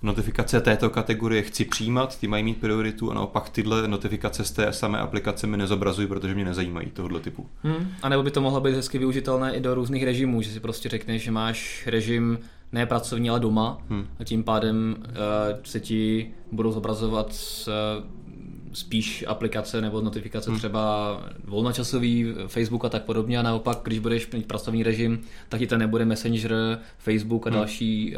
notifikace 0.03 0.61
této 0.61 0.91
kategorie 0.91 1.43
chci 1.43 1.64
přijímat, 1.64 2.20
ty 2.20 2.29
mají 2.29 2.45
mít 2.45 2.61
prioritu 2.61 3.11
a 3.11 3.14
naopak 3.14 3.49
tyhle 3.49 3.89
notifikace 3.89 4.45
z 4.45 4.51
té 4.51 4.72
samé 4.72 4.99
aplikace 4.99 5.47
mi 5.47 5.57
nezobrazují, 5.57 6.09
protože 6.09 6.35
mě 6.35 6.45
nezajímají 6.45 6.91
tohoto 6.91 7.20
typu. 7.20 7.47
Hmm. 7.62 7.89
A 8.03 8.09
nebo 8.09 8.22
by 8.22 8.31
to 8.31 8.41
mohlo 8.41 8.61
být 8.61 8.74
hezky 8.74 8.99
využitelné 8.99 9.57
i 9.57 9.61
do 9.61 9.74
různých 9.74 10.05
režimů, 10.05 10.43
že 10.43 10.51
si 10.51 10.61
prostě 10.61 10.89
řekneš, 10.89 11.22
že 11.22 11.31
máš 11.31 11.87
režim 11.87 12.39
ne 12.72 12.87
pracovní, 12.87 13.31
ale 13.31 13.41
doma 13.41 13.79
hmm. 13.89 14.07
a 14.20 14.24
tím 14.24 14.45
pádem 14.45 14.97
uh, 14.99 15.05
se 15.62 15.81
ti 15.81 16.31
budou 16.53 16.72
zobrazovat 16.72 17.35
uh, 17.66 18.05
spíš 18.72 19.24
aplikace 19.28 19.80
nebo 19.80 20.00
notifikace 20.00 20.50
hmm. 20.50 20.58
třeba 20.58 21.14
volnočasový, 21.44 22.34
Facebook 22.46 22.84
a 22.84 22.88
tak 22.88 23.02
podobně 23.02 23.38
a 23.38 23.42
naopak, 23.42 23.78
když 23.82 23.98
budeš 23.98 24.30
mít 24.30 24.46
pracovní 24.46 24.82
režim, 24.82 25.20
tak 25.48 25.60
ti 25.60 25.66
to 25.66 25.78
nebude 25.78 26.04
Messenger, 26.04 26.78
Facebook 26.98 27.46
a 27.46 27.50
hmm. 27.50 27.58
další 27.58 28.16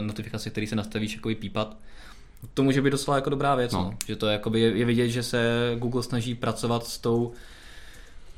notifikace, 0.00 0.50
které 0.50 0.66
se 0.66 0.76
nastavíš 0.76 1.14
jako 1.14 1.30
pípat. 1.38 1.76
To 2.54 2.62
může 2.62 2.82
být 2.82 2.90
docela 2.90 3.16
jako 3.16 3.30
dobrá 3.30 3.54
věc, 3.54 3.72
no. 3.72 3.82
No. 3.82 3.94
že 4.06 4.16
to 4.16 4.26
jakoby 4.26 4.60
je, 4.60 4.76
je 4.76 4.84
vidět, 4.84 5.08
že 5.08 5.22
se 5.22 5.72
Google 5.78 6.02
snaží 6.02 6.34
pracovat 6.34 6.86
s 6.86 6.98
tou 6.98 7.32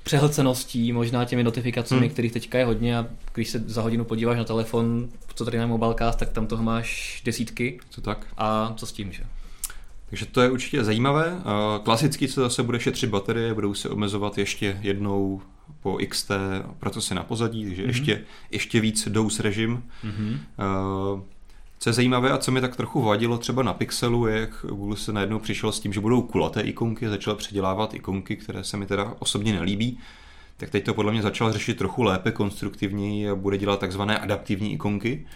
přehlceností, 0.02 0.92
možná 0.92 1.24
těmi 1.24 1.44
notifikacemi, 1.44 2.00
hmm. 2.00 2.10
kterých 2.10 2.32
teďka 2.32 2.58
je 2.58 2.64
hodně 2.64 2.98
a 2.98 3.06
když 3.34 3.48
se 3.48 3.58
za 3.66 3.82
hodinu 3.82 4.04
podíváš 4.04 4.38
na 4.38 4.44
telefon, 4.44 5.08
co 5.34 5.44
tady 5.44 5.58
na 5.58 5.66
Mobilecast, 5.66 6.18
tak 6.18 6.30
tam 6.30 6.46
toho 6.46 6.62
máš 6.62 7.22
desítky. 7.24 7.80
Co 7.90 8.00
tak? 8.00 8.26
A 8.36 8.74
co 8.76 8.86
s 8.86 8.92
tím, 8.92 9.12
že? 9.12 9.22
Takže 10.08 10.26
to 10.26 10.40
je 10.40 10.50
určitě 10.50 10.84
zajímavé. 10.84 11.40
Klasicky 11.82 12.28
se 12.28 12.40
zase 12.40 12.62
bude 12.62 12.80
šetřit 12.80 13.10
baterie, 13.10 13.54
budou 13.54 13.74
se 13.74 13.88
omezovat 13.88 14.38
ještě 14.38 14.78
jednou 14.82 15.42
po 15.82 15.98
XT, 16.08 16.30
proto 16.78 17.00
se 17.00 17.14
na 17.14 17.22
pozadí, 17.22 17.64
takže 17.64 17.82
mm-hmm. 17.82 17.86
ještě, 17.86 18.24
ještě 18.50 18.80
víc 18.80 19.08
dose 19.08 19.42
režim. 19.42 19.82
Mm-hmm. 20.04 20.38
Co 21.78 21.88
je 21.88 21.92
zajímavé 21.92 22.30
a 22.30 22.38
co 22.38 22.52
mi 22.52 22.60
tak 22.60 22.76
trochu 22.76 23.02
vadilo 23.02 23.38
třeba 23.38 23.62
na 23.62 23.74
Pixelu, 23.74 24.26
je, 24.26 24.38
jak 24.38 24.50
Google 24.68 24.96
se 24.96 25.12
najednou 25.12 25.38
přišel 25.38 25.72
s 25.72 25.80
tím, 25.80 25.92
že 25.92 26.00
budou 26.00 26.22
kulaté 26.22 26.60
ikonky, 26.60 27.08
začal 27.08 27.34
předělávat 27.34 27.94
ikonky, 27.94 28.36
které 28.36 28.64
se 28.64 28.76
mi 28.76 28.86
teda 28.86 29.14
osobně 29.18 29.52
nelíbí. 29.52 29.98
Tak 30.56 30.70
teď 30.70 30.84
to 30.84 30.94
podle 30.94 31.12
mě 31.12 31.22
začal 31.22 31.52
řešit 31.52 31.78
trochu 31.78 32.02
lépe, 32.02 32.32
konstruktivněji 32.32 33.30
a 33.30 33.34
bude 33.34 33.58
dělat 33.58 33.80
takzvané 33.80 34.18
adaptivní 34.18 34.72
ikonky. 34.72 35.26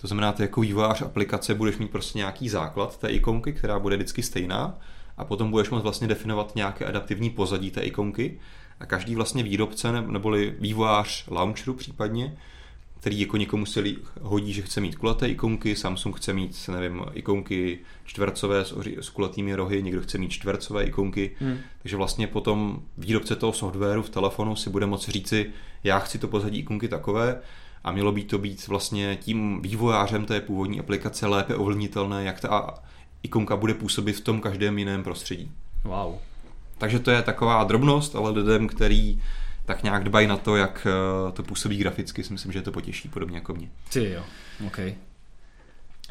To 0.00 0.06
znamená, 0.06 0.32
ty 0.32 0.42
jako 0.42 0.60
vývojář 0.60 1.02
aplikace 1.02 1.54
budeš 1.54 1.78
mít 1.78 1.90
prostě 1.90 2.18
nějaký 2.18 2.48
základ 2.48 2.98
té 2.98 3.08
ikonky, 3.08 3.52
která 3.52 3.78
bude 3.78 3.96
vždycky 3.96 4.22
stejná 4.22 4.78
a 5.16 5.24
potom 5.24 5.50
budeš 5.50 5.70
moct 5.70 5.82
vlastně 5.82 6.08
definovat 6.08 6.52
nějaké 6.56 6.84
adaptivní 6.84 7.30
pozadí 7.30 7.70
té 7.70 7.80
ikonky. 7.80 8.38
A 8.80 8.86
každý 8.86 9.14
vlastně 9.14 9.42
výrobce 9.42 9.92
neboli 9.92 10.54
vývojář 10.58 11.24
launcheru 11.28 11.74
případně 11.74 12.36
který 13.00 13.20
jako 13.20 13.36
někomu 13.36 13.66
se 13.66 13.82
hodí, 14.20 14.52
že 14.52 14.62
chce 14.62 14.80
mít 14.80 14.96
kulaté 14.96 15.28
ikonky, 15.28 15.76
Samsung 15.76 16.16
chce 16.16 16.32
mít, 16.32 16.68
nevím, 16.72 17.04
ikonky 17.12 17.78
čtvercové 18.04 18.64
s, 18.64 18.74
s 19.00 19.08
kulatými 19.08 19.54
rohy, 19.54 19.82
někdo 19.82 20.00
chce 20.00 20.18
mít 20.18 20.28
čtvercové 20.28 20.84
ikonky, 20.84 21.30
hmm. 21.38 21.58
takže 21.82 21.96
vlastně 21.96 22.26
potom 22.26 22.82
výrobce 22.98 23.36
toho 23.36 23.52
softwaru 23.52 24.02
v 24.02 24.10
telefonu 24.10 24.56
si 24.56 24.70
bude 24.70 24.86
moci 24.86 25.12
říci, 25.12 25.50
já 25.84 25.98
chci 25.98 26.18
to 26.18 26.28
pozadí 26.28 26.58
ikonky 26.58 26.88
takové 26.88 27.40
a 27.84 27.92
mělo 27.92 28.12
by 28.12 28.24
to 28.24 28.38
být 28.38 28.68
vlastně 28.68 29.16
tím 29.16 29.62
vývojářem 29.62 30.24
té 30.24 30.40
původní 30.40 30.80
aplikace 30.80 31.26
lépe 31.26 31.54
ovlnitelné, 31.54 32.24
jak 32.24 32.40
ta 32.40 32.74
ikonka 33.22 33.56
bude 33.56 33.74
působit 33.74 34.12
v 34.12 34.20
tom 34.20 34.40
každém 34.40 34.78
jiném 34.78 35.02
prostředí. 35.02 35.52
Wow. 35.84 36.14
Takže 36.78 36.98
to 36.98 37.10
je 37.10 37.22
taková 37.22 37.64
drobnost, 37.64 38.16
ale 38.16 38.30
lidem, 38.30 38.68
který 38.68 39.22
tak 39.64 39.82
nějak 39.82 40.04
dbají 40.04 40.26
na 40.26 40.36
to, 40.36 40.56
jak 40.56 40.86
eh, 40.86 41.32
to 41.32 41.42
působí 41.42 41.76
graficky, 41.76 42.24
si 42.24 42.32
myslím, 42.32 42.52
že 42.52 42.62
to 42.62 42.72
potěší, 42.72 43.08
podobně 43.08 43.36
jako 43.36 43.54
mě. 43.54 43.70
Ty 43.92 44.10
jo, 44.10 44.24
OK. 44.66 44.78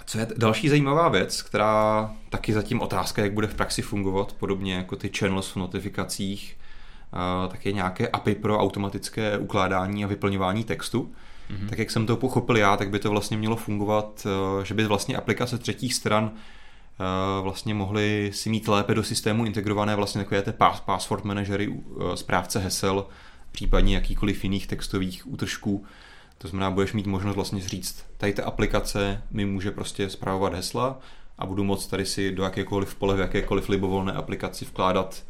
Co 0.05 0.19
je 0.19 0.27
další 0.37 0.69
zajímavá 0.69 1.09
věc, 1.09 1.41
která 1.41 2.11
taky 2.29 2.53
zatím 2.53 2.81
otázka, 2.81 3.21
jak 3.21 3.33
bude 3.33 3.47
v 3.47 3.55
praxi 3.55 3.81
fungovat, 3.81 4.33
podobně 4.33 4.73
jako 4.73 4.95
ty 4.95 5.11
channels 5.17 5.51
v 5.51 5.55
notifikacích, 5.55 6.57
eh, 7.13 7.47
tak 7.47 7.65
je 7.65 7.71
nějaké 7.71 8.07
API 8.07 8.35
pro 8.35 8.59
automatické 8.59 9.37
ukládání 9.37 10.03
a 10.03 10.07
vyplňování 10.07 10.63
textu. 10.63 11.13
Mm-hmm. 11.49 11.69
Tak 11.69 11.79
jak 11.79 11.91
jsem 11.91 12.05
to 12.05 12.17
pochopil 12.17 12.57
já, 12.57 12.77
tak 12.77 12.89
by 12.89 12.99
to 12.99 13.09
vlastně 13.09 13.37
mělo 13.37 13.55
fungovat, 13.55 14.27
eh, 14.61 14.65
že 14.65 14.73
by 14.73 14.85
vlastně 14.85 15.17
aplikace 15.17 15.57
třetích 15.57 15.93
stran 15.93 16.31
vlastně 17.41 17.73
mohly 17.73 18.31
si 18.33 18.49
mít 18.49 18.67
lépe 18.67 18.95
do 18.95 19.03
systému 19.03 19.45
integrované 19.45 19.95
vlastně 19.95 20.23
takové 20.23 20.41
ty 20.41 20.53
password 20.85 21.23
manažery, 21.23 21.73
správce 22.15 22.59
hesel, 22.59 23.05
případně 23.51 23.95
jakýkoliv 23.95 24.43
jiných 24.43 24.67
textových 24.67 25.27
útržků. 25.31 25.85
To 26.37 26.47
znamená, 26.47 26.71
budeš 26.71 26.93
mít 26.93 27.07
možnost 27.07 27.35
vlastně 27.35 27.61
říct, 27.61 28.05
tady 28.17 28.33
ta 28.33 28.43
aplikace 28.45 29.23
mi 29.31 29.45
může 29.45 29.71
prostě 29.71 30.09
zpravovat 30.09 30.53
hesla 30.53 30.99
a 31.37 31.45
budu 31.45 31.63
moct 31.63 31.87
tady 31.87 32.05
si 32.05 32.31
do 32.31 32.43
jakékoliv 32.43 32.95
pole, 32.95 33.15
v 33.15 33.19
jakékoliv 33.19 33.69
libovolné 33.69 34.13
aplikaci 34.13 34.65
vkládat 34.65 35.23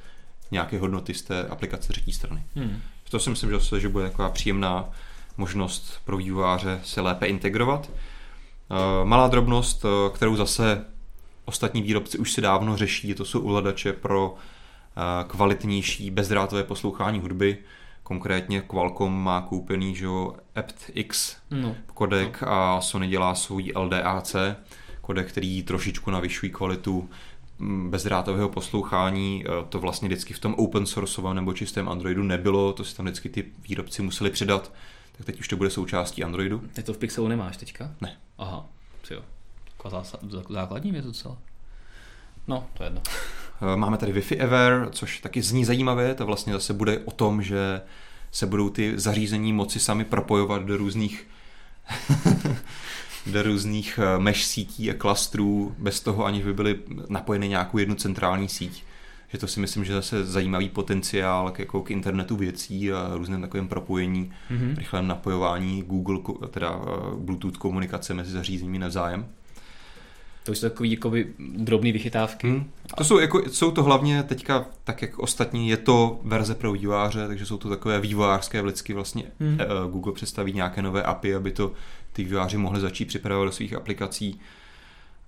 nějaké 0.52 0.80
hodnoty 0.80 1.14
z 1.14 1.22
té 1.22 1.48
aplikace 1.48 1.94
třetí 1.94 2.12
strany. 2.12 2.44
Hmm. 2.56 2.82
To 3.10 3.20
si 3.20 3.30
myslím, 3.30 3.50
že, 3.50 3.60
se, 3.60 3.80
že 3.80 3.90
bude 3.90 4.06
taková 4.06 4.30
příjemná 4.30 4.90
možnost 5.40 6.02
pro 6.06 6.18
vývojáře 6.18 6.82
se 6.84 7.02
lépe 7.02 7.26
integrovat. 7.26 7.90
Eh, 7.92 9.06
malá 9.06 9.28
drobnost, 9.28 9.86
eh, 9.86 10.10
kterou 10.14 10.36
zase 10.36 10.86
ostatní 11.46 11.82
výrobci 11.82 12.18
už 12.18 12.32
si 12.32 12.42
dávno 12.42 12.78
řeší, 12.78 13.14
to 13.14 13.26
jsou 13.26 13.42
ovladače 13.42 13.94
pro 13.94 14.36
eh, 14.36 15.24
kvalitnější 15.28 16.12
bezdrátové 16.12 16.64
poslouchání 16.64 17.20
hudby. 17.20 17.58
Konkrétně 18.04 18.62
Qualcomm 18.62 19.24
má 19.24 19.42
koupený 19.42 19.96
že 19.96 20.08
aptX 20.56 21.38
no. 21.52 21.76
kodek 21.94 22.42
no. 22.42 22.52
a 22.52 22.82
Sony 22.82 23.08
dělá 23.08 23.36
svůj 23.36 23.72
LDAC 23.76 24.36
kodek, 25.02 25.28
který 25.30 25.64
trošičku 25.64 26.12
navyšují 26.12 26.52
kvalitu 26.52 27.10
mm, 27.60 27.90
bezdrátového 27.90 28.50
poslouchání. 28.50 29.44
To 29.70 29.80
vlastně 29.80 30.08
vždycky 30.08 30.34
v 30.34 30.40
tom 30.40 30.56
open 30.58 30.86
sourceovém 30.86 31.36
nebo 31.36 31.54
čistém 31.54 31.90
Androidu 31.90 32.24
nebylo, 32.24 32.74
to 32.74 32.84
si 32.84 32.96
tam 32.96 33.06
vždycky 33.06 33.30
ty 33.30 33.46
výrobci 33.68 34.02
museli 34.02 34.30
přidat, 34.30 34.72
tak 35.20 35.26
teď 35.26 35.40
už 35.40 35.48
to 35.48 35.58
bude 35.58 35.70
součástí 35.70 36.24
Androidu. 36.24 36.64
Teď 36.74 36.86
to 36.86 36.94
v 36.94 36.98
Pixelu 36.98 37.28
nemáš 37.28 37.58
teďka? 37.58 37.92
Ne. 38.02 38.18
Aha, 38.38 38.66
jo. 39.12 39.22
Taková 39.78 40.04
základní 40.50 40.92
věc 40.92 41.06
docela. 41.06 41.38
No, 42.48 42.68
to 42.74 42.84
je 42.84 42.88
jedno. 42.88 43.02
Eh, 43.62 43.76
máme 43.76 43.98
tady 43.98 44.14
Wi-Fi 44.14 44.36
Ever, 44.40 44.90
což 44.92 45.20
taky 45.20 45.42
zní 45.42 45.66
zajímavě, 45.66 46.16
to 46.16 46.26
vlastně 46.26 46.54
zase 46.54 46.74
bude 46.74 47.00
o 47.00 47.12
tom, 47.12 47.42
že 47.42 47.82
se 48.32 48.46
budou 48.46 48.70
ty 48.70 49.00
zařízení 49.00 49.54
moci 49.54 49.80
sami 49.80 50.06
propojovat 50.06 50.64
do 50.64 50.78
různých 50.78 51.28
do 53.26 53.44
různých 53.44 54.00
eh, 54.04 54.20
mesh 54.20 54.44
sítí 54.44 54.92
a 54.92 54.94
klastrů, 54.94 55.76
bez 55.78 56.00
toho 56.00 56.26
aniž 56.26 56.44
by 56.44 56.54
byly 56.54 56.80
napojeny 57.10 57.48
nějakou 57.48 57.78
jednu 57.78 57.96
centrální 57.96 58.50
síť. 58.50 58.84
Že 59.30 59.38
to 59.38 59.48
si 59.48 59.60
myslím, 59.60 59.86
že 59.86 59.94
zase 59.94 60.26
zajímavý 60.26 60.70
potenciál 60.70 61.52
k, 61.52 61.60
jako 61.60 61.82
k 61.82 61.92
internetu 61.92 62.36
věcí 62.36 62.92
a 62.94 63.10
různém 63.14 63.42
takovém 63.42 63.68
propojení, 63.68 64.32
mm-hmm. 64.52 64.78
rychlém 64.78 65.08
napojování 65.08 65.84
Google, 65.84 66.20
teda 66.50 66.82
eh, 66.82 67.16
Bluetooth 67.16 67.58
komunikace 67.58 68.14
mezi 68.14 68.32
zařízeními 68.32 68.80
navzájem. 68.80 69.26
To 70.44 70.56
jsou 70.56 70.70
takové 70.70 70.90
jakoby 70.90 71.34
drobné 71.40 71.92
vychytávky. 71.92 72.48
Hmm. 72.48 72.72
To 72.98 73.04
jsou, 73.04 73.20
jako, 73.20 73.50
jsou 73.50 73.72
to 73.72 73.84
hlavně 73.84 74.24
teďka, 74.24 74.66
tak 74.84 75.02
jak 75.02 75.20
ostatní, 75.20 75.70
je 75.70 75.78
to 75.78 76.20
verze 76.24 76.56
pro 76.56 76.72
vývojáře, 76.72 77.28
takže 77.28 77.46
jsou 77.46 77.58
to 77.58 77.70
takové 77.70 78.00
vývojářské 78.00 78.62
vlicky 78.62 78.94
vlastně. 78.94 79.24
Hmm. 79.40 79.58
Eh, 79.62 79.66
Google 79.92 80.14
představí 80.14 80.54
nějaké 80.54 80.82
nové 80.82 81.04
API, 81.04 81.36
aby 81.36 81.52
to 81.52 81.72
ty 82.14 82.24
vývojáři 82.24 82.58
mohli 82.58 82.80
začít 82.80 83.06
připravovat 83.06 83.46
do 83.46 83.52
svých 83.52 83.74
aplikací. 83.74 84.40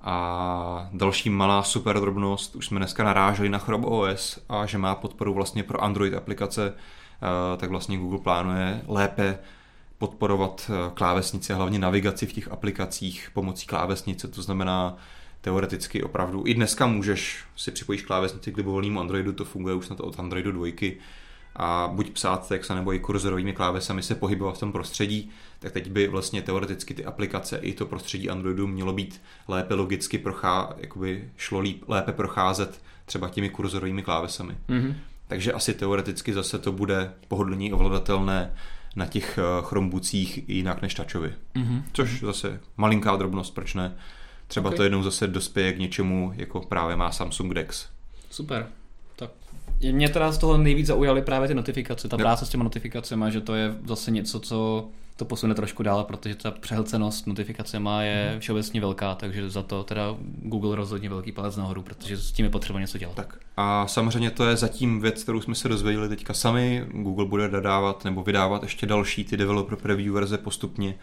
A 0.03 0.89
další 0.93 1.29
malá 1.29 1.63
super 1.63 1.99
drobnost, 1.99 2.55
už 2.55 2.65
jsme 2.65 2.79
dneska 2.79 3.03
naráželi 3.03 3.49
na 3.49 3.57
Chrome 3.57 3.85
OS 3.85 4.39
a 4.49 4.65
že 4.65 4.77
má 4.77 4.95
podporu 4.95 5.33
vlastně 5.33 5.63
pro 5.63 5.83
Android 5.83 6.13
aplikace, 6.13 6.73
eh, 6.73 7.57
tak 7.57 7.69
vlastně 7.69 7.97
Google 7.97 8.19
plánuje 8.19 8.81
lépe 8.87 9.39
podporovat 9.97 10.71
eh, 10.73 10.91
klávesnici 10.93 11.53
a 11.53 11.55
hlavně 11.55 11.79
navigaci 11.79 12.25
v 12.25 12.33
těch 12.33 12.51
aplikacích 12.51 13.29
pomocí 13.33 13.67
klávesnice, 13.67 14.27
to 14.27 14.41
znamená 14.41 14.97
teoreticky 15.41 16.03
opravdu 16.03 16.43
i 16.45 16.53
dneska 16.53 16.87
můžeš 16.87 17.43
si 17.55 17.71
připojit 17.71 18.01
klávesnici 18.01 18.51
k 18.51 18.57
libovolnému 18.57 18.99
Androidu, 18.99 19.33
to 19.33 19.45
funguje 19.45 19.75
už 19.75 19.85
snad 19.85 19.99
od 19.99 20.19
Androidu 20.19 20.51
2 20.51 20.71
a 21.55 21.91
buď 21.93 22.09
psát 22.09 22.47
text, 22.47 22.69
nebo 22.69 22.93
i 22.93 22.99
kurzorovými 22.99 23.53
klávesami 23.53 24.03
se 24.03 24.15
pohybovat 24.15 24.55
v 24.57 24.59
tom 24.59 24.71
prostředí, 24.71 25.31
tak 25.59 25.71
teď 25.71 25.89
by 25.89 26.07
vlastně 26.07 26.41
teoreticky 26.41 26.93
ty 26.93 27.05
aplikace 27.05 27.57
i 27.57 27.73
to 27.73 27.85
prostředí 27.85 28.29
Androidu 28.29 28.67
mělo 28.67 28.93
být 28.93 29.21
lépe 29.47 29.73
logicky 29.73 30.17
prochá, 30.17 30.73
jakoby 30.77 31.29
šlo 31.37 31.59
líp, 31.59 31.83
lépe 31.87 32.11
procházet 32.11 32.81
třeba 33.05 33.29
těmi 33.29 33.49
kurzorovými 33.49 34.03
klávesami. 34.03 34.55
Mm-hmm. 34.69 34.95
Takže 35.27 35.53
asi 35.53 35.73
teoreticky 35.73 36.33
zase 36.33 36.59
to 36.59 36.71
bude 36.71 37.13
pohodlně 37.27 37.73
ovladatelné 37.73 38.53
na 38.95 39.05
těch 39.05 39.37
eh, 39.37 39.41
chrombucích 39.61 40.49
jinak 40.49 40.81
než 40.81 40.93
tačovi. 40.93 41.33
Mm-hmm. 41.55 41.83
Což 41.93 42.19
zase 42.19 42.59
malinká 42.77 43.15
drobnost, 43.15 43.55
proč 43.55 43.73
ne? 43.73 43.95
Třeba 44.47 44.67
okay. 44.67 44.77
to 44.77 44.83
jednou 44.83 45.03
zase 45.03 45.27
dospěje 45.27 45.73
k 45.73 45.79
něčemu, 45.79 46.33
jako 46.35 46.59
právě 46.59 46.95
má 46.95 47.11
Samsung 47.11 47.53
DeX. 47.53 47.87
Super. 48.29 48.67
Mě 49.91 50.09
teda 50.09 50.31
z 50.31 50.37
toho 50.37 50.57
nejvíc 50.57 50.87
zaujaly 50.87 51.21
právě 51.21 51.47
ty 51.47 51.53
notifikace, 51.53 52.07
ta 52.07 52.17
práce 52.17 52.45
s 52.45 52.49
těma 52.49 52.63
notifikacemi, 52.63 53.25
že 53.29 53.41
to 53.41 53.55
je 53.55 53.75
zase 53.85 54.11
něco, 54.11 54.39
co 54.39 54.87
to 55.15 55.25
posune 55.25 55.55
trošku 55.55 55.83
dál, 55.83 56.03
protože 56.03 56.35
ta 56.35 56.51
přehlcenost 56.51 57.27
notifikacema 57.27 58.01
je 58.01 58.29
mhm. 58.31 58.39
všeobecně 58.39 58.81
velká, 58.81 59.15
takže 59.15 59.49
za 59.49 59.63
to 59.63 59.83
teda 59.83 60.15
Google 60.41 60.75
rozhodně 60.75 61.09
velký 61.09 61.31
palec 61.31 61.57
nahoru, 61.57 61.81
protože 61.81 62.17
s 62.17 62.31
tím 62.31 62.45
je 62.45 62.49
potřeba 62.49 62.79
něco 62.79 62.97
dělat. 62.97 63.15
Tak 63.15 63.37
a 63.57 63.87
samozřejmě 63.87 64.31
to 64.31 64.45
je 64.45 64.57
zatím 64.57 65.01
věc, 65.01 65.23
kterou 65.23 65.41
jsme 65.41 65.55
se 65.55 65.69
dozvěděli 65.69 66.09
teďka 66.09 66.33
sami. 66.33 66.85
Google 66.91 67.25
bude 67.25 67.47
dodávat 67.47 68.05
nebo 68.05 68.23
vydávat 68.23 68.63
ještě 68.63 68.85
další 68.85 69.23
ty 69.23 69.37
developer 69.37 69.77
preview 69.77 70.13
verze 70.13 70.37
postupně, 70.37 70.95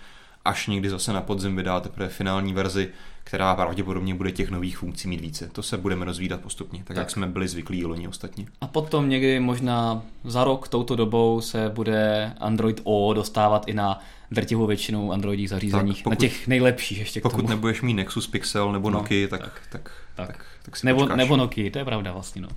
až 0.48 0.66
někdy 0.66 0.90
zase 0.90 1.12
na 1.12 1.20
podzim 1.20 1.56
vydá 1.56 1.80
teprve 1.80 2.08
finální 2.08 2.52
verzi, 2.52 2.88
která 3.24 3.56
pravděpodobně 3.56 4.14
bude 4.14 4.32
těch 4.32 4.50
nových 4.50 4.78
funkcí 4.78 5.08
mít 5.08 5.20
více. 5.20 5.48
To 5.48 5.62
se 5.62 5.76
budeme 5.76 6.04
rozvídat 6.04 6.40
postupně, 6.40 6.78
tak, 6.78 6.86
tak. 6.86 6.96
jak 6.96 7.10
jsme 7.10 7.26
byli 7.26 7.48
zvyklí 7.48 7.84
loni 7.84 8.08
ostatně. 8.08 8.46
A 8.60 8.66
potom 8.66 9.08
někdy 9.08 9.40
možná 9.40 10.02
za 10.24 10.44
rok 10.44 10.68
touto 10.68 10.96
dobou 10.96 11.40
se 11.40 11.68
bude 11.74 12.32
Android 12.40 12.80
O 12.84 13.12
dostávat 13.14 13.68
i 13.68 13.74
na 13.74 14.00
drtivou 14.30 14.66
většinu 14.66 15.12
Androidích 15.12 15.48
zařízeních, 15.48 15.96
tak 15.96 16.04
pokud, 16.04 16.10
na 16.10 16.16
těch 16.16 16.46
nejlepších 16.46 16.98
ještě 16.98 17.20
Pokud 17.20 17.36
k 17.36 17.40
tomu. 17.40 17.48
nebudeš 17.48 17.82
mít 17.82 17.94
Nexus 17.94 18.26
Pixel 18.26 18.72
nebo 18.72 18.90
no, 18.90 18.98
Nokia, 18.98 19.28
tak, 19.28 19.40
tak, 19.40 19.62
tak, 19.70 19.92
tak, 20.14 20.26
tak, 20.26 20.44
tak 20.62 20.76
si 20.76 20.86
nebo, 20.86 21.06
nebo 21.06 21.36
Nokia, 21.36 21.70
to 21.70 21.78
je 21.78 21.84
pravda 21.84 22.12
vlastně. 22.12 22.42
No. 22.42 22.48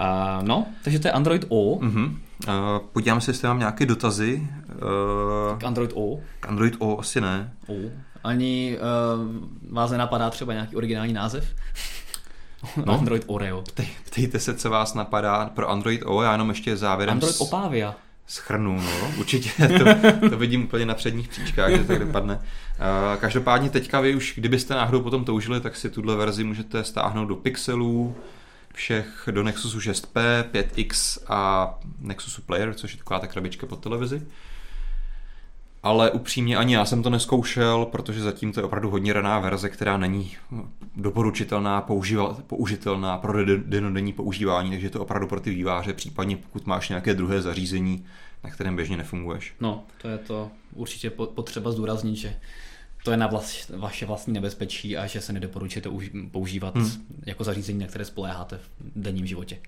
Uh, 0.00 0.46
no, 0.46 0.66
takže 0.84 0.98
to 0.98 1.08
je 1.08 1.12
Android 1.12 1.44
O. 1.48 1.76
Uh-huh. 1.76 2.16
Uh, 2.48 2.54
podíváme 2.92 3.20
se, 3.20 3.30
jestli 3.30 3.48
mám 3.48 3.58
nějaké 3.58 3.86
dotazy. 3.86 4.48
Uh, 5.52 5.58
k 5.58 5.64
Android 5.64 5.90
O? 5.94 6.20
K 6.40 6.48
Android 6.48 6.74
O 6.78 7.00
asi 7.00 7.20
ne. 7.20 7.52
O. 7.66 7.74
Ani 8.24 8.78
uh, 8.78 9.72
vás 9.74 9.90
nenapadá 9.90 10.30
třeba 10.30 10.52
nějaký 10.52 10.76
originální 10.76 11.12
název? 11.12 11.54
No, 12.84 12.92
Android 12.92 13.24
Oreo. 13.26 13.62
Ptej, 13.62 13.88
ptejte 14.04 14.38
se, 14.38 14.54
co 14.54 14.70
vás 14.70 14.94
napadá 14.94 15.46
pro 15.46 15.70
Android 15.70 16.02
O, 16.04 16.22
já 16.22 16.32
jenom 16.32 16.48
ještě 16.48 16.76
závěrem... 16.76 17.12
Android 17.12 17.34
s... 17.34 17.40
Opavia. 17.40 17.94
Schrnu, 18.26 18.80
no, 18.80 19.12
určitě, 19.18 19.50
to, 19.78 20.28
to 20.30 20.36
vidím 20.38 20.64
úplně 20.64 20.86
na 20.86 20.94
předních 20.94 21.28
příčkách, 21.28 21.70
že 21.70 21.84
tak 21.84 21.98
dopadne. 21.98 22.34
Uh, 22.34 23.20
každopádně 23.20 23.70
teďka 23.70 24.00
vy 24.00 24.14
už, 24.14 24.34
kdybyste 24.36 24.74
náhodou 24.74 25.00
potom 25.00 25.24
toužili, 25.24 25.60
tak 25.60 25.76
si 25.76 25.90
tuhle 25.90 26.16
verzi 26.16 26.44
můžete 26.44 26.84
stáhnout 26.84 27.26
do 27.26 27.36
pixelů, 27.36 28.16
všech 28.78 29.28
do 29.30 29.42
Nexusu 29.42 29.78
6P, 29.78 30.44
5X 30.52 31.18
a 31.28 31.74
Nexusu 32.00 32.42
Player, 32.42 32.74
což 32.74 32.92
je 32.92 32.98
taková 32.98 33.20
ta 33.20 33.26
krabička 33.26 33.66
pod 33.66 33.80
televizi. 33.80 34.22
Ale 35.82 36.10
upřímně 36.10 36.56
ani 36.56 36.74
já 36.74 36.84
jsem 36.84 37.02
to 37.02 37.10
neskoušel, 37.10 37.84
protože 37.84 38.20
zatím 38.20 38.52
to 38.52 38.60
je 38.60 38.64
opravdu 38.64 38.90
hodně 38.90 39.12
raná 39.12 39.38
verze, 39.38 39.68
která 39.68 39.96
není 39.96 40.36
doporučitelná, 40.96 41.80
použiva, 41.80 42.36
použitelná 42.46 43.18
pro 43.18 43.44
denodenní 43.56 44.12
používání, 44.12 44.70
takže 44.70 44.86
je 44.86 44.90
to 44.90 45.00
opravdu 45.00 45.26
pro 45.26 45.40
ty 45.40 45.50
výváře, 45.50 45.92
případně 45.92 46.36
pokud 46.36 46.66
máš 46.66 46.88
nějaké 46.88 47.14
druhé 47.14 47.42
zařízení, 47.42 48.04
na 48.44 48.50
kterém 48.50 48.76
běžně 48.76 48.96
nefunguješ. 48.96 49.54
No, 49.60 49.84
to 50.02 50.08
je 50.08 50.18
to 50.18 50.50
určitě 50.74 51.10
potřeba 51.10 51.70
zdůraznit, 51.70 52.16
že 52.16 52.36
to 53.04 53.10
je 53.10 53.16
na 53.16 53.26
vlast, 53.26 53.70
vaše 53.76 54.06
vlastní 54.06 54.32
nebezpečí 54.32 54.96
a 54.96 55.06
že 55.06 55.20
se 55.20 55.32
nedoporučuje 55.32 55.82
to 55.82 55.98
používat 56.30 56.76
hmm. 56.76 56.90
jako 57.26 57.44
zařízení, 57.44 57.78
na 57.78 57.86
které 57.86 58.04
spoléháte 58.04 58.58
v 58.58 58.70
denním 58.96 59.26
životě. 59.26 59.58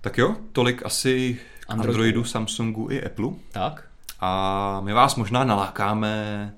Tak 0.00 0.18
jo, 0.18 0.36
tolik 0.52 0.86
asi 0.86 1.38
Androidu, 1.68 1.90
Androidu 1.90 2.24
Samsungu 2.24 2.90
i 2.90 3.04
Apple. 3.04 3.28
Tak. 3.52 3.84
A 4.20 4.80
my 4.84 4.92
vás 4.92 5.16
možná 5.16 5.44
nalákáme 5.44 6.52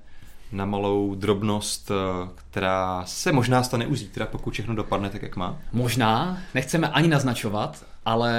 na 0.51 0.65
malou 0.65 1.15
drobnost, 1.15 1.91
která 2.35 3.03
se 3.05 3.31
možná 3.31 3.63
stane 3.63 3.87
už 3.87 3.99
zítra, 3.99 4.25
pokud 4.25 4.53
všechno 4.53 4.75
dopadne 4.75 5.09
tak, 5.09 5.21
jak 5.21 5.35
má. 5.35 5.57
Možná, 5.73 6.37
nechceme 6.53 6.87
ani 6.87 7.07
naznačovat, 7.07 7.85
ale 8.07 8.33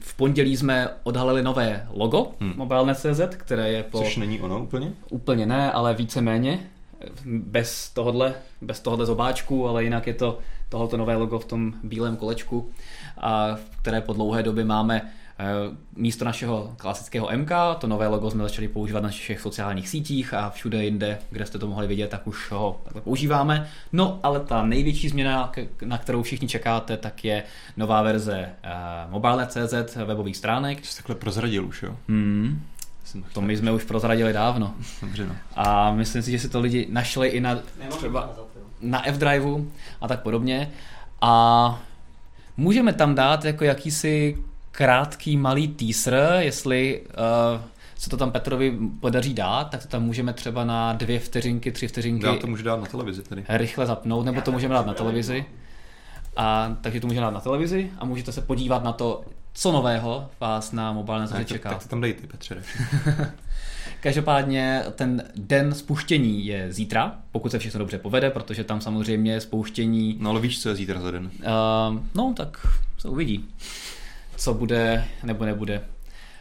v 0.00 0.16
pondělí 0.16 0.56
jsme 0.56 0.88
odhalili 1.02 1.42
nové 1.42 1.86
logo 1.90 2.30
hmm. 2.40 2.52
Mobile.cz, 2.56 3.20
které 3.36 3.72
je 3.72 3.82
po... 3.82 3.98
Což 3.98 4.16
není 4.16 4.40
ono 4.40 4.62
úplně? 4.62 4.92
Úplně 5.10 5.46
ne, 5.46 5.72
ale 5.72 5.94
víceméně. 5.94 6.60
Bez 7.24 7.90
tohohle, 7.90 8.34
bez 8.60 8.80
tohohle 8.80 9.06
zobáčku, 9.06 9.68
ale 9.68 9.84
jinak 9.84 10.06
je 10.06 10.14
to 10.14 10.38
tohoto 10.68 10.96
nové 10.96 11.16
logo 11.16 11.38
v 11.38 11.44
tom 11.44 11.74
bílém 11.82 12.16
kolečku, 12.16 12.70
a 13.20 13.56
které 13.82 14.00
po 14.00 14.12
dlouhé 14.12 14.42
době 14.42 14.64
máme 14.64 15.12
místo 15.96 16.24
našeho 16.24 16.74
klasického 16.76 17.28
MK, 17.36 17.50
to 17.78 17.86
nové 17.86 18.06
logo 18.06 18.30
jsme 18.30 18.42
začali 18.42 18.68
používat 18.68 19.02
na 19.02 19.08
všech 19.08 19.40
sociálních 19.40 19.88
sítích 19.88 20.34
a 20.34 20.50
všude 20.50 20.84
jinde, 20.84 21.18
kde 21.30 21.46
jste 21.46 21.58
to 21.58 21.66
mohli 21.66 21.86
vidět, 21.86 22.10
tak 22.10 22.26
už 22.26 22.50
ho 22.50 22.80
takhle 22.84 23.02
používáme. 23.02 23.68
No, 23.92 24.20
ale 24.22 24.40
ta 24.40 24.66
největší 24.66 25.08
změna, 25.08 25.52
na 25.84 25.98
kterou 25.98 26.22
všichni 26.22 26.48
čekáte, 26.48 26.96
tak 26.96 27.24
je 27.24 27.42
nová 27.76 28.02
verze 28.02 28.48
uh, 28.64 29.12
mobile.cz 29.12 29.96
webových 29.96 30.36
stránek. 30.36 30.84
Jsi 30.84 30.96
takhle 30.96 31.14
prozradil 31.14 31.66
už, 31.66 31.82
jo? 31.82 31.96
Hmm. 32.08 32.62
To 33.32 33.40
my 33.40 33.56
jsme 33.56 33.72
už 33.72 33.84
prozradili 33.84 34.32
dávno. 34.32 34.74
Dobře, 35.00 35.26
no. 35.26 35.36
A 35.56 35.92
myslím 35.92 36.22
si, 36.22 36.30
že 36.30 36.38
si 36.38 36.48
to 36.48 36.60
lidi 36.60 36.86
našli 36.90 37.28
i 37.28 37.40
na 37.40 37.58
třeba 37.88 38.30
na 38.80 39.08
F-Driveu 39.08 39.70
a 40.00 40.08
tak 40.08 40.22
podobně. 40.22 40.70
A 41.20 41.82
můžeme 42.56 42.92
tam 42.92 43.14
dát 43.14 43.44
jako 43.44 43.64
jakýsi 43.64 44.36
krátký 44.78 45.36
malý 45.36 45.68
teaser, 45.68 46.36
jestli 46.38 47.00
uh, 47.00 47.60
se 47.96 48.10
to 48.10 48.16
tam 48.16 48.32
Petrovi 48.32 48.78
podaří 49.00 49.34
dát, 49.34 49.64
tak 49.64 49.82
to 49.82 49.88
tam 49.88 50.02
můžeme 50.02 50.32
třeba 50.32 50.64
na 50.64 50.92
dvě 50.92 51.20
vteřinky, 51.20 51.72
tři 51.72 51.88
vteřinky. 51.88 52.26
Já 52.26 52.36
to 52.36 52.46
můžu 52.46 52.62
dát 52.62 52.80
na 52.80 52.86
televizi 52.86 53.22
tedy. 53.22 53.44
Rychle 53.48 53.86
zapnout, 53.86 54.26
nebo 54.26 54.40
to 54.40 54.52
můžeme 54.52 54.74
dát 54.74 54.86
na 54.86 54.94
televizi. 54.94 55.44
A, 56.36 56.76
takže 56.80 57.00
to 57.00 57.06
můžeme 57.06 57.24
dát 57.24 57.30
na 57.30 57.40
televizi 57.40 57.90
a 57.98 58.04
můžete 58.04 58.32
se 58.32 58.40
podívat 58.40 58.84
na 58.84 58.92
to, 58.92 59.24
co 59.52 59.72
nového 59.72 60.30
vás 60.40 60.72
na 60.72 60.92
mobilné 60.92 61.28
tak, 61.28 61.46
čeká. 61.46 61.68
Tak 61.68 61.82
to 61.82 61.88
tam 61.88 62.00
dejte, 62.00 62.26
Petře. 62.26 62.62
Každopádně 64.00 64.84
ten 64.94 65.22
den 65.36 65.74
spuštění 65.74 66.46
je 66.46 66.72
zítra, 66.72 67.16
pokud 67.32 67.50
se 67.50 67.58
všechno 67.58 67.78
dobře 67.78 67.98
povede, 67.98 68.30
protože 68.30 68.64
tam 68.64 68.80
samozřejmě 68.80 69.40
spouštění... 69.40 70.16
No 70.20 70.30
ale 70.30 70.40
víš, 70.40 70.62
co 70.62 70.68
je 70.68 70.74
zítra 70.74 71.00
za 71.00 71.10
den? 71.10 71.24
Uh, 71.24 72.02
no, 72.14 72.34
tak 72.36 72.66
se 72.98 73.08
uvidí 73.08 73.48
co 74.38 74.54
bude 74.54 75.04
nebo 75.22 75.44
nebude. 75.44 75.80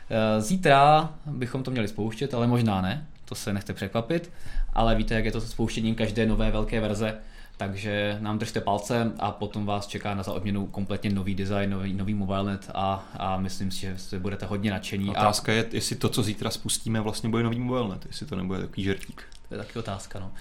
Eh, 0.10 0.41
zítra 0.41 1.14
bychom 1.26 1.64
to 1.64 1.72
měli 1.72 1.88
spouštět, 1.88 2.34
ale 2.34 2.48
možná 2.48 2.82
ne, 2.82 3.08
to 3.26 3.36
se 3.36 3.54
nechte 3.54 3.74
překvapit, 3.74 4.32
ale 4.74 4.95
víte, 4.95 5.14
jak 5.14 5.26
je 5.26 5.32
to 5.32 5.41
se 5.41 5.48
spouštěním 5.48 5.95
každé 5.95 6.26
nové 6.26 6.52
velké 6.52 6.80
verze, 6.80 7.18
takže 7.58 8.18
nám 8.20 8.39
držte 8.39 8.62
palce 8.62 9.12
a 9.20 9.32
potom 9.32 9.66
vás 9.66 9.88
čeká 9.88 10.16
na 10.16 10.24
za 10.24 10.34
odměnu 10.34 10.68
kompletně 10.68 11.10
nový 11.10 11.36
design, 11.36 11.70
nový, 11.70 11.93
nový 11.93 12.14
mobilenet 12.14 12.72
a, 12.74 13.06
a 13.18 13.38
myslím 13.38 13.72
si, 13.72 13.80
že 13.80 13.98
se 13.98 14.20
budete 14.20 14.45
hodně 14.45 14.72
nadšení. 14.72 15.10
Otázka 15.10 15.52
a... 15.52 15.56
je, 15.56 15.66
jestli 15.72 15.95
to, 15.95 16.10
co 16.10 16.24
zítra 16.24 16.50
spustíme, 16.50 17.02
vlastně 17.02 17.30
bude 17.30 17.43
nový 17.43 17.60
mobilenet, 17.60 18.06
jestli 18.06 18.26
to 18.26 18.36
nebude 18.36 18.60
takový 18.60 18.84
žertík. 18.84 19.24
To 19.48 19.54
je 19.54 19.58
taky 19.58 19.80
otázka, 19.80 20.20
no. 20.20 20.32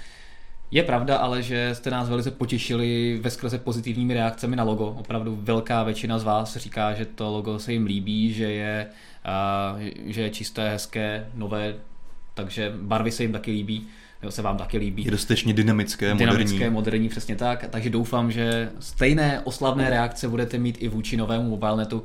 Je 0.71 0.83
pravda 0.83 1.17
ale, 1.17 1.43
že 1.43 1.75
jste 1.75 1.91
nás 1.91 2.09
velice 2.09 2.31
potěšili 2.31 3.19
ve 3.23 3.31
skrze 3.31 3.59
pozitivními 3.59 4.15
reakcemi 4.15 4.57
na 4.57 4.65
logo. 4.65 4.87
Opravdu 4.87 5.39
velká 5.43 5.83
většina 5.83 6.19
z 6.19 6.25
vás 6.25 6.57
říká, 6.57 6.95
že 6.95 7.05
to 7.05 7.31
logo 7.33 7.59
se 7.59 7.73
jim 7.73 7.87
líbí, 7.87 8.33
že 8.33 8.53
je, 8.53 8.87
uh, 9.75 9.81
že 10.07 10.23
je 10.23 10.31
čisté, 10.31 10.71
hezké, 10.71 11.27
nové, 11.35 11.75
takže 12.35 12.73
barvy 12.77 13.11
se 13.11 13.23
jim 13.23 13.33
taky 13.33 13.51
líbí 13.51 13.87
se 14.29 14.43
vám 14.43 14.57
taky 14.57 14.79
líbí. 14.79 15.05
Je 15.05 15.11
dostatečně 15.11 15.55
dynamické, 15.55 16.15
dynamické 16.15 16.55
moderní. 16.55 16.75
moderní, 16.75 17.09
přesně 17.09 17.37
tak. 17.37 17.65
Takže 17.71 17.91
doufám, 17.91 18.33
že 18.33 18.71
stejné 18.81 19.41
oslavné 19.45 19.91
reakce 19.91 20.29
budete 20.29 20.59
mít 20.59 20.77
i 20.81 20.89
vůči 20.89 21.17
novému 21.17 21.51
mobilnetu 21.51 22.03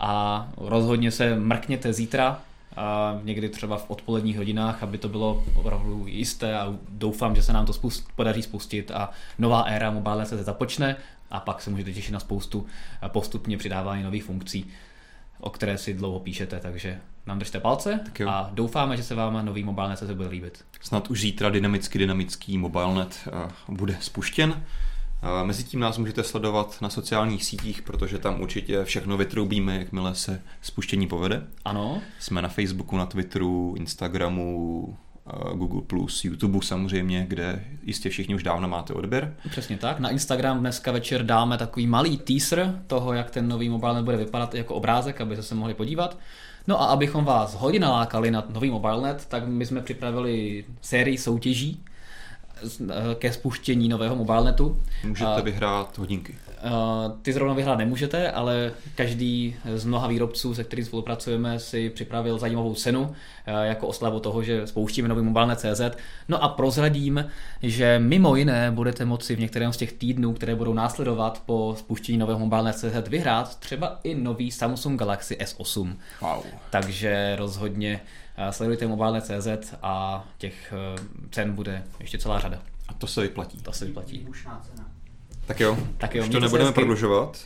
a 0.00 0.48
rozhodně 0.56 1.10
se 1.10 1.36
mrkněte 1.38 1.92
zítra 1.92 2.40
a 2.76 3.18
někdy 3.22 3.48
třeba 3.48 3.76
v 3.76 3.90
odpoledních 3.90 4.36
hodinách, 4.36 4.82
aby 4.82 4.98
to 4.98 5.08
bylo 5.08 5.44
opravdu 5.54 6.04
jisté 6.06 6.58
a 6.58 6.74
doufám, 6.88 7.36
že 7.36 7.42
se 7.42 7.52
nám 7.52 7.66
to 7.66 7.72
spust, 7.72 8.08
podaří 8.16 8.42
spustit 8.42 8.90
a 8.90 9.10
nová 9.38 9.62
éra 9.62 9.90
mobile 9.90 10.26
se 10.26 10.44
započne 10.44 10.96
a 11.30 11.40
pak 11.40 11.62
se 11.62 11.70
můžete 11.70 11.92
těšit 11.92 12.12
na 12.12 12.20
spoustu 12.20 12.66
postupně 13.08 13.58
přidávání 13.58 14.02
nových 14.02 14.24
funkcí, 14.24 14.66
o 15.40 15.50
které 15.50 15.78
si 15.78 15.94
dlouho 15.94 16.20
píšete, 16.20 16.60
takže 16.60 17.00
nám 17.26 17.38
držte 17.38 17.60
palce 17.60 18.00
a 18.28 18.50
doufáme, 18.52 18.96
že 18.96 19.02
se 19.02 19.14
vám 19.14 19.46
nový 19.46 19.64
mobilnet 19.64 19.98
se 19.98 20.14
bude 20.14 20.28
líbit. 20.28 20.64
Snad 20.80 21.10
už 21.10 21.20
zítra 21.20 21.50
dynamicky 21.50 21.98
dynamický 21.98 22.58
mobilnet 22.58 23.28
bude 23.68 23.96
spuštěn. 24.00 24.64
Mezitím 25.42 25.80
nás 25.80 25.98
můžete 25.98 26.22
sledovat 26.22 26.76
na 26.82 26.90
sociálních 26.90 27.44
sítích, 27.44 27.82
protože 27.82 28.18
tam 28.18 28.40
určitě 28.40 28.84
všechno 28.84 29.16
vytroubíme, 29.16 29.78
jakmile 29.78 30.14
se 30.14 30.42
spuštění 30.62 31.06
povede. 31.06 31.46
Ano. 31.64 32.02
Jsme 32.18 32.42
na 32.42 32.48
Facebooku, 32.48 32.96
na 32.96 33.06
Twitteru, 33.06 33.74
Instagramu, 33.78 34.96
Google+, 35.54 36.06
YouTube 36.24 36.58
samozřejmě, 36.62 37.26
kde 37.28 37.64
jistě 37.82 38.08
všichni 38.08 38.34
už 38.34 38.42
dávno 38.42 38.68
máte 38.68 38.92
odběr. 38.92 39.36
Přesně 39.50 39.78
tak. 39.78 39.98
Na 39.98 40.10
Instagram 40.10 40.60
dneska 40.60 40.92
večer 40.92 41.22
dáme 41.26 41.58
takový 41.58 41.86
malý 41.86 42.18
teaser 42.18 42.82
toho, 42.86 43.12
jak 43.12 43.30
ten 43.30 43.48
nový 43.48 43.68
mobilnet 43.68 44.04
bude 44.04 44.16
vypadat 44.16 44.54
jako 44.54 44.74
obrázek, 44.74 45.20
abyste 45.20 45.42
se 45.42 45.54
mohli 45.54 45.74
podívat. 45.74 46.18
No 46.66 46.82
a 46.82 46.86
abychom 46.86 47.24
vás 47.24 47.54
hodně 47.54 47.80
nalákali 47.80 48.30
na 48.30 48.44
nový 48.48 48.70
mobilnet, 48.70 49.26
tak 49.28 49.46
my 49.46 49.66
jsme 49.66 49.80
připravili 49.80 50.64
sérii 50.80 51.18
soutěží, 51.18 51.84
ke 53.14 53.32
spuštění 53.32 53.88
nového 53.88 54.16
mobilnetu. 54.16 54.80
Můžete 55.04 55.42
vyhrát 55.42 55.98
hodinky. 55.98 56.34
Ty 57.22 57.32
zrovna 57.32 57.54
vyhrát 57.54 57.78
nemůžete, 57.78 58.30
ale 58.30 58.72
každý 58.94 59.56
z 59.74 59.84
mnoha 59.84 60.06
výrobců, 60.06 60.54
se 60.54 60.64
kterým 60.64 60.84
spolupracujeme, 60.84 61.58
si 61.58 61.90
připravil 61.90 62.38
zajímavou 62.38 62.74
cenu 62.74 63.14
jako 63.62 63.86
oslavu 63.86 64.20
toho, 64.20 64.42
že 64.42 64.66
spouštíme 64.66 65.08
nový 65.08 65.22
mobilnet 65.22 65.60
CZ. 65.60 65.80
No 66.28 66.44
a 66.44 66.48
prozradím, 66.48 67.26
že 67.62 67.98
mimo 67.98 68.36
jiné 68.36 68.70
budete 68.70 69.04
moci 69.04 69.36
v 69.36 69.40
některém 69.40 69.72
z 69.72 69.76
těch 69.76 69.92
týdnů, 69.92 70.32
které 70.32 70.54
budou 70.54 70.74
následovat 70.74 71.42
po 71.46 71.74
spuštění 71.78 72.18
nového 72.18 72.38
mobilnet 72.38 72.76
CZ 72.76 73.08
vyhrát 73.08 73.58
třeba 73.58 74.00
i 74.04 74.14
nový 74.14 74.50
Samsung 74.50 74.98
Galaxy 74.98 75.36
S8. 75.36 75.96
Wow. 76.20 76.44
Takže 76.70 77.36
rozhodně 77.36 78.00
sledujte 78.50 78.86
mobilnet.cz 78.86 79.74
a 79.82 80.24
těch 80.38 80.74
cen 81.30 81.54
bude 81.54 81.84
ještě 82.00 82.18
celá 82.18 82.38
řada. 82.38 82.62
A 82.88 82.94
to 82.94 83.06
se 83.06 83.20
vyplatí. 83.20 83.58
To 83.62 83.72
se 83.72 83.84
vyplatí. 83.84 84.28
Tak 85.46 85.60
jo, 85.60 85.78
tak 85.98 86.14
jo 86.14 86.22
už 86.24 86.28
to 86.28 86.40
nebudeme 86.40 86.72
prodlužovat 86.72 87.38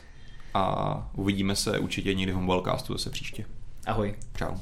a 0.55 1.11
uvidíme 1.15 1.57
se 1.57 1.79
určitě 1.79 2.15
někdy 2.15 2.33
v 2.33 2.37
Mobilecastu 2.37 2.93
zase 2.93 3.11
příště. 3.11 3.45
Ahoj. 3.87 4.15
Čau. 4.37 4.57